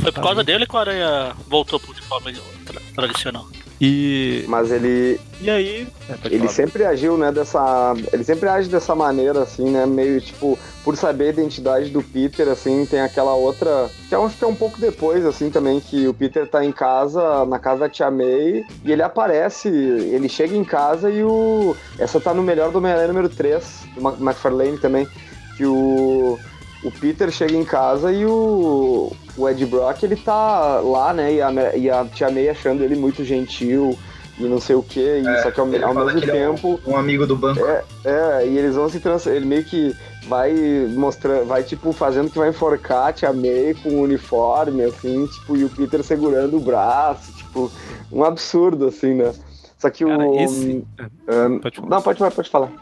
Foi 0.00 0.12
por 0.12 0.22
causa 0.22 0.44
dele 0.44 0.66
que 0.66 0.74
o 0.74 0.78
Aranha 0.78 1.32
voltou 1.48 1.80
pro 1.80 1.90
uniforme 1.90 2.32
tra- 2.64 2.80
tradicional. 2.94 3.48
E, 3.80 4.44
Mas 4.46 4.70
ele, 4.70 5.18
e 5.40 5.48
aí. 5.48 5.88
É, 6.06 6.26
ele 6.26 6.40
falar. 6.40 6.50
sempre 6.50 6.84
agiu, 6.84 7.16
né, 7.16 7.32
dessa. 7.32 7.94
Ele 8.12 8.22
sempre 8.22 8.46
age 8.46 8.68
dessa 8.68 8.94
maneira, 8.94 9.42
assim, 9.42 9.70
né? 9.70 9.86
Meio 9.86 10.20
tipo, 10.20 10.58
por 10.84 10.98
saber 10.98 11.28
a 11.28 11.30
identidade 11.30 11.88
do 11.88 12.02
Peter, 12.02 12.46
assim, 12.48 12.84
tem 12.84 13.00
aquela 13.00 13.34
outra. 13.34 13.88
Que 14.06 14.14
eu 14.14 14.26
acho 14.26 14.36
que 14.36 14.44
é 14.44 14.46
um 14.46 14.54
pouco 14.54 14.78
depois, 14.78 15.24
assim, 15.24 15.48
também, 15.48 15.80
que 15.80 16.06
o 16.06 16.12
Peter 16.12 16.46
tá 16.46 16.62
em 16.62 16.72
casa, 16.72 17.46
na 17.46 17.58
casa 17.58 17.80
da 17.80 17.88
Tia 17.88 18.10
May, 18.10 18.66
e 18.84 18.92
ele 18.92 19.02
aparece, 19.02 19.68
ele 19.68 20.28
chega 20.28 20.54
em 20.54 20.64
casa 20.64 21.10
e 21.10 21.24
o. 21.24 21.74
Essa 21.98 22.20
tá 22.20 22.34
no 22.34 22.42
melhor 22.42 22.70
do 22.70 22.78
Homem-Aranha 22.78 23.08
número 23.08 23.30
3, 23.30 23.64
do 23.94 24.00
McFarlane 24.22 24.76
também, 24.76 25.08
que 25.56 25.64
o. 25.64 26.38
O 26.82 26.90
Peter 26.90 27.30
chega 27.30 27.54
em 27.54 27.64
casa 27.64 28.10
e 28.10 28.24
o, 28.24 29.12
o 29.36 29.48
Ed 29.48 29.64
Brock, 29.66 30.02
ele 30.02 30.16
tá 30.16 30.80
lá, 30.80 31.12
né? 31.12 31.34
E 31.34 31.42
a, 31.42 31.76
e 31.76 31.90
a 31.90 32.04
Tia 32.06 32.30
May 32.30 32.48
achando 32.48 32.82
ele 32.82 32.96
muito 32.96 33.22
gentil 33.24 33.98
e 34.38 34.44
não 34.44 34.58
sei 34.58 34.74
o 34.74 34.82
que, 34.82 34.98
e 35.00 35.26
É, 35.26 35.42
só 35.42 35.50
que 35.50 35.60
ao, 35.60 35.68
ele 35.68 35.84
ao 35.84 35.92
fala 35.92 36.06
mesmo 36.06 36.20
que 36.22 36.30
ele 36.30 36.38
é 36.38 36.48
um- 36.48 36.54
tempo. 36.54 36.80
Um 36.86 36.96
amigo 36.96 37.26
do 37.26 37.36
banco. 37.36 37.60
É, 37.66 37.84
é, 38.04 38.46
e 38.46 38.56
eles 38.56 38.74
vão 38.76 38.88
se 38.88 38.98
transformar. 38.98 39.36
Ele 39.36 39.44
meio 39.46 39.64
que 39.64 39.94
vai 40.26 40.54
mostrando, 40.96 41.44
vai 41.46 41.62
tipo 41.62 41.92
fazendo 41.92 42.30
que 42.30 42.38
vai 42.38 42.48
enforcar 42.48 43.08
a 43.08 43.12
Tia 43.12 43.32
May 43.32 43.74
com 43.82 43.90
o 43.90 44.02
uniforme, 44.02 44.82
assim, 44.84 45.26
tipo, 45.26 45.56
e 45.58 45.64
o 45.64 45.68
Peter 45.68 46.02
segurando 46.02 46.56
o 46.56 46.60
braço, 46.60 47.30
tipo, 47.34 47.70
um 48.10 48.24
absurdo, 48.24 48.86
assim, 48.86 49.12
né? 49.12 49.34
Só 49.78 49.90
que 49.90 50.02
Cara, 50.06 50.26
o. 50.26 50.40
esse- 50.40 50.82
ah, 50.98 51.58
Pode 51.60 51.76
falar. 51.76 51.88
não, 51.90 52.00
pode, 52.02 52.18
pode 52.34 52.48
falar. 52.50 52.72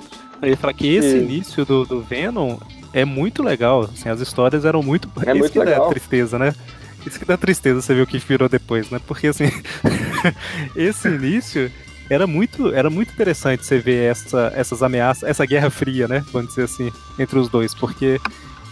Eu 0.41 0.51
ia 0.51 0.57
falar 0.57 0.73
que 0.75 0.95
esse 0.95 1.11
Sim. 1.11 1.19
início 1.25 1.65
do, 1.65 1.85
do 1.85 2.01
Venom 2.01 2.57
é 2.93 3.05
muito 3.05 3.43
legal. 3.43 3.83
Assim, 3.93 4.09
as 4.09 4.21
histórias 4.21 4.65
eram 4.65 4.83
muito. 4.83 5.09
É 5.25 5.31
Isso 5.31 5.39
muito 5.39 5.53
que 5.53 5.59
dá 5.59 5.65
legal. 5.65 5.89
tristeza, 5.91 6.39
né? 6.39 6.55
Isso 7.07 7.19
que 7.19 7.25
dá 7.25 7.37
tristeza 7.37 7.81
você 7.81 7.95
ver 7.95 8.03
o 8.03 8.07
que 8.07 8.19
virou 8.19 8.49
depois, 8.49 8.91
né? 8.91 9.01
Porque 9.07 9.29
assim, 9.29 9.51
esse 10.77 11.09
início 11.09 11.71
era 12.11 12.27
muito, 12.27 12.75
era 12.75 12.91
muito 12.91 13.13
interessante 13.13 13.65
você 13.65 13.79
ver 13.79 14.11
essa, 14.11 14.53
essas 14.55 14.83
ameaças, 14.83 15.29
essa 15.29 15.47
guerra 15.47 15.71
fria, 15.71 16.09
né? 16.09 16.25
Vamos 16.33 16.51
dizer 16.51 16.65
assim, 16.65 16.91
entre 17.19 17.39
os 17.39 17.49
dois, 17.49 17.75
porque 17.75 18.21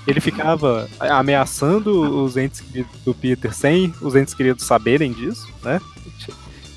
ele 0.06 0.20
ficava 0.20 0.88
ameaçando 1.00 2.22
os 2.24 2.36
entes 2.36 2.60
queridos 2.60 2.92
do 3.04 3.14
Peter 3.14 3.52
sem 3.54 3.92
os 4.00 4.14
entes 4.14 4.34
queridos 4.34 4.64
saberem 4.64 5.12
disso, 5.12 5.48
né? 5.62 5.80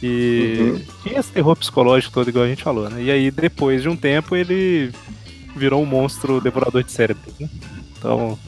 E 0.01 0.57
Uhum. 0.59 0.81
tinha 1.03 1.19
esse 1.19 1.31
terror 1.31 1.55
psicológico 1.55 2.13
todo, 2.13 2.29
igual 2.29 2.45
a 2.45 2.47
gente 2.47 2.63
falou, 2.63 2.89
né? 2.89 3.03
E 3.03 3.11
aí, 3.11 3.29
depois 3.29 3.81
de 3.81 3.89
um 3.89 3.95
tempo, 3.97 4.35
ele 4.35 4.91
virou 5.59 5.81
um 5.83 5.85
monstro 5.85 6.39
devorador 6.41 6.83
de 6.83 6.91
cérebros, 6.91 7.37
né? 7.39 7.47
Então, 7.97 8.39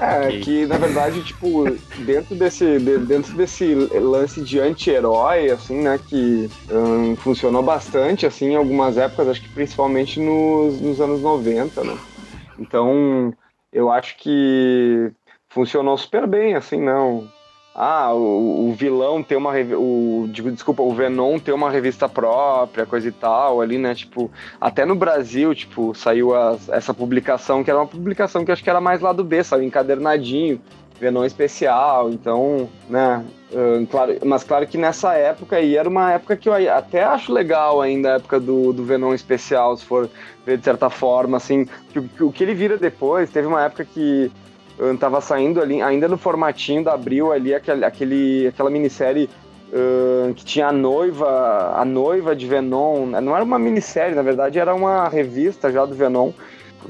É, 0.00 0.28
Ok. 0.28 0.40
que 0.42 0.64
na 0.66 0.78
verdade, 0.78 1.24
tipo, 1.24 1.64
dentro 2.06 2.36
desse, 2.36 2.78
de- 2.78 2.98
dentro 3.00 3.36
desse 3.36 3.74
lance 3.74 4.40
de 4.44 4.60
anti-herói, 4.60 5.50
assim, 5.50 5.76
né, 5.82 5.98
que 5.98 6.48
hum, 6.70 7.16
funcionou 7.16 7.64
bastante, 7.64 8.24
assim, 8.24 8.50
em 8.52 8.56
algumas 8.56 8.96
épocas, 8.96 9.26
acho 9.28 9.42
que 9.42 9.48
principalmente 9.48 10.20
nos, 10.20 10.80
nos 10.80 11.00
anos 11.00 11.20
90, 11.20 11.82
né? 11.82 11.98
Então, 12.56 13.34
eu 13.72 13.90
acho 13.90 14.16
que 14.18 15.10
funcionou 15.48 15.98
super 15.98 16.28
bem, 16.28 16.54
assim, 16.54 16.80
não. 16.80 17.28
Ah, 17.80 18.12
o, 18.12 18.70
o 18.70 18.72
vilão 18.72 19.22
ter 19.22 19.36
uma 19.36 19.52
o 19.78 20.28
desculpa, 20.52 20.82
o 20.82 20.92
Venom 20.92 21.38
ter 21.38 21.52
uma 21.52 21.70
revista 21.70 22.08
própria, 22.08 22.84
coisa 22.84 23.06
e 23.06 23.12
tal, 23.12 23.60
ali, 23.60 23.78
né? 23.78 23.94
Tipo, 23.94 24.28
até 24.60 24.84
no 24.84 24.96
Brasil, 24.96 25.54
tipo, 25.54 25.94
saiu 25.94 26.30
essa 26.72 26.92
publicação, 26.92 27.62
que 27.62 27.70
era 27.70 27.78
uma 27.78 27.86
publicação 27.86 28.44
que 28.44 28.50
acho 28.50 28.64
que 28.64 28.68
era 28.70 28.80
mais 28.80 29.00
lá 29.00 29.12
do 29.12 29.22
B, 29.22 29.44
saiu 29.44 29.62
encadernadinho, 29.62 30.60
Venom 30.98 31.24
especial, 31.24 32.10
então, 32.10 32.68
né? 32.90 33.24
ah, 33.54 33.86
claro, 33.88 34.18
mas 34.24 34.42
claro 34.42 34.66
que 34.66 34.76
nessa 34.76 35.14
época 35.14 35.54
aí 35.54 35.76
era 35.76 35.88
uma 35.88 36.10
época 36.14 36.36
que 36.36 36.48
eu 36.48 36.54
até 36.74 37.04
acho 37.04 37.32
legal 37.32 37.80
ainda, 37.80 38.14
a 38.14 38.16
época 38.16 38.40
do, 38.40 38.72
do 38.72 38.82
Venom 38.84 39.14
especial, 39.14 39.76
se 39.76 39.84
for 39.84 40.10
ver 40.44 40.58
de 40.58 40.64
certa 40.64 40.90
forma, 40.90 41.36
assim, 41.36 41.64
o- 41.94 42.02
que 42.02 42.24
o 42.24 42.32
que 42.32 42.42
ele 42.42 42.54
vira 42.54 42.76
depois, 42.76 43.30
teve 43.30 43.46
uma 43.46 43.62
época 43.62 43.84
que 43.84 44.32
ah, 44.80 44.96
tava 44.98 45.20
saindo 45.20 45.60
ali, 45.60 45.80
ainda 45.82 46.08
no 46.08 46.18
formatinho 46.18 46.84
da 46.84 46.94
Abril 46.94 47.32
ali, 47.32 47.54
aquele, 47.54 47.84
aquele, 47.84 48.46
aquela 48.48 48.70
minissérie 48.70 49.28
ah, 49.72 50.32
que 50.34 50.44
tinha 50.44 50.68
a 50.68 50.72
noiva, 50.72 51.74
a 51.76 51.84
noiva 51.84 52.34
de 52.34 52.46
Venom, 52.46 53.06
não 53.06 53.34
era 53.34 53.44
uma 53.44 53.58
minissérie, 53.58 54.14
na 54.14 54.22
verdade 54.22 54.58
era 54.58 54.74
uma 54.74 55.08
revista 55.08 55.70
já 55.70 55.84
do 55.84 55.94
Venom, 55.94 56.32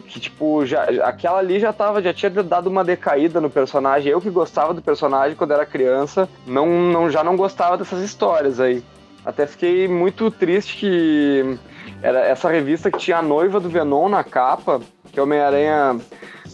que 0.06 0.20
tipo, 0.20 0.64
já, 0.66 0.84
aquela 1.02 1.38
ali 1.38 1.58
já 1.58 1.72
tava, 1.72 2.02
já 2.02 2.12
tinha 2.12 2.30
dado 2.30 2.68
uma 2.68 2.84
decaída 2.84 3.40
no 3.40 3.50
personagem. 3.50 4.12
Eu 4.12 4.20
que 4.20 4.30
gostava 4.30 4.74
do 4.74 4.82
personagem 4.82 5.36
quando 5.36 5.52
era 5.52 5.64
criança, 5.66 6.28
não, 6.46 6.66
não 6.66 7.10
já 7.10 7.24
não 7.24 7.36
gostava 7.36 7.76
dessas 7.76 8.02
histórias 8.02 8.60
aí. 8.60 8.82
Até 9.24 9.46
fiquei 9.46 9.88
muito 9.88 10.30
triste 10.30 10.76
que 10.76 11.58
era 12.02 12.20
essa 12.20 12.48
revista 12.48 12.90
que 12.90 12.98
tinha 12.98 13.18
a 13.18 13.22
noiva 13.22 13.58
do 13.58 13.68
Venom 13.68 14.08
na 14.08 14.22
capa, 14.22 14.80
que 15.10 15.18
é 15.18 15.22
Homem-Aranha, 15.22 15.98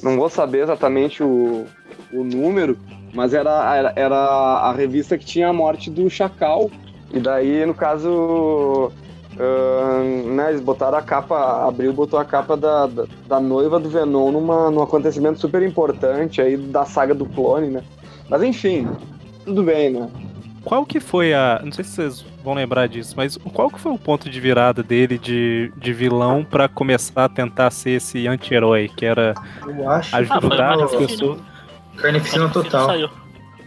não 0.05 0.17
vou 0.17 0.29
saber 0.29 0.63
exatamente 0.63 1.23
o, 1.23 1.65
o 2.13 2.23
número, 2.23 2.79
mas 3.15 3.33
era, 3.33 3.75
era, 3.75 3.93
era 3.97 4.17
a 4.17 4.73
revista 4.73 5.17
que 5.17 5.25
tinha 5.25 5.49
a 5.49 5.53
morte 5.53 5.91
do 5.91 6.11
Chacal. 6.11 6.71
E 7.11 7.19
daí, 7.19 7.65
no 7.65 7.75
caso, 7.75 8.93
ahn, 9.39 10.35
né, 10.35 10.51
eles 10.51 10.61
botaram 10.61 10.99
a 10.99 11.03
capa, 11.03 11.67
abriu 11.67 11.93
botou 11.93 12.19
a 12.19 12.25
capa 12.25 12.57
da, 12.57 12.87
da, 12.87 13.07
da 13.27 13.41
noiva 13.41 13.81
do 13.81 13.89
Venom 13.89 14.31
numa, 14.31 14.71
num 14.71 14.83
acontecimento 14.83 15.41
super 15.41 15.63
importante 15.63 16.43
aí 16.43 16.57
da 16.57 16.85
saga 16.85 17.15
do 17.15 17.25
clone, 17.25 17.69
né? 17.69 17.83
Mas 18.29 18.43
enfim, 18.43 18.89
tudo 19.45 19.63
bem, 19.63 19.91
né? 19.91 20.11
Qual 20.65 20.85
que 20.87 20.99
foi 21.01 21.33
a. 21.35 21.61
Não 21.63 21.71
sei 21.73 21.85
se 21.85 21.91
vocês 21.93 22.25
vão 22.43 22.55
lembrar 22.55 22.87
disso, 22.89 23.15
mas 23.17 23.37
qual 23.37 23.71
que 23.71 23.79
foi 23.81 23.93
o 23.93 23.99
ponto 23.99 24.29
de 24.29 24.41
virada 24.41 24.83
dele 24.83 25.19
de, 25.19 25.73
de 25.77 25.93
vilão 25.93 26.45
pra 26.45 26.69
começar 26.69 27.25
a 27.25 27.29
tentar 27.29 27.71
ser 27.71 27.91
esse 27.91 28.27
anti-herói, 28.27 28.91
que 28.97 29.05
era 29.07 29.35
Eu 29.67 29.89
acho. 29.91 30.15
Ah, 30.15 30.25
foi 30.25 30.37
ajudar 30.39 30.79
o 30.79 30.85
as 30.85 30.95
pessoas. 30.95 31.41
Carnificina 31.97 32.49
total. 32.49 32.87
Saiu. 32.87 33.11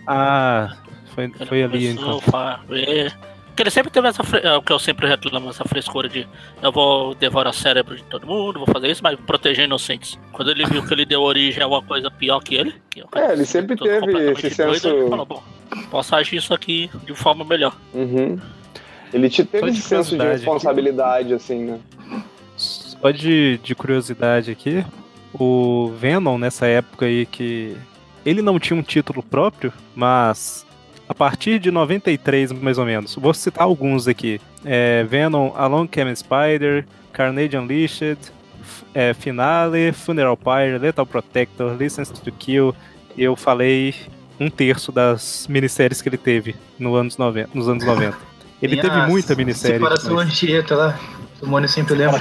Ah, 0.05 0.75
foi, 1.13 1.29
foi 1.47 1.63
ali 1.63 1.87
então. 1.87 2.19
Porque 2.21 3.63
ele 3.63 3.71
sempre 3.71 3.89
teve 3.89 4.07
essa. 4.07 4.23
fre- 4.23 4.41
é, 4.43 4.55
O 4.55 4.61
que 4.61 4.71
eu 4.71 4.77
sempre 4.77 5.07
reclamo, 5.07 5.49
essa 5.49 5.65
frescura 5.65 6.07
de 6.07 6.27
eu 6.61 6.71
vou 6.71 7.15
devorar 7.15 7.51
cérebro 7.53 7.95
de 7.95 8.03
todo 8.03 8.27
mundo, 8.27 8.59
vou 8.63 8.67
fazer 8.71 8.87
isso, 8.91 9.01
mas 9.03 9.17
proteger 9.21 9.65
inocentes. 9.65 10.19
Quando 10.31 10.51
ele 10.51 10.63
viu 10.65 10.85
que 10.85 10.93
ele 10.93 11.05
deu 11.05 11.21
origem 11.23 11.63
a 11.63 11.67
uma 11.67 11.81
coisa 11.81 12.11
pior 12.11 12.39
que 12.39 12.53
ele. 12.53 12.75
Que 12.89 13.01
o 13.01 13.07
cara 13.07 13.29
É, 13.29 13.33
ele 13.33 13.45
sempre 13.45 13.75
teve 13.75 14.11
esse 14.33 14.55
doido, 14.63 14.73
senso- 14.79 14.87
Ele 14.89 15.09
falou, 15.09 15.25
bom, 15.25 15.43
posso 15.89 16.15
agir 16.15 16.37
isso 16.37 16.53
aqui 16.53 16.89
de 17.05 17.13
forma 17.13 17.43
melhor. 17.43 17.75
Uhum. 17.93 18.39
Ele 19.13 19.29
te 19.29 19.43
teve 19.43 19.69
esse 19.69 19.81
senso 19.81 20.11
de 20.11 20.17
curiosidade 20.17 20.45
responsabilidade, 20.45 21.33
assim, 21.33 21.63
né? 21.63 21.79
Só 22.55 23.11
de, 23.11 23.59
de 23.63 23.75
curiosidade 23.75 24.51
aqui, 24.51 24.83
o 25.33 25.91
Venom 25.97 26.37
nessa 26.37 26.65
época 26.65 27.05
aí 27.05 27.25
que 27.25 27.75
ele 28.25 28.41
não 28.41 28.59
tinha 28.59 28.77
um 28.77 28.83
título 28.83 29.23
próprio, 29.23 29.71
mas 29.95 30.65
a 31.07 31.13
partir 31.13 31.59
de 31.59 31.71
93 31.71 32.51
mais 32.51 32.77
ou 32.77 32.85
menos, 32.85 33.15
vou 33.15 33.33
citar 33.33 33.63
alguns 33.63 34.07
aqui: 34.07 34.41
é, 34.65 35.03
Venom, 35.03 35.53
Along 35.55 35.87
Came 35.87 36.15
Spider, 36.15 36.85
Carnage 37.13 37.55
Unleashed, 37.55 38.17
é, 38.93 39.13
Finale, 39.13 39.91
Funeral 39.93 40.35
Pyre, 40.35 40.77
Lethal 40.77 41.05
Protector, 41.05 41.75
License 41.77 42.13
to 42.13 42.31
Kill. 42.31 42.75
Eu 43.17 43.35
falei 43.35 43.95
um 44.39 44.49
terço 44.49 44.91
das 44.91 45.47
minisséries 45.49 46.01
que 46.01 46.09
ele 46.09 46.17
teve 46.17 46.55
no 46.77 46.95
anos 46.95 47.17
90, 47.17 47.49
nos 47.53 47.67
anos 47.67 47.83
90. 47.83 48.17
Ele 48.61 48.75
Tem 48.75 48.83
teve 48.83 49.01
a 49.01 49.07
muita 49.07 49.35
minissérie. 49.35 49.77
Separação 49.77 50.09
depois. 50.09 50.27
Anchieta 50.27 50.75
lá. 50.75 50.99
O 51.41 51.47
Mônio 51.47 51.69
sempre 51.69 51.93
lembra. 51.95 52.19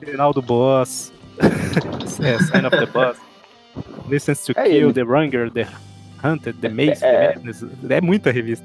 Final 0.00 0.32
do 0.32 0.40
Boss. 0.42 1.12
é, 2.22 2.38
Sign 2.38 2.66
of 2.66 2.76
the 2.76 2.86
Boss. 2.86 3.16
License 4.08 4.52
to 4.52 4.58
É 4.58 4.64
Kill, 4.64 4.88
ele. 4.88 4.92
The 4.92 5.02
Runger, 5.02 5.50
The 5.50 5.66
Hunted, 6.24 6.58
The 6.58 6.68
Maze, 6.68 7.04
É. 7.04 7.32
The 7.32 7.34
Madness. 7.36 7.64
É 7.90 8.00
muita 8.00 8.30
revista. 8.30 8.64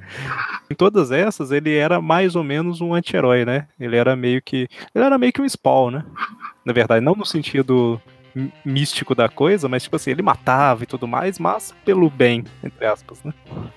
em 0.70 0.74
todas 0.74 1.10
essas, 1.10 1.50
ele 1.50 1.74
era 1.74 2.00
mais 2.00 2.36
ou 2.36 2.44
menos 2.44 2.80
um 2.80 2.92
anti-herói, 2.94 3.44
né? 3.44 3.66
Ele 3.80 3.96
era 3.96 4.14
meio 4.14 4.42
que. 4.42 4.68
Ele 4.94 5.04
era 5.04 5.16
meio 5.16 5.32
que 5.32 5.40
um 5.40 5.48
Spawn, 5.48 5.90
né? 5.90 6.04
Na 6.64 6.72
verdade, 6.72 7.04
não 7.04 7.14
no 7.14 7.24
sentido 7.24 8.00
místico 8.64 9.14
da 9.14 9.28
coisa, 9.28 9.68
mas 9.68 9.82
tipo 9.82 9.96
assim, 9.96 10.10
ele 10.10 10.22
matava 10.22 10.82
e 10.82 10.86
tudo 10.86 11.06
mais, 11.06 11.38
mas 11.38 11.74
pelo 11.84 12.08
bem, 12.08 12.44
entre 12.64 12.86
aspas, 12.86 13.22
né? 13.22 13.32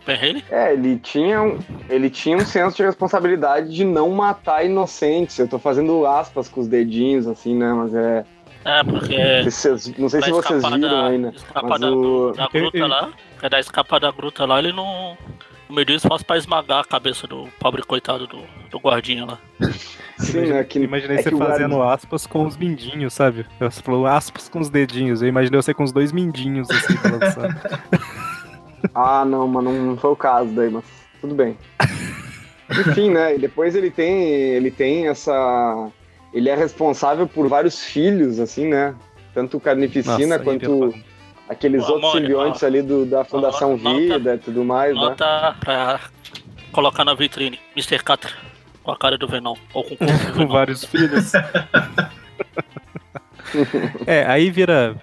Perrele? 0.06 0.44
É, 0.50 0.74
ele 0.74 0.98
tinha, 0.98 1.42
um, 1.42 1.60
ele 1.90 2.10
tinha 2.10 2.38
um 2.38 2.46
senso 2.46 2.78
de 2.78 2.84
responsabilidade 2.84 3.74
de 3.74 3.84
não 3.84 4.12
matar 4.12 4.66
inocentes. 4.66 5.38
Eu 5.40 5.48
tô 5.48 5.60
fazendo 5.60 6.06
aspas 6.06 6.48
com 6.48 6.62
os 6.62 6.68
dedinhos, 6.68 7.28
assim, 7.28 7.56
né? 7.56 7.74
Mas 7.74 7.94
é. 7.94 8.26
É, 8.64 8.84
porque. 8.84 9.16
não 9.16 9.44
sei 9.44 9.52
se 9.52 9.70
vocês- 9.70 9.98
não 9.98 10.10
sei 10.10 10.22
se 10.24 10.32
vocês 10.32 10.64
viram 10.64 10.80
da, 10.80 11.08
aí, 11.08 11.18
né? 11.20 11.32
escapar 11.36 11.70
Mas 11.70 11.82
da, 11.82 11.92
o- 11.92 12.32
da 12.34 12.48
gruta 12.48 12.88
lá, 12.88 13.10
que 13.40 13.46
é 13.46 13.50
da 13.50 13.60
escapa 13.60 14.00
da 14.00 14.12
gruta 14.12 14.46
lá, 14.46 14.58
ele 14.60 14.72
não. 14.74 15.16
Mediu 15.70 15.96
esforço 15.96 16.24
pra 16.26 16.38
esmagar 16.38 16.80
a 16.82 16.86
cabeça 16.86 17.26
do 17.26 17.48
pobre 17.60 17.82
coitado 17.82 18.28
do, 18.28 18.40
do 18.70 18.80
guardinha 18.80 19.26
lá. 19.26 19.40
Sim, 20.20 20.42
né? 20.48 20.64
Que, 20.64 20.80
Imaginei 20.80 21.18
é 21.18 21.22
você 21.24 21.30
que 21.30 21.36
o 21.36 21.40
fazendo 21.40 21.76
guarda- 21.78 21.94
aspas 21.96 22.28
com 22.28 22.46
os 22.46 22.56
mindinhos, 22.56 23.14
sabe? 23.14 23.46
Você 23.60 23.82
falou 23.82 24.06
aspas 24.06 24.48
com 24.48 24.60
os 24.60 24.70
dedinhos. 24.70 25.22
Eu 25.22 25.28
imaginei 25.28 25.60
você 25.62 25.74
com 25.74 25.84
os 25.84 25.92
dois 25.92 26.12
mindinhos 26.12 26.70
assim 26.70 26.96
balançando. 27.02 27.56
Ah, 28.94 29.26
não, 29.26 29.48
mas 29.48 29.64
não, 29.64 29.98
foi 29.98 30.12
o 30.12 30.16
caso 30.16 30.52
daí, 30.52 30.70
mas 30.70 30.84
tudo 31.20 31.34
bem. 31.34 31.58
Enfim, 32.70 33.10
né? 33.10 33.36
E 33.36 33.40
depois 33.40 33.76
ele 33.76 33.90
tem, 33.90 34.30
ele 34.32 34.70
tem 34.70 35.08
essa, 35.08 35.90
ele 36.32 36.50
é 36.50 36.56
responsável 36.56 37.28
por 37.28 37.48
vários 37.50 37.84
filhos, 37.84 38.40
assim, 38.40 38.68
né? 38.68 38.94
Tanto 39.34 39.58
o 39.58 39.60
Carnificina 39.60 40.38
Nossa, 40.38 40.40
quanto 40.44 40.66
eu- 40.66 40.94
aqueles 41.50 41.84
Ô, 41.84 41.94
outros 41.94 42.04
Amônio, 42.12 42.28
simbiontes 42.28 42.64
ali 42.64 42.82
do, 42.82 43.06
da 43.06 43.24
Fundação 43.24 43.78
nota- 43.78 43.96
Vida 43.98 44.36
e 44.36 44.38
tudo 44.38 44.64
mais, 44.66 44.94
né? 44.96 45.02
Nota 45.02 45.56
pra 45.60 46.00
colocar 46.72 47.06
na 47.06 47.14
vitrine. 47.14 47.60
Mr. 47.76 48.04
Catra. 48.04 48.32
Com 48.84 48.92
a 48.92 48.98
cara 48.98 49.18
do 49.18 49.28
Venom. 49.28 49.56
Ou 49.74 49.84
com 49.84 49.96
com 50.38 50.48
vários 50.48 50.84
filhos. 50.86 51.32
é, 54.06 54.26
aí 54.28 54.50
vira, 54.50 54.96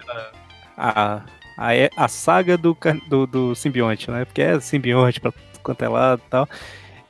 a, 0.77 1.21
a, 1.57 1.69
a 1.97 2.07
saga 2.07 2.57
do, 2.57 2.77
do, 3.09 3.27
do 3.27 3.55
simbionte, 3.55 4.09
né? 4.09 4.25
Porque 4.25 4.41
é 4.41 4.59
simbionte 4.59 5.19
pra 5.19 5.31
quanto 5.61 5.83
é 5.83 5.87
lado 5.87 6.21
e 6.25 6.29
tal. 6.29 6.47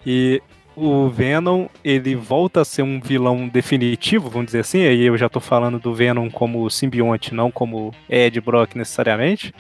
E 0.06 0.42
o 0.76 1.10
Venom, 1.10 1.68
ele 1.84 2.16
volta 2.16 2.62
a 2.62 2.66
ser 2.66 2.82
um 2.82 3.00
vilão 3.00 3.48
definitivo, 3.48 4.30
vamos 4.30 4.48
dizer 4.48 4.60
assim, 4.60 4.84
aí 4.86 5.04
eu 5.04 5.18
já 5.18 5.30
tô 5.30 5.40
falando 5.40 5.80
do 5.80 5.94
Venom 5.94 6.30
como 6.30 6.70
simbionte, 6.70 7.34
não 7.34 7.52
como 7.52 7.94
Ed 8.10 8.40
Brock 8.42 8.76
necessariamente, 8.76 9.54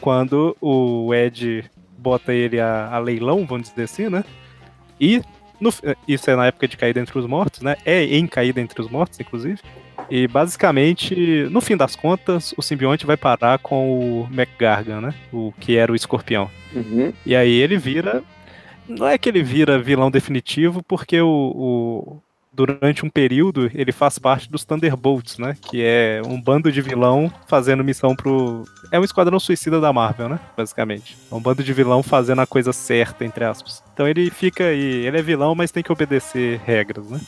quando 0.00 0.56
o 0.60 1.12
Ed 1.14 1.64
bota 1.98 2.32
ele 2.32 2.60
a, 2.60 2.88
a 2.92 2.98
leilão, 2.98 3.46
vamos 3.46 3.70
dizer 3.70 3.84
assim, 3.84 4.08
né? 4.08 4.24
E 5.00 5.22
no, 5.60 5.70
isso 6.06 6.30
é 6.30 6.36
na 6.36 6.46
época 6.46 6.68
de 6.68 6.76
Caída 6.76 7.00
Entre 7.00 7.18
os 7.18 7.26
Mortos, 7.26 7.62
né? 7.62 7.76
É 7.84 8.04
em 8.04 8.26
Caída 8.26 8.60
Entre 8.60 8.80
os 8.80 8.90
Mortos, 8.90 9.18
inclusive. 9.18 9.58
E 10.10 10.28
basicamente, 10.28 11.48
no 11.50 11.60
fim 11.60 11.76
das 11.76 11.96
contas, 11.96 12.52
o 12.56 12.62
simbionte 12.62 13.06
vai 13.06 13.16
parar 13.16 13.58
com 13.58 13.98
o 13.98 14.28
McGargan, 14.30 15.00
né? 15.00 15.14
O 15.32 15.52
que 15.58 15.76
era 15.76 15.90
o 15.90 15.94
escorpião. 15.94 16.50
Uhum. 16.74 17.12
E 17.24 17.34
aí 17.34 17.52
ele 17.52 17.76
vira. 17.78 18.22
Não 18.88 19.06
é 19.08 19.16
que 19.18 19.28
ele 19.28 19.42
vira 19.42 19.78
vilão 19.78 20.10
definitivo, 20.10 20.82
porque 20.82 21.20
o, 21.20 21.28
o- 21.28 22.20
durante 22.52 23.04
um 23.04 23.10
período 23.10 23.70
ele 23.74 23.90
faz 23.92 24.18
parte 24.18 24.48
dos 24.50 24.64
Thunderbolts, 24.64 25.38
né? 25.38 25.56
Que 25.60 25.82
é 25.82 26.20
um 26.26 26.40
bando 26.40 26.70
de 26.70 26.80
vilão 26.82 27.32
fazendo 27.48 27.82
missão 27.82 28.14
pro. 28.14 28.64
É 28.92 29.00
um 29.00 29.04
esquadrão 29.04 29.40
suicida 29.40 29.80
da 29.80 29.92
Marvel, 29.92 30.28
né? 30.28 30.38
Basicamente. 30.56 31.16
É 31.30 31.34
um 31.34 31.40
bando 31.40 31.64
de 31.64 31.72
vilão 31.72 32.02
fazendo 32.02 32.40
a 32.42 32.46
coisa 32.46 32.72
certa, 32.72 33.24
entre 33.24 33.44
aspas. 33.44 33.82
Então 33.92 34.06
ele 34.06 34.30
fica 34.30 34.64
aí. 34.64 35.06
Ele 35.06 35.18
é 35.18 35.22
vilão, 35.22 35.54
mas 35.54 35.70
tem 35.72 35.82
que 35.82 35.92
obedecer 35.92 36.60
regras, 36.64 37.08
né? 37.10 37.20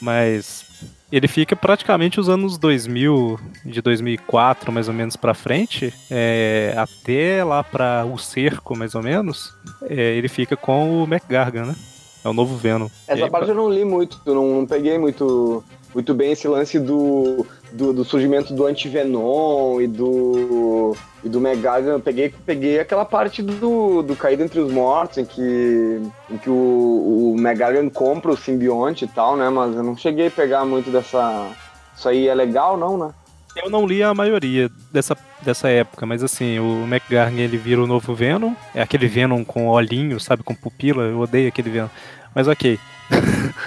Mas 0.00 0.64
ele 1.12 1.28
fica 1.28 1.56
praticamente 1.56 2.20
os 2.20 2.28
anos 2.28 2.58
2000, 2.58 3.38
de 3.64 3.82
2004 3.82 4.72
mais 4.72 4.88
ou 4.88 4.94
menos 4.94 5.16
pra 5.16 5.34
frente, 5.34 5.92
é, 6.10 6.74
até 6.76 7.42
lá 7.44 7.62
pra 7.62 8.04
O 8.04 8.18
Cerco 8.18 8.76
mais 8.76 8.94
ou 8.94 9.02
menos, 9.02 9.54
é, 9.82 10.14
ele 10.16 10.28
fica 10.28 10.56
com 10.56 11.02
o 11.02 11.04
McGargan, 11.04 11.66
né? 11.66 11.76
É 12.22 12.28
o 12.28 12.34
novo 12.34 12.56
Venom. 12.56 12.88
Essa 13.08 13.24
aí, 13.24 13.30
parte 13.30 13.48
eu 13.48 13.54
não 13.54 13.70
li 13.70 13.84
muito, 13.84 14.20
não, 14.26 14.60
não 14.60 14.66
peguei 14.66 14.98
muito, 14.98 15.64
muito 15.94 16.14
bem 16.14 16.32
esse 16.32 16.46
lance 16.46 16.78
do, 16.78 17.46
do, 17.72 17.92
do 17.92 18.04
surgimento 18.04 18.54
do 18.54 18.66
Antivenom 18.66 19.80
e 19.80 19.86
do, 19.86 20.96
e 21.24 21.28
do 21.28 21.40
Megagan. 21.40 21.92
Eu 21.92 22.00
peguei, 22.00 22.32
peguei 22.46 22.80
aquela 22.80 23.04
parte 23.04 23.42
do, 23.42 24.02
do 24.02 24.14
Caído 24.16 24.42
Entre 24.42 24.60
os 24.60 24.72
Mortos, 24.72 25.18
em 25.18 25.24
que, 25.24 26.00
em 26.30 26.38
que 26.38 26.48
o, 26.48 27.32
o 27.32 27.36
Megagan 27.38 27.88
compra 27.88 28.30
o 28.30 28.36
simbionte 28.36 29.04
e 29.04 29.08
tal, 29.08 29.36
né? 29.36 29.48
Mas 29.50 29.74
eu 29.74 29.82
não 29.82 29.96
cheguei 29.96 30.28
a 30.28 30.30
pegar 30.30 30.64
muito 30.64 30.90
dessa. 30.90 31.50
Isso 31.96 32.08
aí 32.08 32.28
é 32.28 32.34
legal, 32.34 32.76
não, 32.76 32.96
né? 32.96 33.10
Eu 33.56 33.68
não 33.68 33.84
li 33.84 34.02
a 34.02 34.14
maioria 34.14 34.70
dessa, 34.92 35.16
dessa 35.42 35.68
época, 35.68 36.06
mas 36.06 36.22
assim, 36.22 36.58
o 36.60 36.84
McGargan 36.84 37.40
ele 37.40 37.56
vira 37.56 37.82
o 37.82 37.86
novo 37.86 38.14
Venom. 38.14 38.54
É 38.74 38.80
aquele 38.80 39.08
Venom 39.08 39.44
com 39.44 39.66
olhinho, 39.66 40.20
sabe, 40.20 40.42
com 40.44 40.54
pupila. 40.54 41.02
Eu 41.02 41.18
odeio 41.18 41.48
aquele 41.48 41.68
Venom. 41.68 41.88
Mas 42.34 42.46
ok. 42.46 42.78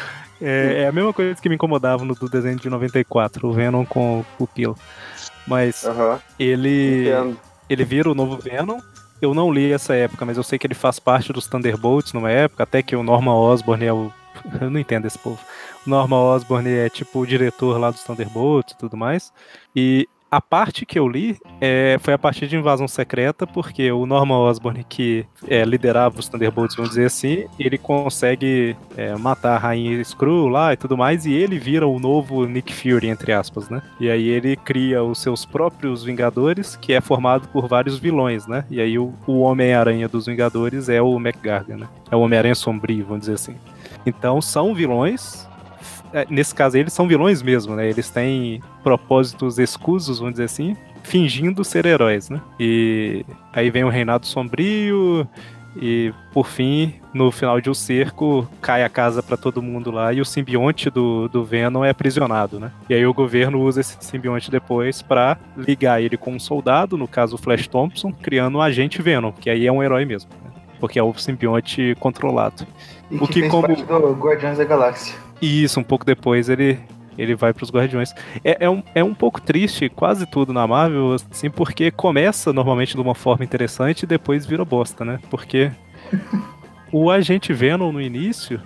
é, 0.44 0.82
é 0.84 0.88
a 0.88 0.92
mesma 0.92 1.14
coisa 1.14 1.42
que 1.42 1.50
me 1.50 1.56
incomodava 1.56 2.04
no 2.04 2.14
do 2.16 2.30
desenho 2.30 2.58
de 2.58 2.70
94, 2.70 3.48
o 3.48 3.54
Venom 3.54 3.86
com 3.86 4.24
pupila. 4.38 4.76
Mas 5.48 5.86
Aham. 5.86 6.20
ele, 6.40 7.08
Entendo. 7.10 7.40
ele 7.70 7.84
vira 7.84 8.10
o 8.12 8.16
novo 8.16 8.38
Venom. 8.38 8.80
Eu 9.22 9.34
não 9.34 9.52
li 9.52 9.72
essa 9.72 9.96
época, 9.96 10.26
mas 10.26 10.36
eu 10.38 10.44
sei 10.44 10.60
que 10.60 10.68
ele 10.68 10.74
faz 10.74 11.00
parte 11.00 11.32
dos 11.32 11.48
Thunderbolts 11.48 12.12
numa 12.14 12.30
época, 12.30 12.64
até 12.64 12.82
que 12.84 12.96
o 12.96 13.04
Norman 13.04 13.36
Osborn 13.36 13.86
é 13.86 13.94
o. 13.94 14.12
Eu 14.60 14.70
não 14.70 14.80
entendo 14.80 15.06
esse 15.06 15.18
povo. 15.18 15.40
O 15.86 15.90
Norman 15.90 16.18
Osborn 16.18 16.68
é 16.70 16.90
tipo 16.90 17.20
o 17.20 17.26
diretor 17.26 17.80
lá 17.80 17.92
dos 17.92 18.04
Thunderbolts 18.04 18.74
e 18.74 18.78
tudo 18.78 18.98
mais. 18.98 19.32
E 19.76 20.08
a 20.34 20.42
parte 20.42 20.84
que 20.84 20.98
eu 20.98 21.08
li 21.08 21.38
é, 21.62 21.98
foi 22.02 22.12
a 22.12 22.18
partir 22.18 22.48
de 22.48 22.58
Invasão 22.58 22.88
Secreta, 22.88 23.46
porque 23.46 23.92
o 23.92 24.08
Norman 24.08 24.40
Osborn, 24.40 24.84
que 24.84 25.28
é, 25.48 25.64
liderava 25.64 26.20
os 26.20 26.28
Thunderbolts, 26.28 26.76
vamos 26.76 26.90
dizer 26.90 27.06
assim, 27.06 27.46
ele 27.60 27.78
consegue 27.78 28.76
é, 28.98 29.16
matar 29.16 29.54
a 29.54 29.58
Rainha 29.60 30.02
Skrull 30.02 30.48
lá 30.48 30.74
e 30.74 30.76
tudo 30.76 30.98
mais, 30.98 31.28
e 31.28 31.34
ele 31.34 31.60
vira 31.60 31.88
o 31.88 32.00
novo 32.00 32.48
Nick 32.48 32.74
Fury, 32.74 33.10
entre 33.10 33.32
aspas, 33.32 33.70
né? 33.70 33.84
E 34.00 34.10
aí 34.10 34.28
ele 34.28 34.56
cria 34.56 35.04
os 35.04 35.20
seus 35.20 35.46
próprios 35.46 36.04
Vingadores, 36.04 36.76
que 36.76 36.94
é 36.94 37.00
formado 37.00 37.48
por 37.50 37.68
vários 37.68 38.00
vilões, 38.00 38.48
né? 38.48 38.66
E 38.72 38.82
aí 38.82 38.98
o, 38.98 39.14
o 39.28 39.42
Homem-Aranha 39.42 40.08
dos 40.08 40.26
Vingadores 40.26 40.90
é 40.90 41.00
o 41.00 41.16
McGargan, 41.18 41.78
né? 41.78 41.88
É 42.10 42.16
o 42.16 42.22
Homem-Aranha 42.22 42.56
sombrio, 42.56 43.06
vamos 43.06 43.22
dizer 43.22 43.36
assim. 43.36 43.56
Então 44.04 44.42
são 44.42 44.74
vilões. 44.74 45.48
É, 46.14 46.26
Nesse 46.30 46.54
caso, 46.54 46.78
eles 46.78 46.94
são 46.94 47.08
vilões 47.08 47.42
mesmo, 47.42 47.76
né? 47.76 47.90
Eles 47.90 48.10
têm 48.10 48.62
propósitos 48.84 49.58
escusos, 49.60 50.20
vamos 50.20 50.34
dizer 50.34 50.46
assim, 50.46 50.76
fingindo 51.04 51.64
ser 51.64 51.86
heróis, 51.86 52.30
né? 52.30 52.42
E 52.60 53.26
aí 53.52 53.70
vem 53.70 53.84
o 53.84 53.90
Reinado 53.90 54.26
Sombrio, 54.26 55.28
e 55.76 56.14
por 56.32 56.46
fim, 56.48 56.94
no 57.14 57.32
final 57.32 57.60
de 57.60 57.68
O 57.70 57.74
Cerco, 57.74 58.48
cai 58.62 58.84
a 58.84 58.90
casa 58.90 59.24
pra 59.24 59.36
todo 59.36 59.60
mundo 59.62 59.90
lá 59.90 60.14
e 60.14 60.22
o 60.22 60.26
simbionte 60.26 60.88
do, 60.90 61.28
do 61.28 61.44
Venom 61.44 61.84
é 61.84 61.90
aprisionado, 61.90 62.60
né? 62.60 62.72
E 62.88 62.94
aí 62.94 63.04
o 63.08 63.14
governo 63.14 63.60
usa 63.60 63.82
esse 63.82 63.98
simbionte 64.00 64.52
depois 64.52 65.02
pra 65.02 65.36
ligar 65.58 66.00
ele 66.00 66.16
com 66.16 66.32
um 66.34 66.40
soldado, 66.40 66.96
no 66.96 67.08
caso 67.08 67.36
o 67.36 67.38
Flash 67.40 67.68
Thompson, 67.68 68.12
criando 68.12 68.60
um 68.60 68.62
agente 68.62 69.02
Venom, 69.02 69.32
que 69.32 69.50
aí 69.50 69.66
é 69.66 69.72
um 69.72 69.82
herói 69.82 70.06
mesmo, 70.06 70.30
né? 70.44 70.52
porque 70.80 71.00
é 71.00 71.04
o 71.04 71.12
simbionte 71.16 71.96
controlado. 72.00 72.68
E 73.10 73.16
O 73.16 73.28
que, 73.28 73.42
que 73.42 73.50
como- 73.50 73.66
parte 73.68 73.84
do 73.84 74.14
Guardiões 74.14 74.58
da 74.60 74.66
Galáxia. 74.66 75.16
E 75.44 75.62
isso, 75.62 75.78
um 75.78 75.84
pouco 75.84 76.06
depois 76.06 76.48
ele 76.48 76.80
ele 77.18 77.36
vai 77.36 77.54
pros 77.54 77.70
Guardiões. 77.70 78.14
É, 78.44 78.66
é, 78.66 78.70
um, 78.70 78.82
é 78.96 79.04
um 79.04 79.14
pouco 79.14 79.42
triste 79.42 79.90
quase 79.90 80.26
tudo 80.26 80.54
na 80.54 80.66
Marvel, 80.66 81.16
assim, 81.30 81.50
porque 81.50 81.92
começa 81.92 82.54
normalmente 82.54 82.96
de 82.96 83.02
uma 83.02 83.14
forma 83.14 83.44
interessante 83.44 84.04
e 84.04 84.08
depois 84.08 84.46
vira 84.46 84.66
bosta, 84.66 85.06
né? 85.06 85.20
Porque 85.30 85.70
o 86.92 87.12
agente 87.12 87.52
Venom 87.52 87.92
no 87.92 88.02
início, 88.02 88.60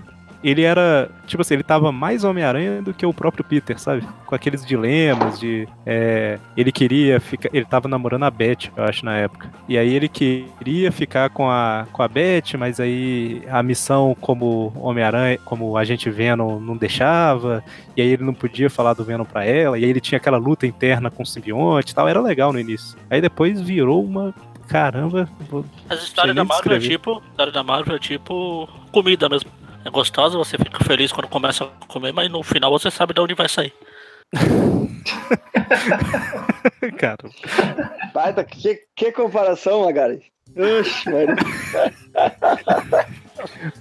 ele 0.43 0.63
era, 0.63 1.09
tipo 1.25 1.41
assim, 1.41 1.55
ele 1.55 1.63
tava 1.63 1.91
mais 1.91 2.23
Homem-Aranha 2.23 2.81
do 2.81 2.93
que 2.93 3.05
o 3.05 3.13
próprio 3.13 3.43
Peter, 3.43 3.79
sabe? 3.79 4.07
Com 4.25 4.35
aqueles 4.35 4.65
dilemas 4.65 5.39
de. 5.39 5.67
é, 5.85 6.39
ele 6.55 6.71
queria 6.71 7.19
ficar. 7.19 7.49
Ele 7.53 7.65
tava 7.65 7.87
namorando 7.87 8.23
a 8.23 8.31
Beth, 8.31 8.69
eu 8.75 8.83
acho, 8.83 9.03
na 9.03 9.17
época. 9.17 9.49
E 9.67 9.77
aí 9.77 9.93
ele 9.93 10.07
queria 10.07 10.91
ficar 10.91 11.29
com 11.29 11.49
a, 11.49 11.87
com 11.91 12.03
a 12.03 12.07
Beth, 12.07 12.57
mas 12.57 12.79
aí 12.79 13.41
a 13.49 13.63
missão 13.63 14.15
como 14.19 14.71
Homem-Aranha, 14.75 15.39
como 15.43 15.75
agente 15.77 16.09
Venom, 16.09 16.59
não 16.59 16.77
deixava. 16.77 17.63
E 17.95 18.01
aí 18.01 18.09
ele 18.09 18.23
não 18.23 18.33
podia 18.33 18.69
falar 18.69 18.93
do 18.93 19.03
Venom 19.03 19.25
pra 19.25 19.43
ela. 19.43 19.77
E 19.77 19.83
aí 19.83 19.89
ele 19.89 20.01
tinha 20.01 20.17
aquela 20.17 20.37
luta 20.37 20.67
interna 20.67 21.09
com 21.09 21.23
o 21.23 21.25
simbionte 21.25 21.91
e 21.91 21.95
tal. 21.95 22.07
Era 22.07 22.21
legal 22.21 22.53
no 22.53 22.59
início. 22.59 22.97
Aí 23.09 23.21
depois 23.21 23.59
virou 23.61 24.03
uma. 24.03 24.33
Caramba, 24.67 25.29
As 25.89 26.03
histórias 26.03 26.35
da 26.35 26.43
Marvel 26.43 26.75
é 26.75 26.79
tipo. 26.79 27.23
A 27.25 27.29
história 27.29 27.53
da 27.53 27.63
Marvel 27.63 27.95
é 27.95 27.99
tipo 27.99 28.67
comida 28.91 29.29
mesmo. 29.29 29.49
É 29.87 29.89
gostosa, 29.89 30.37
você 30.37 30.57
fica 30.57 30.83
feliz 30.83 31.13
quando 31.13 31.29
começa 31.29 31.63
a 31.63 31.67
comer, 31.87 32.11
mas 32.11 32.29
no 32.29 32.43
final 32.43 32.69
você 32.69 32.91
sabe 32.91 33.13
de 33.13 33.21
onde 33.21 33.33
vai 33.33 33.47
sair. 33.47 33.73
cara. 36.99 37.17
Baita, 38.13 38.43
que, 38.43 38.81
que 38.93 39.13
comparação, 39.13 39.85
Magari? 39.85 40.21
Oxe, 40.57 41.09
mano. 41.09 41.37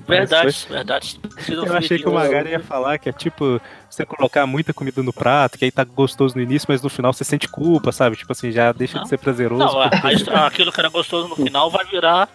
Verdade, 0.07 0.67
verdade. 0.71 1.19
Precisa 1.35 1.67
Eu 1.67 1.77
achei 1.77 1.99
que 1.99 2.09
o 2.09 2.13
Magari 2.13 2.51
ia 2.51 2.61
falar 2.61 2.99
que 2.99 3.09
é 3.09 3.13
tipo 3.13 3.61
você 3.91 4.07
colocar 4.07 4.47
muita 4.47 4.73
comida 4.73 5.03
no 5.03 5.13
prato, 5.13 5.59
que 5.59 5.65
aí 5.65 5.73
tá 5.73 5.83
gostoso 5.83 6.37
no 6.37 6.43
início, 6.43 6.67
mas 6.69 6.81
no 6.81 6.89
final 6.89 7.13
você 7.13 7.25
sente 7.25 7.49
culpa, 7.49 7.91
sabe? 7.91 8.15
Tipo 8.15 8.31
assim, 8.31 8.53
já 8.53 8.71
deixa 8.71 8.99
Não. 8.99 9.03
de 9.03 9.09
ser 9.09 9.19
prazeroso. 9.19 9.65
Não, 9.65 9.91
porque- 9.91 10.31
aquilo 10.31 10.71
que 10.71 10.81
era 10.81 10.89
gostoso 10.89 11.27
no 11.27 11.35
final 11.35 11.69
vai 11.69 11.85
virar 11.87 12.29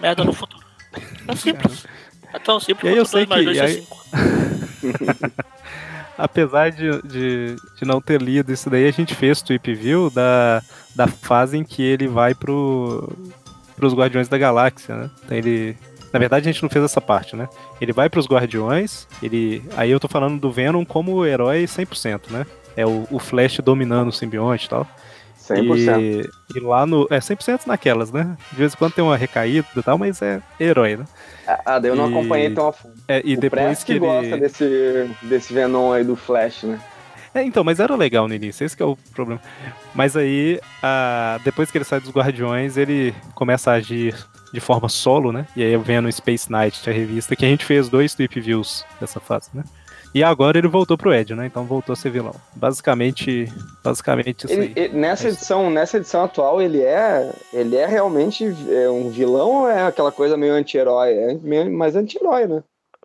merda 0.00 0.24
no 0.24 0.32
futuro. 0.32 0.66
É 1.26 1.36
simples. 1.36 1.84
É 1.84 1.88
tão 2.38 2.58
simples 2.60 2.84
E 2.90 2.94
aí 2.94 2.96
eu 2.98 3.04
sei 3.06 3.26
mais 3.26 3.40
que- 3.40 3.44
dois 3.44 3.56
é 3.58 3.62
aí-. 3.64 3.86
Apesar 6.16 6.70
de, 6.70 7.00
de, 7.02 7.56
de 7.78 7.84
não 7.84 8.00
ter 8.00 8.20
lido 8.20 8.52
isso 8.52 8.68
daí, 8.68 8.86
a 8.88 8.90
gente 8.90 9.14
fez 9.14 9.40
Tweep 9.40 9.72
View 9.72 10.10
da, 10.10 10.60
da 10.94 11.06
fase 11.06 11.56
em 11.56 11.62
que 11.62 11.80
ele 11.82 12.08
vai 12.08 12.34
pro, 12.34 13.08
pros 13.76 13.94
Guardiões 13.94 14.26
da 14.28 14.36
Galáxia, 14.36 14.96
né? 14.96 15.10
Então 15.24 15.36
ele. 15.38 15.76
Na 16.12 16.18
verdade, 16.18 16.48
a 16.48 16.52
gente 16.52 16.62
não 16.62 16.70
fez 16.70 16.84
essa 16.84 17.00
parte, 17.00 17.36
né? 17.36 17.48
Ele 17.80 17.92
vai 17.92 18.08
pros 18.08 18.26
Guardiões, 18.26 19.06
ele. 19.22 19.62
Aí 19.76 19.90
eu 19.90 20.00
tô 20.00 20.08
falando 20.08 20.40
do 20.40 20.50
Venom 20.50 20.84
como 20.84 21.24
herói 21.24 21.64
100%, 21.66 22.30
né? 22.30 22.44
É 22.76 22.84
o, 22.84 23.06
o 23.10 23.18
Flash 23.20 23.58
dominando 23.62 24.08
o 24.08 24.12
simbionte 24.12 24.66
e 24.66 24.70
tal. 24.70 24.86
100%. 25.48 26.00
E, 26.00 26.56
e 26.56 26.60
lá 26.60 26.84
no. 26.86 27.06
É 27.10 27.18
100% 27.18 27.66
naquelas, 27.66 28.10
né? 28.12 28.36
De 28.52 28.58
vez 28.58 28.74
em 28.74 28.76
quando 28.76 28.92
tem 28.92 29.04
uma 29.04 29.16
recaída 29.16 29.66
e 29.76 29.82
tal, 29.82 29.96
mas 29.98 30.20
é 30.22 30.40
herói, 30.60 30.96
né? 30.96 31.04
Ah, 31.64 31.78
daí 31.78 31.90
eu 31.90 31.96
não 31.96 32.06
E- 32.06 32.10
acompanhei 32.10 32.50
tão 32.50 32.68
a 32.68 32.72
fundo. 32.72 32.94
É, 33.08 33.22
e 33.24 33.34
o 33.36 33.40
depois 33.40 33.62
Press 33.62 33.84
que 33.84 33.92
ele. 33.92 34.00
gosta 34.00 34.36
desse, 34.36 35.10
desse 35.22 35.52
Venom 35.54 35.92
aí 35.92 36.04
do 36.04 36.14
Flash, 36.16 36.64
né? 36.64 36.78
É, 37.34 37.42
então, 37.42 37.62
mas 37.62 37.78
era 37.78 37.94
legal 37.94 38.26
no 38.26 38.34
início, 38.34 38.64
esse 38.64 38.76
que 38.76 38.82
é 38.82 38.86
o 38.86 38.96
problema. 39.14 39.40
Mas 39.94 40.16
aí, 40.16 40.60
a- 40.82 41.38
depois 41.44 41.70
que 41.70 41.78
ele 41.78 41.84
sai 41.84 42.00
dos 42.00 42.10
Guardiões, 42.10 42.76
ele 42.76 43.14
começa 43.34 43.70
a 43.70 43.74
agir 43.74 44.14
de 44.52 44.60
forma 44.60 44.88
solo, 44.88 45.30
né? 45.30 45.46
E 45.54 45.62
aí 45.62 45.72
eu 45.72 45.80
venho 45.80 46.02
no 46.02 46.10
Space 46.10 46.50
Knight, 46.50 46.88
a 46.88 46.92
revista, 46.92 47.36
que 47.36 47.44
a 47.44 47.48
gente 47.48 47.64
fez 47.64 47.88
dois 47.88 48.14
tweep 48.14 48.40
views 48.40 48.84
dessa 49.00 49.20
fase, 49.20 49.50
né? 49.54 49.62
E 50.14 50.22
agora 50.24 50.56
ele 50.58 50.68
voltou 50.68 50.96
pro 50.96 51.12
Ed, 51.12 51.34
né? 51.34 51.46
Então 51.46 51.64
voltou 51.64 51.92
a 51.92 51.96
ser 51.96 52.10
vilão. 52.10 52.34
Basicamente, 52.56 53.46
basicamente 53.84 54.44
isso 54.46 54.52
Ele- 54.54 54.62
aí. 54.62 54.72
ele- 54.84 54.94
nessa 54.98 55.26
É 55.26 55.30
isso. 55.30 55.38
edição, 55.38 55.70
nessa 55.70 55.96
edição 55.98 56.24
atual, 56.24 56.60
ele 56.62 56.80
é, 56.80 57.30
ele 57.52 57.76
é 57.76 57.86
realmente 57.86 58.44
é, 58.70 58.88
um 58.88 59.10
vilão 59.10 59.62
ou 59.62 59.68
é 59.68 59.82
aquela 59.86 60.10
coisa 60.10 60.36
meio 60.36 60.54
anti-herói? 60.54 61.12
É 61.12 61.34
meio 61.34 61.70
mais 61.70 61.94
anti-herói, 61.94 62.46
né? 62.46 62.62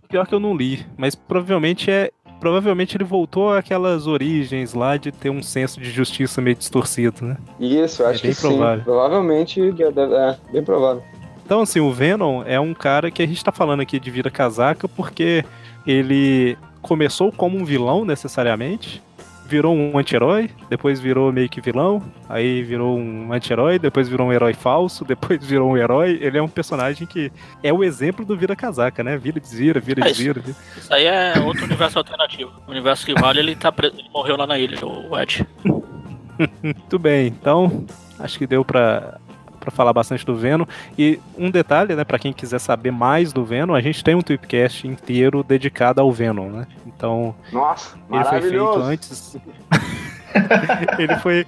Pior 0.07 0.27
que 0.27 0.33
eu 0.35 0.39
não 0.39 0.55
li, 0.55 0.85
mas 0.97 1.15
provavelmente 1.15 1.89
é. 1.91 2.09
Provavelmente 2.39 2.97
ele 2.97 3.05
voltou 3.05 3.53
àquelas 3.53 4.05
origens 4.05 4.73
lá 4.73 4.97
de 4.97 5.13
ter 5.13 5.29
um 5.29 5.41
senso 5.41 5.79
de 5.79 5.89
justiça 5.89 6.41
meio 6.41 6.57
distorcido, 6.57 7.25
né? 7.25 7.37
Isso, 7.57 8.03
É 8.03 8.07
acho 8.07 8.21
bem 8.21 8.31
que 8.31 8.37
sim. 8.37 8.47
provável. 8.49 8.83
Provavelmente 8.83 9.71
deve- 9.71 10.13
é 10.13 10.37
bem 10.51 10.61
provável. 10.63 11.01
Então, 11.45 11.61
assim, 11.61 11.79
o 11.79 11.91
Venom 11.91 12.43
é 12.45 12.59
um 12.59 12.73
cara 12.73 13.09
que 13.09 13.23
a 13.23 13.25
gente 13.25 13.41
tá 13.43 13.51
falando 13.53 13.79
aqui 13.81 13.97
de 13.97 14.11
vira 14.11 14.29
casaca 14.29 14.89
porque 14.89 15.45
ele 15.87 16.57
começou 16.83 17.31
como 17.31 17.57
um 17.57 17.65
vilão, 17.65 18.05
necessariamente, 18.05 19.01
virou 19.45 19.75
um 19.75 19.97
anti-herói, 19.97 20.49
depois 20.69 20.99
virou 20.99 21.31
meio 21.31 21.49
que 21.49 21.59
vilão, 21.61 22.01
aí 22.29 22.61
virou 22.63 22.97
um 22.97 23.31
anti-herói, 23.33 23.77
depois 23.79 24.07
virou 24.07 24.27
um 24.27 24.33
herói 24.33 24.53
falso, 24.53 25.03
depois 25.05 25.43
virou 25.43 25.71
um 25.71 25.77
herói. 25.77 26.17
Ele 26.21 26.37
é 26.37 26.41
um 26.43 26.47
personagem 26.47 27.07
que 27.07 27.31
é 27.63 27.71
o 27.73 27.83
exemplo 27.83 28.25
do 28.25 28.37
vira 28.37 28.55
casaca, 28.55 29.03
né? 29.03 29.17
Vira 29.17 29.37
e 29.37 29.41
desvira, 29.41 29.79
vira 29.79 30.01
e 30.01 30.03
É 30.03 30.11
isso. 30.11 30.15
desvira. 30.17 30.41
vira. 30.41 30.57
Isso 30.77 30.93
aí 30.93 31.05
é 31.05 31.33
outro 31.39 31.65
universo 31.65 31.97
alternativo. 31.97 32.51
O 32.67 32.71
universo 32.71 33.05
que 33.05 33.13
vale, 33.13 33.39
ele 33.39 33.55
tá 33.55 33.71
preso, 33.71 33.95
ele 33.97 34.09
morreu 34.13 34.35
lá 34.37 34.45
na 34.45 34.59
ilha, 34.59 34.77
o 34.85 35.17
Ed. 35.19 35.47
Muito 36.61 36.99
bem, 36.99 37.27
então 37.27 37.85
acho 38.19 38.37
que 38.39 38.47
deu 38.47 38.65
pra, 38.65 39.19
pra 39.63 39.71
falar 39.71 39.93
bastante 39.93 40.25
do 40.25 40.35
Venom. 40.35 40.65
E 40.97 41.19
um 41.37 41.49
detalhe, 41.49 41.95
né, 41.95 42.03
pra 42.03 42.19
quem 42.19 42.33
quiser 42.33 42.59
saber 42.59 42.91
mais 42.91 43.31
do 43.31 43.43
Venom, 43.45 43.73
a 43.73 43.81
gente 43.81 44.03
tem 44.03 44.13
um 44.15 44.21
tweetcast 44.21 44.87
inteiro 44.87 45.43
dedicado 45.43 46.01
ao 46.01 46.11
Venom, 46.11 46.49
né? 46.49 46.67
Então, 46.85 47.33
Nossa, 47.51 47.97
ele 48.11 48.23
foi 48.25 48.41
feito 48.41 48.73
antes. 48.81 49.37
ele 50.99 51.15
foi 51.17 51.45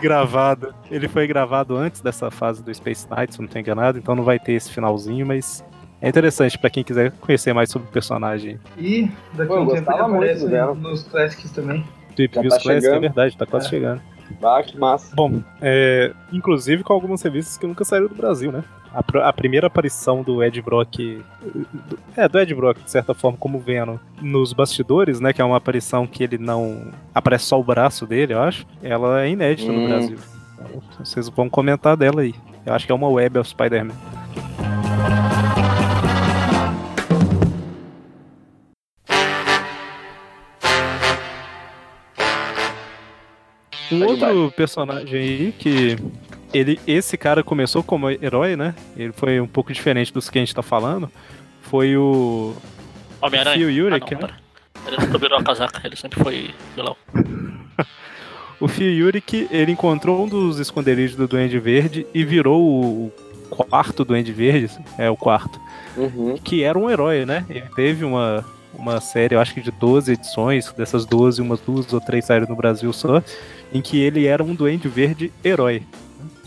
gravado. 0.00 0.74
Ele 0.90 1.08
foi 1.08 1.26
gravado 1.26 1.76
antes 1.76 2.00
dessa 2.00 2.30
fase 2.30 2.62
do 2.62 2.74
Space 2.74 3.06
Knight, 3.10 3.34
se 3.34 3.40
eu 3.40 3.42
não 3.44 3.48
tô 3.50 3.58
enganado, 3.58 3.98
então 3.98 4.14
não 4.14 4.24
vai 4.24 4.38
ter 4.38 4.52
esse 4.52 4.70
finalzinho, 4.70 5.26
mas 5.26 5.64
é 6.00 6.08
interessante 6.08 6.58
pra 6.58 6.70
quem 6.70 6.82
quiser 6.82 7.12
conhecer 7.20 7.52
mais 7.52 7.70
sobre 7.70 7.88
o 7.88 7.92
personagem. 7.92 8.58
E 8.78 9.10
daqui 9.34 9.52
a 9.52 9.56
eu 9.56 9.62
um 9.62 9.66
tempo 9.66 9.72
ele 9.76 9.80
gostava 9.84 10.08
muito 10.08 10.22
aparece 10.24 10.48
dela. 10.48 10.74
nos 10.74 11.02
Classics 11.04 11.50
também. 11.52 11.84
Views 12.16 12.30
tá 12.54 12.60
Classic, 12.60 12.86
é 12.86 12.98
verdade, 13.00 13.36
tá 13.36 13.46
quase 13.46 13.66
É. 13.66 13.70
chegando. 13.70 14.02
Ah, 14.42 14.62
que 14.62 14.78
massa. 14.78 15.14
Bom, 15.14 15.42
é, 15.60 16.12
inclusive 16.32 16.82
com 16.82 16.92
algumas 16.92 17.20
revistas 17.22 17.56
que 17.56 17.66
nunca 17.66 17.84
saíram 17.84 18.08
do 18.08 18.14
Brasil, 18.14 18.52
né? 18.52 18.62
A, 18.94 19.28
a 19.28 19.32
primeira 19.32 19.66
aparição 19.68 20.22
do 20.22 20.42
Ed 20.42 20.60
Brock, 20.60 20.98
do- 21.42 21.98
é, 22.16 22.28
do 22.28 22.38
Ed 22.38 22.54
Brock, 22.54 22.78
de 22.84 22.90
certa 22.90 23.14
forma, 23.14 23.38
como 23.38 23.58
Venom, 23.58 23.96
nos 24.20 24.52
bastidores, 24.52 25.18
né? 25.18 25.32
Que 25.32 25.40
é 25.40 25.44
uma 25.44 25.56
aparição 25.56 26.06
que 26.06 26.22
ele 26.22 26.36
não. 26.38 26.88
aparece 27.14 27.46
só 27.46 27.58
o 27.58 27.64
braço 27.64 28.06
dele, 28.06 28.34
eu 28.34 28.40
acho. 28.42 28.66
Ela 28.82 29.22
é 29.22 29.30
inédita 29.30 29.72
no 29.72 29.78
Hum. 29.80 29.88
Brasil. 29.88 30.18
Então, 30.54 30.82
vocês 31.02 31.28
vão 31.30 31.48
comentar 31.48 31.96
dela 31.96 32.20
aí. 32.20 32.34
Eu 32.66 32.74
acho 32.74 32.84
que 32.86 32.92
é 32.92 32.94
uma 32.94 33.08
web 33.08 33.38
of 33.38 33.48
Spider-Man. 33.48 33.94
Um 43.94 44.06
outro 44.06 44.52
personagem 44.56 45.20
aí 45.20 45.54
que 45.58 45.96
ele, 46.52 46.78
esse 46.86 47.16
cara 47.16 47.42
começou 47.42 47.82
como 47.82 48.10
herói, 48.10 48.56
né? 48.56 48.74
Ele 48.96 49.12
foi 49.12 49.40
um 49.40 49.46
pouco 49.46 49.72
diferente 49.72 50.12
dos 50.12 50.28
que 50.30 50.38
a 50.38 50.42
gente 50.42 50.54
tá 50.54 50.62
falando. 50.62 51.10
Foi 51.62 51.96
o 51.96 52.54
Homem-Aranha. 53.20 53.56
Phil 53.56 53.86
Ah, 53.86 53.98
não, 54.20 54.28
né? 54.28 54.34
Ele 54.86 54.96
nunca 54.98 55.18
virou 55.18 55.38
a 55.38 55.42
casaca, 55.42 55.80
ele 55.84 55.96
sempre 55.96 56.22
foi 56.22 56.50
vilão. 56.74 56.96
O 58.60 58.68
Phil 58.68 58.92
Yurik, 58.92 59.48
ele 59.50 59.72
encontrou 59.72 60.22
um 60.24 60.28
dos 60.28 60.60
esconderijos 60.60 61.16
do 61.16 61.26
Duende 61.26 61.58
Verde 61.58 62.06
e 62.14 62.24
virou 62.24 62.62
o 62.62 63.12
quarto 63.50 64.04
Duende 64.04 64.32
Verde, 64.32 64.70
é 64.96 65.10
o 65.10 65.16
quarto, 65.16 65.60
Uhum. 65.96 66.36
que 66.38 66.62
era 66.62 66.78
um 66.78 66.88
herói, 66.88 67.26
né? 67.26 67.44
Ele 67.50 67.64
teve 67.74 68.04
uma, 68.04 68.44
uma 68.74 69.00
série, 69.00 69.34
eu 69.34 69.40
acho 69.40 69.54
que 69.54 69.60
de 69.60 69.70
12 69.70 70.12
edições, 70.12 70.72
dessas 70.72 71.04
12, 71.04 71.40
umas 71.42 71.60
duas 71.60 71.92
ou 71.92 72.00
três 72.00 72.24
saíram 72.24 72.46
no 72.48 72.56
Brasil 72.56 72.92
só, 72.92 73.22
em 73.72 73.80
que 73.80 74.00
ele 74.00 74.26
era 74.26 74.42
um 74.42 74.54
Duende 74.54 74.88
Verde 74.88 75.32
herói. 75.44 75.82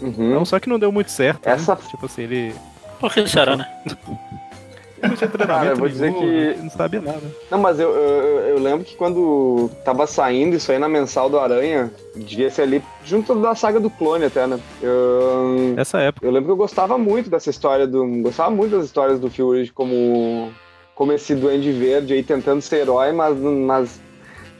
Uhum. 0.01 0.29
Então, 0.31 0.45
só 0.45 0.59
que 0.59 0.69
não 0.69 0.77
deu 0.79 0.91
muito 0.91 1.11
certo, 1.11 1.47
Essa- 1.47 1.75
né? 1.75 1.81
Tipo 1.89 2.05
assim, 2.05 2.23
ele 2.23 2.53
Por 2.99 3.13
que 3.13 3.27
será, 3.27 3.55
né? 3.55 3.67
ele 3.85 3.95
não 5.09 5.15
tinha 5.15 5.29
treinamento 5.29 5.47
Cara, 5.65 5.69
eu 5.69 5.75
vou 5.77 5.87
dizer 5.87 6.11
nenhum, 6.11 6.19
que- 6.21 6.25
ele 6.25 6.61
não 6.63 6.69
sabia 6.69 7.01
nada. 7.01 7.21
Não, 7.51 7.59
mas 7.59 7.79
eu, 7.79 7.89
eu, 7.95 8.39
eu 8.47 8.59
lembro 8.59 8.83
que 8.83 8.95
quando 8.95 9.69
tava 9.85 10.05
saindo 10.07 10.55
isso 10.55 10.71
aí 10.71 10.79
na 10.79 10.89
mensal 10.89 11.29
do 11.29 11.39
Aranha, 11.39 11.91
devia 12.15 12.49
ser 12.49 12.63
ali 12.63 12.83
junto 13.05 13.35
da 13.35 13.53
saga 13.55 13.79
do 13.79 13.89
clone 13.89 14.25
até, 14.25 14.47
né? 14.47 14.59
Eu, 14.81 15.73
Nessa 15.75 15.99
época. 15.99 16.25
eu 16.25 16.31
lembro 16.31 16.47
que 16.47 16.51
eu 16.51 16.57
gostava 16.57 16.97
muito 16.97 17.29
dessa 17.29 17.49
história 17.49 17.85
do. 17.85 18.05
Gostava 18.21 18.49
muito 18.51 18.75
das 18.75 18.85
histórias 18.85 19.19
do 19.19 19.29
Fury 19.29 19.69
como, 19.71 20.51
como 20.95 21.11
esse 21.11 21.35
Duende 21.35 21.71
Verde 21.71 22.13
aí 22.13 22.23
tentando 22.23 22.61
ser 22.61 22.77
herói, 22.77 23.11
mas, 23.11 23.37
mas 23.37 24.01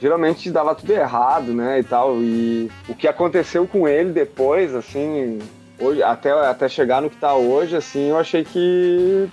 geralmente 0.00 0.50
dava 0.50 0.74
tudo 0.74 0.92
errado, 0.92 1.52
né? 1.52 1.80
E 1.80 1.82
tal. 1.82 2.16
E 2.22 2.70
o 2.88 2.94
que 2.94 3.08
aconteceu 3.08 3.66
com 3.66 3.88
ele 3.88 4.10
depois, 4.12 4.74
assim, 4.74 5.38
hoje, 5.80 6.02
até, 6.02 6.30
até 6.30 6.68
chegar 6.68 7.00
no 7.02 7.08
que 7.10 7.16
tá 7.16 7.34
hoje, 7.34 7.74
assim, 7.74 8.10
eu 8.10 8.18
achei 8.18 8.44
que 8.44 9.28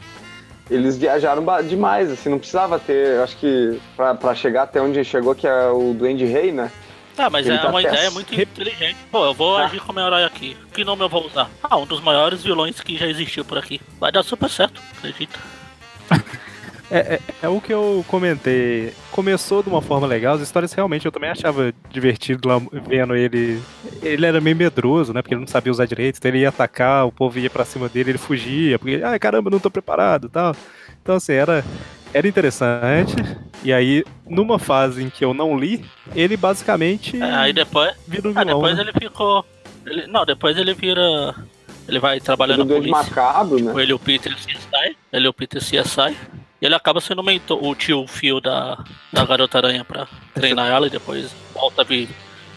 eles 0.71 0.97
viajaram 0.97 1.43
demais, 1.67 2.09
assim, 2.09 2.29
não 2.29 2.39
precisava 2.39 2.79
ter, 2.79 3.15
eu 3.17 3.23
acho 3.23 3.35
que 3.37 3.77
pra, 3.97 4.15
pra 4.15 4.33
chegar 4.33 4.63
até 4.63 4.81
onde 4.81 5.03
chegou, 5.03 5.35
que 5.35 5.45
é 5.45 5.67
o 5.67 5.93
Duende 5.93 6.23
Rei, 6.25 6.51
né? 6.53 6.71
Ah, 7.17 7.29
mas 7.29 7.45
Ele 7.45 7.57
é 7.57 7.59
tá 7.61 7.69
uma 7.69 7.81
ideia 7.81 8.07
assim. 8.07 8.13
muito 8.15 8.33
inteligente. 8.33 8.97
Pô, 9.11 9.23
eu 9.25 9.33
vou 9.35 9.57
Ah. 9.57 9.65
agir 9.65 9.79
como 9.81 9.99
herói 9.99 10.23
aqui. 10.23 10.57
Que 10.73 10.83
nome 10.83 11.03
eu 11.03 11.09
vou 11.09 11.27
usar? 11.27 11.47
Ah, 11.61 11.77
um 11.77 11.85
dos 11.85 12.01
maiores 12.01 12.41
vilões 12.41 12.79
que 12.81 12.97
já 12.97 13.05
existiu 13.05 13.45
por 13.45 13.57
aqui. 13.59 13.79
Vai 13.99 14.11
dar 14.11 14.23
super 14.23 14.49
certo, 14.49 14.81
acredita. 14.97 15.37
É, 16.95 17.15
é, 17.15 17.19
é 17.43 17.49
o 17.49 17.59
que 17.59 17.73
eu 17.73 18.05
comentei. 18.07 18.93
Começou 19.11 19.63
de 19.63 19.69
uma 19.69 19.81
forma 19.81 20.05
legal, 20.05 20.35
as 20.35 20.41
histórias 20.41 20.71
realmente 20.73 21.05
eu 21.07 21.11
também 21.11 21.29
achava 21.31 21.73
divertido 21.89 22.47
lá 22.47 22.61
vendo 22.87 23.15
ele. 23.15 23.59
Ele 24.01 24.25
era 24.25 24.39
meio 24.39 24.55
medroso, 24.55 25.11
né? 25.11 25.21
Porque 25.21 25.33
ele 25.33 25.41
não 25.41 25.47
sabia 25.47 25.71
usar 25.71 25.85
direito, 25.87 26.17
então 26.17 26.29
ele 26.29 26.39
ia 26.41 26.49
atacar, 26.49 27.07
o 27.07 27.11
povo 27.11 27.39
ia 27.39 27.49
pra 27.49 27.65
cima 27.65 27.89
dele, 27.89 28.11
ele 28.11 28.17
fugia, 28.19 28.77
porque, 28.77 29.01
ai 29.03 29.17
caramba, 29.17 29.49
não 29.49 29.59
tô 29.59 29.71
preparado 29.71 30.27
e 30.27 30.29
tal. 30.29 30.55
Então, 31.01 31.15
assim, 31.15 31.33
era, 31.33 31.65
era 32.13 32.27
interessante. 32.27 33.15
E 33.63 33.73
aí, 33.73 34.03
numa 34.27 34.59
fase 34.59 35.01
em 35.03 35.09
que 35.09 35.25
eu 35.25 35.33
não 35.33 35.57
li, 35.57 35.83
ele 36.15 36.37
basicamente 36.37 37.19
É, 37.19 37.23
aí 37.23 37.53
depois. 37.53 37.91
vira 38.07 38.27
um 38.27 38.31
Ah, 38.35 38.43
vilão. 38.43 38.55
depois 38.61 38.75
né? 38.77 38.83
ele 38.83 38.91
ficou. 38.93 39.45
ele- 39.85 40.07
não, 40.07 40.25
depois 40.25 40.55
ele 40.57 40.73
vira. 40.75 41.33
Ele 41.87 41.99
vai 41.99 42.19
trabalhando 42.21 42.61
O 42.61 42.63
na 42.63 42.65
Duende 42.75 42.89
polícia. 42.89 43.09
Macabro, 43.09 43.59
né? 43.61 43.71
Com 43.73 43.79
ele 43.79 43.91
e 43.91 43.93
o 43.93 43.99
Peter 43.99 44.33
CSI. 44.35 44.95
Ele 45.11 45.25
e 45.25 45.27
o 45.27 45.33
Peter 45.33 45.61
CSI. 45.61 46.15
Ele 46.65 46.75
acaba 46.75 47.01
sendo 47.01 47.19
o 47.19 47.23
mentor, 47.23 47.61
o 47.63 47.75
tio 47.75 48.07
fio 48.07 48.39
da, 48.39 48.81
da 49.11 49.25
garota 49.25 49.57
aranha 49.57 49.83
pra 49.83 50.07
treinar 50.33 50.67
ela 50.69 50.87
e 50.87 50.89
depois 50.89 51.35
volta 51.53 51.81
a 51.81 51.85
vir 51.85 52.07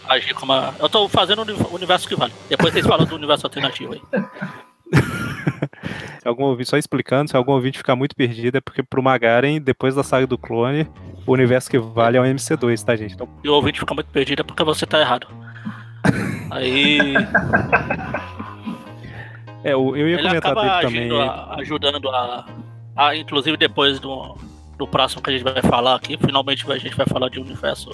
agir 0.07 0.33
como 0.33 0.53
a. 0.53 0.73
Eu 0.79 0.87
tô 0.87 1.09
fazendo 1.09 1.39
o 1.39 1.41
uni- 1.41 1.51
o 1.53 1.75
universo 1.75 2.07
que 2.07 2.15
vale. 2.15 2.31
Depois 2.49 2.71
vocês 2.73 2.87
falam 2.87 3.05
do 3.05 3.15
universo 3.15 3.45
alternativo 3.45 3.93
aí. 3.93 4.01
Se 6.21 6.27
algum 6.27 6.43
ouvinte, 6.43 6.69
só 6.69 6.77
explicando, 6.77 7.29
se 7.29 7.37
algum 7.37 7.53
ouvinte 7.53 7.77
ficar 7.77 7.95
muito 7.95 8.15
perdido, 8.15 8.57
é 8.57 8.61
porque 8.61 8.83
pro 8.83 9.01
Magaren, 9.03 9.59
depois 9.61 9.95
da 9.95 10.03
saga 10.03 10.27
do 10.27 10.37
clone, 10.37 10.87
o 11.25 11.31
universo 11.31 11.69
que 11.69 11.77
vale 11.79 12.17
é 12.17 12.21
o 12.21 12.23
MC2, 12.23 12.83
tá, 12.83 12.95
gente? 12.95 13.13
Então, 13.13 13.29
E 13.43 13.49
o 13.49 13.53
ouvinte 13.53 13.79
fica 13.79 13.93
muito 13.93 14.07
perdido 14.07 14.41
é 14.41 14.43
porque 14.43 14.63
você 14.63 14.85
tá 14.85 14.99
errado. 14.99 15.27
Aí 16.51 16.99
é, 19.63 19.73
eu 19.73 19.95
ia 19.95 20.03
ele 20.15 20.23
comentar 20.23 20.51
acaba 20.51 20.61
dele 20.61 20.81
também. 20.81 20.99
agindo, 21.01 21.21
ajudando 21.61 22.09
a, 22.09 22.45
a- 22.97 23.15
Inclusive 23.15 23.55
depois 23.57 23.99
do, 23.99 24.35
do 24.77 24.87
próximo 24.87 25.21
que 25.21 25.29
a 25.29 25.33
gente 25.33 25.43
vai 25.43 25.61
falar 25.61 25.95
aqui, 25.95 26.17
finalmente 26.17 26.69
a 26.71 26.77
gente 26.77 26.95
vai 26.95 27.05
falar 27.05 27.29
de 27.29 27.39
um 27.39 27.43
universo 27.43 27.91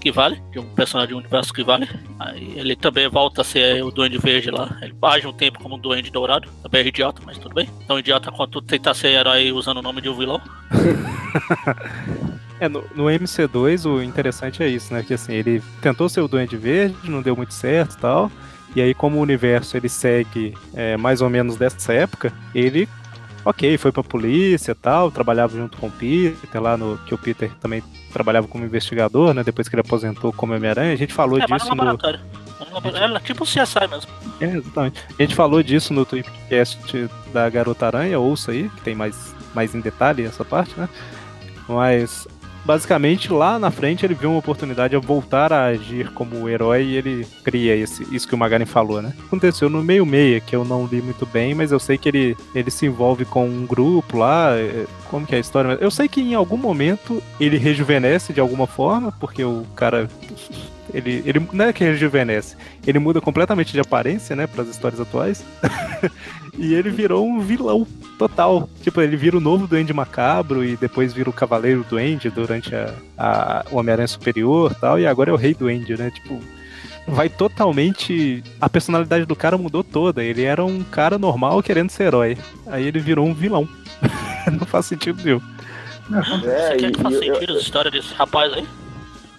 que 0.00 0.12
vale, 0.12 0.40
de 0.52 0.58
um 0.60 0.64
personagem 0.74 1.08
de 1.08 1.14
um 1.14 1.18
universo 1.18 1.52
que 1.52 1.64
vale. 1.64 1.88
Aí 2.20 2.52
ele 2.56 2.76
também 2.76 3.08
volta 3.08 3.40
a 3.40 3.44
ser 3.44 3.82
o 3.82 3.90
Duende 3.90 4.18
Verde 4.18 4.50
lá. 4.50 4.76
Ele 4.80 4.94
age 5.02 5.26
um 5.26 5.32
tempo 5.32 5.58
como 5.60 5.74
um 5.74 5.78
Duende 5.78 6.10
Dourado. 6.12 6.48
Também 6.62 6.82
é 6.82 6.86
idiota, 6.86 7.20
mas 7.26 7.38
tudo 7.38 7.54
bem. 7.54 7.68
Tão 7.88 7.98
idiota 7.98 8.30
quanto 8.30 8.62
tentar 8.62 8.94
ser 8.94 9.08
herói 9.08 9.50
usando 9.50 9.78
o 9.78 9.82
nome 9.82 10.00
de 10.00 10.08
um 10.08 10.14
vilão. 10.16 10.40
É, 12.58 12.70
no, 12.70 12.82
no 12.94 13.04
MC2 13.04 13.84
o 13.84 14.02
interessante 14.02 14.62
é 14.62 14.68
isso, 14.68 14.92
né? 14.94 15.02
Que 15.02 15.12
assim, 15.12 15.34
ele 15.34 15.62
tentou 15.82 16.08
ser 16.08 16.22
o 16.22 16.28
Duende 16.28 16.56
Verde, 16.56 16.96
não 17.04 17.20
deu 17.20 17.36
muito 17.36 17.52
certo 17.52 17.94
e 17.94 17.98
tal. 17.98 18.32
E 18.74 18.80
aí, 18.80 18.94
como 18.94 19.18
o 19.18 19.20
universo 19.20 19.76
ele 19.76 19.90
segue 19.90 20.54
é, 20.74 20.96
mais 20.96 21.20
ou 21.20 21.28
menos 21.28 21.56
dessa 21.56 21.92
época, 21.92 22.32
ele, 22.54 22.88
ok, 23.46 23.78
foi 23.78 23.92
pra 23.92 24.02
polícia 24.02 24.72
e 24.72 24.74
tal, 24.74 25.10
trabalhava 25.10 25.56
junto 25.56 25.78
com 25.78 25.86
o 25.86 25.90
Peter, 25.90 26.60
lá 26.60 26.76
no. 26.76 26.98
Que 27.06 27.14
o 27.14 27.18
Peter 27.18 27.50
também 27.60 27.82
trabalhava 28.12 28.48
como 28.48 28.64
investigador, 28.64 29.32
né? 29.32 29.44
Depois 29.44 29.68
que 29.68 29.76
ele 29.76 29.82
aposentou 29.82 30.32
como 30.32 30.52
Homem-Aranha. 30.52 30.92
A 30.92 30.96
gente 30.96 31.14
falou 31.14 31.38
é, 31.38 31.46
disso 31.46 31.64
no 31.64 31.76
laboratório. 31.76 32.20
Laboratório. 32.72 33.16
É 33.16 33.20
tipo 33.20 33.44
o 33.44 33.46
CSI 33.46 33.86
mesmo. 33.88 34.10
É, 34.40 34.56
exatamente. 34.56 35.04
A 35.16 35.22
gente 35.22 35.34
falou 35.34 35.62
disso 35.62 35.94
no 35.94 36.04
Tweepcast 36.04 37.08
da 37.32 37.48
Garota 37.48 37.86
Aranha, 37.86 38.18
ouça 38.18 38.50
aí, 38.50 38.68
que 38.68 38.80
tem 38.82 38.96
mais, 38.96 39.34
mais 39.54 39.74
em 39.74 39.80
detalhe 39.80 40.24
essa 40.24 40.44
parte, 40.44 40.78
né? 40.78 40.88
Mas 41.68 42.26
basicamente 42.66 43.32
lá 43.32 43.58
na 43.58 43.70
frente 43.70 44.04
ele 44.04 44.14
viu 44.14 44.30
uma 44.30 44.38
oportunidade 44.40 44.98
de 44.98 45.06
voltar 45.06 45.52
a 45.52 45.66
agir 45.66 46.10
como 46.10 46.48
herói 46.48 46.82
e 46.82 46.96
ele 46.96 47.26
cria 47.44 47.74
esse, 47.76 48.02
isso 48.14 48.26
que 48.26 48.34
o 48.34 48.38
Magaren 48.38 48.66
falou, 48.66 49.00
né? 49.00 49.14
Aconteceu 49.26 49.70
no 49.70 49.82
meio 49.82 50.04
meia, 50.04 50.40
que 50.40 50.54
eu 50.54 50.64
não 50.64 50.84
li 50.84 51.00
muito 51.00 51.24
bem, 51.24 51.54
mas 51.54 51.70
eu 51.70 51.78
sei 51.78 51.96
que 51.96 52.08
ele, 52.08 52.36
ele 52.54 52.70
se 52.70 52.86
envolve 52.86 53.24
com 53.24 53.46
um 53.46 53.64
grupo 53.64 54.18
lá, 54.18 54.56
é, 54.56 54.84
como 55.08 55.24
que 55.24 55.34
é 55.34 55.38
a 55.38 55.40
história? 55.40 55.78
Eu 55.80 55.90
sei 55.90 56.08
que 56.08 56.20
em 56.20 56.34
algum 56.34 56.56
momento 56.56 57.22
ele 57.38 57.56
rejuvenesce 57.56 58.32
de 58.32 58.40
alguma 58.40 58.66
forma, 58.66 59.12
porque 59.12 59.44
o 59.44 59.64
cara 59.76 60.08
ele, 60.92 61.22
ele 61.24 61.46
não 61.52 61.66
é 61.66 61.72
que 61.72 61.84
rejuvenesce, 61.84 62.56
ele 62.86 62.98
muda 62.98 63.20
completamente 63.20 63.72
de 63.72 63.80
aparência, 63.80 64.36
né, 64.36 64.46
para 64.46 64.62
as 64.62 64.68
histórias 64.68 65.00
atuais. 65.00 65.44
e 66.56 66.74
ele 66.74 66.90
virou 66.90 67.26
um 67.26 67.40
vilão 67.40 67.86
total. 68.18 68.68
Tipo, 68.82 69.00
ele 69.00 69.16
vira 69.16 69.36
o 69.36 69.40
novo 69.40 69.66
Duende 69.66 69.92
Macabro 69.92 70.64
e 70.64 70.76
depois 70.76 71.12
vira 71.12 71.30
o 71.30 71.32
Cavaleiro 71.32 71.84
Duende 71.88 72.30
durante 72.30 72.74
a, 72.74 72.94
a, 73.16 73.64
o 73.70 73.76
Homem-Aranha 73.76 74.08
Superior 74.08 74.74
tal, 74.74 74.98
e 74.98 75.06
agora 75.06 75.30
é 75.30 75.32
o 75.32 75.36
Rei 75.36 75.54
Duende, 75.54 75.96
né? 75.96 76.10
Tipo, 76.10 76.40
vai 77.06 77.28
totalmente. 77.28 78.42
A 78.60 78.68
personalidade 78.68 79.24
do 79.24 79.36
cara 79.36 79.56
mudou 79.56 79.84
toda. 79.84 80.24
Ele 80.24 80.42
era 80.42 80.64
um 80.64 80.82
cara 80.82 81.18
normal 81.18 81.62
querendo 81.62 81.90
ser 81.90 82.04
herói. 82.04 82.36
Aí 82.66 82.86
ele 82.86 82.98
virou 82.98 83.26
um 83.26 83.34
vilão. 83.34 83.68
não 84.52 84.66
faz 84.66 84.86
sentido 84.86 85.22
nenhum. 85.24 85.40
É, 86.12 86.22
Você 86.22 86.76
quer 86.76 86.92
que 86.92 87.02
faça 87.02 87.18
sentido 87.18 87.52
eu... 87.52 87.56
a 87.56 87.60
história 87.60 87.90
desse 87.90 88.14
rapaz 88.14 88.52
aí? 88.52 88.66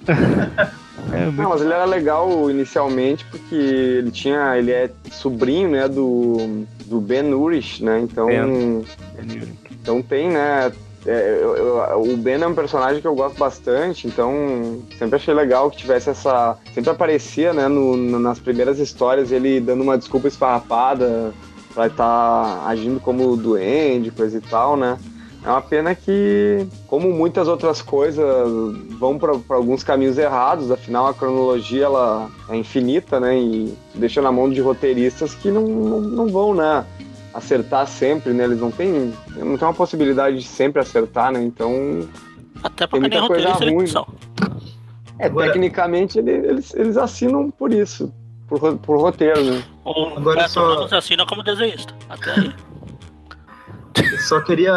É, 1.12 1.26
muito... 1.26 1.41
Não, 1.41 1.49
mas 1.49 1.62
ele 1.62 1.74
era 1.74 1.86
legal 1.86 2.49
inicialmente 2.49 3.26
porque 3.26 3.55
ele 3.55 4.12
tinha. 4.12 4.58
ele 4.58 4.72
é 4.72 4.89
sobrinho, 5.12 5.70
né, 5.70 5.88
do, 5.88 6.66
do 6.86 6.99
Ben 6.99 7.34
Urich, 7.34 7.84
né? 7.84 7.99
Então. 7.99 8.28
Ben. 8.28 8.86
Então 9.72 10.01
tem, 10.01 10.30
né? 10.30 10.72
É, 11.05 11.39
eu, 11.41 11.55
eu, 11.55 12.01
o 12.01 12.18
Ben 12.18 12.41
é 12.41 12.47
um 12.47 12.53
personagem 12.53 12.99
que 12.99 13.08
eu 13.08 13.16
gosto 13.16 13.38
bastante, 13.38 14.08
então 14.08 14.82
sempre 14.97 15.16
achei 15.16 15.34
legal 15.34 15.72
que 15.72 15.78
tivesse 15.78 16.10
essa. 16.10 16.58
Sempre 16.74 16.89
aparecia, 16.89 17.53
né, 17.53 17.68
no, 17.68 17.95
nas 18.20 18.39
primeiras 18.39 18.80
histórias, 18.80 19.32
ele 19.32 19.62
dando 19.62 19.84
uma 19.84 19.97
desculpa 19.97 20.28
esfarrapada 20.28 21.34
pra 21.74 21.88
estar 21.88 22.43
tá 22.43 22.68
agindo 22.68 22.99
como 22.99 23.38
duende, 23.38 24.12
coisa 24.12 24.38
e 24.38 24.41
tal, 24.41 24.76
né? 24.76 24.97
É 25.47 25.49
uma 25.49 25.61
pena 25.61 25.95
que, 25.95 26.67
como 26.87 27.09
muitas 27.09 27.47
outras 27.47 27.81
coisas, 27.81 28.25
vão 28.99 29.17
para 29.17 29.31
alguns 29.55 29.81
caminhos 29.81 30.17
errados. 30.17 30.69
Afinal, 30.69 31.07
a 31.07 31.13
cronologia 31.13 31.85
ela 31.85 32.29
é 32.49 32.57
infinita, 32.57 33.17
né? 33.17 33.39
E 33.39 33.73
deixa 33.95 34.21
na 34.21 34.29
mão 34.29 34.49
de 34.49 34.59
roteiristas 34.59 35.33
que 35.33 35.49
não, 35.49 35.65
não, 35.65 36.01
não 36.01 36.27
vão, 36.27 36.53
né? 36.53 36.85
Acertar 37.33 37.87
sempre, 37.87 38.33
né? 38.33 38.43
Eles 38.43 38.59
não 38.59 38.71
têm, 38.71 39.13
não 39.37 39.57
tem 39.57 39.65
uma 39.65 39.73
possibilidade 39.73 40.37
de 40.37 40.43
sempre 40.43 40.81
acertar, 40.81 41.31
né? 41.31 41.41
Então. 41.41 42.05
Até 42.61 42.85
porque 42.85 43.09
tem 43.09 43.21
muita 43.21 43.33
coisa 43.33 43.53
ruim. 43.53 43.85
É, 45.17 45.27
Agora... 45.27 45.47
tecnicamente 45.47 46.19
eles, 46.19 46.75
eles 46.75 46.97
assinam 46.97 47.49
por 47.49 47.71
isso, 47.71 48.13
por, 48.49 48.77
por 48.79 48.99
roteiro, 48.99 49.41
né? 49.45 49.63
Ou 49.85 50.17
Agora 50.17 50.45
só... 50.49 50.89
assina 50.91 51.25
como 51.25 51.41
desenhista. 51.41 51.95
Até 52.09 52.31
aí. 52.31 52.53
Só 54.19 54.41
queria 54.41 54.73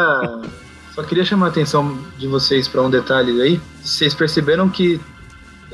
só 0.94 1.02
queria 1.02 1.24
chamar 1.24 1.46
a 1.46 1.48
atenção 1.50 1.98
de 2.18 2.26
vocês 2.26 2.68
para 2.68 2.82
um 2.82 2.90
detalhe 2.90 3.40
aí. 3.40 3.60
Vocês 3.82 4.14
perceberam 4.14 4.68
que 4.68 5.00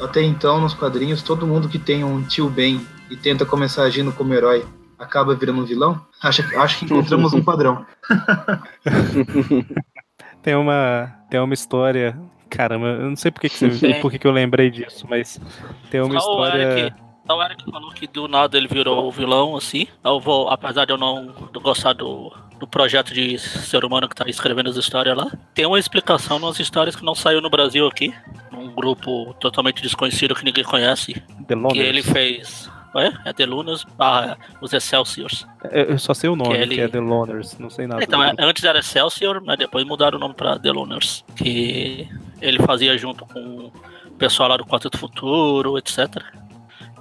até 0.01 0.23
então 0.23 0.61
nos 0.61 0.75
quadrinhos 0.75 1.23
todo 1.23 1.47
mundo 1.47 1.69
que 1.69 1.79
tem 1.79 2.05
um 2.05 2.23
tio 2.23 2.51
Ben 2.51 2.87
e 3.11 3.17
tenta 3.17 3.47
começar 3.47 3.85
agindo 3.85 4.13
como 4.13 4.35
herói 4.35 4.65
acaba 4.99 5.35
virando 5.35 5.63
um 5.63 5.65
vilão? 5.65 6.05
Acho, 6.23 6.43
acho 6.59 6.79
que 6.79 6.85
encontramos 6.85 7.33
um 7.33 7.43
padrão. 7.43 7.87
tem 10.43 10.55
uma 10.55 11.13
tem 11.31 11.41
uma 11.41 11.55
história 11.55 12.17
Caramba, 12.49 12.87
eu 12.87 13.09
não 13.09 13.17
sei 13.17 13.31
por 13.31 13.41
que, 13.41 13.49
que, 13.49 13.71
você, 13.71 13.95
por 13.95 14.11
que, 14.11 14.19
que 14.19 14.27
eu 14.27 14.33
lembrei 14.33 14.71
disso, 14.71 15.07
mas 15.09 15.41
tem 15.91 16.01
uma 16.01 16.19
Só 16.19 16.31
história. 16.31 16.95
O 17.29 17.43
Eric 17.43 17.71
falou 17.71 17.91
que 17.91 18.07
do 18.07 18.29
nada 18.29 18.57
ele 18.57 18.69
virou 18.69 19.09
o 19.09 19.11
vilão, 19.11 19.57
assim. 19.57 19.89
Eu 20.05 20.21
vou, 20.21 20.49
apesar 20.49 20.85
de 20.85 20.93
eu 20.93 20.97
não 20.97 21.35
gostar 21.61 21.93
do, 21.93 22.33
do 22.59 22.67
projeto 22.67 23.13
de 23.13 23.39
ser 23.39 23.85
humano 23.85 24.09
que 24.09 24.15
tá 24.15 24.25
escrevendo 24.29 24.71
as 24.71 24.77
histórias 24.77 25.17
lá. 25.17 25.31
Tem 25.55 25.67
uma 25.67 25.79
explicação 25.79 26.39
nas 26.39 26.59
histórias 26.59 26.97
que 26.97 27.05
não 27.05 27.15
saiu 27.15 27.41
no 27.41 27.51
Brasil 27.51 27.87
aqui. 27.87 28.15
Um 28.53 28.73
grupo 28.73 29.35
totalmente 29.41 29.83
desconhecido 29.83 30.35
que 30.35 30.45
ninguém 30.45 30.65
conhece. 30.65 31.15
The 31.47 31.55
que 31.73 31.79
ele 31.79 32.03
fez. 32.03 32.71
É, 32.97 33.29
é 33.29 33.33
The 33.33 33.45
Lunas, 33.45 33.85
ah, 33.99 34.39
os 34.61 34.73
Excelsiors. 34.73 35.47
É, 35.65 35.93
eu 35.93 35.99
só 35.99 36.15
sei 36.15 36.31
o 36.31 36.37
nome, 36.37 36.55
que, 36.55 36.63
ele... 36.63 36.75
que 36.77 36.81
é 36.81 36.89
The 36.89 37.01
Loners, 37.01 37.59
não 37.59 37.69
sei 37.69 37.87
nada. 37.87 38.03
Então, 38.03 38.23
é, 38.25 38.33
antes 38.39 38.65
era 38.65 38.79
Excelsior, 38.79 39.43
mas 39.45 39.59
depois 39.59 39.85
mudaram 39.85 40.17
o 40.17 40.21
nome 40.21 40.33
pra 40.33 40.59
The 40.59 40.73
Loners. 40.73 41.23
Que 41.37 42.09
ele 42.41 42.59
fazia 42.61 42.97
junto 42.97 43.27
com 43.27 43.71
o 44.07 44.13
pessoal 44.17 44.49
lá 44.49 44.57
do 44.57 44.65
Quarteto 44.65 44.97
Futuro, 44.97 45.77
etc 45.77 46.46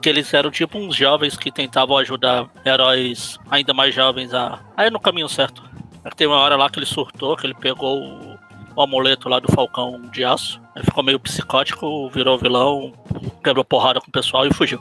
que 0.05 0.09
eles 0.09 0.31
eram 0.35 0.51
tipo 0.51 0.77
uns 0.77 0.95
jovens 0.95 1.35
que 1.35 1.51
tentavam 1.51 1.97
ajudar 1.97 2.47
heróis 2.63 3.39
ainda 3.49 3.73
mais 3.73 3.95
jovens 3.95 4.35
a, 4.35 4.59
a 4.77 4.85
ir 4.85 4.91
no 4.91 4.99
caminho 4.99 5.27
certo. 5.27 5.63
Tem 6.15 6.27
uma 6.27 6.35
hora 6.35 6.55
lá 6.55 6.69
que 6.69 6.77
ele 6.77 6.85
surtou, 6.85 7.35
que 7.35 7.47
ele 7.47 7.55
pegou 7.55 7.99
o, 7.99 8.37
o 8.75 8.81
amuleto 8.83 9.27
lá 9.27 9.39
do 9.39 9.51
Falcão 9.51 9.99
de 10.13 10.23
Aço, 10.23 10.61
aí 10.75 10.83
ficou 10.83 11.03
meio 11.03 11.19
psicótico, 11.19 12.07
virou 12.11 12.37
vilão, 12.37 12.93
quebrou 13.43 13.65
porrada 13.65 13.99
com 13.99 14.07
o 14.07 14.11
pessoal 14.11 14.45
e 14.45 14.53
fugiu. 14.53 14.79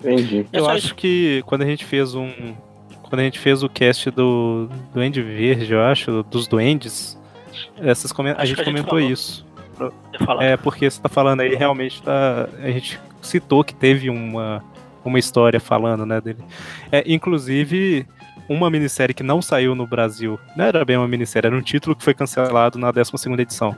Entendi. 0.00 0.46
É 0.50 0.60
Eu 0.60 0.70
acho 0.70 0.86
isso. 0.86 0.94
que 0.94 1.42
quando 1.44 1.60
a 1.60 1.66
gente 1.66 1.84
fez 1.84 2.14
um. 2.14 2.54
Quando 3.02 3.20
a 3.20 3.24
gente 3.24 3.38
fez 3.38 3.62
o 3.62 3.68
cast 3.68 4.10
do 4.10 4.70
Duende 4.94 5.20
Verde, 5.20 5.74
eu 5.74 5.82
acho, 5.82 6.22
dos 6.22 6.46
Duendes, 6.46 7.20
essas 7.76 8.12
a, 8.12 8.40
a 8.40 8.44
gente 8.46 8.64
comentou 8.64 8.98
falou. 8.98 9.10
isso. 9.10 9.46
É, 10.40 10.56
porque 10.56 10.90
você 10.90 11.00
tá 11.00 11.08
falando 11.10 11.40
aí, 11.40 11.54
realmente 11.54 12.02
tá. 12.02 12.48
A 12.62 12.70
gente 12.70 12.98
citou 13.22 13.64
que 13.64 13.74
teve 13.74 14.10
uma, 14.10 14.62
uma 15.04 15.18
história 15.18 15.60
falando, 15.60 16.06
né, 16.06 16.20
dele. 16.20 16.38
É, 16.90 17.02
inclusive, 17.06 18.06
uma 18.48 18.70
minissérie 18.70 19.14
que 19.14 19.22
não 19.22 19.42
saiu 19.42 19.74
no 19.74 19.86
Brasil, 19.86 20.38
não 20.56 20.64
era 20.64 20.84
bem 20.84 20.96
uma 20.96 21.08
minissérie, 21.08 21.48
era 21.48 21.56
um 21.56 21.62
título 21.62 21.94
que 21.94 22.02
foi 22.02 22.14
cancelado 22.14 22.78
na 22.78 22.90
12 22.90 23.12
edição. 23.38 23.76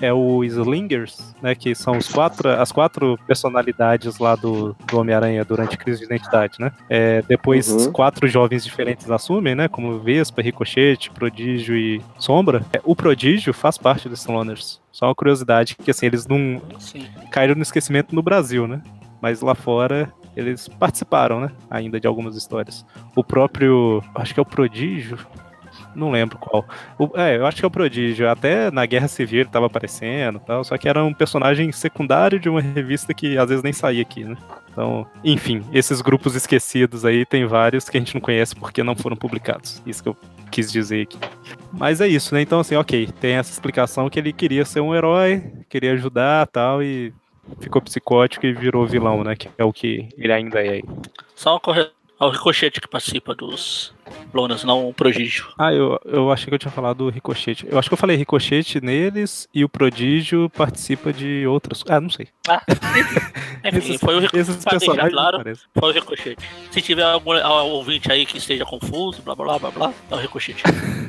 É 0.00 0.12
o 0.12 0.44
Slingers, 0.44 1.34
né, 1.42 1.54
que 1.54 1.74
são 1.74 1.98
os 1.98 2.08
quatro, 2.08 2.48
as 2.50 2.70
quatro 2.70 3.18
personalidades 3.26 4.18
lá 4.18 4.36
do, 4.36 4.76
do 4.86 4.98
Homem-Aranha 4.98 5.44
durante 5.44 5.74
a 5.74 5.78
crise 5.78 6.00
de 6.00 6.06
identidade, 6.06 6.54
né? 6.58 6.72
É, 6.88 7.22
depois, 7.22 7.68
uhum. 7.68 7.92
quatro 7.92 8.26
jovens 8.28 8.64
diferentes 8.64 9.10
assumem, 9.10 9.54
né, 9.54 9.68
como 9.68 9.98
Vespa, 9.98 10.42
Ricochete, 10.42 11.10
Prodígio 11.10 11.76
e 11.76 12.00
Sombra. 12.18 12.62
É, 12.72 12.80
o 12.84 12.94
Prodígio 12.94 13.52
faz 13.52 13.76
parte 13.76 14.08
dos 14.08 14.20
Sloners. 14.20 14.80
Só 14.92 15.06
uma 15.06 15.14
curiosidade, 15.14 15.76
que 15.76 15.90
assim, 15.90 16.06
eles 16.06 16.26
não 16.26 16.60
Sim. 16.78 17.06
caíram 17.30 17.54
no 17.54 17.62
esquecimento 17.62 18.14
no 18.14 18.22
Brasil, 18.22 18.66
né? 18.66 18.82
Mas 19.20 19.40
lá 19.40 19.54
fora 19.54 20.12
eles 20.36 20.68
participaram, 20.68 21.40
né? 21.40 21.50
Ainda 21.68 21.98
de 21.98 22.06
algumas 22.06 22.36
histórias. 22.36 22.86
O 23.16 23.24
próprio. 23.24 24.02
Acho 24.14 24.32
que 24.32 24.38
é 24.38 24.42
o 24.42 24.46
Prodígio. 24.46 25.18
Não 25.98 26.10
lembro 26.12 26.38
qual. 26.38 26.64
O, 26.98 27.10
é, 27.18 27.36
eu 27.36 27.44
acho 27.44 27.56
que 27.56 27.64
é 27.64 27.68
o 27.68 27.70
Prodígio. 27.70 28.30
Até 28.30 28.70
na 28.70 28.86
Guerra 28.86 29.08
Civil 29.08 29.40
ele 29.40 29.48
tava 29.48 29.66
aparecendo 29.66 30.38
tal. 30.38 30.62
Só 30.62 30.78
que 30.78 30.88
era 30.88 31.02
um 31.02 31.12
personagem 31.12 31.72
secundário 31.72 32.38
de 32.38 32.48
uma 32.48 32.60
revista 32.60 33.12
que 33.12 33.36
às 33.36 33.48
vezes 33.48 33.64
nem 33.64 33.72
saía 33.72 34.02
aqui, 34.02 34.24
né? 34.24 34.36
Então, 34.70 35.04
enfim, 35.24 35.62
esses 35.72 36.00
grupos 36.00 36.36
esquecidos 36.36 37.04
aí 37.04 37.26
tem 37.26 37.44
vários 37.46 37.88
que 37.88 37.96
a 37.96 38.00
gente 38.00 38.14
não 38.14 38.20
conhece 38.20 38.54
porque 38.54 38.82
não 38.84 38.94
foram 38.94 39.16
publicados. 39.16 39.82
Isso 39.84 40.02
que 40.02 40.08
eu 40.08 40.16
quis 40.52 40.70
dizer 40.70 41.02
aqui. 41.02 41.18
Mas 41.72 42.00
é 42.00 42.06
isso, 42.06 42.32
né? 42.32 42.42
Então, 42.42 42.60
assim, 42.60 42.76
ok, 42.76 43.08
tem 43.20 43.34
essa 43.34 43.50
explicação 43.50 44.08
que 44.08 44.20
ele 44.20 44.32
queria 44.32 44.64
ser 44.64 44.80
um 44.80 44.94
herói, 44.94 45.42
queria 45.68 45.92
ajudar 45.94 46.46
tal, 46.46 46.80
e 46.80 47.12
ficou 47.60 47.82
psicótico 47.82 48.46
e 48.46 48.52
virou 48.52 48.86
vilão, 48.86 49.24
né? 49.24 49.34
Que 49.34 49.48
é 49.58 49.64
o 49.64 49.72
que 49.72 50.08
ele 50.16 50.32
ainda 50.32 50.64
é. 50.64 50.80
Só 51.34 51.54
uma 51.54 51.60
correção. 51.60 51.97
É 52.20 52.24
o 52.24 52.30
Ricochete 52.30 52.80
que 52.80 52.88
participa 52.88 53.32
dos 53.32 53.94
Lonas, 54.34 54.64
não 54.64 54.88
o 54.88 54.94
Prodígio. 54.94 55.48
Ah, 55.56 55.72
eu, 55.72 56.00
eu 56.04 56.32
achei 56.32 56.48
que 56.48 56.54
eu 56.54 56.58
tinha 56.58 56.70
falado 56.70 56.98
do 56.98 57.10
Ricochete. 57.10 57.66
Eu 57.68 57.78
acho 57.78 57.88
que 57.88 57.92
eu 57.92 57.98
falei 57.98 58.16
Ricochete 58.16 58.80
neles 58.80 59.48
e 59.54 59.64
o 59.64 59.68
Prodígio 59.68 60.50
participa 60.50 61.12
de 61.12 61.46
outras. 61.46 61.84
Ah, 61.88 62.00
não 62.00 62.10
sei. 62.10 62.28
Ah, 62.48 62.60
enfim, 63.64 63.92
esses, 63.92 64.00
foi 64.00 64.16
o 64.16 64.20
Ricochete. 64.20 65.10
Claro, 65.10 65.42
foi 65.78 65.90
o 65.90 65.92
Ricochete. 65.92 66.44
Se 66.72 66.82
tiver 66.82 67.04
algum 67.04 67.32
ouvinte 67.36 68.10
aí 68.10 68.26
que 68.26 68.38
esteja 68.38 68.64
confuso, 68.64 69.22
blá 69.22 69.36
blá 69.36 69.56
blá 69.58 69.70
blá, 69.70 69.94
é 70.10 70.14
o 70.14 70.18
Ricochete. 70.18 70.64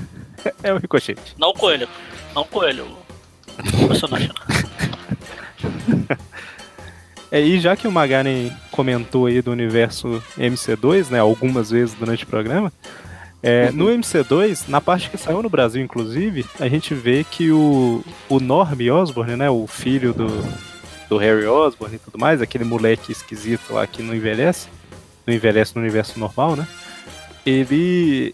é 0.62 0.72
o 0.72 0.78
Ricochete. 0.78 1.36
Não 1.40 1.50
o 1.50 1.54
Coelho. 1.54 1.90
Não 2.36 2.44
o 2.44 2.46
Coelho. 2.46 2.88
O 3.84 3.88
personagem. 3.88 4.30
É, 7.32 7.40
e 7.40 7.60
já 7.60 7.76
que 7.76 7.88
o 7.88 7.92
Magaren 7.92 8.52
comentou 8.72 9.28
aí 9.28 9.42
do 9.42 9.52
universo 9.52 10.22
MC2, 10.38 11.10
né, 11.10 11.20
algumas 11.20 11.70
vezes 11.70 11.94
durante 11.94 12.24
o 12.24 12.28
programa, 12.28 12.74
é, 13.42 13.68
uhum. 13.68 13.76
no 13.76 13.86
MC2, 13.86 14.68
na 14.68 14.82
parte 14.82 15.10
que 15.10 15.18
saiu 15.18 15.42
no 15.42 15.50
Brasil, 15.50 15.82
inclusive, 15.82 16.46
a 16.60 16.68
gente 16.68 16.94
vê 16.94 17.24
que 17.24 17.52
o, 17.52 18.04
o 18.28 18.40
Norm 18.40 18.80
Osborn, 18.92 19.36
né, 19.36 19.50
o 19.50 19.68
filho 19.68 20.14
do, 20.14 20.28
do 21.08 21.18
Harry 21.18 21.46
Osborn 21.46 21.96
e 21.96 22.00
tudo 22.00 22.18
mais, 22.18 22.42
aquele 22.42 22.64
moleque 22.64 23.12
esquisito 23.12 23.74
lá 23.74 23.86
que 23.86 24.02
não 24.02 24.16
envelhece, 24.16 24.68
não 25.26 25.34
envelhece 25.34 25.76
no 25.76 25.82
universo 25.82 26.20
normal, 26.20 26.56
né, 26.56 26.68
ele 27.46 28.34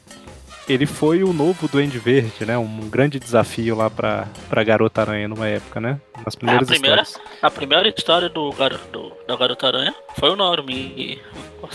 ele 0.67 0.85
foi 0.85 1.23
o 1.23 1.31
novo 1.31 1.67
Duende 1.67 1.99
Verde, 1.99 2.45
né? 2.45 2.57
Um 2.57 2.89
grande 2.89 3.19
desafio 3.19 3.75
lá 3.75 3.89
pra, 3.89 4.27
pra 4.49 4.63
Garota 4.63 5.01
Aranha 5.01 5.27
numa 5.27 5.47
época, 5.47 5.79
né? 5.79 5.99
Nas 6.25 6.35
primeiras 6.35 6.67
a 6.67 6.71
primeira, 6.71 7.01
histórias. 7.01 7.39
A 7.41 7.51
primeira 7.51 7.89
história 7.89 8.29
do, 8.29 8.51
do, 8.91 9.11
da 9.27 9.35
Garota 9.35 9.67
Aranha 9.67 9.93
foi 10.17 10.29
o 10.29 10.35
Norman 10.35 11.17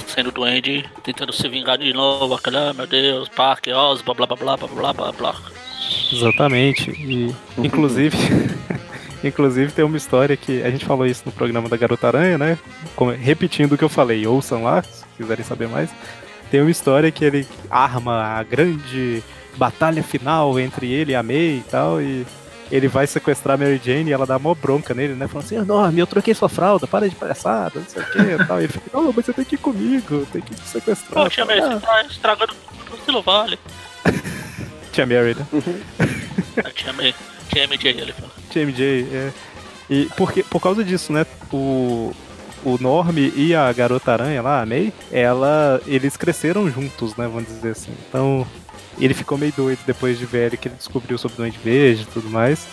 sendo 0.06 0.30
Duende, 0.30 0.88
tentando 1.02 1.32
se 1.32 1.48
vingar 1.48 1.78
de 1.78 1.92
novo, 1.92 2.34
aquela, 2.34 2.70
ah, 2.70 2.74
meu 2.74 2.86
Deus, 2.86 3.28
parque, 3.28 3.72
Oz, 3.72 4.02
blá 4.02 4.14
blá 4.14 4.26
blá 4.26 4.36
blá 4.36 4.56
blá 4.56 4.92
blá 4.92 5.12
blá. 5.12 5.36
Exatamente. 6.12 6.90
E, 6.90 7.34
inclusive... 7.58 8.16
Inclusive 9.22 9.70
tem 9.70 9.84
uma 9.84 9.98
história 9.98 10.34
que 10.34 10.62
a 10.62 10.70
gente 10.70 10.86
falou 10.86 11.04
isso 11.04 11.24
no 11.26 11.32
programa 11.32 11.68
da 11.68 11.76
Garota 11.76 12.06
Aranha, 12.06 12.38
né? 12.38 12.58
Repetindo 13.20 13.72
o 13.72 13.76
que 13.76 13.84
eu 13.84 13.88
falei, 13.90 14.26
ouçam 14.26 14.64
lá, 14.64 14.82
se 14.82 15.04
quiserem 15.14 15.44
saber 15.44 15.68
mais. 15.68 15.90
Tem 16.50 16.60
uma 16.60 16.70
história 16.70 17.10
que 17.10 17.24
ele 17.24 17.46
arma 17.70 18.38
a 18.38 18.42
grande 18.42 19.22
batalha 19.56 20.02
final 20.02 20.58
entre 20.58 20.90
ele 20.90 21.12
e 21.12 21.14
a 21.14 21.22
May 21.22 21.58
e 21.58 21.64
tal, 21.70 22.00
e 22.00 22.26
ele 22.70 22.88
vai 22.88 23.06
sequestrar 23.06 23.54
a 23.54 23.58
Mary 23.58 23.80
Jane 23.82 24.10
e 24.10 24.12
ela 24.12 24.24
dá 24.24 24.38
mó 24.38 24.54
bronca 24.54 24.94
nele, 24.94 25.14
né? 25.14 25.26
Falando 25.26 25.46
assim, 25.46 25.56
enorme, 25.56 25.98
eu 26.00 26.06
troquei 26.06 26.32
sua 26.34 26.48
fralda, 26.48 26.86
para 26.86 27.08
de 27.08 27.16
palhaçada, 27.16 27.80
não 27.80 27.86
sei 27.86 28.02
o 28.02 28.06
que 28.06 28.18
e 28.18 28.46
tal. 28.46 28.60
E 28.60 28.64
ele 28.64 28.72
fica, 28.72 28.90
não, 28.92 29.12
mas 29.12 29.26
você 29.26 29.32
tem 29.32 29.44
que 29.44 29.56
ir 29.56 29.58
comigo, 29.58 30.26
tem 30.32 30.40
que 30.40 30.54
te 30.54 30.68
sequestrar. 30.68 31.24
Pô, 31.24 31.28
tia 31.28 31.44
May, 31.44 31.60
Ah, 31.60 31.70
você 31.70 31.80
tá 31.86 32.02
estragando 32.02 32.54
tudo 32.86 33.12
no 33.12 33.22
vale. 33.22 33.58
Tia 34.92 35.06
Mary, 35.06 35.36
né? 35.36 35.46
A 36.64 36.70
tia 36.70 36.92
May, 36.92 37.14
tia 37.48 37.64
MJ, 37.66 37.90
ele 37.90 38.12
fala. 38.12 38.30
TMJ, 38.52 39.08
é. 39.12 39.32
E 39.88 40.08
porque, 40.16 40.42
por 40.42 40.60
causa 40.60 40.84
disso, 40.84 41.12
né? 41.12 41.26
O, 41.52 42.12
o 42.64 42.78
Norm 42.80 43.16
e 43.16 43.54
a 43.54 43.72
Garota 43.72 44.12
Aranha 44.12 44.42
lá, 44.42 44.62
a 44.62 44.66
May, 44.66 44.92
ela, 45.10 45.80
eles 45.86 46.16
cresceram 46.16 46.70
juntos, 46.70 47.16
né? 47.16 47.26
Vamos 47.26 47.46
dizer 47.46 47.70
assim. 47.70 47.92
Então, 48.08 48.46
ele 48.98 49.14
ficou 49.14 49.38
meio 49.38 49.52
doido 49.56 49.80
depois 49.86 50.18
de 50.18 50.26
velho 50.26 50.58
que 50.58 50.68
ele 50.68 50.74
descobriu 50.74 51.16
sobre 51.16 51.34
o 51.34 51.38
Duende 51.38 51.58
Verde 51.62 52.02
e 52.02 52.06
tudo 52.06 52.28
mais. 52.28 52.66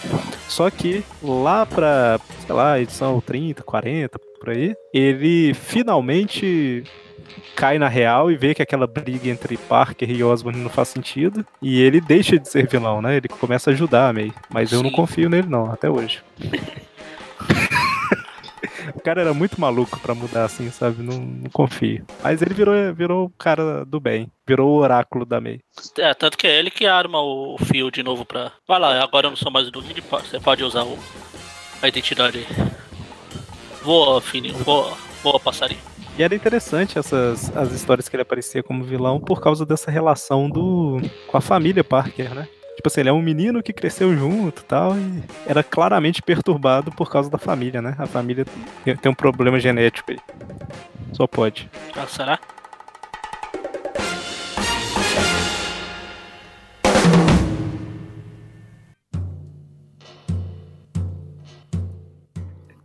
Só 0.47 0.69
que 0.69 1.03
lá 1.23 1.65
pra, 1.65 2.19
sei 2.45 2.55
lá, 2.55 2.79
edição 2.79 3.21
30, 3.21 3.63
40, 3.63 4.19
por 4.39 4.49
aí, 4.49 4.75
ele 4.93 5.53
finalmente 5.53 6.83
cai 7.55 7.79
na 7.79 7.87
real 7.87 8.31
e 8.31 8.37
vê 8.37 8.53
que 8.53 8.61
aquela 8.61 8.85
briga 8.85 9.29
entre 9.29 9.57
Parker 9.57 10.09
e 10.09 10.23
Osborn 10.23 10.59
não 10.59 10.69
faz 10.69 10.89
sentido. 10.89 11.45
E 11.61 11.81
ele 11.81 11.99
deixa 12.01 12.37
de 12.37 12.47
ser 12.47 12.67
vilão, 12.67 13.01
né? 13.01 13.17
Ele 13.17 13.27
começa 13.27 13.69
a 13.69 13.73
ajudar 13.73 14.09
a 14.09 14.13
May. 14.13 14.31
Mas 14.49 14.71
eu 14.71 14.83
não 14.83 14.89
Sim. 14.89 14.95
confio 14.95 15.29
nele, 15.29 15.47
não, 15.47 15.71
até 15.71 15.89
hoje. 15.89 16.21
o 18.95 19.01
cara 19.01 19.21
era 19.21 19.33
muito 19.33 19.59
maluco 19.59 19.99
pra 19.99 20.15
mudar 20.15 20.45
assim, 20.45 20.69
sabe? 20.71 21.03
Não, 21.03 21.17
não 21.17 21.49
confio. 21.49 22.05
Mas 22.23 22.41
ele 22.41 22.53
virou, 22.53 22.93
virou 22.93 23.25
o 23.25 23.29
cara 23.29 23.85
do 23.85 23.99
bem. 23.99 24.31
Virou 24.45 24.69
o 24.71 24.79
oráculo 24.79 25.25
da 25.25 25.41
May. 25.41 25.59
É, 25.97 26.13
tanto 26.13 26.37
que 26.37 26.47
é 26.47 26.57
ele 26.57 26.71
que 26.71 26.85
arma 26.85 27.21
o 27.21 27.57
fio 27.57 27.91
de 27.91 28.01
novo 28.03 28.25
pra. 28.25 28.51
Vai 28.67 28.79
lá, 28.79 29.03
agora 29.03 29.27
eu 29.27 29.31
não 29.31 29.37
sou 29.37 29.51
mais 29.51 29.67
o 29.67 29.71
duende, 29.71 30.01
você 30.01 30.39
pode 30.39 30.63
usar 30.63 30.83
o... 30.83 30.97
a 31.81 31.87
identidade 31.87 32.39
aí. 32.39 32.47
Voa, 33.81 34.21
fininho, 34.21 34.57
voa, 34.59 34.97
voa, 35.23 35.39
passarinho. 35.39 35.81
E 36.17 36.23
era 36.23 36.33
interessante 36.33 36.97
essas 36.97 37.55
as 37.55 37.71
histórias 37.71 38.09
que 38.09 38.15
ele 38.15 38.23
aparecia 38.23 38.63
como 38.63 38.83
vilão 38.83 39.19
por 39.19 39.39
causa 39.39 39.65
dessa 39.65 39.91
relação 39.91 40.49
do 40.49 40.99
com 41.27 41.37
a 41.37 41.41
família 41.41 41.83
Parker, 41.83 42.33
né? 42.33 42.47
Tipo 42.77 42.89
assim, 42.89 42.99
ele 42.99 43.09
é 43.09 43.13
um 43.13 43.23
menino 43.23 43.63
que 43.63 43.73
cresceu 43.73 44.15
junto 44.15 44.61
e 44.61 44.65
tal, 44.65 44.95
e 44.95 45.23
era 45.47 45.63
claramente 45.63 46.21
perturbado 46.21 46.91
por 46.91 47.09
causa 47.09 47.27
da 47.27 47.39
família, 47.39 47.81
né? 47.81 47.95
A 47.97 48.05
família 48.05 48.45
tem, 48.85 48.95
tem 48.95 49.11
um 49.11 49.15
problema 49.15 49.59
genético 49.59 50.11
aí. 50.11 50.19
Só 51.11 51.25
pode. 51.25 51.67
Ah, 51.95 52.05
será? 52.05 52.39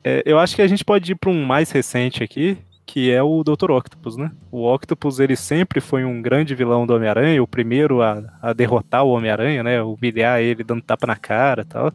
É, 0.03 0.23
eu 0.25 0.39
acho 0.39 0.57
que 0.57 0.63
a 0.63 0.67
gente 0.67 0.87
pode 0.87 1.13
ir 1.13 1.17
para 1.17 1.29
um 1.29 1.45
mais 1.45 1.71
recente 1.71 2.25
aqui, 2.25 2.57
que 2.93 3.11
é 3.11 3.23
o 3.23 3.43
Dr. 3.43 3.71
Octopus, 3.71 4.19
né? 4.19 4.31
O 4.51 4.71
Octopus, 4.71 5.19
ele 5.19 5.35
sempre 5.35 5.81
foi 5.81 6.05
um 6.05 6.21
grande 6.21 6.55
vilão 6.55 6.87
do 6.87 6.95
Homem-Aranha, 6.95 7.43
o 7.43 7.47
primeiro 7.47 8.03
a, 8.03 8.23
a 8.43 8.53
derrotar 8.53 9.03
o 9.03 9.13
Homem-Aranha, 9.13 9.63
né? 9.63 9.83
Humilhar 9.83 10.43
ele 10.43 10.63
dando 10.63 10.83
tapa 10.83 11.07
na 11.07 11.17
cara 11.17 11.63
e 11.63 11.65
tal. 11.65 11.93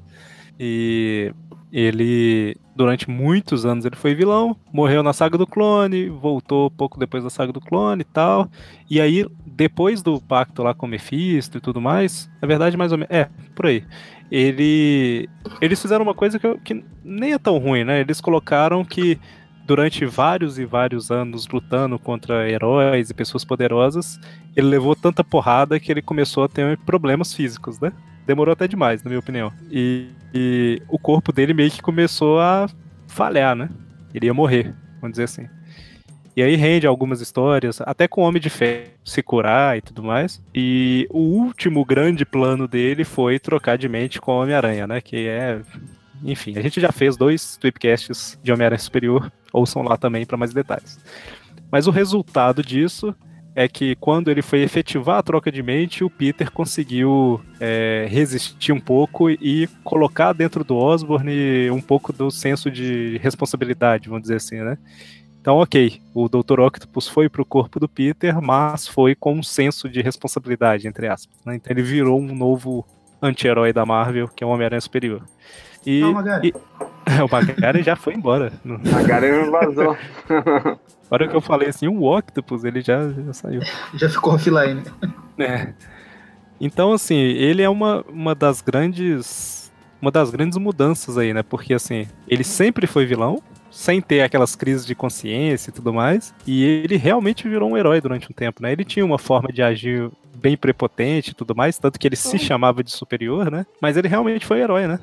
E 0.60 1.32
ele, 1.72 2.58
durante 2.76 3.08
muitos 3.08 3.64
anos, 3.64 3.86
ele 3.86 3.96
foi 3.96 4.16
vilão, 4.16 4.58
morreu 4.74 5.04
na 5.04 5.14
saga 5.14 5.38
do 5.38 5.46
clone, 5.46 6.10
voltou 6.10 6.72
pouco 6.72 6.98
depois 6.98 7.24
da 7.24 7.30
saga 7.30 7.54
do 7.54 7.62
clone 7.62 8.02
e 8.02 8.06
tal. 8.06 8.50
E 8.90 9.00
aí, 9.00 9.24
depois 9.46 10.02
do 10.02 10.20
pacto 10.20 10.64
lá 10.64 10.74
com 10.74 10.88
o 10.88 10.90
Mephisto 10.90 11.60
e 11.60 11.62
tudo 11.62 11.80
mais, 11.80 12.28
na 12.42 12.48
verdade, 12.48 12.76
mais 12.76 12.92
ou 12.92 12.98
menos. 12.98 13.14
É, 13.14 13.30
por 13.54 13.68
aí. 13.68 13.84
Ele. 14.32 15.30
Eles 15.62 15.80
fizeram 15.80 16.04
uma 16.04 16.16
coisa 16.16 16.40
que, 16.40 16.58
que 16.58 16.84
nem 17.04 17.34
é 17.34 17.38
tão 17.38 17.60
ruim, 17.60 17.84
né? 17.84 18.00
Eles 18.00 18.20
colocaram 18.20 18.84
que 18.84 19.20
durante 19.68 20.06
vários 20.06 20.58
e 20.58 20.66
vários 20.66 21.12
anos 21.12 21.46
lutando 21.48 22.00
contra 22.00 22.50
heróis 22.50 23.10
e 23.10 23.14
pessoas 23.14 23.44
poderosas, 23.44 24.18
ele 24.56 24.68
levou 24.68 24.96
tanta 24.96 25.26
porrada 25.26 25.78
que 25.80 25.92
ele 25.92 26.02
começou 26.02 26.46
a 26.46 26.48
ter 26.48 26.78
problemas 26.78 27.34
físicos, 27.34 27.78
né? 27.80 27.92
Demorou 28.26 28.54
até 28.54 28.68
demais, 28.68 29.04
na 29.04 29.10
minha 29.10 29.20
opinião. 29.20 29.52
E, 29.70 30.08
e 30.34 30.82
o 30.88 30.98
corpo 30.98 31.34
dele 31.34 31.54
meio 31.54 31.70
que 31.70 31.82
começou 31.82 32.40
a 32.40 32.68
falhar, 33.08 33.56
né? 33.56 33.70
Ele 34.14 34.28
ia 34.28 34.34
morrer, 34.34 34.74
vamos 35.02 35.12
dizer 35.12 35.26
assim. 35.26 35.48
E 36.36 36.42
aí 36.42 36.56
rende 36.56 36.88
algumas 36.88 37.20
histórias, 37.20 37.82
até 37.82 38.08
com 38.08 38.22
o 38.22 38.24
Homem 38.24 38.42
de 38.42 38.50
Fé 38.50 38.92
se 39.04 39.24
curar 39.24 39.78
e 39.78 39.82
tudo 39.82 40.04
mais. 40.04 40.42
E 40.54 41.08
o 41.10 41.20
último 41.20 41.84
grande 41.84 42.26
plano 42.26 42.68
dele 42.68 43.04
foi 43.04 43.40
trocar 43.40 43.78
de 43.78 43.90
mente 43.90 44.22
com 44.22 44.32
o 44.32 44.42
Homem-Aranha, 44.42 44.88
né? 44.88 45.02
Que 45.02 45.28
é. 45.28 45.62
Enfim, 46.24 46.58
a 46.58 46.62
gente 46.62 46.80
já 46.80 46.92
fez 46.92 47.16
dois 47.16 47.58
tweepcasts 47.58 48.40
de 48.42 48.52
Homem-Aranha 48.52 48.80
Superior. 48.80 49.32
Ouçam 49.54 49.84
lá 49.84 49.98
também 49.98 50.26
para 50.26 50.38
mais 50.38 50.54
detalhes. 50.54 51.00
Mas 51.72 51.88
o 51.88 51.92
resultado 51.92 52.64
disso 52.64 53.16
é 53.56 53.68
que 53.68 53.96
quando 53.96 54.30
ele 54.30 54.44
foi 54.44 54.62
efetivar 54.62 55.18
a 55.18 55.24
troca 55.24 55.52
de 55.52 55.64
mente, 55.64 56.04
o 56.04 56.10
Peter 56.12 56.52
conseguiu 56.52 57.42
é, 57.60 58.06
resistir 58.08 58.72
um 58.72 58.80
pouco 58.80 59.32
e 59.32 59.68
colocar 59.84 60.32
dentro 60.32 60.64
do 60.64 60.76
Osborn 60.76 61.72
um 61.72 61.82
pouco 61.82 62.14
do 62.14 62.30
senso 62.30 62.70
de 62.70 63.18
responsabilidade, 63.18 64.10
vamos 64.10 64.22
dizer 64.22 64.36
assim, 64.36 64.58
né? 64.58 64.78
Então, 65.42 65.56
ok, 65.58 66.02
o 66.14 66.28
Dr. 66.30 66.60
Octopus 66.60 67.08
foi 67.08 67.30
pro 67.30 67.46
corpo 67.46 67.80
do 67.80 67.88
Peter, 67.88 68.40
mas 68.42 68.88
foi 68.88 69.16
com 69.16 69.34
um 69.34 69.42
senso 69.42 69.90
de 69.90 70.02
responsabilidade, 70.02 70.88
entre 70.88 71.08
aspas. 71.08 71.36
né? 71.46 71.56
Então 71.56 71.72
ele 71.72 71.82
virou 71.82 72.20
um 72.20 72.36
novo 72.36 72.86
anti-herói 73.22 73.74
da 73.74 73.86
Marvel, 73.86 74.28
que 74.28 74.44
é 74.44 74.48
o 74.48 74.50
Homem-Aranha 74.50 74.82
Superior. 74.82 75.24
E, 75.88 76.02
Não, 76.02 76.12
Magari. 76.12 76.50
e- 76.50 76.54
o 77.24 77.32
Magari 77.32 77.82
já 77.82 77.96
foi 77.96 78.14
embora. 78.14 78.52
A 78.94 79.04
Garen 79.04 79.50
vazou. 79.50 79.96
Na 81.10 81.16
hora 81.16 81.28
que 81.30 81.36
eu 81.36 81.40
falei 81.40 81.70
assim, 81.70 81.88
o 81.88 82.04
Octopus, 82.04 82.66
ele 82.66 82.82
já, 82.82 83.10
já 83.10 83.32
saiu. 83.32 83.62
Já 83.94 84.10
ficou 84.10 84.34
offline. 84.34 84.84
É. 85.40 85.70
Então, 86.60 86.92
assim, 86.92 87.16
ele 87.16 87.62
é 87.62 87.70
uma, 87.70 88.04
uma 88.10 88.36
das 88.36 88.60
grandes. 88.62 89.72
Uma 90.02 90.12
das 90.12 90.30
grandes 90.30 90.58
mudanças 90.58 91.18
aí, 91.18 91.34
né? 91.34 91.42
Porque 91.42 91.74
assim, 91.74 92.06
ele 92.28 92.44
sempre 92.44 92.86
foi 92.86 93.06
vilão, 93.06 93.42
sem 93.72 94.00
ter 94.02 94.22
aquelas 94.22 94.56
crises 94.56 94.86
de 94.86 94.94
consciência 94.94 95.70
e 95.70 95.74
tudo 95.74 95.94
mais. 95.94 96.36
E 96.46 96.64
ele 96.64 96.98
realmente 96.98 97.48
virou 97.48 97.72
um 97.72 97.78
herói 97.78 98.02
durante 98.02 98.30
um 98.30 98.34
tempo, 98.34 98.62
né? 98.62 98.74
Ele 98.74 98.84
tinha 98.84 99.04
uma 99.06 99.18
forma 99.18 99.48
de 99.52 99.64
agir 99.64 100.12
bem 100.36 100.56
prepotente 100.58 101.32
e 101.32 101.34
tudo 101.34 101.56
mais, 101.56 101.80
tanto 101.80 101.98
que 101.98 102.08
ele 102.08 102.16
se 102.16 102.38
chamava 102.38 102.84
de 102.84 102.92
superior, 102.92 103.50
né? 103.50 103.66
Mas 103.82 103.98
ele 103.98 104.08
realmente 104.08 104.46
foi 104.46 104.60
herói, 104.60 104.86
né? 104.86 105.00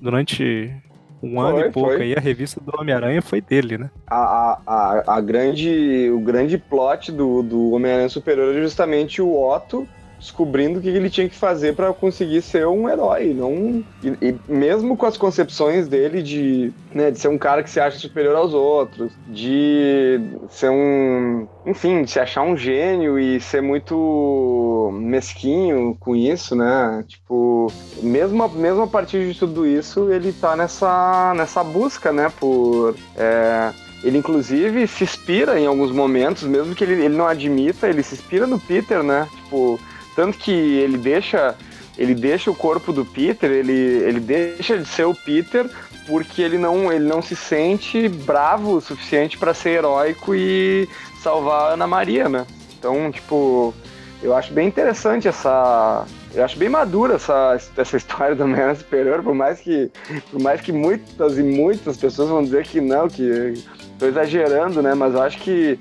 Durante 0.00 0.74
um 1.22 1.40
ano 1.40 1.58
Foi, 1.58 1.68
e 1.68 1.70
pouco 1.72 1.90
foi. 1.90 2.02
aí, 2.02 2.14
a 2.16 2.20
revista 2.20 2.60
do 2.60 2.72
Homem-Aranha 2.78 3.20
foi 3.20 3.40
dele, 3.40 3.76
né? 3.76 3.90
A, 4.06 4.16
a, 4.16 4.60
a, 4.66 5.16
a 5.16 5.20
grande, 5.20 6.10
o 6.10 6.20
grande 6.20 6.56
plot 6.56 7.12
do, 7.12 7.42
do 7.42 7.72
Homem-Aranha 7.72 8.08
Superior 8.08 8.56
é 8.56 8.62
justamente 8.62 9.20
o 9.20 9.38
Otto 9.38 9.86
descobrindo 10.20 10.78
o 10.78 10.82
que 10.82 10.88
ele 10.88 11.10
tinha 11.10 11.28
que 11.28 11.34
fazer 11.34 11.74
para 11.74 11.92
conseguir 11.92 12.42
ser 12.42 12.66
um 12.66 12.88
herói, 12.88 13.32
não 13.34 13.82
e, 14.04 14.08
e 14.20 14.34
mesmo 14.46 14.96
com 14.96 15.06
as 15.06 15.16
concepções 15.16 15.88
dele 15.88 16.22
de, 16.22 16.72
né, 16.94 17.10
de 17.10 17.18
ser 17.18 17.28
um 17.28 17.38
cara 17.38 17.62
que 17.62 17.70
se 17.70 17.80
acha 17.80 17.98
superior 17.98 18.36
aos 18.36 18.52
outros, 18.52 19.12
de 19.26 20.20
ser 20.50 20.70
um, 20.70 21.48
enfim, 21.66 22.02
de 22.02 22.10
se 22.10 22.20
achar 22.20 22.42
um 22.42 22.56
gênio 22.56 23.18
e 23.18 23.40
ser 23.40 23.62
muito 23.62 24.90
mesquinho 24.92 25.96
com 25.98 26.14
isso, 26.14 26.54
né? 26.54 27.04
Tipo, 27.08 27.72
mesmo 28.02 28.42
a, 28.42 28.48
mesmo 28.48 28.82
a 28.82 28.86
partir 28.86 29.32
de 29.32 29.38
tudo 29.38 29.66
isso, 29.66 30.12
ele 30.12 30.32
tá 30.32 30.54
nessa 30.54 31.32
nessa 31.34 31.64
busca, 31.64 32.12
né, 32.12 32.30
por 32.38 32.94
é, 33.16 33.72
ele, 34.02 34.18
inclusive, 34.18 34.86
se 34.86 35.04
inspira 35.04 35.60
em 35.60 35.66
alguns 35.66 35.90
momentos, 35.90 36.44
mesmo 36.44 36.74
que 36.74 36.82
ele, 36.84 37.04
ele 37.04 37.16
não 37.16 37.26
admita, 37.26 37.88
ele 37.88 38.02
se 38.02 38.14
inspira 38.14 38.46
no 38.46 38.58
Peter, 38.58 39.02
né? 39.02 39.28
Tipo, 39.36 39.78
tanto 40.20 40.36
que 40.36 40.50
ele 40.50 40.98
deixa 40.98 41.56
ele 41.96 42.14
deixa 42.14 42.50
o 42.50 42.54
corpo 42.54 42.92
do 42.92 43.06
Peter, 43.06 43.50
ele, 43.50 43.72
ele 43.72 44.20
deixa 44.20 44.76
de 44.76 44.86
ser 44.86 45.04
o 45.04 45.14
Peter 45.14 45.68
porque 46.06 46.42
ele 46.42 46.58
não, 46.58 46.92
ele 46.92 47.06
não 47.06 47.22
se 47.22 47.34
sente 47.34 48.06
bravo 48.06 48.76
o 48.76 48.80
suficiente 48.82 49.38
para 49.38 49.54
ser 49.54 49.70
heróico 49.70 50.34
e 50.34 50.86
salvar 51.22 51.70
a 51.70 51.74
Ana 51.74 51.86
Maria, 51.86 52.28
né? 52.28 52.46
Então, 52.78 53.10
tipo, 53.10 53.74
eu 54.22 54.34
acho 54.34 54.52
bem 54.52 54.68
interessante 54.68 55.28
essa. 55.28 56.04
Eu 56.34 56.44
acho 56.44 56.58
bem 56.58 56.68
madura 56.68 57.14
essa, 57.14 57.58
essa 57.76 57.96
história 57.96 58.34
do 58.34 58.44
Homem-Aranha 58.44 58.74
Superior, 58.74 59.22
por 59.22 59.34
mais 59.34 59.60
que 59.60 59.90
por 60.30 60.40
mais 60.40 60.60
que 60.60 60.72
muitas 60.72 61.38
e 61.38 61.42
muitas 61.42 61.96
pessoas 61.96 62.28
vão 62.28 62.42
dizer 62.42 62.66
que 62.66 62.80
não, 62.80 63.08
que 63.08 63.54
estou 63.92 64.08
exagerando, 64.08 64.82
né? 64.82 64.94
Mas 64.94 65.14
eu 65.14 65.22
acho 65.22 65.38
que 65.38 65.78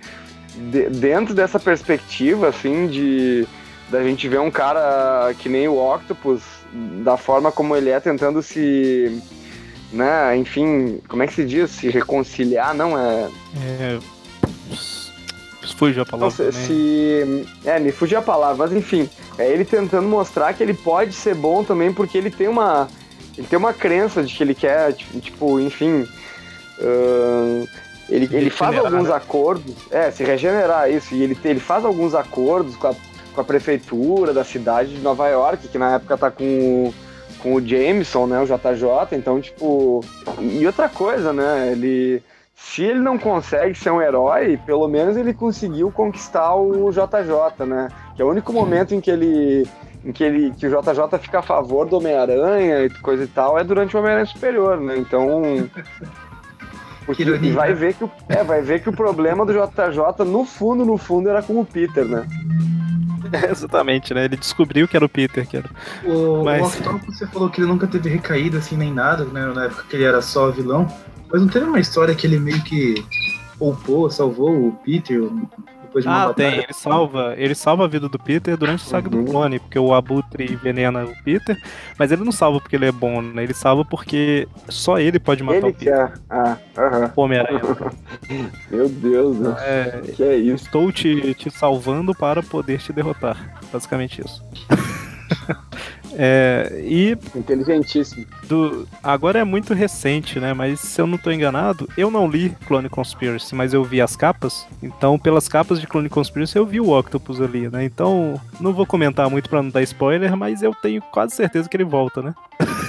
de, 0.56 0.90
dentro 0.90 1.34
dessa 1.34 1.60
perspectiva, 1.60 2.50
assim, 2.50 2.88
de 2.88 3.48
da 3.90 4.04
gente 4.04 4.28
ver 4.28 4.40
um 4.40 4.52
cara 4.52 5.34
que 5.38 5.50
nem 5.50 5.68
o 5.68 5.78
Octopus, 5.78 6.42
da 7.04 7.18
forma 7.18 7.52
como 7.52 7.76
ele 7.76 7.90
é, 7.90 8.00
tentando 8.00 8.42
se, 8.42 9.22
né, 9.92 10.36
enfim, 10.38 11.02
como 11.08 11.24
é 11.24 11.28
que 11.28 11.34
se 11.34 11.46
diz? 11.46 11.72
Se 11.72 11.90
reconciliar, 11.90 12.74
não 12.74 12.98
é? 12.98 13.30
É. 13.58 14.00
Fugiu 15.76 16.04
a 16.04 16.06
palavra. 16.06 16.52
Se, 16.52 16.52
se, 16.52 17.48
é, 17.66 17.80
me 17.80 17.92
fugiu 17.92 18.20
a 18.20 18.22
palavra, 18.22 18.68
mas 18.68 18.76
enfim, 18.76 19.10
é 19.38 19.50
ele 19.50 19.64
tentando 19.64 20.08
mostrar 20.08 20.54
que 20.54 20.62
ele 20.62 20.74
pode 20.74 21.14
ser 21.14 21.34
bom 21.34 21.64
também, 21.64 21.94
porque 21.94 22.18
ele 22.18 22.30
tem 22.30 22.48
uma, 22.48 22.88
ele 23.38 23.48
tem 23.48 23.58
uma 23.58 23.74
crença 23.74 24.22
de 24.22 24.34
que 24.34 24.44
ele 24.44 24.54
quer, 24.54 24.94
tipo, 24.94 25.60
enfim, 25.60 26.06
uh, 26.80 27.68
ele, 28.10 28.28
ele 28.36 28.50
faz 28.50 28.78
alguns 28.78 29.08
né? 29.08 29.16
acordos, 29.16 29.74
é, 29.90 30.12
se 30.12 30.24
regenerar 30.24 30.92
isso, 30.92 31.16
e 31.16 31.24
ele, 31.24 31.38
ele 31.46 31.60
faz 31.60 31.86
alguns 31.86 32.14
acordos 32.14 32.76
com 32.76 32.88
a, 32.88 32.96
com 33.40 33.42
a 33.42 33.46
prefeitura 33.46 34.34
da 34.34 34.44
cidade 34.44 34.96
de 34.96 35.02
Nova 35.02 35.28
York, 35.30 35.70
que 35.70 35.78
na 35.78 35.96
época 35.96 36.18
tá 36.18 36.30
com, 36.30 36.94
com 37.42 37.56
o 37.56 37.66
Jameson, 37.66 38.28
né, 38.28 38.42
o 38.42 38.46
JJ, 38.46 39.18
então, 39.18 39.40
tipo, 39.40 40.04
e 40.40 40.66
outra 40.68 40.90
coisa, 40.90 41.32
né, 41.32 41.72
ele, 41.72 42.22
se 42.54 42.84
ele 42.84 43.00
não 43.00 43.18
consegue 43.18 43.76
ser 43.76 43.92
um 43.92 44.02
herói, 44.02 44.60
pelo 44.66 44.88
menos 44.90 45.16
ele 45.16 45.34
conseguiu 45.34 45.90
conquistar 45.90 46.54
o 46.54 46.92
JJ, 46.92 47.66
né, 47.66 47.88
que 48.14 48.22
é 48.22 48.26
o 48.26 48.30
único 48.30 48.52
momento 48.52 48.94
em 48.94 49.00
que 49.00 49.10
ele 49.10 49.66
em 50.04 50.14
que 50.14 50.24
ele 50.24 50.52
que 50.52 50.66
o 50.66 50.70
JJ 50.70 51.20
fica 51.20 51.40
a 51.40 51.42
favor 51.42 51.86
do 51.86 51.98
Homem-Aranha 51.98 52.86
e 52.86 52.90
coisa 52.90 53.26
e 53.26 53.28
tal 53.28 53.60
é 53.60 53.66
durante 53.66 53.94
o 53.94 54.00
Homem-Aranha 54.00 54.26
Superior, 54.26 54.80
né? 54.80 54.98
Então 54.98 55.70
porque 57.10 57.26
vai 57.50 57.74
ver, 57.74 57.96
que 57.96 58.04
o, 58.04 58.12
é, 58.30 58.44
vai 58.44 58.62
ver 58.62 58.84
que 58.84 58.90
o 58.90 58.94
problema 58.94 59.44
do 59.44 59.52
JJ, 59.52 60.24
no 60.28 60.46
fundo, 60.46 60.86
no 60.86 60.96
fundo, 60.96 61.28
era 61.28 61.42
com 61.42 61.60
o 61.60 61.66
Peter, 61.66 62.06
né? 62.06 62.24
É, 63.34 63.50
exatamente, 63.50 64.14
né? 64.14 64.26
Ele 64.26 64.38
descobriu 64.38 64.88
que 64.88 64.96
era 64.96 65.04
o 65.04 65.10
Peter. 65.10 65.48
Que 65.48 65.58
era... 65.58 65.70
O, 66.06 66.44
Mas... 66.44 66.62
o 66.62 66.66
Octopus, 66.68 67.18
você 67.18 67.26
falou 67.26 67.50
que 67.50 67.62
ele 67.62 67.68
nunca 67.68 67.88
teve 67.88 68.10
recaída 68.10 68.60
assim 68.60 68.78
nem 68.78 68.94
nada, 68.94 69.26
né? 69.26 69.44
Na 69.48 69.66
época 69.66 69.86
que 69.90 69.96
ele 69.96 70.04
era 70.04 70.22
só 70.22 70.52
vilão. 70.52 70.88
Mas 71.32 71.42
não 71.42 71.48
teve 71.48 71.66
uma 71.66 71.80
história 71.80 72.14
que 72.14 72.28
ele 72.28 72.40
meio 72.40 72.62
que 72.62 73.04
poupou, 73.58 74.08
salvou 74.12 74.68
o 74.68 74.72
Peter 74.86 75.20
depois 75.90 76.04
de 76.04 76.10
uma 76.10 76.24
ah, 76.24 76.28
batalha. 76.28 76.52
tem. 76.52 76.60
Ele 76.64 76.74
salva, 76.74 77.34
ele 77.38 77.56
salva 77.56 77.86
a 77.86 77.88
vida 77.88 78.08
do 78.08 78.20
Peter 78.20 78.56
durante 78.56 78.84
o 78.84 78.88
saga 78.88 79.14
uhum. 79.14 79.24
do 79.24 79.32
clone, 79.32 79.60
porque 79.60 79.78
o 79.78 79.94
Abutre 79.94 80.54
envenena 80.54 81.04
o 81.04 81.24
Peter, 81.24 81.58
mas 81.98 82.12
ele 82.12 82.24
não 82.24 82.32
salva 82.32 82.60
porque 82.60 82.76
ele 82.76 82.86
é 82.86 82.92
bom, 82.92 83.22
né? 83.22 83.44
Ele 83.44 83.54
salva 83.54 83.84
porque 83.84 84.48
só 84.70 85.00
ele 85.00 85.20
pode 85.20 85.44
matar 85.44 85.58
ele 85.58 85.68
o 85.68 85.74
Peter. 85.74 85.94
Quer. 85.94 86.14
Ah, 86.30 86.58
uhum. 86.78 87.12
O 87.16 87.22
Homem-Aranha. 87.24 87.62
Meu 88.72 88.88
Deus, 88.88 89.40
né? 89.40 89.56
É, 89.60 90.02
que 90.16 90.24
é 90.24 90.36
isso? 90.36 90.66
Estou 90.66 90.92
te, 90.92 91.34
te 91.34 91.50
salvando 91.50 92.14
para 92.14 92.42
poder 92.42 92.80
te 92.80 92.94
derrotar. 92.94 93.60
Basicamente 93.72 94.22
isso. 94.22 94.44
É, 96.14 96.82
e. 96.84 97.18
Inteligentíssimo. 97.36 98.26
Do, 98.48 98.88
agora 99.04 99.40
é 99.40 99.44
muito 99.44 99.74
recente, 99.74 100.40
né? 100.40 100.54
Mas 100.54 100.80
se 100.80 101.00
eu 101.00 101.08
não 101.08 101.16
estou 101.16 101.32
enganado, 101.32 101.88
eu 101.98 102.10
não 102.10 102.28
li 102.28 102.56
Clone 102.68 102.90
Conspiracy, 102.90 103.54
mas 103.56 103.74
eu 103.74 103.84
vi 103.84 104.02
as 104.02 104.16
capas. 104.16 104.68
Então, 104.82 105.18
pelas 105.20 105.48
capas 105.48 105.80
de 105.80 105.88
Clone 105.88 106.10
Conspiracy, 106.10 106.58
eu 106.58 106.66
vi 106.66 106.80
o 106.80 106.98
Octopus 106.98 107.42
ali, 107.42 107.70
né? 107.70 107.84
Então, 107.84 108.40
não 108.60 108.74
vou 108.74 108.86
comentar 108.86 109.30
muito 109.30 109.50
para 109.50 109.62
não 109.62 109.70
dar 109.70 109.82
spoiler, 109.84 110.36
mas 110.36 110.62
eu 110.62 110.74
tenho 110.74 111.02
quase 111.02 111.36
certeza 111.36 111.70
que 111.70 111.78
ele 111.78 111.84
volta, 111.84 112.22
né? 112.22 112.34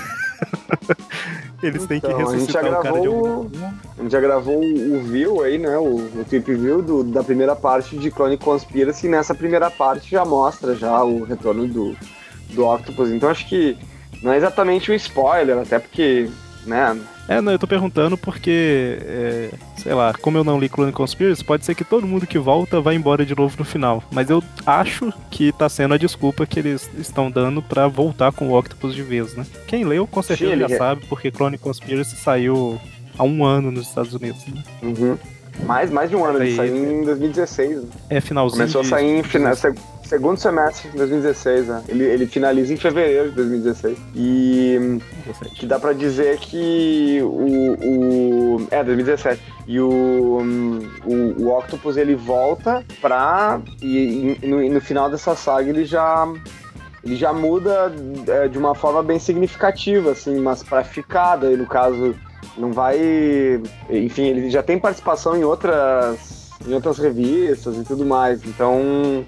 Eles 1.63 1.85
têm 1.87 1.99
então, 1.99 2.17
que 2.17 2.23
ressuscitar 2.23 2.65
o 2.65 2.83
cara 2.83 3.01
de 3.01 3.07
algum... 3.07 3.51
A 3.99 4.03
gente 4.03 4.13
já 4.13 4.21
gravou 4.21 4.59
o 4.63 5.03
view 5.03 5.43
aí, 5.43 5.59
né? 5.59 5.77
O, 5.77 5.97
o 5.97 6.25
trip 6.27 6.55
view 6.55 6.81
do, 6.81 7.05
da 7.05 7.23
primeira 7.23 7.55
parte 7.55 7.99
de 7.99 8.11
Clone 8.11 8.39
Conspiracy. 8.39 9.07
E 9.07 9.11
nessa 9.11 9.35
primeira 9.35 9.71
parte 9.71 10.11
já 10.11 10.25
mostra 10.25 10.75
já 10.75 11.05
o 11.05 11.23
retorno 11.23 11.69
do, 11.69 11.95
do 12.53 12.67
Octopus. 12.67 13.11
Então 13.11 13.29
acho 13.29 13.47
que 13.49 13.77
não 14.23 14.33
é 14.33 14.37
exatamente 14.37 14.91
um 14.91 14.95
spoiler, 14.95 15.59
até 15.59 15.79
porque, 15.79 16.29
né? 16.67 16.99
É, 17.29 17.41
não, 17.41 17.53
eu 17.53 17.59
tô 17.59 17.67
perguntando 17.67 18.19
porque, 18.19 18.99
é, 19.03 19.51
sei 19.77 19.95
lá, 19.95 20.13
como 20.21 20.37
eu 20.37 20.43
não 20.43 20.59
li 20.59 20.69
Clone 20.69 20.91
Conspiracy, 20.91 21.45
pode 21.45 21.65
ser 21.65 21.77
que 21.77 21.85
todo 21.85 22.07
mundo 22.07 22.27
que 22.27 22.39
volta 22.39 22.81
vá 22.81 22.93
embora 22.93 23.25
de 23.25 23.37
novo 23.37 23.55
no 23.57 23.65
final. 23.65 24.03
Mas 24.11 24.29
eu 24.29 24.43
acho 24.67 25.13
que 25.31 25.53
tá 25.53 25.69
sendo 25.69 25.95
a 25.95 25.97
desculpa 25.97 26.45
que 26.45 26.59
eles 26.59 26.91
estão 26.99 27.31
dando 27.31 27.63
para 27.63 27.87
voltar 27.87 28.33
com 28.33 28.49
o 28.49 28.59
Octopus 28.59 28.95
de 28.95 29.03
vez, 29.03 29.35
né? 29.35 29.47
Quem 29.69 29.85
leu 29.85 30.07
com 30.07 30.21
certeza 30.23 30.53
Sim, 30.53 30.59
já 30.59 30.75
é. 30.75 30.77
sabe, 30.79 31.07
porque 31.09 31.31
Clone 31.31 31.57
Conspiracy 31.57 32.17
saiu 32.17 32.81
há 33.17 33.23
um 33.23 33.45
ano 33.45 33.71
nos 33.71 33.87
Estados 33.87 34.13
Unidos. 34.13 34.45
Né? 34.47 34.63
Uhum. 34.83 35.17
Mais, 35.65 35.91
mais 35.91 36.11
de 36.11 36.17
um 36.17 36.25
ano, 36.25 36.43
ele 36.43 36.57
saiu 36.57 36.77
em 36.77 37.05
2016. 37.05 37.83
Né? 37.83 37.89
É, 38.09 38.21
finalzinho. 38.21 38.59
Começou 38.59 38.81
a 38.81 38.85
sair 38.85 39.19
em 39.19 39.23
final, 39.23 39.55
segundo 40.11 40.39
semestre 40.39 40.91
de 40.91 40.97
2016, 40.97 41.69
né? 41.69 41.85
Ele, 41.89 42.05
ele 42.05 42.27
finaliza 42.27 42.75
em 42.75 42.77
fevereiro 42.77 43.31
de 43.31 43.37
2016. 43.37 43.97
E 44.17 44.99
que 45.55 45.67
dá 45.67 45.79
pra 45.79 45.93
dizer 45.93 46.37
que 46.39 47.21
o, 47.23 48.57
o. 48.59 48.67
É, 48.73 48.83
2017. 48.83 49.41
E 49.69 49.79
o, 49.79 49.89
o, 51.07 51.43
o 51.45 51.57
Octopus 51.57 51.97
ele 51.97 52.17
volta 52.17 52.85
pra. 53.01 53.61
E, 53.81 54.37
e 54.43 54.47
no, 54.49 54.69
no 54.69 54.81
final 54.81 55.09
dessa 55.09 55.37
saga 55.37 55.69
ele 55.69 55.85
já 55.85 56.27
ele 57.05 57.15
já 57.15 57.33
muda 57.33 57.93
é, 58.27 58.49
de 58.49 58.59
uma 58.59 58.75
forma 58.75 59.05
bem 59.05 59.19
significativa, 59.21 60.11
assim, 60.11 60.41
mas 60.41 60.63
para 60.63 60.83
ficar, 60.83 61.37
daí 61.37 61.57
no 61.57 61.67
caso 61.67 62.17
não 62.59 62.73
vai. 62.73 62.99
Enfim, 63.89 64.25
ele 64.25 64.51
já 64.51 64.61
tem 64.61 64.77
participação 64.77 65.37
em 65.37 65.45
outras, 65.45 66.51
em 66.67 66.75
outras 66.75 66.99
revistas 66.99 67.77
e 67.77 67.85
tudo 67.85 68.05
mais. 68.05 68.45
Então. 68.45 69.25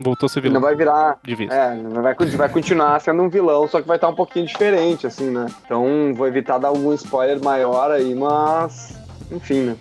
Voltou 0.00 0.26
a 0.26 0.30
ser 0.30 0.40
vilão. 0.40 0.54
Não 0.54 0.60
vai 0.60 0.76
virar. 0.76 1.18
De 1.24 1.34
vez. 1.34 1.50
É, 1.50 1.76
vai, 1.76 2.14
vai 2.14 2.48
continuar 2.48 3.00
sendo 3.00 3.22
um 3.22 3.28
vilão, 3.28 3.66
só 3.66 3.80
que 3.80 3.88
vai 3.88 3.96
estar 3.96 4.08
um 4.08 4.14
pouquinho 4.14 4.46
diferente, 4.46 5.06
assim, 5.06 5.30
né? 5.30 5.46
Então 5.64 6.14
vou 6.14 6.26
evitar 6.26 6.58
dar 6.58 6.68
algum 6.68 6.92
spoiler 6.94 7.42
maior 7.42 7.90
aí, 7.90 8.14
mas. 8.14 8.96
Enfim, 9.30 9.60
né? 9.62 9.76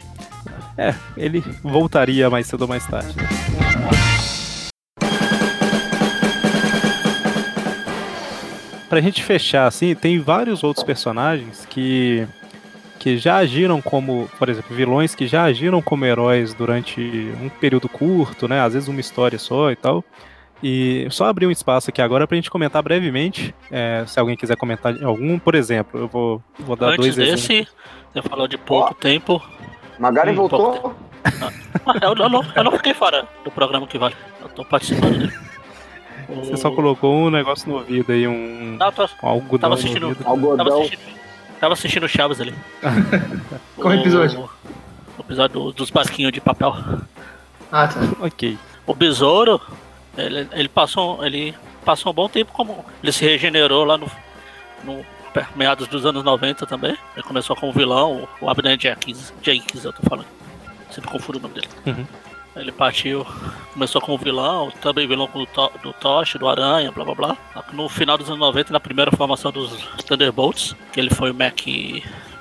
É, 0.77 0.93
ele 1.15 1.43
voltaria 1.63 2.29
mais 2.29 2.47
cedo 2.47 2.63
ou 2.63 2.67
mais 2.67 2.85
tarde. 2.87 3.15
Né? 3.15 3.23
Pra 8.89 9.01
gente 9.01 9.21
fechar, 9.21 9.67
assim, 9.67 9.93
tem 9.93 10.19
vários 10.19 10.63
outros 10.63 10.83
personagens 10.83 11.65
que 11.69 12.25
que 12.99 13.17
já 13.17 13.37
agiram 13.37 13.81
como, 13.81 14.29
por 14.37 14.49
exemplo, 14.49 14.75
vilões 14.75 15.15
que 15.15 15.27
já 15.27 15.43
agiram 15.43 15.81
como 15.81 16.05
heróis 16.05 16.53
durante 16.53 17.01
um 17.41 17.49
período 17.49 17.87
curto, 17.87 18.47
né? 18.47 18.61
Às 18.61 18.73
vezes 18.73 18.89
uma 18.89 18.99
história 18.99 19.37
só 19.37 19.71
e 19.71 19.75
tal. 19.75 20.03
E 20.61 21.07
só 21.11 21.25
abrir 21.25 21.45
um 21.45 21.51
espaço 21.51 21.89
aqui 21.89 22.01
agora 22.01 22.25
pra 22.27 22.35
gente 22.35 22.49
comentar 22.49 22.81
brevemente, 22.81 23.53
é, 23.71 24.03
se 24.07 24.19
alguém 24.19 24.35
quiser 24.35 24.57
comentar 24.57 24.95
algum, 25.03 25.37
por 25.37 25.53
exemplo, 25.53 25.99
eu 25.99 26.07
vou, 26.07 26.41
vou 26.59 26.75
dar 26.75 26.87
Antes 26.87 26.97
dois 26.97 27.15
desse, 27.15 27.53
exemplos. 27.53 27.75
você 28.11 28.21
falou 28.23 28.47
de 28.47 28.57
pouco 28.57 28.89
oh. 28.91 28.95
tempo. 28.95 29.41
Magari 29.99 30.31
hum, 30.31 30.35
voltou? 30.35 30.95
Ah, 31.23 31.51
eu, 32.01 32.15
eu, 32.15 32.29
não, 32.29 32.43
eu 32.55 32.63
não 32.63 32.71
fiquei 32.71 32.93
fora 32.93 33.27
do 33.43 33.51
programa 33.51 33.85
que 33.85 33.97
vale. 33.97 34.15
Eu 34.41 34.49
tô 34.49 34.65
participando 34.65 35.19
dele. 35.19 35.33
Você 36.27 36.57
só 36.57 36.71
colocou 36.71 37.15
um 37.15 37.29
negócio 37.29 37.69
no 37.69 37.75
ouvido 37.75 38.11
aí, 38.11 38.27
um, 38.27 38.75
não, 38.77 38.91
tô, 38.91 39.05
um 39.05 39.27
algodão 39.27 39.59
tava 39.59 39.73
assistindo, 39.75 40.17
Algodão. 40.25 40.65
Tava 40.65 40.79
assistindo, 40.79 41.01
Tava 41.59 41.73
assistindo 41.73 42.07
Chaves 42.07 42.39
ali. 42.39 42.53
Qual 43.75 43.93
o 43.93 43.99
episódio? 43.99 44.49
O 45.17 45.21
episódio 45.21 45.71
dos 45.71 45.89
basquinhos 45.89 46.31
de 46.31 46.39
papel. 46.39 46.75
Ah, 47.71 47.87
tá. 47.87 47.99
ok. 48.19 48.57
O 48.85 48.93
besouro, 48.93 49.59
ele, 50.17 50.47
ele, 50.51 50.69
passou, 50.69 51.25
ele 51.25 51.55
passou 51.83 52.11
um 52.11 52.15
bom 52.15 52.29
tempo 52.29 52.51
como. 52.53 52.85
Ele 53.01 53.11
se 53.11 53.25
regenerou 53.25 53.83
lá 53.83 53.97
no, 53.97 54.09
no 54.83 55.05
meados 55.55 55.87
dos 55.87 56.05
anos 56.05 56.23
90 56.23 56.65
também. 56.65 56.97
Ele 57.15 57.23
começou 57.23 57.55
como 57.55 57.73
vilão, 57.73 58.27
o 58.39 58.49
Abner 58.49 58.79
Jenkins, 58.79 59.33
Jenkins 59.41 59.83
eu 59.83 59.93
tô 59.93 60.03
falando. 60.03 60.27
Sempre 60.91 61.09
confundo 61.11 61.39
o 61.39 61.41
nome 61.41 61.55
dele. 61.55 61.67
Uhum. 61.85 62.05
Ele 62.59 62.71
partiu, 62.71 63.25
começou 63.73 64.01
como 64.01 64.17
vilão, 64.17 64.71
também 64.81 65.07
vilão 65.07 65.29
do, 65.33 65.45
to 65.45 65.71
do 65.81 65.93
Tosh, 65.93 66.35
do 66.35 66.47
Aranha, 66.47 66.91
blá 66.91 67.05
blá 67.05 67.15
blá. 67.15 67.37
No 67.73 67.87
final 67.87 68.17
dos 68.17 68.27
anos 68.27 68.39
90, 68.39 68.73
na 68.73 68.79
primeira 68.79 69.11
formação 69.11 69.51
dos 69.51 69.71
Thunderbolts, 70.05 70.75
que 70.91 70.99
ele 70.99 71.09
foi 71.09 71.31
o 71.31 71.33
Mac, 71.33 71.61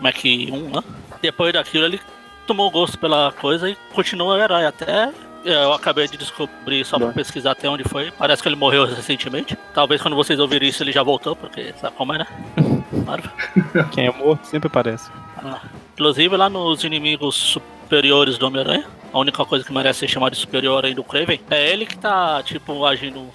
Mac 0.01 0.25
1, 0.25 0.71
né? 0.71 0.83
Depois 1.21 1.53
daquilo 1.53 1.85
ele 1.85 2.01
tomou 2.47 2.71
gosto 2.71 2.99
pela 2.99 3.33
coisa 3.33 3.69
e 3.69 3.77
continuou 3.93 4.37
herói 4.39 4.65
até 4.65 5.13
eu 5.47 5.73
acabei 5.73 6.09
de 6.09 6.17
descobrir 6.17 6.85
só 6.85 6.99
pra 6.99 7.13
pesquisar 7.13 7.53
até 7.53 7.69
onde 7.69 7.85
foi. 7.85 8.11
Parece 8.11 8.43
que 8.43 8.49
ele 8.49 8.57
morreu 8.57 8.85
recentemente. 8.85 9.57
Talvez 9.73 10.03
quando 10.03 10.17
vocês 10.17 10.41
ouvirem 10.41 10.69
isso 10.69 10.83
ele 10.83 10.91
já 10.91 11.05
voltou, 11.05 11.37
porque 11.37 11.73
sabe 11.81 11.95
como 11.97 12.13
é, 12.15 12.19
né? 12.19 12.27
Claro. 13.05 13.23
Quem 13.93 14.07
é 14.07 14.13
morto 14.13 14.45
sempre 14.45 14.67
aparece. 14.67 15.11
Ah, 15.37 15.61
inclusive 15.93 16.37
lá 16.37 16.49
nos 16.49 16.83
inimigos 16.83 17.57
superiores 17.87 18.37
do 18.37 18.47
Homem-Aranha, 18.49 18.85
a 19.13 19.19
única 19.19 19.45
coisa 19.45 19.65
que 19.65 19.73
merece 19.73 20.01
ser 20.01 20.09
chamada 20.09 20.35
de 20.35 20.41
superior 20.41 20.85
aí 20.85 20.93
do 20.93 21.05
Craven, 21.05 21.41
é 21.49 21.71
ele 21.71 21.87
que 21.87 21.97
tá, 21.97 22.43
tipo, 22.43 22.85
agindo, 22.85 23.29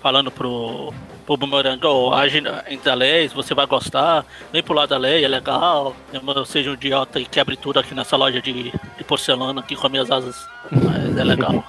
falando 0.00 0.30
pro, 0.30 0.94
pro 1.26 1.36
Boomerang, 1.36 1.84
oh, 1.84 2.14
age 2.14 2.40
entre 2.68 2.90
a 2.90 2.94
lei, 2.94 3.28
você 3.28 3.54
vai 3.54 3.66
gostar, 3.66 4.24
vem 4.52 4.62
pro 4.62 4.74
lado 4.74 4.90
da 4.90 4.96
lei, 4.96 5.24
é 5.24 5.28
legal, 5.28 5.96
eu 6.12 6.44
seja 6.44 6.70
um 6.70 6.74
idiota 6.74 7.18
e 7.18 7.26
quebre 7.26 7.56
tudo 7.56 7.80
aqui 7.80 7.92
nessa 7.92 8.16
loja 8.16 8.40
de, 8.40 8.70
de 8.70 9.04
porcelana 9.04 9.60
aqui 9.60 9.74
com 9.74 9.86
as 9.86 9.92
minhas 9.92 10.10
asas, 10.10 10.36
mas 10.70 11.16
é 11.16 11.24
legal. 11.24 11.64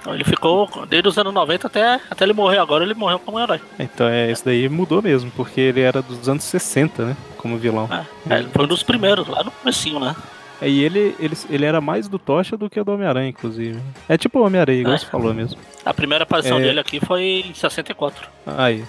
Então 0.00 0.14
ele 0.14 0.24
ficou, 0.24 0.68
desde 0.88 1.08
os 1.08 1.18
anos 1.18 1.32
90 1.32 1.66
até, 1.66 2.00
até 2.10 2.24
ele 2.24 2.32
morrer 2.32 2.58
agora, 2.58 2.82
ele 2.82 2.94
morreu 2.94 3.18
como 3.18 3.38
herói. 3.38 3.60
Então 3.78 4.08
é, 4.08 4.32
isso 4.32 4.44
daí 4.44 4.68
mudou 4.68 5.00
mesmo, 5.00 5.30
porque 5.36 5.60
ele 5.60 5.82
era 5.82 6.02
dos 6.02 6.28
anos 6.28 6.42
60, 6.44 7.04
né? 7.04 7.16
Como 7.36 7.58
vilão. 7.58 7.88
É, 7.92 8.34
é, 8.34 8.38
ele 8.38 8.48
foi 8.48 8.64
um 8.64 8.68
dos 8.68 8.82
primeiros, 8.82 9.28
lá 9.28 9.44
no 9.44 9.50
comecinho, 9.50 10.00
né? 10.00 10.16
E 10.62 10.82
ele, 10.84 11.14
ele, 11.18 11.34
ele 11.48 11.64
era 11.64 11.80
mais 11.80 12.06
do 12.08 12.18
Tocha 12.18 12.56
do 12.56 12.68
que 12.68 12.82
do 12.82 12.92
Homem-Aranha, 12.92 13.28
inclusive. 13.30 13.80
É 14.08 14.18
tipo 14.18 14.38
o 14.40 14.44
Homem-Aranha, 14.44 14.80
igual 14.80 14.94
É. 14.94 14.98
você 14.98 15.06
falou 15.06 15.32
mesmo. 15.32 15.58
A 15.84 15.94
primeira 15.94 16.24
aparição 16.24 16.58
É. 16.58 16.62
dele 16.62 16.80
aqui 16.80 17.00
foi 17.00 17.44
em 17.48 17.54
64. 17.54 18.28
Aí, 18.46 18.84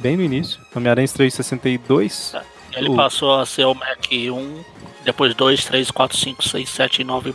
bem 0.00 0.16
no 0.16 0.22
início. 0.22 0.60
Homem-Aranha 0.76 1.06
estreou 1.06 1.26
em 1.26 1.30
62. 1.30 2.34
Ele 2.74 2.90
Uh. 2.90 2.96
passou 2.96 3.34
a 3.38 3.46
ser 3.46 3.64
o 3.64 3.74
Mac 3.74 4.04
1, 4.12 4.62
depois 5.04 5.34
2, 5.34 5.64
3, 5.64 5.90
4, 5.90 6.16
5, 6.18 6.42
6, 6.46 6.68
7, 6.68 7.02
9, 7.02 7.34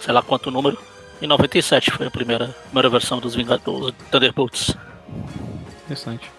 sei 0.00 0.12
lá 0.12 0.20
quanto 0.22 0.50
número. 0.50 0.76
Em 1.22 1.26
97 1.26 1.90
foi 1.90 2.06
a 2.06 2.10
primeira, 2.10 2.54
primeira 2.66 2.88
versão 2.90 3.18
dos 3.18 3.34
Vingadores 3.34 3.94
Thunderbolts. 4.10 4.76
Interessante. 5.84 6.30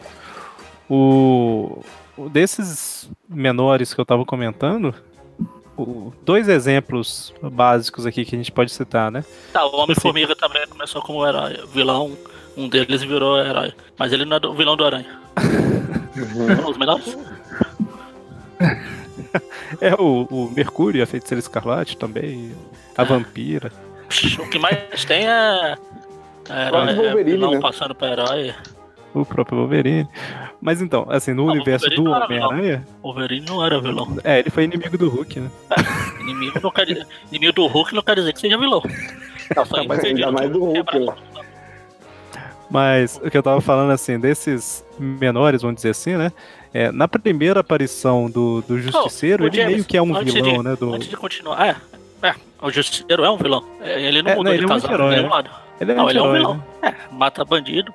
O, 0.90 1.84
o 2.18 2.30
desses 2.30 3.10
menores 3.28 3.94
que 3.94 4.00
eu 4.00 4.06
tava 4.06 4.24
comentando, 4.26 4.86
o- 4.90 4.94
dois 6.24 6.48
exemplos 6.48 7.34
básicos 7.42 8.06
aqui 8.06 8.26
que 8.26 8.36
a 8.36 8.38
gente 8.38 8.52
pode 8.52 8.72
citar, 8.72 9.12
né? 9.12 9.24
Tá, 9.54 9.66
o 9.66 9.76
Homem-Formiga 9.76 10.36
também 10.36 10.68
começou 10.68 11.02
como 11.02 11.26
herói. 11.26 11.60
Vilão, 11.74 12.18
um 12.56 12.68
deles 12.68 13.04
virou 13.04 13.40
herói. 13.40 13.74
Mas 13.98 14.12
ele 14.12 14.26
não 14.26 14.38
é 14.38 14.40
do, 14.40 14.54
vilão 14.54 14.76
do 14.76 14.86
Aranha. 14.86 15.20
Os 16.68 16.78
melhores? 16.78 17.18
É 19.80 19.94
o, 19.94 20.28
o 20.30 20.52
Mercúrio, 20.52 21.04
a 21.04 21.06
Feiticeira 21.06 21.40
Escarlate 21.40 21.96
também, 21.96 22.52
a 22.98 23.04
Vampira. 23.04 23.72
O 24.40 24.50
que 24.50 24.58
mais 24.58 25.06
tem 25.06 25.28
é. 25.28 25.78
É, 26.50 26.68
é 26.68 26.72
Wolverine, 26.72 27.24
vilão 27.24 27.52
né? 27.52 27.60
passando 27.60 27.94
pra 27.94 28.12
herói. 28.12 28.56
O 29.14 29.24
próprio 29.24 29.60
Wolverine. 29.60 30.08
Mas 30.62 30.82
então, 30.82 31.06
assim, 31.10 31.34
no 31.34 31.44
Ah, 31.44 31.46
o 31.46 31.52
universo 31.54 31.90
do 31.90 32.04
não. 32.04 32.12
Homem-Aranha, 32.12 32.86
Wolverine 33.02 33.46
não 33.48 33.66
era 33.66 33.80
vilão. 33.80 34.18
é, 34.24 34.40
ele 34.40 34.50
foi 34.50 34.66
inimigo 34.66 34.98
do 34.98 35.10
Hulk, 35.10 35.40
né? 35.40 35.50
Inimigo, 36.20 36.60
não 36.62 36.70
quer 36.72 36.86
dizer, 36.86 37.08
inimigo 37.32 37.54
do 37.54 37.66
Hulk 37.68 37.96
não 37.96 38.02
quer 38.02 38.16
dizer 38.16 38.34
que 38.34 38.40
seja 38.42 38.58
vilão. 38.58 38.82
Não, 39.56 39.66
só 39.66 39.84
mas 39.86 40.04
ainda 40.04 40.32
mais 40.32 40.52
do 40.52 40.64
Hulk, 40.66 41.00
né? 41.00 41.14
Mas 42.70 43.20
o 43.24 43.32
que 43.32 43.38
eu 43.38 43.42
tava 43.42 43.60
falando, 43.62 43.92
assim, 43.92 44.20
desses 44.20 44.86
menores, 45.00 45.62
vamos 45.62 45.78
dizer 45.78 45.90
assim, 45.90 46.16
né? 46.16 46.32
É, 46.72 46.92
na 46.92 47.08
primeira 47.08 47.62
aparição 47.62 48.30
do, 48.30 48.62
do 48.62 48.80
Justiceiro, 48.80 49.44
o 49.44 49.48
ele 49.48 49.56
James, 49.56 49.74
meio 49.74 49.86
que 49.86 49.98
é 49.98 50.02
um 50.02 50.14
vilão, 50.14 50.24
de- 50.58 50.64
né? 50.64 50.76
Do... 50.76 50.94
Antes 50.94 51.08
de 51.08 51.18
continuar, 51.18 51.66
é, 52.22 52.28
é, 52.28 52.36
o 52.62 52.70
Justiceiro 52.70 53.24
é 53.24 53.32
um 53.32 53.38
vilão. 53.38 53.66
É, 53.82 54.00
Ele 54.02 54.22
não 54.22 54.32
É, 54.32 54.36
mudou 54.36 54.44
não, 54.44 54.52
de 54.52 54.58
ele 54.58 54.64
é 54.64 54.66
um 54.68 54.70
casal 54.70 54.92
anti-herói, 54.92 55.10
de 55.10 55.16
nenhum 55.16 55.30
né? 55.30 55.36
lado. 55.36 55.50
Ele 55.82 55.92
é 55.92 55.96
Não, 55.96 56.10
ele 56.10 56.20
é 56.20 56.22
um 56.22 56.26
anti-herói, 56.26 56.38
vilão. 56.40 56.64
né? 56.84 56.90
É, 57.10 57.14
mata 57.16 57.44
bandido. 57.44 57.92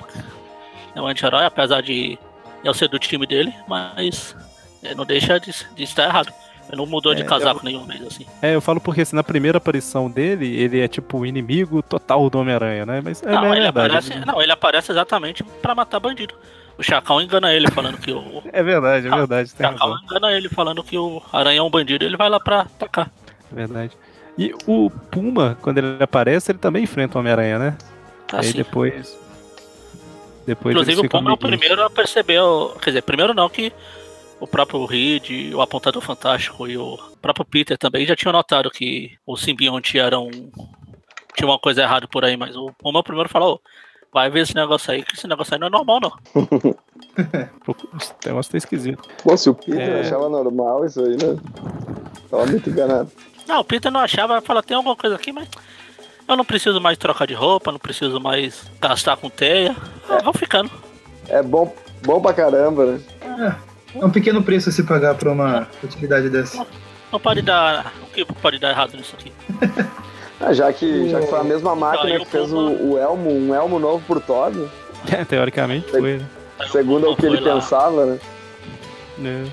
É 0.97 1.01
um 1.01 1.07
anti-herói, 1.07 1.45
apesar 1.45 1.81
de 1.83 2.19
eu 2.65 2.75
ser 2.75 2.89
do 2.89 2.99
time 2.99 3.27
dele, 3.27 3.55
mas 3.69 4.35
é, 4.83 4.95
não 4.95 5.05
deixa 5.05 5.39
de, 5.39 5.53
de 5.75 5.83
estar 5.83 6.05
errado. 6.05 6.33
Ele 6.69 6.79
não 6.79 6.87
mudou 6.87 7.15
de 7.15 7.21
É, 7.23 7.25
casaco 7.27 7.63
nenhum 7.63 7.85
vez, 7.85 8.03
assim. 8.07 8.27
É, 8.41 8.55
eu 8.55 8.61
falo 8.61 8.81
porque 8.81 9.03
assim, 9.03 9.15
na 9.15 9.23
primeira 9.23 9.59
aparição 9.59 10.11
dele, 10.11 10.47
ele 10.59 10.81
é 10.81 10.89
tipo 10.89 11.19
o 11.19 11.27
inimigo 11.27 11.83
total 11.83 12.29
do 12.31 12.39
Homem-Aranha, 12.39 12.87
né? 12.87 13.03
Mas 13.05 13.23
é, 13.23 13.31
não, 13.31 13.53
é 13.53 13.57
ele 13.59 13.71
verdade. 13.71 13.97
aparece, 13.97 14.27
não, 14.27 14.41
ele 14.43 14.53
aparece 14.53 14.91
exatamente 14.93 15.45
pra 15.45 15.75
matar 15.75 16.01
bandido. 16.01 16.35
O 16.79 16.83
Chacal 16.83 17.21
engana 17.21 17.53
ele 17.53 17.71
falando 17.71 17.99
que 17.99 18.11
o. 18.11 18.43
É 18.53 18.63
verdade, 18.63 19.07
é 19.07 19.11
verdade, 19.11 19.53
O 19.53 19.57
Chacal 19.57 19.91
razão. 19.91 20.05
engana 20.05 20.33
ele 20.33 20.49
falando 20.49 20.83
que 20.83 20.97
o 20.99 21.23
Aranha 21.33 21.59
é 21.59 21.63
um 21.63 21.71
bandido 21.71 22.05
ele 22.05 22.17
vai 22.17 22.29
lá 22.31 22.41
pra 22.41 22.63
atacar. 22.63 23.11
É 23.53 23.55
verdade. 23.55 23.93
E 24.37 24.53
o 24.67 24.91
Puma, 25.11 25.57
quando 25.61 25.79
ele 25.79 26.03
aparece, 26.03 26.51
ele 26.51 26.59
também 26.59 26.83
enfrenta 26.85 27.17
o 27.17 27.21
Homem-Aranha, 27.21 27.59
né? 27.59 27.77
Tá 28.27 28.39
e 28.39 28.41
aí 28.41 28.49
assim. 28.49 28.57
depois. 28.57 29.17
Depois 30.47 30.75
Inclusive 30.75 31.07
o 31.07 31.09
Puma 31.09 31.31
é 31.31 31.35
o 31.35 31.37
primeiro 31.39 31.83
a 31.83 31.91
perceber, 31.91 32.41
o- 32.41 32.71
quer 32.81 32.91
dizer, 32.91 33.03
primeiro 33.03 33.33
não, 33.35 33.49
que 33.49 33.73
o 34.41 34.47
próprio 34.47 34.85
Reed, 34.85 35.53
o 35.55 35.61
Apontador 35.63 36.03
Fantástico 36.03 36.67
e 36.69 36.77
o 36.77 36.99
próprio 37.23 37.45
Peter 37.47 37.79
também 37.79 38.05
já 38.05 38.15
tinham 38.15 38.33
notado 38.33 38.71
que 38.71 39.13
o 39.27 39.37
simbionte 39.37 39.99
era 39.99 40.19
um. 40.21 40.31
tinha 41.37 41.49
uma 41.49 41.59
coisa 41.59 41.83
errada 41.83 42.07
por 42.07 42.25
aí, 42.25 42.37
mas 42.37 42.55
o 42.57 42.71
Puma 42.79 43.03
primeiro 43.03 43.29
falou, 43.29 43.61
vai 44.13 44.29
ver 44.31 44.41
esse 44.41 44.55
negócio 44.55 44.93
aí, 44.93 45.03
que 45.03 45.15
esse 45.15 45.27
negócio 45.27 45.55
aí 45.55 45.61
não 45.61 45.67
é 45.69 45.71
normal 45.71 45.99
não. 46.01 46.13
Esse 47.97 48.13
negócio 48.27 48.53
tá 48.53 48.59
esquisito. 48.59 49.09
Pô, 49.23 49.37
se 49.37 49.49
o 49.49 49.55
Peter 49.55 49.81
É. 49.89 50.01
achava 50.01 50.29
normal 50.29 50.85
isso 50.85 51.01
aí, 51.01 51.11
né? 51.17 51.39
Tava 52.31 52.45
muito 52.47 52.69
enganado. 52.69 53.11
Não, 53.47 53.61
o 53.61 53.65
Peter 53.65 53.91
não 53.93 54.01
achava, 54.01 54.41
fala, 54.41 54.63
tem 54.63 54.77
alguma 54.77 54.97
coisa 54.97 55.15
aqui, 55.17 55.33
mas 55.33 55.49
eu 56.29 56.37
não 56.37 56.45
preciso 56.45 56.81
mais 56.81 56.99
trocar 56.99 57.27
de 57.27 57.35
roupa, 57.35 57.73
não 57.73 57.79
preciso 57.79 58.21
mais 58.21 58.71
gastar 58.81 59.17
com 59.17 59.29
teia. 59.29 59.77
Ah, 60.09 60.23
vou 60.23 60.33
ficando. 60.33 60.71
É 61.29 61.43
bom, 61.43 61.75
bom 62.03 62.21
pra 62.21 62.33
caramba, 62.33 62.87
né? 62.87 63.01
É 63.95 64.05
um 64.05 64.11
pequeno 64.11 64.43
preço 64.43 64.69
a 64.69 64.73
se 64.73 64.83
pagar 64.83 65.15
por 65.15 65.29
uma 65.29 65.69
atividade 65.83 66.29
dessa. 66.29 66.67
Não 67.13 67.21
pode 67.21 67.43
dar. 67.43 67.93
O 68.03 68.07
que 68.07 68.25
pode 68.25 68.59
dar 68.59 68.71
errado 68.71 68.97
nisso 68.97 69.15
aqui? 69.19 69.33
Ah, 70.41 70.53
já, 70.53 70.71
que, 70.73 71.09
já 71.09 71.21
que 71.21 71.29
foi 71.29 71.39
a 71.39 71.45
mesma 71.45 71.77
máquina 71.77 72.13
aí 72.13 72.19
que 72.19 72.27
fez 72.27 72.53
o, 72.53 72.59
o 72.59 72.99
elmo, 72.99 73.31
um 73.31 73.55
elmo 73.55 73.79
novo 73.79 74.05
por 74.05 74.19
né? 74.51 74.69
É, 75.11 75.25
teoricamente 75.25 75.91
foi, 75.91 76.19
né? 76.19 76.27
Segundo 76.71 77.11
o 77.11 77.17
que 77.17 77.25
ele 77.25 77.41
lá. 77.41 77.55
pensava, 77.55 78.05
né? 78.05 78.19
É. 79.25 79.45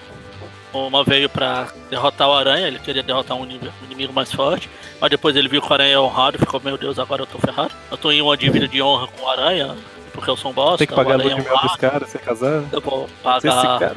Uma 0.73 1.03
veio 1.03 1.27
pra 1.29 1.67
derrotar 1.89 2.29
o 2.29 2.33
Aranha, 2.33 2.67
ele 2.67 2.79
queria 2.79 3.03
derrotar 3.03 3.35
um 3.37 3.45
inimigo, 3.45 4.13
mais 4.13 4.31
forte, 4.31 4.69
mas 4.99 5.09
depois 5.09 5.35
ele 5.35 5.49
viu 5.49 5.61
que 5.61 5.69
o 5.69 5.73
Aranha 5.73 5.95
é 5.95 5.99
honrado 5.99 6.37
e 6.37 6.39
ficou, 6.39 6.61
meu 6.63 6.77
Deus, 6.77 6.97
agora 6.97 7.23
eu 7.23 7.27
tô 7.27 7.37
ferrado. 7.39 7.71
Eu 7.89 7.97
tô 7.97 8.11
em 8.11 8.21
uma 8.21 8.37
dívida 8.37 8.67
de 8.67 8.81
honra 8.81 9.07
com 9.07 9.25
o 9.25 9.29
Aranha, 9.29 9.75
porque 10.13 10.29
eu 10.29 10.37
sou 10.37 10.51
um 10.51 10.53
bosta, 10.53 10.77
Tem 10.79 10.87
que 10.87 10.95
pagar 10.95 11.15
a 11.15 11.17
lua 11.17 11.31
é 11.31 11.35
de 11.35 11.41
mel 11.41 11.59
pros 11.59 11.75
caras, 11.75 12.09
ser 12.09 12.19
casado. 12.19 12.67
eu 12.71 12.81
vou 12.81 13.09
pagar. 13.21 13.79
cara 13.79 13.95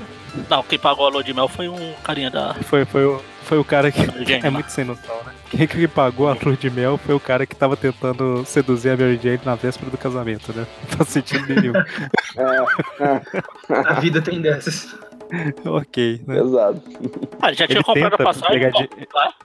Não, 0.50 0.62
quem 0.64 0.78
pagou 0.78 1.06
a 1.06 1.10
lua 1.10 1.22
de 1.24 1.32
mel 1.32 1.48
foi 1.48 1.68
um 1.68 1.92
carinha 2.02 2.30
da. 2.30 2.54
foi, 2.54 2.84
foi, 2.84 3.04
o, 3.04 3.22
foi 3.44 3.58
o 3.58 3.64
cara 3.64 3.92
que. 3.92 4.00
É 4.32 4.40
lá. 4.44 4.50
muito 4.50 4.70
sem 4.70 4.84
noção, 4.84 5.16
né? 5.24 5.32
Quem 5.50 5.66
que 5.68 5.86
pagou 5.86 6.28
a 6.28 6.36
lua 6.40 6.56
de 6.56 6.70
mel 6.70 6.98
foi 6.98 7.14
o 7.14 7.20
cara 7.20 7.46
que 7.46 7.54
tava 7.54 7.76
tentando 7.76 8.44
seduzir 8.44 8.90
a 8.90 8.96
Mary 8.96 9.20
Jane 9.22 9.40
na 9.44 9.54
véspera 9.54 9.90
do 9.90 9.96
casamento, 9.98 10.52
né? 10.52 10.66
Não 10.90 10.96
faz 10.98 11.08
sentido 11.08 11.46
nenhum. 11.54 11.72
É, 12.36 13.20
A 13.88 14.00
vida 14.00 14.20
tem 14.20 14.40
dessas. 14.40 14.92
ok, 15.66 16.20
né? 16.26 16.38
exato. 16.40 16.82
Ah, 17.40 17.48
ele 17.48 17.56
já 17.56 17.66
tinha 17.66 17.78
Ele 17.78 17.84
comprado 17.84 18.14
a 18.14 18.18
passagem, 18.18 18.70
pô. 18.70 18.78
de- 18.82 18.90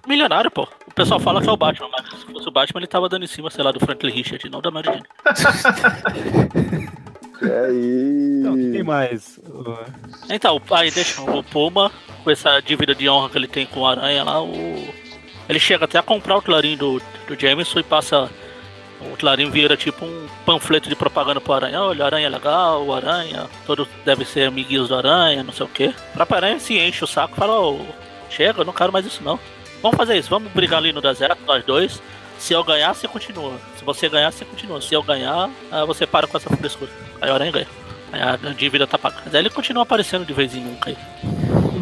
milionário, 0.08 0.52
pô. 0.52 0.64
O 0.88 0.94
pessoal 0.94 1.20
fala 1.20 1.42
que 1.42 1.50
é 1.50 1.52
o 1.52 1.58
Batman, 1.58 1.90
mas 1.92 2.20
se 2.20 2.26
fosse 2.26 2.48
o 2.48 2.52
Batman, 2.52 2.80
ele 2.80 2.88
tava 2.88 3.08
dando 3.10 3.24
em 3.24 3.28
cima, 3.28 3.50
sei 3.50 3.64
lá, 3.64 3.72
do 3.72 3.80
Franklin 3.80 4.12
Richard, 4.12 4.50
não 4.50 4.62
da 4.62 4.72
Mary 4.72 4.88
Jane. 4.88 5.04
É 7.42 7.66
aí. 7.68 8.40
Então, 8.42 8.54
quem 8.56 8.84
mais? 8.84 9.40
Então, 10.30 10.62
aí 10.72 10.92
deixa 10.92 11.22
o 11.22 11.42
Puma, 11.42 11.90
com 12.22 12.30
essa 12.30 12.60
dívida 12.60 12.94
de 12.94 13.08
honra 13.10 13.30
que 13.30 13.38
ele 13.38 13.48
tem 13.48 13.66
com 13.66 13.80
o 13.80 13.88
Aranha 13.88 14.26
lá, 14.26 14.44
o... 14.44 14.54
ele 15.48 15.58
chega 15.60 15.86
até 15.86 15.98
a 15.98 16.04
comprar 16.04 16.36
o 16.36 16.42
Clarim 16.42 16.76
do, 16.76 17.02
do 17.28 17.40
Jameson 17.40 17.80
e 17.80 17.84
passa. 17.84 18.30
O 19.02 19.16
Clarim 19.16 19.50
vira 19.50 19.78
tipo 19.78 20.06
um 20.06 20.28
panfleto 20.45 20.89
de 20.89 20.95
propaganda 20.95 21.39
pro 21.39 21.54
Aranha. 21.54 21.82
Olha, 21.82 22.04
o 22.04 22.06
Aranha 22.06 22.28
é 22.28 22.30
legal, 22.30 22.86
o 22.86 22.93
Aranha, 22.93 23.47
todos 23.66 23.88
devem 24.04 24.26
ser 24.26 24.47
amiguinhos 24.47 24.89
do 24.89 24.95
Aranha, 24.95 25.43
não 25.43 25.54
sei 25.54 25.66
o 25.66 25.70
quê. 25.70 25.93
Pra 26.14 26.28
Aranha 26.30 26.60
se 26.60 26.78
enche 26.78 27.04
o 27.04 27.08
saco 27.08 27.34
e 27.36 27.39
fala: 27.39 27.60
Ô, 27.60 27.80
chega, 28.30 28.62
eu 28.62 28.66
não 28.66 28.74
quero 28.74 28.91
mais 28.91 29.06
isso 29.06 29.24
não. 29.24 29.39
Vamos 29.82 29.97
fazer 29.97 30.17
isso, 30.17 30.30
vamos 30.30 30.51
brigar 30.51 30.80
ali 30.80 30.92
no 30.92 31.01
deserto, 31.01 31.39
nós 31.46 31.63
dois. 31.63 32.01
Se 32.38 32.54
eu 32.54 32.63
ganhar, 32.63 32.93
você 32.93 33.08
continua. 33.08 33.54
Se 33.78 33.84
você 33.84 34.08
ganhar, 34.08 34.32
você 34.32 34.46
continua. 34.46 34.82
Se 34.82 34.93
eu 34.93 35.04
ganhar, 35.04 35.50
ah, 35.71 35.86
você 35.86 36.05
para 36.05 36.28
com 36.28 36.38
essa 36.38 36.50
frescura. 36.50 36.92
Aí 37.21 37.30
o 37.30 37.34
Aranha 37.34 37.51
ganha. 37.51 37.67
Aí 38.12 38.21
a 38.21 38.36
dívida 38.54 38.88
tá 38.88 38.97
pagada. 38.97 39.30
Aí 39.32 39.42
ele 39.42 39.50
continua 39.50 39.84
aparecendo 39.84 40.26
de 40.26 40.34
vez 40.34 40.55
em 40.55 40.62
nunca 40.62 40.89
aí. 40.89 40.97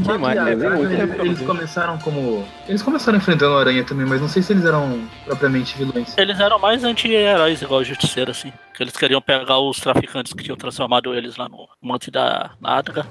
Quem 0.04 0.18
mais? 0.18 0.38
É, 0.38 0.52
eles, 0.52 0.64
é, 0.64 1.22
eles 1.22 1.42
começaram 1.42 1.98
como. 2.00 2.46
Eles 2.68 2.82
começaram 2.82 3.18
enfrentando 3.18 3.54
o 3.56 3.58
Aranha 3.58 3.84
também, 3.84 4.06
mas 4.06 4.22
não 4.22 4.28
sei 4.28 4.42
se 4.42 4.54
eles 4.54 4.66
eram 4.66 5.08
propriamente 5.26 5.78
vilões. 5.78 6.18
Eles 6.18 6.40
eram 6.40 6.60
mais 6.60 6.84
anti-heróis, 6.84 7.62
igual 7.62 7.82
o 7.82 7.84
Justiceiro, 7.84 8.32
assim. 8.32 8.52
Que 8.74 8.84
eles 8.84 8.96
queriam 8.96 9.22
pegar 9.22 9.60
os 9.60 9.80
traficantes 9.80 10.34
que 10.34 10.44
tinham 10.44 10.58
transformado 10.58 11.14
eles 11.14 11.36
lá 11.38 11.48
no 11.50 11.68
monte 11.82 12.12
da 12.12 12.52
Nádega. 12.62 13.06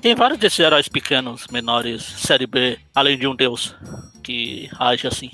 Tem 0.00 0.14
vários 0.14 0.38
desses 0.38 0.58
heróis 0.58 0.88
pequenos, 0.88 1.46
menores, 1.48 2.02
série 2.02 2.46
B, 2.46 2.78
além 2.94 3.18
de 3.18 3.26
um 3.26 3.36
deus, 3.36 3.76
que 4.22 4.70
age 4.78 5.06
assim. 5.06 5.30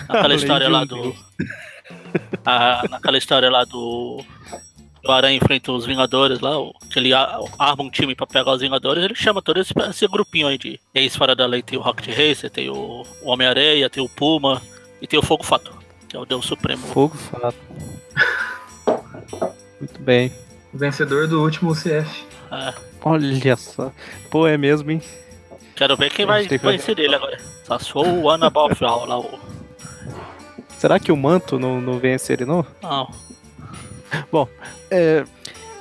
Naquela 0.00 0.24
Além 0.24 0.36
história 0.36 0.66
de 0.66 0.72
um 0.72 0.76
lá 0.76 0.84
do. 0.84 1.02
deus. 1.02 1.16
Ah, 2.44 2.82
naquela 2.90 3.16
história 3.16 3.48
lá 3.50 3.64
do. 3.64 4.22
O 5.04 5.10
Aranha 5.10 5.36
enfrenta 5.36 5.72
os 5.72 5.84
Vingadores 5.84 6.38
lá, 6.40 6.58
o- 6.58 6.72
que 6.90 6.98
ele 6.98 7.12
arma 7.12 7.82
um 7.82 7.90
time 7.90 8.14
pra 8.14 8.26
pegar 8.26 8.52
os 8.52 8.60
Vingadores, 8.60 9.02
ele 9.04 9.14
chama 9.14 9.42
todo 9.42 9.58
esse, 9.60 9.72
esse 9.90 10.06
grupinho 10.06 10.46
aí 10.46 10.56
de 10.56 10.78
ex 10.94 11.16
fora 11.16 11.34
da 11.34 11.44
lei. 11.46 11.62
Tem 11.62 11.78
o 11.78 11.82
Rocket 11.82 12.08
Racer, 12.08 12.50
tem 12.50 12.70
o, 12.70 13.04
Homem-Areia, 13.22 13.90
tem 13.90 14.02
o 14.02 14.08
Puma, 14.08 14.62
E 15.00 15.06
tem 15.06 15.18
o 15.18 15.22
Fogo 15.22 15.42
Fato, 15.42 15.72
que 16.08 16.16
é 16.16 16.20
o 16.20 16.24
Deus 16.24 16.46
Supremo. 16.46 16.86
Fogo 16.86 17.16
fato. 17.16 17.56
Muito 19.80 20.00
bem. 20.00 20.32
Vencedor 20.72 21.26
do 21.26 21.42
último 21.42 21.74
CF. 21.74 22.24
É, 22.52 22.72
Olha 23.04 23.56
só. 23.56 23.90
Pô, 24.30 24.46
é 24.46 24.56
mesmo, 24.56 24.90
hein? 24.92 25.02
quero 25.74 25.96
ver 25.96 26.10
quem 26.12 26.24
vai 26.24 26.46
Tem 26.46 26.58
que- 26.58 26.64
vencer 26.66 26.96
ele 26.98 27.14
agora. 27.16 27.36
Só 27.64 27.78
for 27.80 28.06
o 28.06 28.74
Frau 28.76 29.04
lá, 29.06 29.18
o. 29.18 29.38
Será 30.78 31.00
que 31.00 31.10
o 31.10 31.16
manto 31.16 31.58
não, 31.58 31.80
não 31.80 31.98
vence 31.98 32.32
ele, 32.32 32.44
não? 32.44 32.64
Não. 32.80 33.10
É, 34.90 35.24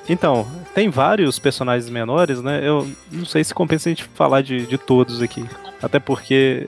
então, 0.08 0.46
tem 0.74 0.90
vários 0.90 1.40
personagens 1.40 1.90
menores, 1.90 2.42
né? 2.42 2.68
Eu 2.68 2.90
não 3.12 3.26
sei 3.26 3.44
se 3.44 3.54
compensa 3.54 3.90
a 3.90 3.92
gente 3.92 4.04
falar 4.04 4.42
de, 4.42 4.66
de 4.66 4.78
todos 4.78 5.22
aqui. 5.22 5.46
Até 5.82 6.00
porque 6.00 6.68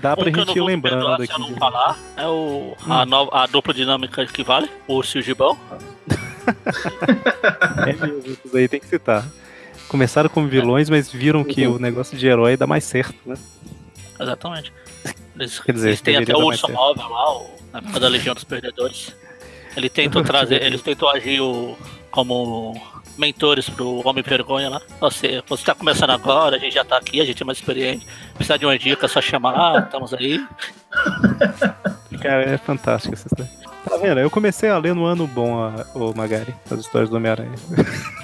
dá 0.00 0.16
pra 0.16 0.30
um 0.30 0.34
gente 0.34 0.56
ir 0.56 0.62
lembrando 0.62 1.00
perdoar 1.00 1.26
se 1.26 1.30
eu 1.30 1.36
aqui. 1.36 1.50
não 1.52 1.58
falar 1.58 1.98
é 2.16 2.26
o, 2.26 2.74
a, 2.88 3.04
nova, 3.04 3.36
a 3.36 3.46
dupla 3.46 3.74
dinâmica 3.74 4.24
que 4.26 4.42
vale, 4.42 4.70
o 4.86 4.94
Urso 4.94 5.18
e 5.18 5.20
o 5.20 5.22
Gibão. 5.22 5.58
É 7.86 7.92
mesmo, 7.92 8.22
esses 8.24 8.54
aí 8.54 8.66
tem 8.68 8.80
que 8.80 8.86
citar. 8.86 9.22
Começaram 9.86 10.30
como 10.30 10.48
vilões, 10.48 10.88
mas 10.88 11.12
viram 11.12 11.44
que 11.44 11.66
o 11.66 11.78
negócio 11.78 12.16
de 12.16 12.26
herói 12.26 12.56
dá 12.56 12.66
mais 12.66 12.84
certo, 12.84 13.16
né? 13.26 13.36
Exatamente. 14.18 14.72
Eles, 15.38 15.60
Quer 15.60 15.72
dizer, 15.72 15.88
eles 15.88 16.00
têm 16.00 16.16
até 16.16 16.34
o 16.34 16.46
Urso. 16.46 16.72
Móvel 16.72 17.08
lá, 17.08 17.32
o, 17.34 17.50
na 17.70 17.78
época 17.80 18.00
da 18.00 18.08
Legião 18.08 18.34
dos 18.34 18.44
Perdedores. 18.44 19.14
Ele 19.78 19.88
tentou 19.88 20.22
trazer, 20.24 20.62
eles 20.62 20.82
tentou 20.82 21.08
agir 21.08 21.40
o, 21.40 21.76
como 22.10 22.74
mentores 23.16 23.68
pro 23.68 24.06
Homem 24.06 24.22
Vergonha 24.22 24.68
lá. 24.68 24.82
Você, 25.00 25.42
você 25.48 25.64
tá 25.64 25.74
começando 25.74 26.10
agora, 26.10 26.56
a 26.56 26.58
gente 26.58 26.74
já 26.74 26.84
tá 26.84 26.96
aqui, 26.96 27.20
a 27.20 27.24
gente 27.24 27.42
é 27.42 27.46
mais 27.46 27.58
experiente. 27.58 28.06
Precisa 28.34 28.58
de 28.58 28.66
uma 28.66 28.78
dica, 28.78 29.06
é 29.06 29.08
só 29.08 29.20
chamar, 29.20 29.84
estamos 29.84 30.12
aí. 30.12 30.44
Cara, 32.20 32.42
é 32.42 32.58
fantástico 32.58 33.14
essa 33.14 33.28
história. 33.28 33.50
Tá 33.88 33.96
vendo? 33.96 34.18
Eu 34.20 34.30
comecei 34.30 34.68
a 34.68 34.76
ler 34.78 34.94
no 34.94 35.04
ano 35.04 35.26
bom, 35.26 35.62
a, 35.62 35.86
o 35.94 36.12
Magari, 36.14 36.54
as 36.70 36.80
histórias 36.80 37.08
do 37.08 37.16
Homem-Aranha. 37.16 37.54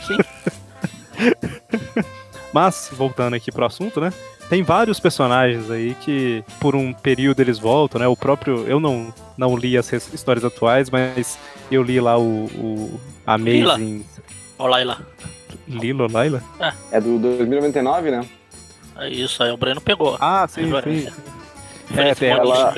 Sim. 0.06 0.18
Mas, 2.52 2.90
voltando 2.92 3.34
aqui 3.34 3.50
pro 3.50 3.64
assunto, 3.64 4.00
né? 4.00 4.12
Tem 4.48 4.62
vários 4.62 5.00
personagens 5.00 5.70
aí 5.70 5.94
que, 6.00 6.44
por 6.60 6.76
um 6.76 6.92
período, 6.92 7.40
eles 7.40 7.58
voltam, 7.58 8.00
né? 8.00 8.06
O 8.06 8.16
próprio. 8.16 8.66
Eu 8.68 8.78
não, 8.78 9.12
não 9.36 9.56
li 9.56 9.76
as 9.76 9.90
histórias 9.92 10.44
atuais, 10.44 10.90
mas 10.90 11.38
eu 11.70 11.82
li 11.82 11.98
lá 12.00 12.18
o, 12.18 12.44
o 12.46 13.00
Amazing. 13.26 14.04
Olha 14.58 14.84
lá, 14.84 14.94
lá. 14.94 15.00
Lilo, 15.66 16.06
Laila? 16.10 16.42
É 16.92 17.00
do 17.00 17.18
2099, 17.18 18.10
né? 18.10 18.26
É 18.96 19.08
isso 19.08 19.42
aí, 19.42 19.50
o 19.50 19.56
Breno 19.56 19.80
pegou. 19.80 20.16
Ah, 20.20 20.46
sim, 20.46 20.70
sim. 20.70 21.00
sim. 21.10 21.12
Referência 21.88 22.14
tem 22.16 22.30
ela- 22.30 22.72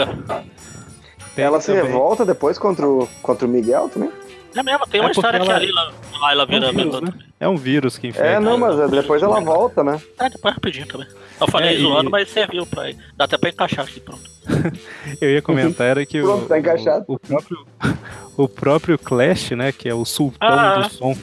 ela 1.37 1.61
se 1.61 1.67
também. 1.67 1.85
revolta 1.85 2.25
depois 2.25 2.59
contra 2.59 2.89
o, 2.89 3.07
contra 3.23 3.47
o 3.47 3.51
Miguel 3.51 3.89
também? 3.89 4.11
É 4.57 4.63
mesmo, 4.63 4.87
tem 4.87 5.01
É 5.01 5.03
uma 5.03 5.09
porque 5.11 5.21
história 5.21 5.41
que 5.41 5.47
ela- 5.49 5.57
a 5.57 5.59
Lila, 5.61 5.93
a 6.23 6.31
Lila 6.31 6.43
É 6.43 6.47
vira 6.47 6.69
um 6.69 6.73
vírus, 6.73 7.01
né? 7.03 7.13
É 7.39 7.49
um 7.49 7.57
vírus 7.57 7.99
que 7.99 8.07
infecta. 8.09 8.27
É, 8.29 8.41
não, 8.41 8.57
mas 8.57 8.79
é, 8.79 8.89
depois 8.89 9.23
ela 9.23 9.41
volta, 9.41 9.85
né? 9.85 10.01
É, 10.19 10.29
depois 10.31 10.55
rapidinho 10.55 10.87
também. 10.87 11.07
Eu 11.41 11.47
falei 11.49 11.71
É, 11.71 11.75
e- 11.75 11.81
zoando, 11.83 12.11
mas 12.11 12.31
serviu 12.31 12.65
pra. 12.67 12.85
Dá 13.17 13.25
até 13.27 13.37
pra 13.37 13.51
encaixar 13.51 13.85
aqui, 13.85 14.01
pronto. 14.01 14.23
Eu 15.21 15.31
ia 15.31 15.43
comentar 15.43 15.87
era 15.89 16.07
que 16.07 16.21
Pronto, 16.23 16.45
o, 16.45 16.49
tá 16.49 16.59
encaixado. 16.59 17.05
o, 17.09 17.15
o 17.15 17.19
próprio 17.19 17.67
o 18.39 18.49
próprio 18.49 18.99
Clash, 18.99 19.51
né, 19.51 19.73
que 19.73 19.89
é 19.89 19.95
o 19.95 20.05
sultão 20.05 20.49
Ah. 20.49 20.79
do 20.79 20.91
som. 20.91 21.15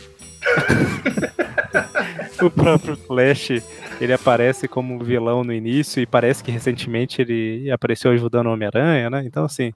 o 2.41 2.49
próprio 2.49 2.97
Clash, 2.97 3.61
ele 4.01 4.13
aparece 4.13 4.67
como 4.67 4.99
vilão 5.03 5.43
no 5.43 5.53
início 5.53 6.01
e 6.01 6.05
parece 6.05 6.43
que 6.43 6.51
recentemente 6.51 7.21
ele 7.21 7.71
apareceu 7.71 8.11
ajudando 8.11 8.47
o 8.47 8.53
Homem-Aranha, 8.53 9.09
né? 9.09 9.23
Então 9.25 9.45
assim, 9.45 9.73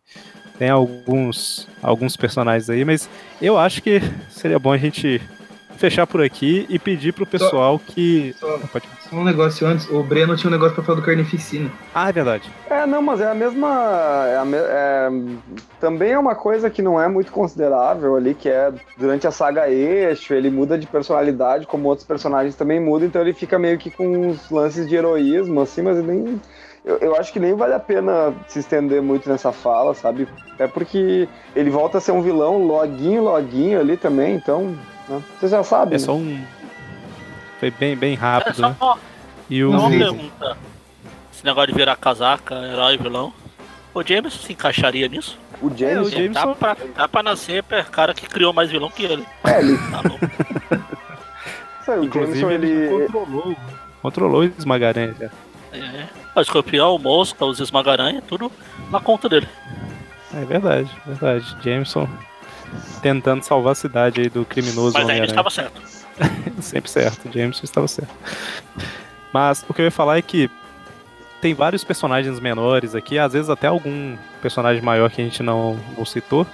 tem 0.57 0.69
alguns 0.69 1.67
alguns 1.81 2.15
personagens 2.17 2.69
aí, 2.69 2.83
mas 2.83 3.09
eu 3.41 3.57
acho 3.57 3.81
que 3.81 4.01
seria 4.29 4.57
bom 4.59 4.71
a 4.71 4.77
gente 4.77 5.21
fechar 5.77 6.07
por 6.07 6.23
aqui 6.23 6.65
e 6.69 6.79
pedir 6.79 7.13
pro 7.13 7.23
pessoal 7.23 7.77
que 7.77 8.35
Só, 8.39 8.57
Pode- 8.73 8.89
só 9.07 9.15
um 9.15 9.23
negócio 9.23 9.67
antes. 9.67 9.87
O 9.91 10.01
Breno 10.01 10.35
tinha 10.35 10.49
um 10.49 10.51
negócio 10.51 10.73
pra 10.73 10.83
falar 10.83 10.99
do 10.99 11.05
Carnificina. 11.05 11.71
Ah, 11.93 12.09
é 12.09 12.11
verdade. 12.11 12.49
É, 12.67 12.83
não, 12.87 12.99
mas 12.99 13.21
é 13.21 13.29
a 13.29 13.35
mesma. 13.35 14.25
é 14.27 14.37
a 14.37 14.43
me- 14.43 14.57
é, 14.57 15.09
também 15.79 16.13
é 16.13 16.17
uma 16.19 16.33
coisa 16.33 16.67
que 16.67 16.81
não 16.81 16.99
é 16.99 17.07
muito 17.07 17.31
considerável 17.31 18.15
ali, 18.15 18.33
que 18.33 18.49
é 18.49 18.73
durante 18.97 19.27
a 19.27 19.31
saga 19.31 19.69
Eixo, 19.69 20.33
ele 20.33 20.49
muda 20.49 20.79
de 20.79 20.87
personalidade, 20.87 21.67
como 21.67 21.87
outros 21.87 22.07
personagens 22.07 22.55
também 22.55 22.79
mudam, 22.79 23.07
então 23.07 23.21
ele 23.21 23.33
fica 23.33 23.59
meio 23.59 23.77
que 23.77 23.91
com 23.91 24.07
uns 24.07 24.49
lances 24.49 24.89
de 24.89 24.95
heroísmo, 24.95 25.61
assim, 25.61 25.83
mas 25.83 26.03
nem. 26.03 26.41
Eu, 26.87 26.97
eu 26.99 27.15
acho 27.17 27.33
que 27.33 27.39
nem 27.39 27.53
vale 27.53 27.73
a 27.73 27.79
pena 27.79 28.33
se 28.47 28.59
estender 28.59 29.01
muito 29.01 29.29
nessa 29.29 29.51
fala, 29.51 29.93
sabe? 29.93 30.25
Até 30.53 30.67
porque 30.67 31.27
ele 31.53 31.69
volta 31.69 31.97
a 31.97 32.01
ser 32.01 32.13
um 32.13 32.21
vilão 32.21 32.63
loguinho, 32.65 33.23
loguinho 33.25 33.77
ali 33.77 33.97
também, 33.97 34.35
então. 34.35 34.73
Né? 35.09 35.21
Você 35.37 35.49
já 35.49 35.61
sabe. 35.65 35.95
É 35.95 35.97
né? 35.97 35.99
só 35.99 36.13
um 36.15 36.41
foi 37.59 37.71
bem 37.71 37.95
bem 37.97 38.13
É 38.13 38.15
rápido, 38.15 38.55
só 38.55 38.69
né? 38.69 38.75
uma, 38.79 38.97
E 39.49 39.63
o 39.65 39.71
uma 39.71 39.89
pergunta. 39.89 40.57
Esse 41.33 41.43
negócio 41.43 41.67
de 41.73 41.77
virar 41.77 41.97
casaca, 41.97 42.55
herói 42.55 42.93
e 42.93 42.97
vilão. 42.97 43.33
O 43.93 44.01
James 44.01 44.33
se 44.35 44.53
encaixaria 44.53 45.09
nisso? 45.09 45.37
O 45.61 45.69
James. 45.75 45.97
É, 45.97 46.01
o 46.01 46.09
Jameson- 46.09 46.31
Dá 46.33 46.47
pra, 46.55 46.77
dá 46.95 47.07
pra 47.09 47.21
nascer 47.23 47.65
é 47.69 47.83
cara 47.83 48.13
que 48.13 48.27
criou 48.29 48.53
mais 48.53 48.69
vilão 48.71 48.89
que 48.89 49.03
ele. 49.03 49.25
É, 49.43 49.59
ele, 49.59 49.77
Tá 49.91 50.01
louco. 50.07 50.25
o 52.01 52.03
Inclusive, 52.05 52.39
Jameson, 52.39 52.51
ele, 52.51 52.67
ele. 52.71 53.05
controlou, 53.07 53.55
controlou 54.01 54.41
o 54.41 54.45
Esmagaranha 54.45 55.13
já. 55.19 55.29
É. 55.73 56.07
O 56.39 56.41
escorpião, 56.41 56.95
o 56.95 56.99
mosca, 56.99 57.45
os 57.45 57.59
esmagaranha, 57.59 58.21
tudo 58.21 58.51
na 58.91 58.99
conta 58.99 59.27
dele. 59.27 59.47
É 60.33 60.45
verdade, 60.45 60.89
verdade. 61.05 61.57
Jameson 61.63 62.07
tentando 63.01 63.43
salvar 63.43 63.71
a 63.71 63.75
cidade 63.75 64.21
aí 64.21 64.29
do 64.29 64.45
criminoso 64.45 64.93
Mas 64.93 65.09
aí 65.09 65.17
ele 65.17 65.31
Homem-Aranha. 65.31 65.31
estava 65.31 65.49
certo. 65.49 65.81
Sempre 66.61 66.91
certo, 66.91 67.31
Jameson 67.31 67.63
estava 67.63 67.87
certo. 67.87 68.13
Mas 69.33 69.65
o 69.67 69.73
que 69.73 69.81
eu 69.81 69.85
ia 69.85 69.91
falar 69.91 70.17
é 70.17 70.21
que 70.21 70.49
tem 71.41 71.53
vários 71.53 71.83
personagens 71.83 72.39
menores 72.39 72.95
aqui, 72.95 73.17
às 73.17 73.33
vezes 73.33 73.49
até 73.49 73.67
algum 73.67 74.17
personagem 74.41 74.81
maior 74.81 75.09
que 75.09 75.21
a 75.21 75.23
gente 75.23 75.43
não, 75.43 75.79
não 75.97 76.05
citou, 76.05 76.45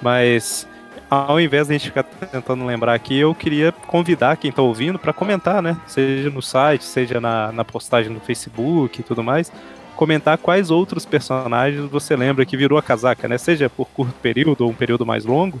mas 0.00 0.66
ao 1.14 1.38
invés 1.40 1.66
de 1.66 1.74
a 1.74 1.78
gente 1.78 1.88
ficar 1.88 2.04
tentando 2.04 2.64
lembrar 2.64 2.94
aqui, 2.94 3.18
eu 3.18 3.34
queria 3.34 3.70
convidar 3.70 4.36
quem 4.36 4.48
está 4.48 4.62
ouvindo 4.62 4.98
para 4.98 5.12
comentar, 5.12 5.62
né? 5.62 5.76
Seja 5.86 6.30
no 6.30 6.40
site, 6.40 6.84
seja 6.84 7.20
na, 7.20 7.52
na 7.52 7.64
postagem 7.64 8.10
no 8.10 8.20
Facebook 8.20 9.00
e 9.00 9.02
tudo 9.04 9.22
mais, 9.22 9.52
comentar 9.94 10.38
quais 10.38 10.70
outros 10.70 11.04
personagens 11.04 11.84
você 11.90 12.16
lembra 12.16 12.46
que 12.46 12.56
virou 12.56 12.78
a 12.78 12.82
casaca, 12.82 13.28
né? 13.28 13.36
Seja 13.36 13.68
por 13.68 13.86
curto 13.88 14.14
período 14.22 14.62
ou 14.64 14.70
um 14.70 14.74
período 14.74 15.04
mais 15.04 15.24
longo, 15.26 15.60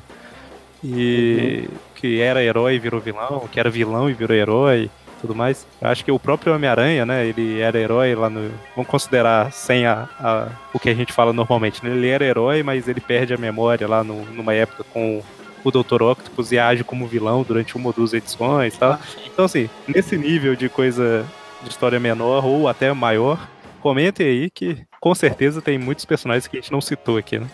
e 0.82 1.68
que 1.96 2.20
era 2.20 2.42
herói 2.42 2.74
e 2.74 2.78
virou 2.78 3.00
vilão, 3.00 3.46
que 3.52 3.60
era 3.60 3.68
vilão 3.68 4.08
e 4.08 4.14
virou 4.14 4.36
herói 4.36 4.90
tudo 5.20 5.36
mais. 5.36 5.64
Eu 5.80 5.88
acho 5.88 6.04
que 6.04 6.10
o 6.10 6.18
próprio 6.18 6.52
Homem-Aranha, 6.52 7.06
né, 7.06 7.24
ele 7.24 7.60
era 7.60 7.78
herói 7.78 8.12
lá 8.12 8.28
no... 8.28 8.50
Vamos 8.74 8.90
considerar 8.90 9.52
sem 9.52 9.86
a, 9.86 10.08
a- 10.18 10.48
o 10.74 10.80
que 10.80 10.88
a 10.90 10.94
gente 10.94 11.12
fala 11.12 11.32
normalmente, 11.32 11.84
né? 11.84 11.92
Ele 11.92 12.08
era 12.08 12.24
herói, 12.24 12.64
mas 12.64 12.88
ele 12.88 13.00
perde 13.00 13.32
a 13.32 13.38
memória 13.38 13.86
lá 13.86 14.02
no- 14.02 14.24
numa 14.32 14.52
época 14.52 14.82
com 14.92 15.22
o 15.64 15.70
Dr. 15.70 16.02
Octopus 16.02 16.52
e 16.52 16.58
age 16.58 16.84
como 16.84 17.06
vilão 17.06 17.42
durante 17.42 17.76
uma 17.76 17.88
ou 17.88 17.92
duas 17.92 18.12
edições 18.12 18.74
e 18.74 18.78
tal. 18.78 18.98
Então, 19.26 19.44
assim, 19.44 19.68
nesse 19.86 20.16
nível 20.16 20.54
de 20.54 20.68
coisa 20.68 21.24
de 21.62 21.70
história 21.70 22.00
menor 22.00 22.44
ou 22.44 22.68
até 22.68 22.92
maior, 22.92 23.48
comentem 23.80 24.26
aí 24.26 24.50
que 24.50 24.78
com 25.00 25.14
certeza 25.14 25.60
tem 25.60 25.78
muitos 25.78 26.04
personagens 26.04 26.46
que 26.46 26.56
a 26.56 26.60
gente 26.60 26.72
não 26.72 26.80
citou 26.80 27.18
aqui, 27.18 27.38
né? 27.38 27.46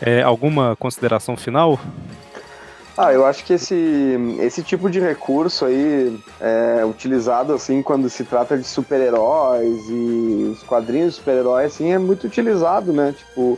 É, 0.00 0.22
alguma 0.22 0.76
consideração 0.76 1.36
final? 1.36 1.78
Ah, 2.96 3.12
eu 3.12 3.24
acho 3.24 3.44
que 3.44 3.52
esse, 3.52 4.16
esse 4.40 4.60
tipo 4.60 4.90
de 4.90 4.98
recurso 4.98 5.64
aí 5.64 6.18
é 6.40 6.84
utilizado 6.84 7.52
assim 7.52 7.80
quando 7.80 8.10
se 8.10 8.24
trata 8.24 8.58
de 8.58 8.64
super-heróis 8.64 9.88
e 9.88 10.50
os 10.52 10.64
quadrinhos 10.64 11.14
de 11.14 11.20
super-heróis 11.20 11.66
assim 11.66 11.92
é 11.92 11.98
muito 11.98 12.26
utilizado, 12.26 12.92
né? 12.92 13.14
Tipo, 13.16 13.56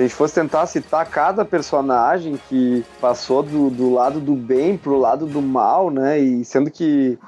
se 0.00 0.04
a 0.04 0.06
gente 0.06 0.14
fosse 0.16 0.34
tentar 0.34 0.66
citar 0.66 1.04
cada 1.10 1.44
personagem 1.44 2.40
que 2.48 2.82
passou 3.00 3.42
do, 3.42 3.68
do 3.68 3.92
lado 3.92 4.18
do 4.18 4.34
bem 4.34 4.76
pro 4.76 4.98
lado 4.98 5.26
do 5.26 5.42
mal, 5.42 5.90
né? 5.90 6.18
E 6.18 6.42
sendo 6.42 6.70
que 6.70 7.18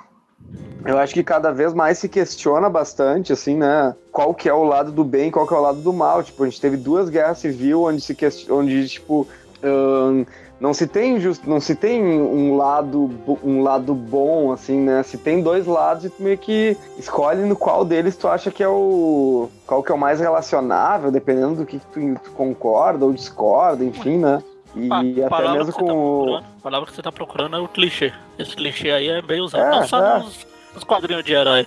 eu 0.84 0.98
acho 0.98 1.12
que 1.12 1.22
cada 1.22 1.52
vez 1.52 1.74
mais 1.74 1.98
se 1.98 2.08
questiona 2.08 2.70
bastante, 2.70 3.30
assim, 3.30 3.56
né? 3.56 3.94
Qual 4.10 4.34
que 4.34 4.48
é 4.48 4.54
o 4.54 4.64
lado 4.64 4.90
do 4.90 5.04
bem, 5.04 5.30
qual 5.30 5.46
que 5.46 5.52
é 5.52 5.56
o 5.56 5.60
lado 5.60 5.82
do 5.82 5.92
mal. 5.92 6.22
Tipo, 6.22 6.44
a 6.44 6.48
gente 6.48 6.60
teve 6.60 6.78
duas 6.78 7.10
guerras 7.10 7.38
civis 7.38 7.74
onde 7.74 8.00
se 8.00 8.16
onde 8.50 8.88
tipo 8.88 9.28
ahn, 9.62 10.24
não 10.62 10.72
se 10.72 10.86
tem 10.86 11.20
just, 11.20 11.42
não 11.44 11.58
se 11.60 11.74
tem 11.74 12.00
um 12.02 12.56
lado 12.56 13.10
um 13.42 13.62
lado 13.62 13.92
bom 13.94 14.52
assim 14.52 14.78
né 14.78 15.02
se 15.02 15.18
tem 15.18 15.42
dois 15.42 15.66
lados 15.66 16.04
e 16.04 16.10
tu 16.10 16.22
meio 16.22 16.38
que 16.38 16.76
escolhe 16.96 17.42
no 17.44 17.56
qual 17.56 17.84
deles 17.84 18.16
tu 18.16 18.28
acha 18.28 18.50
que 18.50 18.62
é 18.62 18.68
o 18.68 19.48
qual 19.66 19.82
que 19.82 19.90
é 19.90 19.94
o 19.94 19.98
mais 19.98 20.20
relacionável 20.20 21.10
dependendo 21.10 21.56
do 21.56 21.66
que, 21.66 21.78
tu, 21.92 22.00
tu 22.22 22.30
concorda 22.30 23.04
ou 23.04 23.12
discorda 23.12 23.84
enfim 23.84 24.18
né 24.18 24.40
e 24.74 25.22
até 25.22 25.48
mesmo 25.50 25.72
tá 25.72 25.78
com 25.78 25.84
o 25.84 26.22
procurando- 26.24 26.44
a 26.58 26.62
palavra 26.62 26.86
que 26.88 26.94
você 26.94 27.02
tá 27.02 27.12
procurando 27.12 27.56
é 27.56 27.58
o 27.58 27.68
clichê. 27.68 28.10
Esse 28.38 28.56
clichê 28.56 28.90
aí 28.90 29.08
é 29.08 29.20
bem 29.20 29.40
usado. 29.42 29.64
É, 29.64 29.70
não 29.80 29.86
só 29.86 30.02
é. 30.02 30.18
nos, 30.20 30.46
nos 30.74 30.82
quadrinhos 30.84 31.22
de 31.24 31.34
herói. 31.34 31.66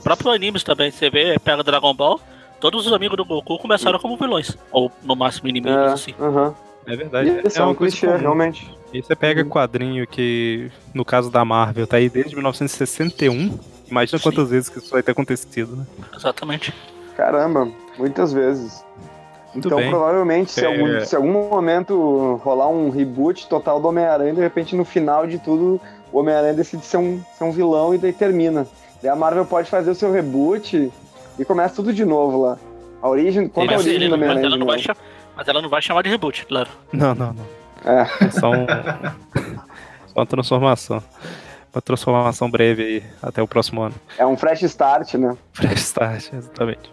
O 0.00 0.02
próprio 0.02 0.32
animes 0.32 0.64
também, 0.64 0.90
você 0.90 1.08
vê, 1.08 1.38
pega 1.38 1.62
Dragon 1.62 1.94
Ball, 1.94 2.18
todos 2.58 2.88
os 2.88 2.92
amigos 2.92 3.16
do 3.16 3.24
Goku 3.24 3.56
começaram 3.58 4.00
como 4.00 4.16
vilões. 4.16 4.56
Ou 4.72 4.90
no 5.04 5.14
máximo 5.14 5.48
inimigos, 5.48 5.78
É, 5.78 5.92
assim. 5.92 6.14
aham. 6.18 6.52
É 6.86 6.96
verdade. 6.96 7.42
Isso 7.46 7.60
é, 7.60 7.64
um 7.66 7.74
coisa 7.74 7.96
clichê, 7.96 8.16
realmente. 8.16 8.74
E 8.92 9.02
você 9.02 9.14
pega 9.14 9.44
quadrinho 9.44 10.06
que, 10.06 10.70
no 10.92 11.04
caso 11.04 11.30
da 11.30 11.44
Marvel, 11.44 11.86
tá 11.86 11.96
aí 11.98 12.08
desde 12.08 12.34
1961. 12.34 13.58
Imagina 13.88 14.18
Sim. 14.18 14.22
quantas 14.22 14.50
vezes 14.50 14.68
que 14.68 14.78
isso 14.78 14.90
vai 14.90 15.02
ter 15.02 15.12
acontecido, 15.12 15.76
né? 15.76 15.86
Exatamente. 16.16 16.74
Caramba, 17.16 17.68
muitas 17.98 18.32
vezes. 18.32 18.84
Muito 19.52 19.66
então, 19.66 19.78
bem. 19.78 19.90
provavelmente, 19.90 20.50
se, 20.52 20.64
É. 20.64 20.66
algum, 20.66 21.04
se 21.04 21.16
algum 21.16 21.32
momento 21.50 22.40
rolar 22.44 22.68
um 22.68 22.88
reboot 22.88 23.48
total 23.48 23.80
do 23.80 23.88
Homem-Aranha, 23.88 24.32
de 24.32 24.40
repente, 24.40 24.76
no 24.76 24.84
final 24.84 25.26
de 25.26 25.38
tudo, 25.38 25.80
o 26.12 26.18
Homem-Aranha 26.18 26.54
decide 26.54 26.84
ser 26.86 26.98
um, 26.98 27.20
ser 27.36 27.44
um 27.44 27.50
vilão 27.50 27.92
e 27.94 27.98
daí 27.98 28.12
termina. 28.12 28.66
Daí 29.02 29.10
a 29.10 29.16
Marvel 29.16 29.44
pode 29.44 29.68
fazer 29.68 29.90
o 29.90 29.94
seu 29.94 30.12
reboot 30.12 30.90
e 31.38 31.44
começa 31.44 31.74
tudo 31.74 31.92
de 31.92 32.04
novo 32.04 32.42
lá. 32.42 32.58
A 33.02 33.08
origem, 33.08 33.48
conta 33.48 33.72
a 33.72 33.76
Mas, 33.76 33.86
origem 33.86 34.02
ele- 34.02 34.08
do 34.08 34.14
Homem-Aranha 34.14 34.96
mas 35.40 35.48
ela 35.48 35.62
não 35.62 35.70
vai 35.70 35.80
chamar 35.80 36.02
de 36.02 36.10
reboot, 36.10 36.44
claro. 36.44 36.68
Não, 36.92 37.14
não, 37.14 37.32
não. 37.32 37.46
É. 37.82 38.02
É 38.26 38.30
só, 38.30 38.50
um, 38.50 38.66
só 40.06 40.14
uma 40.16 40.26
transformação. 40.26 41.02
Uma 41.74 41.80
transformação 41.80 42.50
breve 42.50 42.82
aí 42.82 43.02
até 43.22 43.40
o 43.42 43.48
próximo 43.48 43.80
ano. 43.80 43.94
É 44.18 44.26
um 44.26 44.36
fresh 44.36 44.60
start, 44.64 45.14
né? 45.14 45.34
Fresh 45.54 45.80
Start, 45.80 46.30
exatamente. 46.34 46.92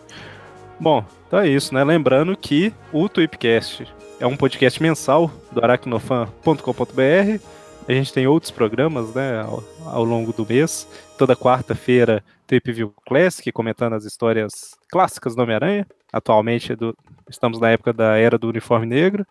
Bom, 0.80 1.04
então 1.28 1.40
é 1.40 1.48
isso, 1.50 1.74
né? 1.74 1.84
Lembrando 1.84 2.38
que 2.38 2.74
o 2.94 3.10
Tweepcast 3.10 3.86
é 4.18 4.26
um 4.26 4.38
podcast 4.38 4.82
mensal 4.82 5.30
do 5.52 5.62
aracnofan.com.br. 5.62 7.42
A 7.86 7.92
gente 7.92 8.14
tem 8.14 8.28
outros 8.28 8.50
programas, 8.52 9.14
né, 9.14 9.42
ao, 9.42 9.62
ao 9.86 10.04
longo 10.06 10.32
do 10.32 10.46
mês. 10.46 10.88
Toda 11.18 11.36
quarta-feira, 11.36 12.24
Tweep 12.46 12.72
View 12.72 12.94
Classic, 13.06 13.52
comentando 13.52 13.94
as 13.94 14.06
histórias 14.06 14.76
clássicas 14.90 15.36
do 15.36 15.42
Homem-Aranha. 15.42 15.86
Atualmente 16.14 16.74
do- 16.76 16.96
estamos 17.30 17.60
na 17.60 17.70
época 17.70 17.94
da 17.94 18.18
Era 18.18 18.38
do 18.38 18.50
Uniforme 18.50 18.86
Negro. 18.86 19.26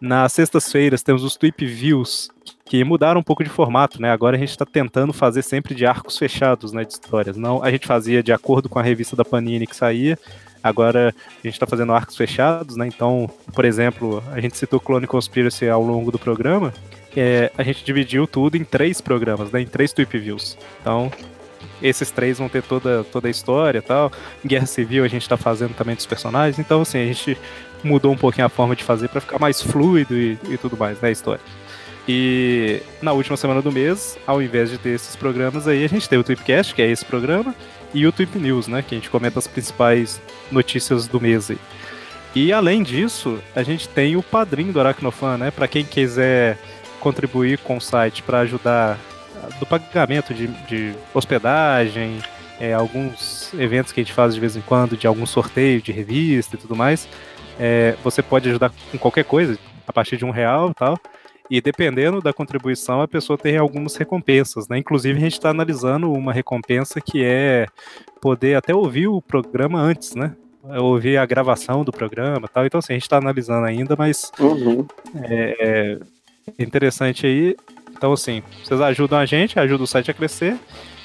Nas 0.00 0.32
sextas-feiras 0.32 1.02
temos 1.02 1.24
os 1.24 1.36
Tweep 1.36 1.66
Views, 1.66 2.30
que 2.64 2.84
mudaram 2.84 3.20
um 3.20 3.22
pouco 3.22 3.42
de 3.42 3.50
formato, 3.50 4.00
né? 4.00 4.10
Agora 4.10 4.36
a 4.36 4.38
gente 4.38 4.50
está 4.50 4.64
tentando 4.64 5.12
fazer 5.12 5.42
sempre 5.42 5.74
de 5.74 5.84
arcos 5.84 6.16
fechados, 6.16 6.72
né, 6.72 6.84
de 6.84 6.92
histórias. 6.92 7.36
Não, 7.36 7.62
a 7.62 7.70
gente 7.70 7.86
fazia 7.86 8.22
de 8.22 8.32
acordo 8.32 8.68
com 8.68 8.78
a 8.78 8.82
revista 8.82 9.16
da 9.16 9.24
Panini 9.24 9.66
que 9.66 9.74
saía. 9.74 10.16
Agora 10.62 11.14
a 11.26 11.46
gente 11.46 11.54
está 11.54 11.66
fazendo 11.66 11.92
arcos 11.92 12.16
fechados, 12.16 12.76
né? 12.76 12.86
Então, 12.86 13.28
por 13.52 13.64
exemplo, 13.64 14.22
a 14.32 14.40
gente 14.40 14.56
citou 14.56 14.78
Clone 14.78 15.06
Conspiracy 15.06 15.68
ao 15.68 15.82
longo 15.82 16.12
do 16.12 16.18
programa. 16.18 16.72
É, 17.16 17.50
a 17.58 17.64
gente 17.64 17.84
dividiu 17.84 18.26
tudo 18.26 18.56
em 18.56 18.62
três 18.62 19.00
programas, 19.00 19.50
né? 19.50 19.62
Em 19.62 19.66
três 19.66 19.92
Tweep 19.92 20.16
Views. 20.16 20.56
Então, 20.80 21.10
esses 21.82 22.10
três 22.10 22.38
vão 22.38 22.48
ter 22.48 22.62
toda, 22.62 23.04
toda 23.04 23.28
a 23.28 23.30
história 23.30 23.78
e 23.78 23.82
tal. 23.82 24.10
Guerra 24.44 24.66
Civil 24.66 25.04
a 25.04 25.08
gente 25.08 25.22
está 25.22 25.36
fazendo 25.36 25.74
também 25.74 25.94
dos 25.94 26.06
personagens. 26.06 26.58
Então, 26.58 26.82
assim, 26.82 26.98
a 26.98 27.06
gente 27.06 27.38
mudou 27.82 28.12
um 28.12 28.16
pouquinho 28.16 28.46
a 28.46 28.48
forma 28.50 28.74
de 28.74 28.84
fazer 28.84 29.08
para 29.08 29.20
ficar 29.20 29.38
mais 29.38 29.62
fluido 29.62 30.16
e, 30.16 30.38
e 30.48 30.58
tudo 30.58 30.76
mais, 30.76 31.00
né? 31.00 31.08
A 31.08 31.12
história. 31.12 31.40
E 32.08 32.80
na 33.02 33.12
última 33.12 33.36
semana 33.36 33.60
do 33.60 33.70
mês, 33.70 34.18
ao 34.26 34.40
invés 34.40 34.70
de 34.70 34.78
ter 34.78 34.90
esses 34.90 35.14
programas 35.14 35.68
aí, 35.68 35.84
a 35.84 35.88
gente 35.88 36.08
tem 36.08 36.18
o 36.18 36.24
Tweepcast, 36.24 36.74
que 36.74 36.80
é 36.80 36.90
esse 36.90 37.04
programa, 37.04 37.54
e 37.92 38.06
o 38.06 38.12
Tweep 38.12 38.38
News, 38.38 38.66
né? 38.66 38.82
Que 38.82 38.94
a 38.94 38.98
gente 38.98 39.10
comenta 39.10 39.38
as 39.38 39.46
principais 39.46 40.20
notícias 40.50 41.06
do 41.06 41.20
mês 41.20 41.50
aí. 41.50 41.58
E 42.34 42.52
além 42.52 42.82
disso, 42.82 43.38
a 43.54 43.62
gente 43.62 43.88
tem 43.88 44.16
o 44.16 44.22
padrinho 44.22 44.72
do 44.72 44.80
Aracnofan, 44.80 45.36
né? 45.36 45.50
Para 45.50 45.68
quem 45.68 45.84
quiser 45.84 46.58
contribuir 47.00 47.58
com 47.58 47.76
o 47.76 47.80
site 47.80 48.22
para 48.22 48.40
ajudar 48.40 48.98
do 49.58 49.66
pagamento 49.66 50.32
de, 50.34 50.46
de 50.66 50.94
hospedagem, 51.14 52.18
é, 52.60 52.72
alguns 52.72 53.52
eventos 53.54 53.92
que 53.92 54.00
a 54.00 54.04
gente 54.04 54.12
faz 54.12 54.34
de 54.34 54.40
vez 54.40 54.56
em 54.56 54.60
quando, 54.60 54.96
de 54.96 55.06
algum 55.06 55.26
sorteio 55.26 55.80
de 55.80 55.92
revista 55.92 56.56
e 56.56 56.58
tudo 56.58 56.74
mais. 56.74 57.08
É, 57.58 57.96
você 58.02 58.22
pode 58.22 58.48
ajudar 58.48 58.72
com 58.90 58.98
qualquer 58.98 59.24
coisa, 59.24 59.58
a 59.86 59.92
partir 59.92 60.16
de 60.16 60.24
um 60.24 60.30
real 60.30 60.70
e 60.70 60.74
tal. 60.74 60.98
E 61.50 61.60
dependendo 61.62 62.20
da 62.20 62.32
contribuição, 62.32 63.00
a 63.00 63.08
pessoa 63.08 63.38
tem 63.38 63.56
algumas 63.56 63.96
recompensas, 63.96 64.68
né? 64.68 64.76
Inclusive, 64.78 65.16
a 65.16 65.20
gente 65.20 65.32
está 65.32 65.48
analisando 65.50 66.12
uma 66.12 66.32
recompensa 66.32 67.00
que 67.00 67.24
é 67.24 67.66
poder 68.20 68.54
até 68.54 68.74
ouvir 68.74 69.08
o 69.08 69.22
programa 69.22 69.80
antes, 69.80 70.14
né? 70.14 70.34
Ouvir 70.62 71.16
a 71.16 71.24
gravação 71.24 71.84
do 71.84 71.92
programa 71.92 72.46
tal. 72.48 72.66
Então, 72.66 72.78
assim, 72.78 72.92
a 72.92 72.96
gente 72.96 73.04
está 73.04 73.16
analisando 73.16 73.66
ainda, 73.66 73.96
mas 73.96 74.30
Uhum. 74.38 74.86
é 75.14 75.98
interessante 76.58 77.26
aí. 77.26 77.56
Então, 77.98 78.12
assim, 78.12 78.44
vocês 78.64 78.80
ajudam 78.80 79.18
a 79.18 79.26
gente, 79.26 79.58
ajudam 79.58 79.82
o 79.82 79.86
site 79.86 80.10
a 80.10 80.14
crescer. 80.14 80.56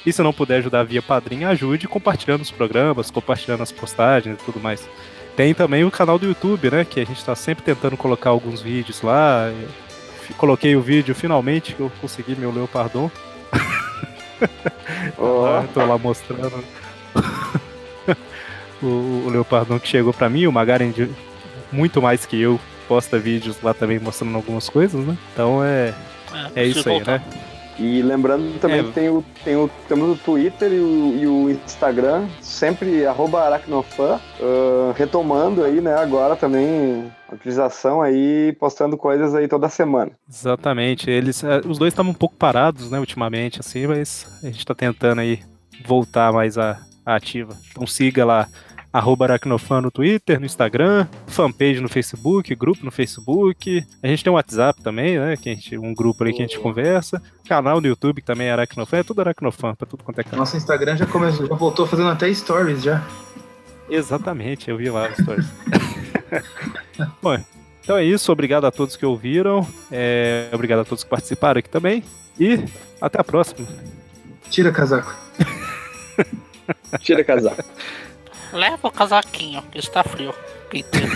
E 0.06 0.14
se 0.14 0.22
não 0.22 0.32
puder 0.32 0.57
ajudar 0.57 0.84
via 0.84 1.02
padrinho, 1.02 1.48
ajude 1.48 1.88
compartilhando 1.88 2.41
os 2.41 2.52
programas, 2.52 3.10
compartilhando 3.10 3.64
as 3.64 3.72
postagens 3.72 4.40
e 4.40 4.45
tudo 4.45 4.60
mais. 4.60 4.88
Tem 5.36 5.53
também 5.53 5.84
o 5.84 5.90
canal 5.90 6.20
do 6.20 6.28
YouTube, 6.28 6.70
né? 6.70 6.86
Que 6.86 6.99
a 6.99 7.06
gente 7.06 7.18
está 7.18 7.36
sempre 7.36 7.64
tentando 7.64 7.98
colocar 7.98 8.30
alguns 8.30 8.61
vídeos 8.61 9.02
lá. 9.02 9.52
Coloquei 10.38 10.76
o 10.76 10.82
vídeo 10.82 11.15
finalmente 11.15 11.74
que 11.74 11.80
eu 11.80 11.91
consegui 11.99 12.36
meu 12.36 12.52
Leopardon. 12.52 13.10
Lá, 15.18 15.65
tô 15.74 15.86
lá 15.86 15.98
mostrando 15.98 16.64
o, 18.84 18.86
o 19.26 19.30
Leopardon 19.32 19.80
que 19.80 19.88
chegou 19.88 20.14
pra 20.14 20.30
mim. 20.30 20.45
O 20.45 20.52
Magaren, 20.52 20.94
muito 21.72 22.02
mais 22.02 22.26
que 22.26 22.40
eu, 22.40 22.60
posta 22.88 23.18
vídeos 23.18 23.60
lá 23.64 23.74
também 23.74 23.98
mostrando 23.99 24.36
algumas 24.36 24.70
coisas, 24.70 25.03
né? 25.03 25.18
Então 25.34 25.64
é, 25.64 25.94
é 26.34 26.50
preciso 26.50 26.80
isso 26.80 26.90
aí, 26.90 26.96
voltar. 26.96 27.20
né? 27.20 27.24
E 27.80 28.04
lembrando 28.04 28.60
também 28.60 28.82
É. 28.82 28.84
que 28.84 28.92
tem 28.92 29.10
o, 29.10 29.26
tem 29.44 29.56
o, 29.56 29.68
temos 29.88 30.08
o 30.12 30.16
Twitter 30.24 30.72
e 30.72 30.80
o, 30.80 31.18
e 31.20 31.26
o 31.26 31.50
Instagram, 31.50 32.28
sempre 32.40 33.04
arroba 33.04 33.42
aracnofan, 33.42 34.20
ah, 34.40 34.94
retomando 34.96 35.64
aí, 35.64 35.82
né, 35.82 35.96
agora 35.96 36.36
também 36.36 37.12
a 37.28 37.34
utilização 37.34 38.00
aí, 38.00 38.56
postando 38.60 38.96
coisas 38.96 39.34
aí 39.34 39.48
toda 39.48 39.68
semana. 39.70 40.12
Exatamente. 40.30 41.10
Eles, 41.10 41.44
eh, 41.44 41.62
os 41.68 41.80
dois 41.80 41.92
estavam 41.94 42.12
um 42.12 42.16
pouco 42.16 42.36
parados, 42.36 42.92
né, 42.92 43.00
ultimamente, 43.00 43.60
assim, 43.60 43.88
mas 43.88 44.28
a 44.44 44.46
gente 44.46 44.64
tá 44.64 44.76
tentando 44.76 45.22
aí 45.22 45.40
voltar 45.84 46.32
mais 46.32 46.60
à, 46.60 46.80
à 47.04 47.16
ativa. 47.16 47.58
Então 47.72 47.88
siga 47.88 48.24
lá, 48.24 48.48
arroba 48.94 49.26
Aracnofan 49.26 49.82
no 49.82 49.90
Twitter, 49.90 50.40
no 50.40 50.45
Instagram, 50.45 51.07
fanpage 51.26 51.82
no 51.82 51.90
Facebook, 51.90 52.53
grupo 52.53 52.86
no 52.86 52.91
Facebook. 52.91 53.84
A 54.03 54.07
gente 54.07 54.24
tem 54.24 54.32
um 54.32 54.36
WhatsApp 54.36 54.82
também, 54.84 55.18
né, 55.18 55.36
que 55.36 55.49
a 55.49 55.56
gente, 55.56 55.76
um 55.78 55.95
grupo 55.95 56.24
aí 56.24 56.32
que 56.32 56.44
a 56.44 56.45
gente 56.45 56.60
conversa. 56.60 57.20
Canal 57.48 57.82
no 57.82 57.88
YouTube 57.88 58.22
que 58.22 58.28
também 58.28 58.48
é 58.48 58.52
Aracnofan, 58.52 58.98
é 58.98 59.03
tudo 59.03 59.22
Aracnofan, 59.22 59.74
pra 59.74 59.88
tudo 59.88 60.03
quanto 60.03 60.20
é 60.20 60.24
canal. 60.24 60.40
Nosso 60.40 60.56
Instagram 60.56 60.95
já 60.95 61.07
começou, 61.07 61.48
já 61.48 61.56
voltou 61.56 61.88
fazendo 61.88 62.10
até 62.10 62.32
stories 62.32 62.84
já. 62.84 63.03
Exatamente, 63.90 64.70
eu 64.70 64.78
vi 64.78 64.90
lá 64.90 65.10
os 65.10 65.18
stories. 65.18 65.48
Bom, 67.22 67.38
então 67.82 67.98
é 67.98 68.03
isso. 68.03 68.32
Obrigado 68.32 68.65
a 68.65 68.72
todos 68.72 68.95
que 68.95 69.06
ouviram. 69.06 69.68
é, 69.91 70.49
obrigado 70.53 70.80
a 70.80 70.86
todos 70.86 71.03
que 71.03 71.10
participaram 71.10 71.60
aqui 71.60 71.70
também. 71.70 72.03
E 72.40 72.64
até 73.02 73.20
a 73.20 73.24
próxima. 73.24 73.68
Tira 74.49 74.72
casaco. 74.72 75.14
Tira 76.99 77.24
casaco. 77.24 77.64
Leva 78.54 78.88
o 78.88 78.92
casaquinho, 78.92 79.64
que 79.64 79.80
está 79.80 80.04
frio. 80.04 80.34
Peiteiro. 80.70 81.12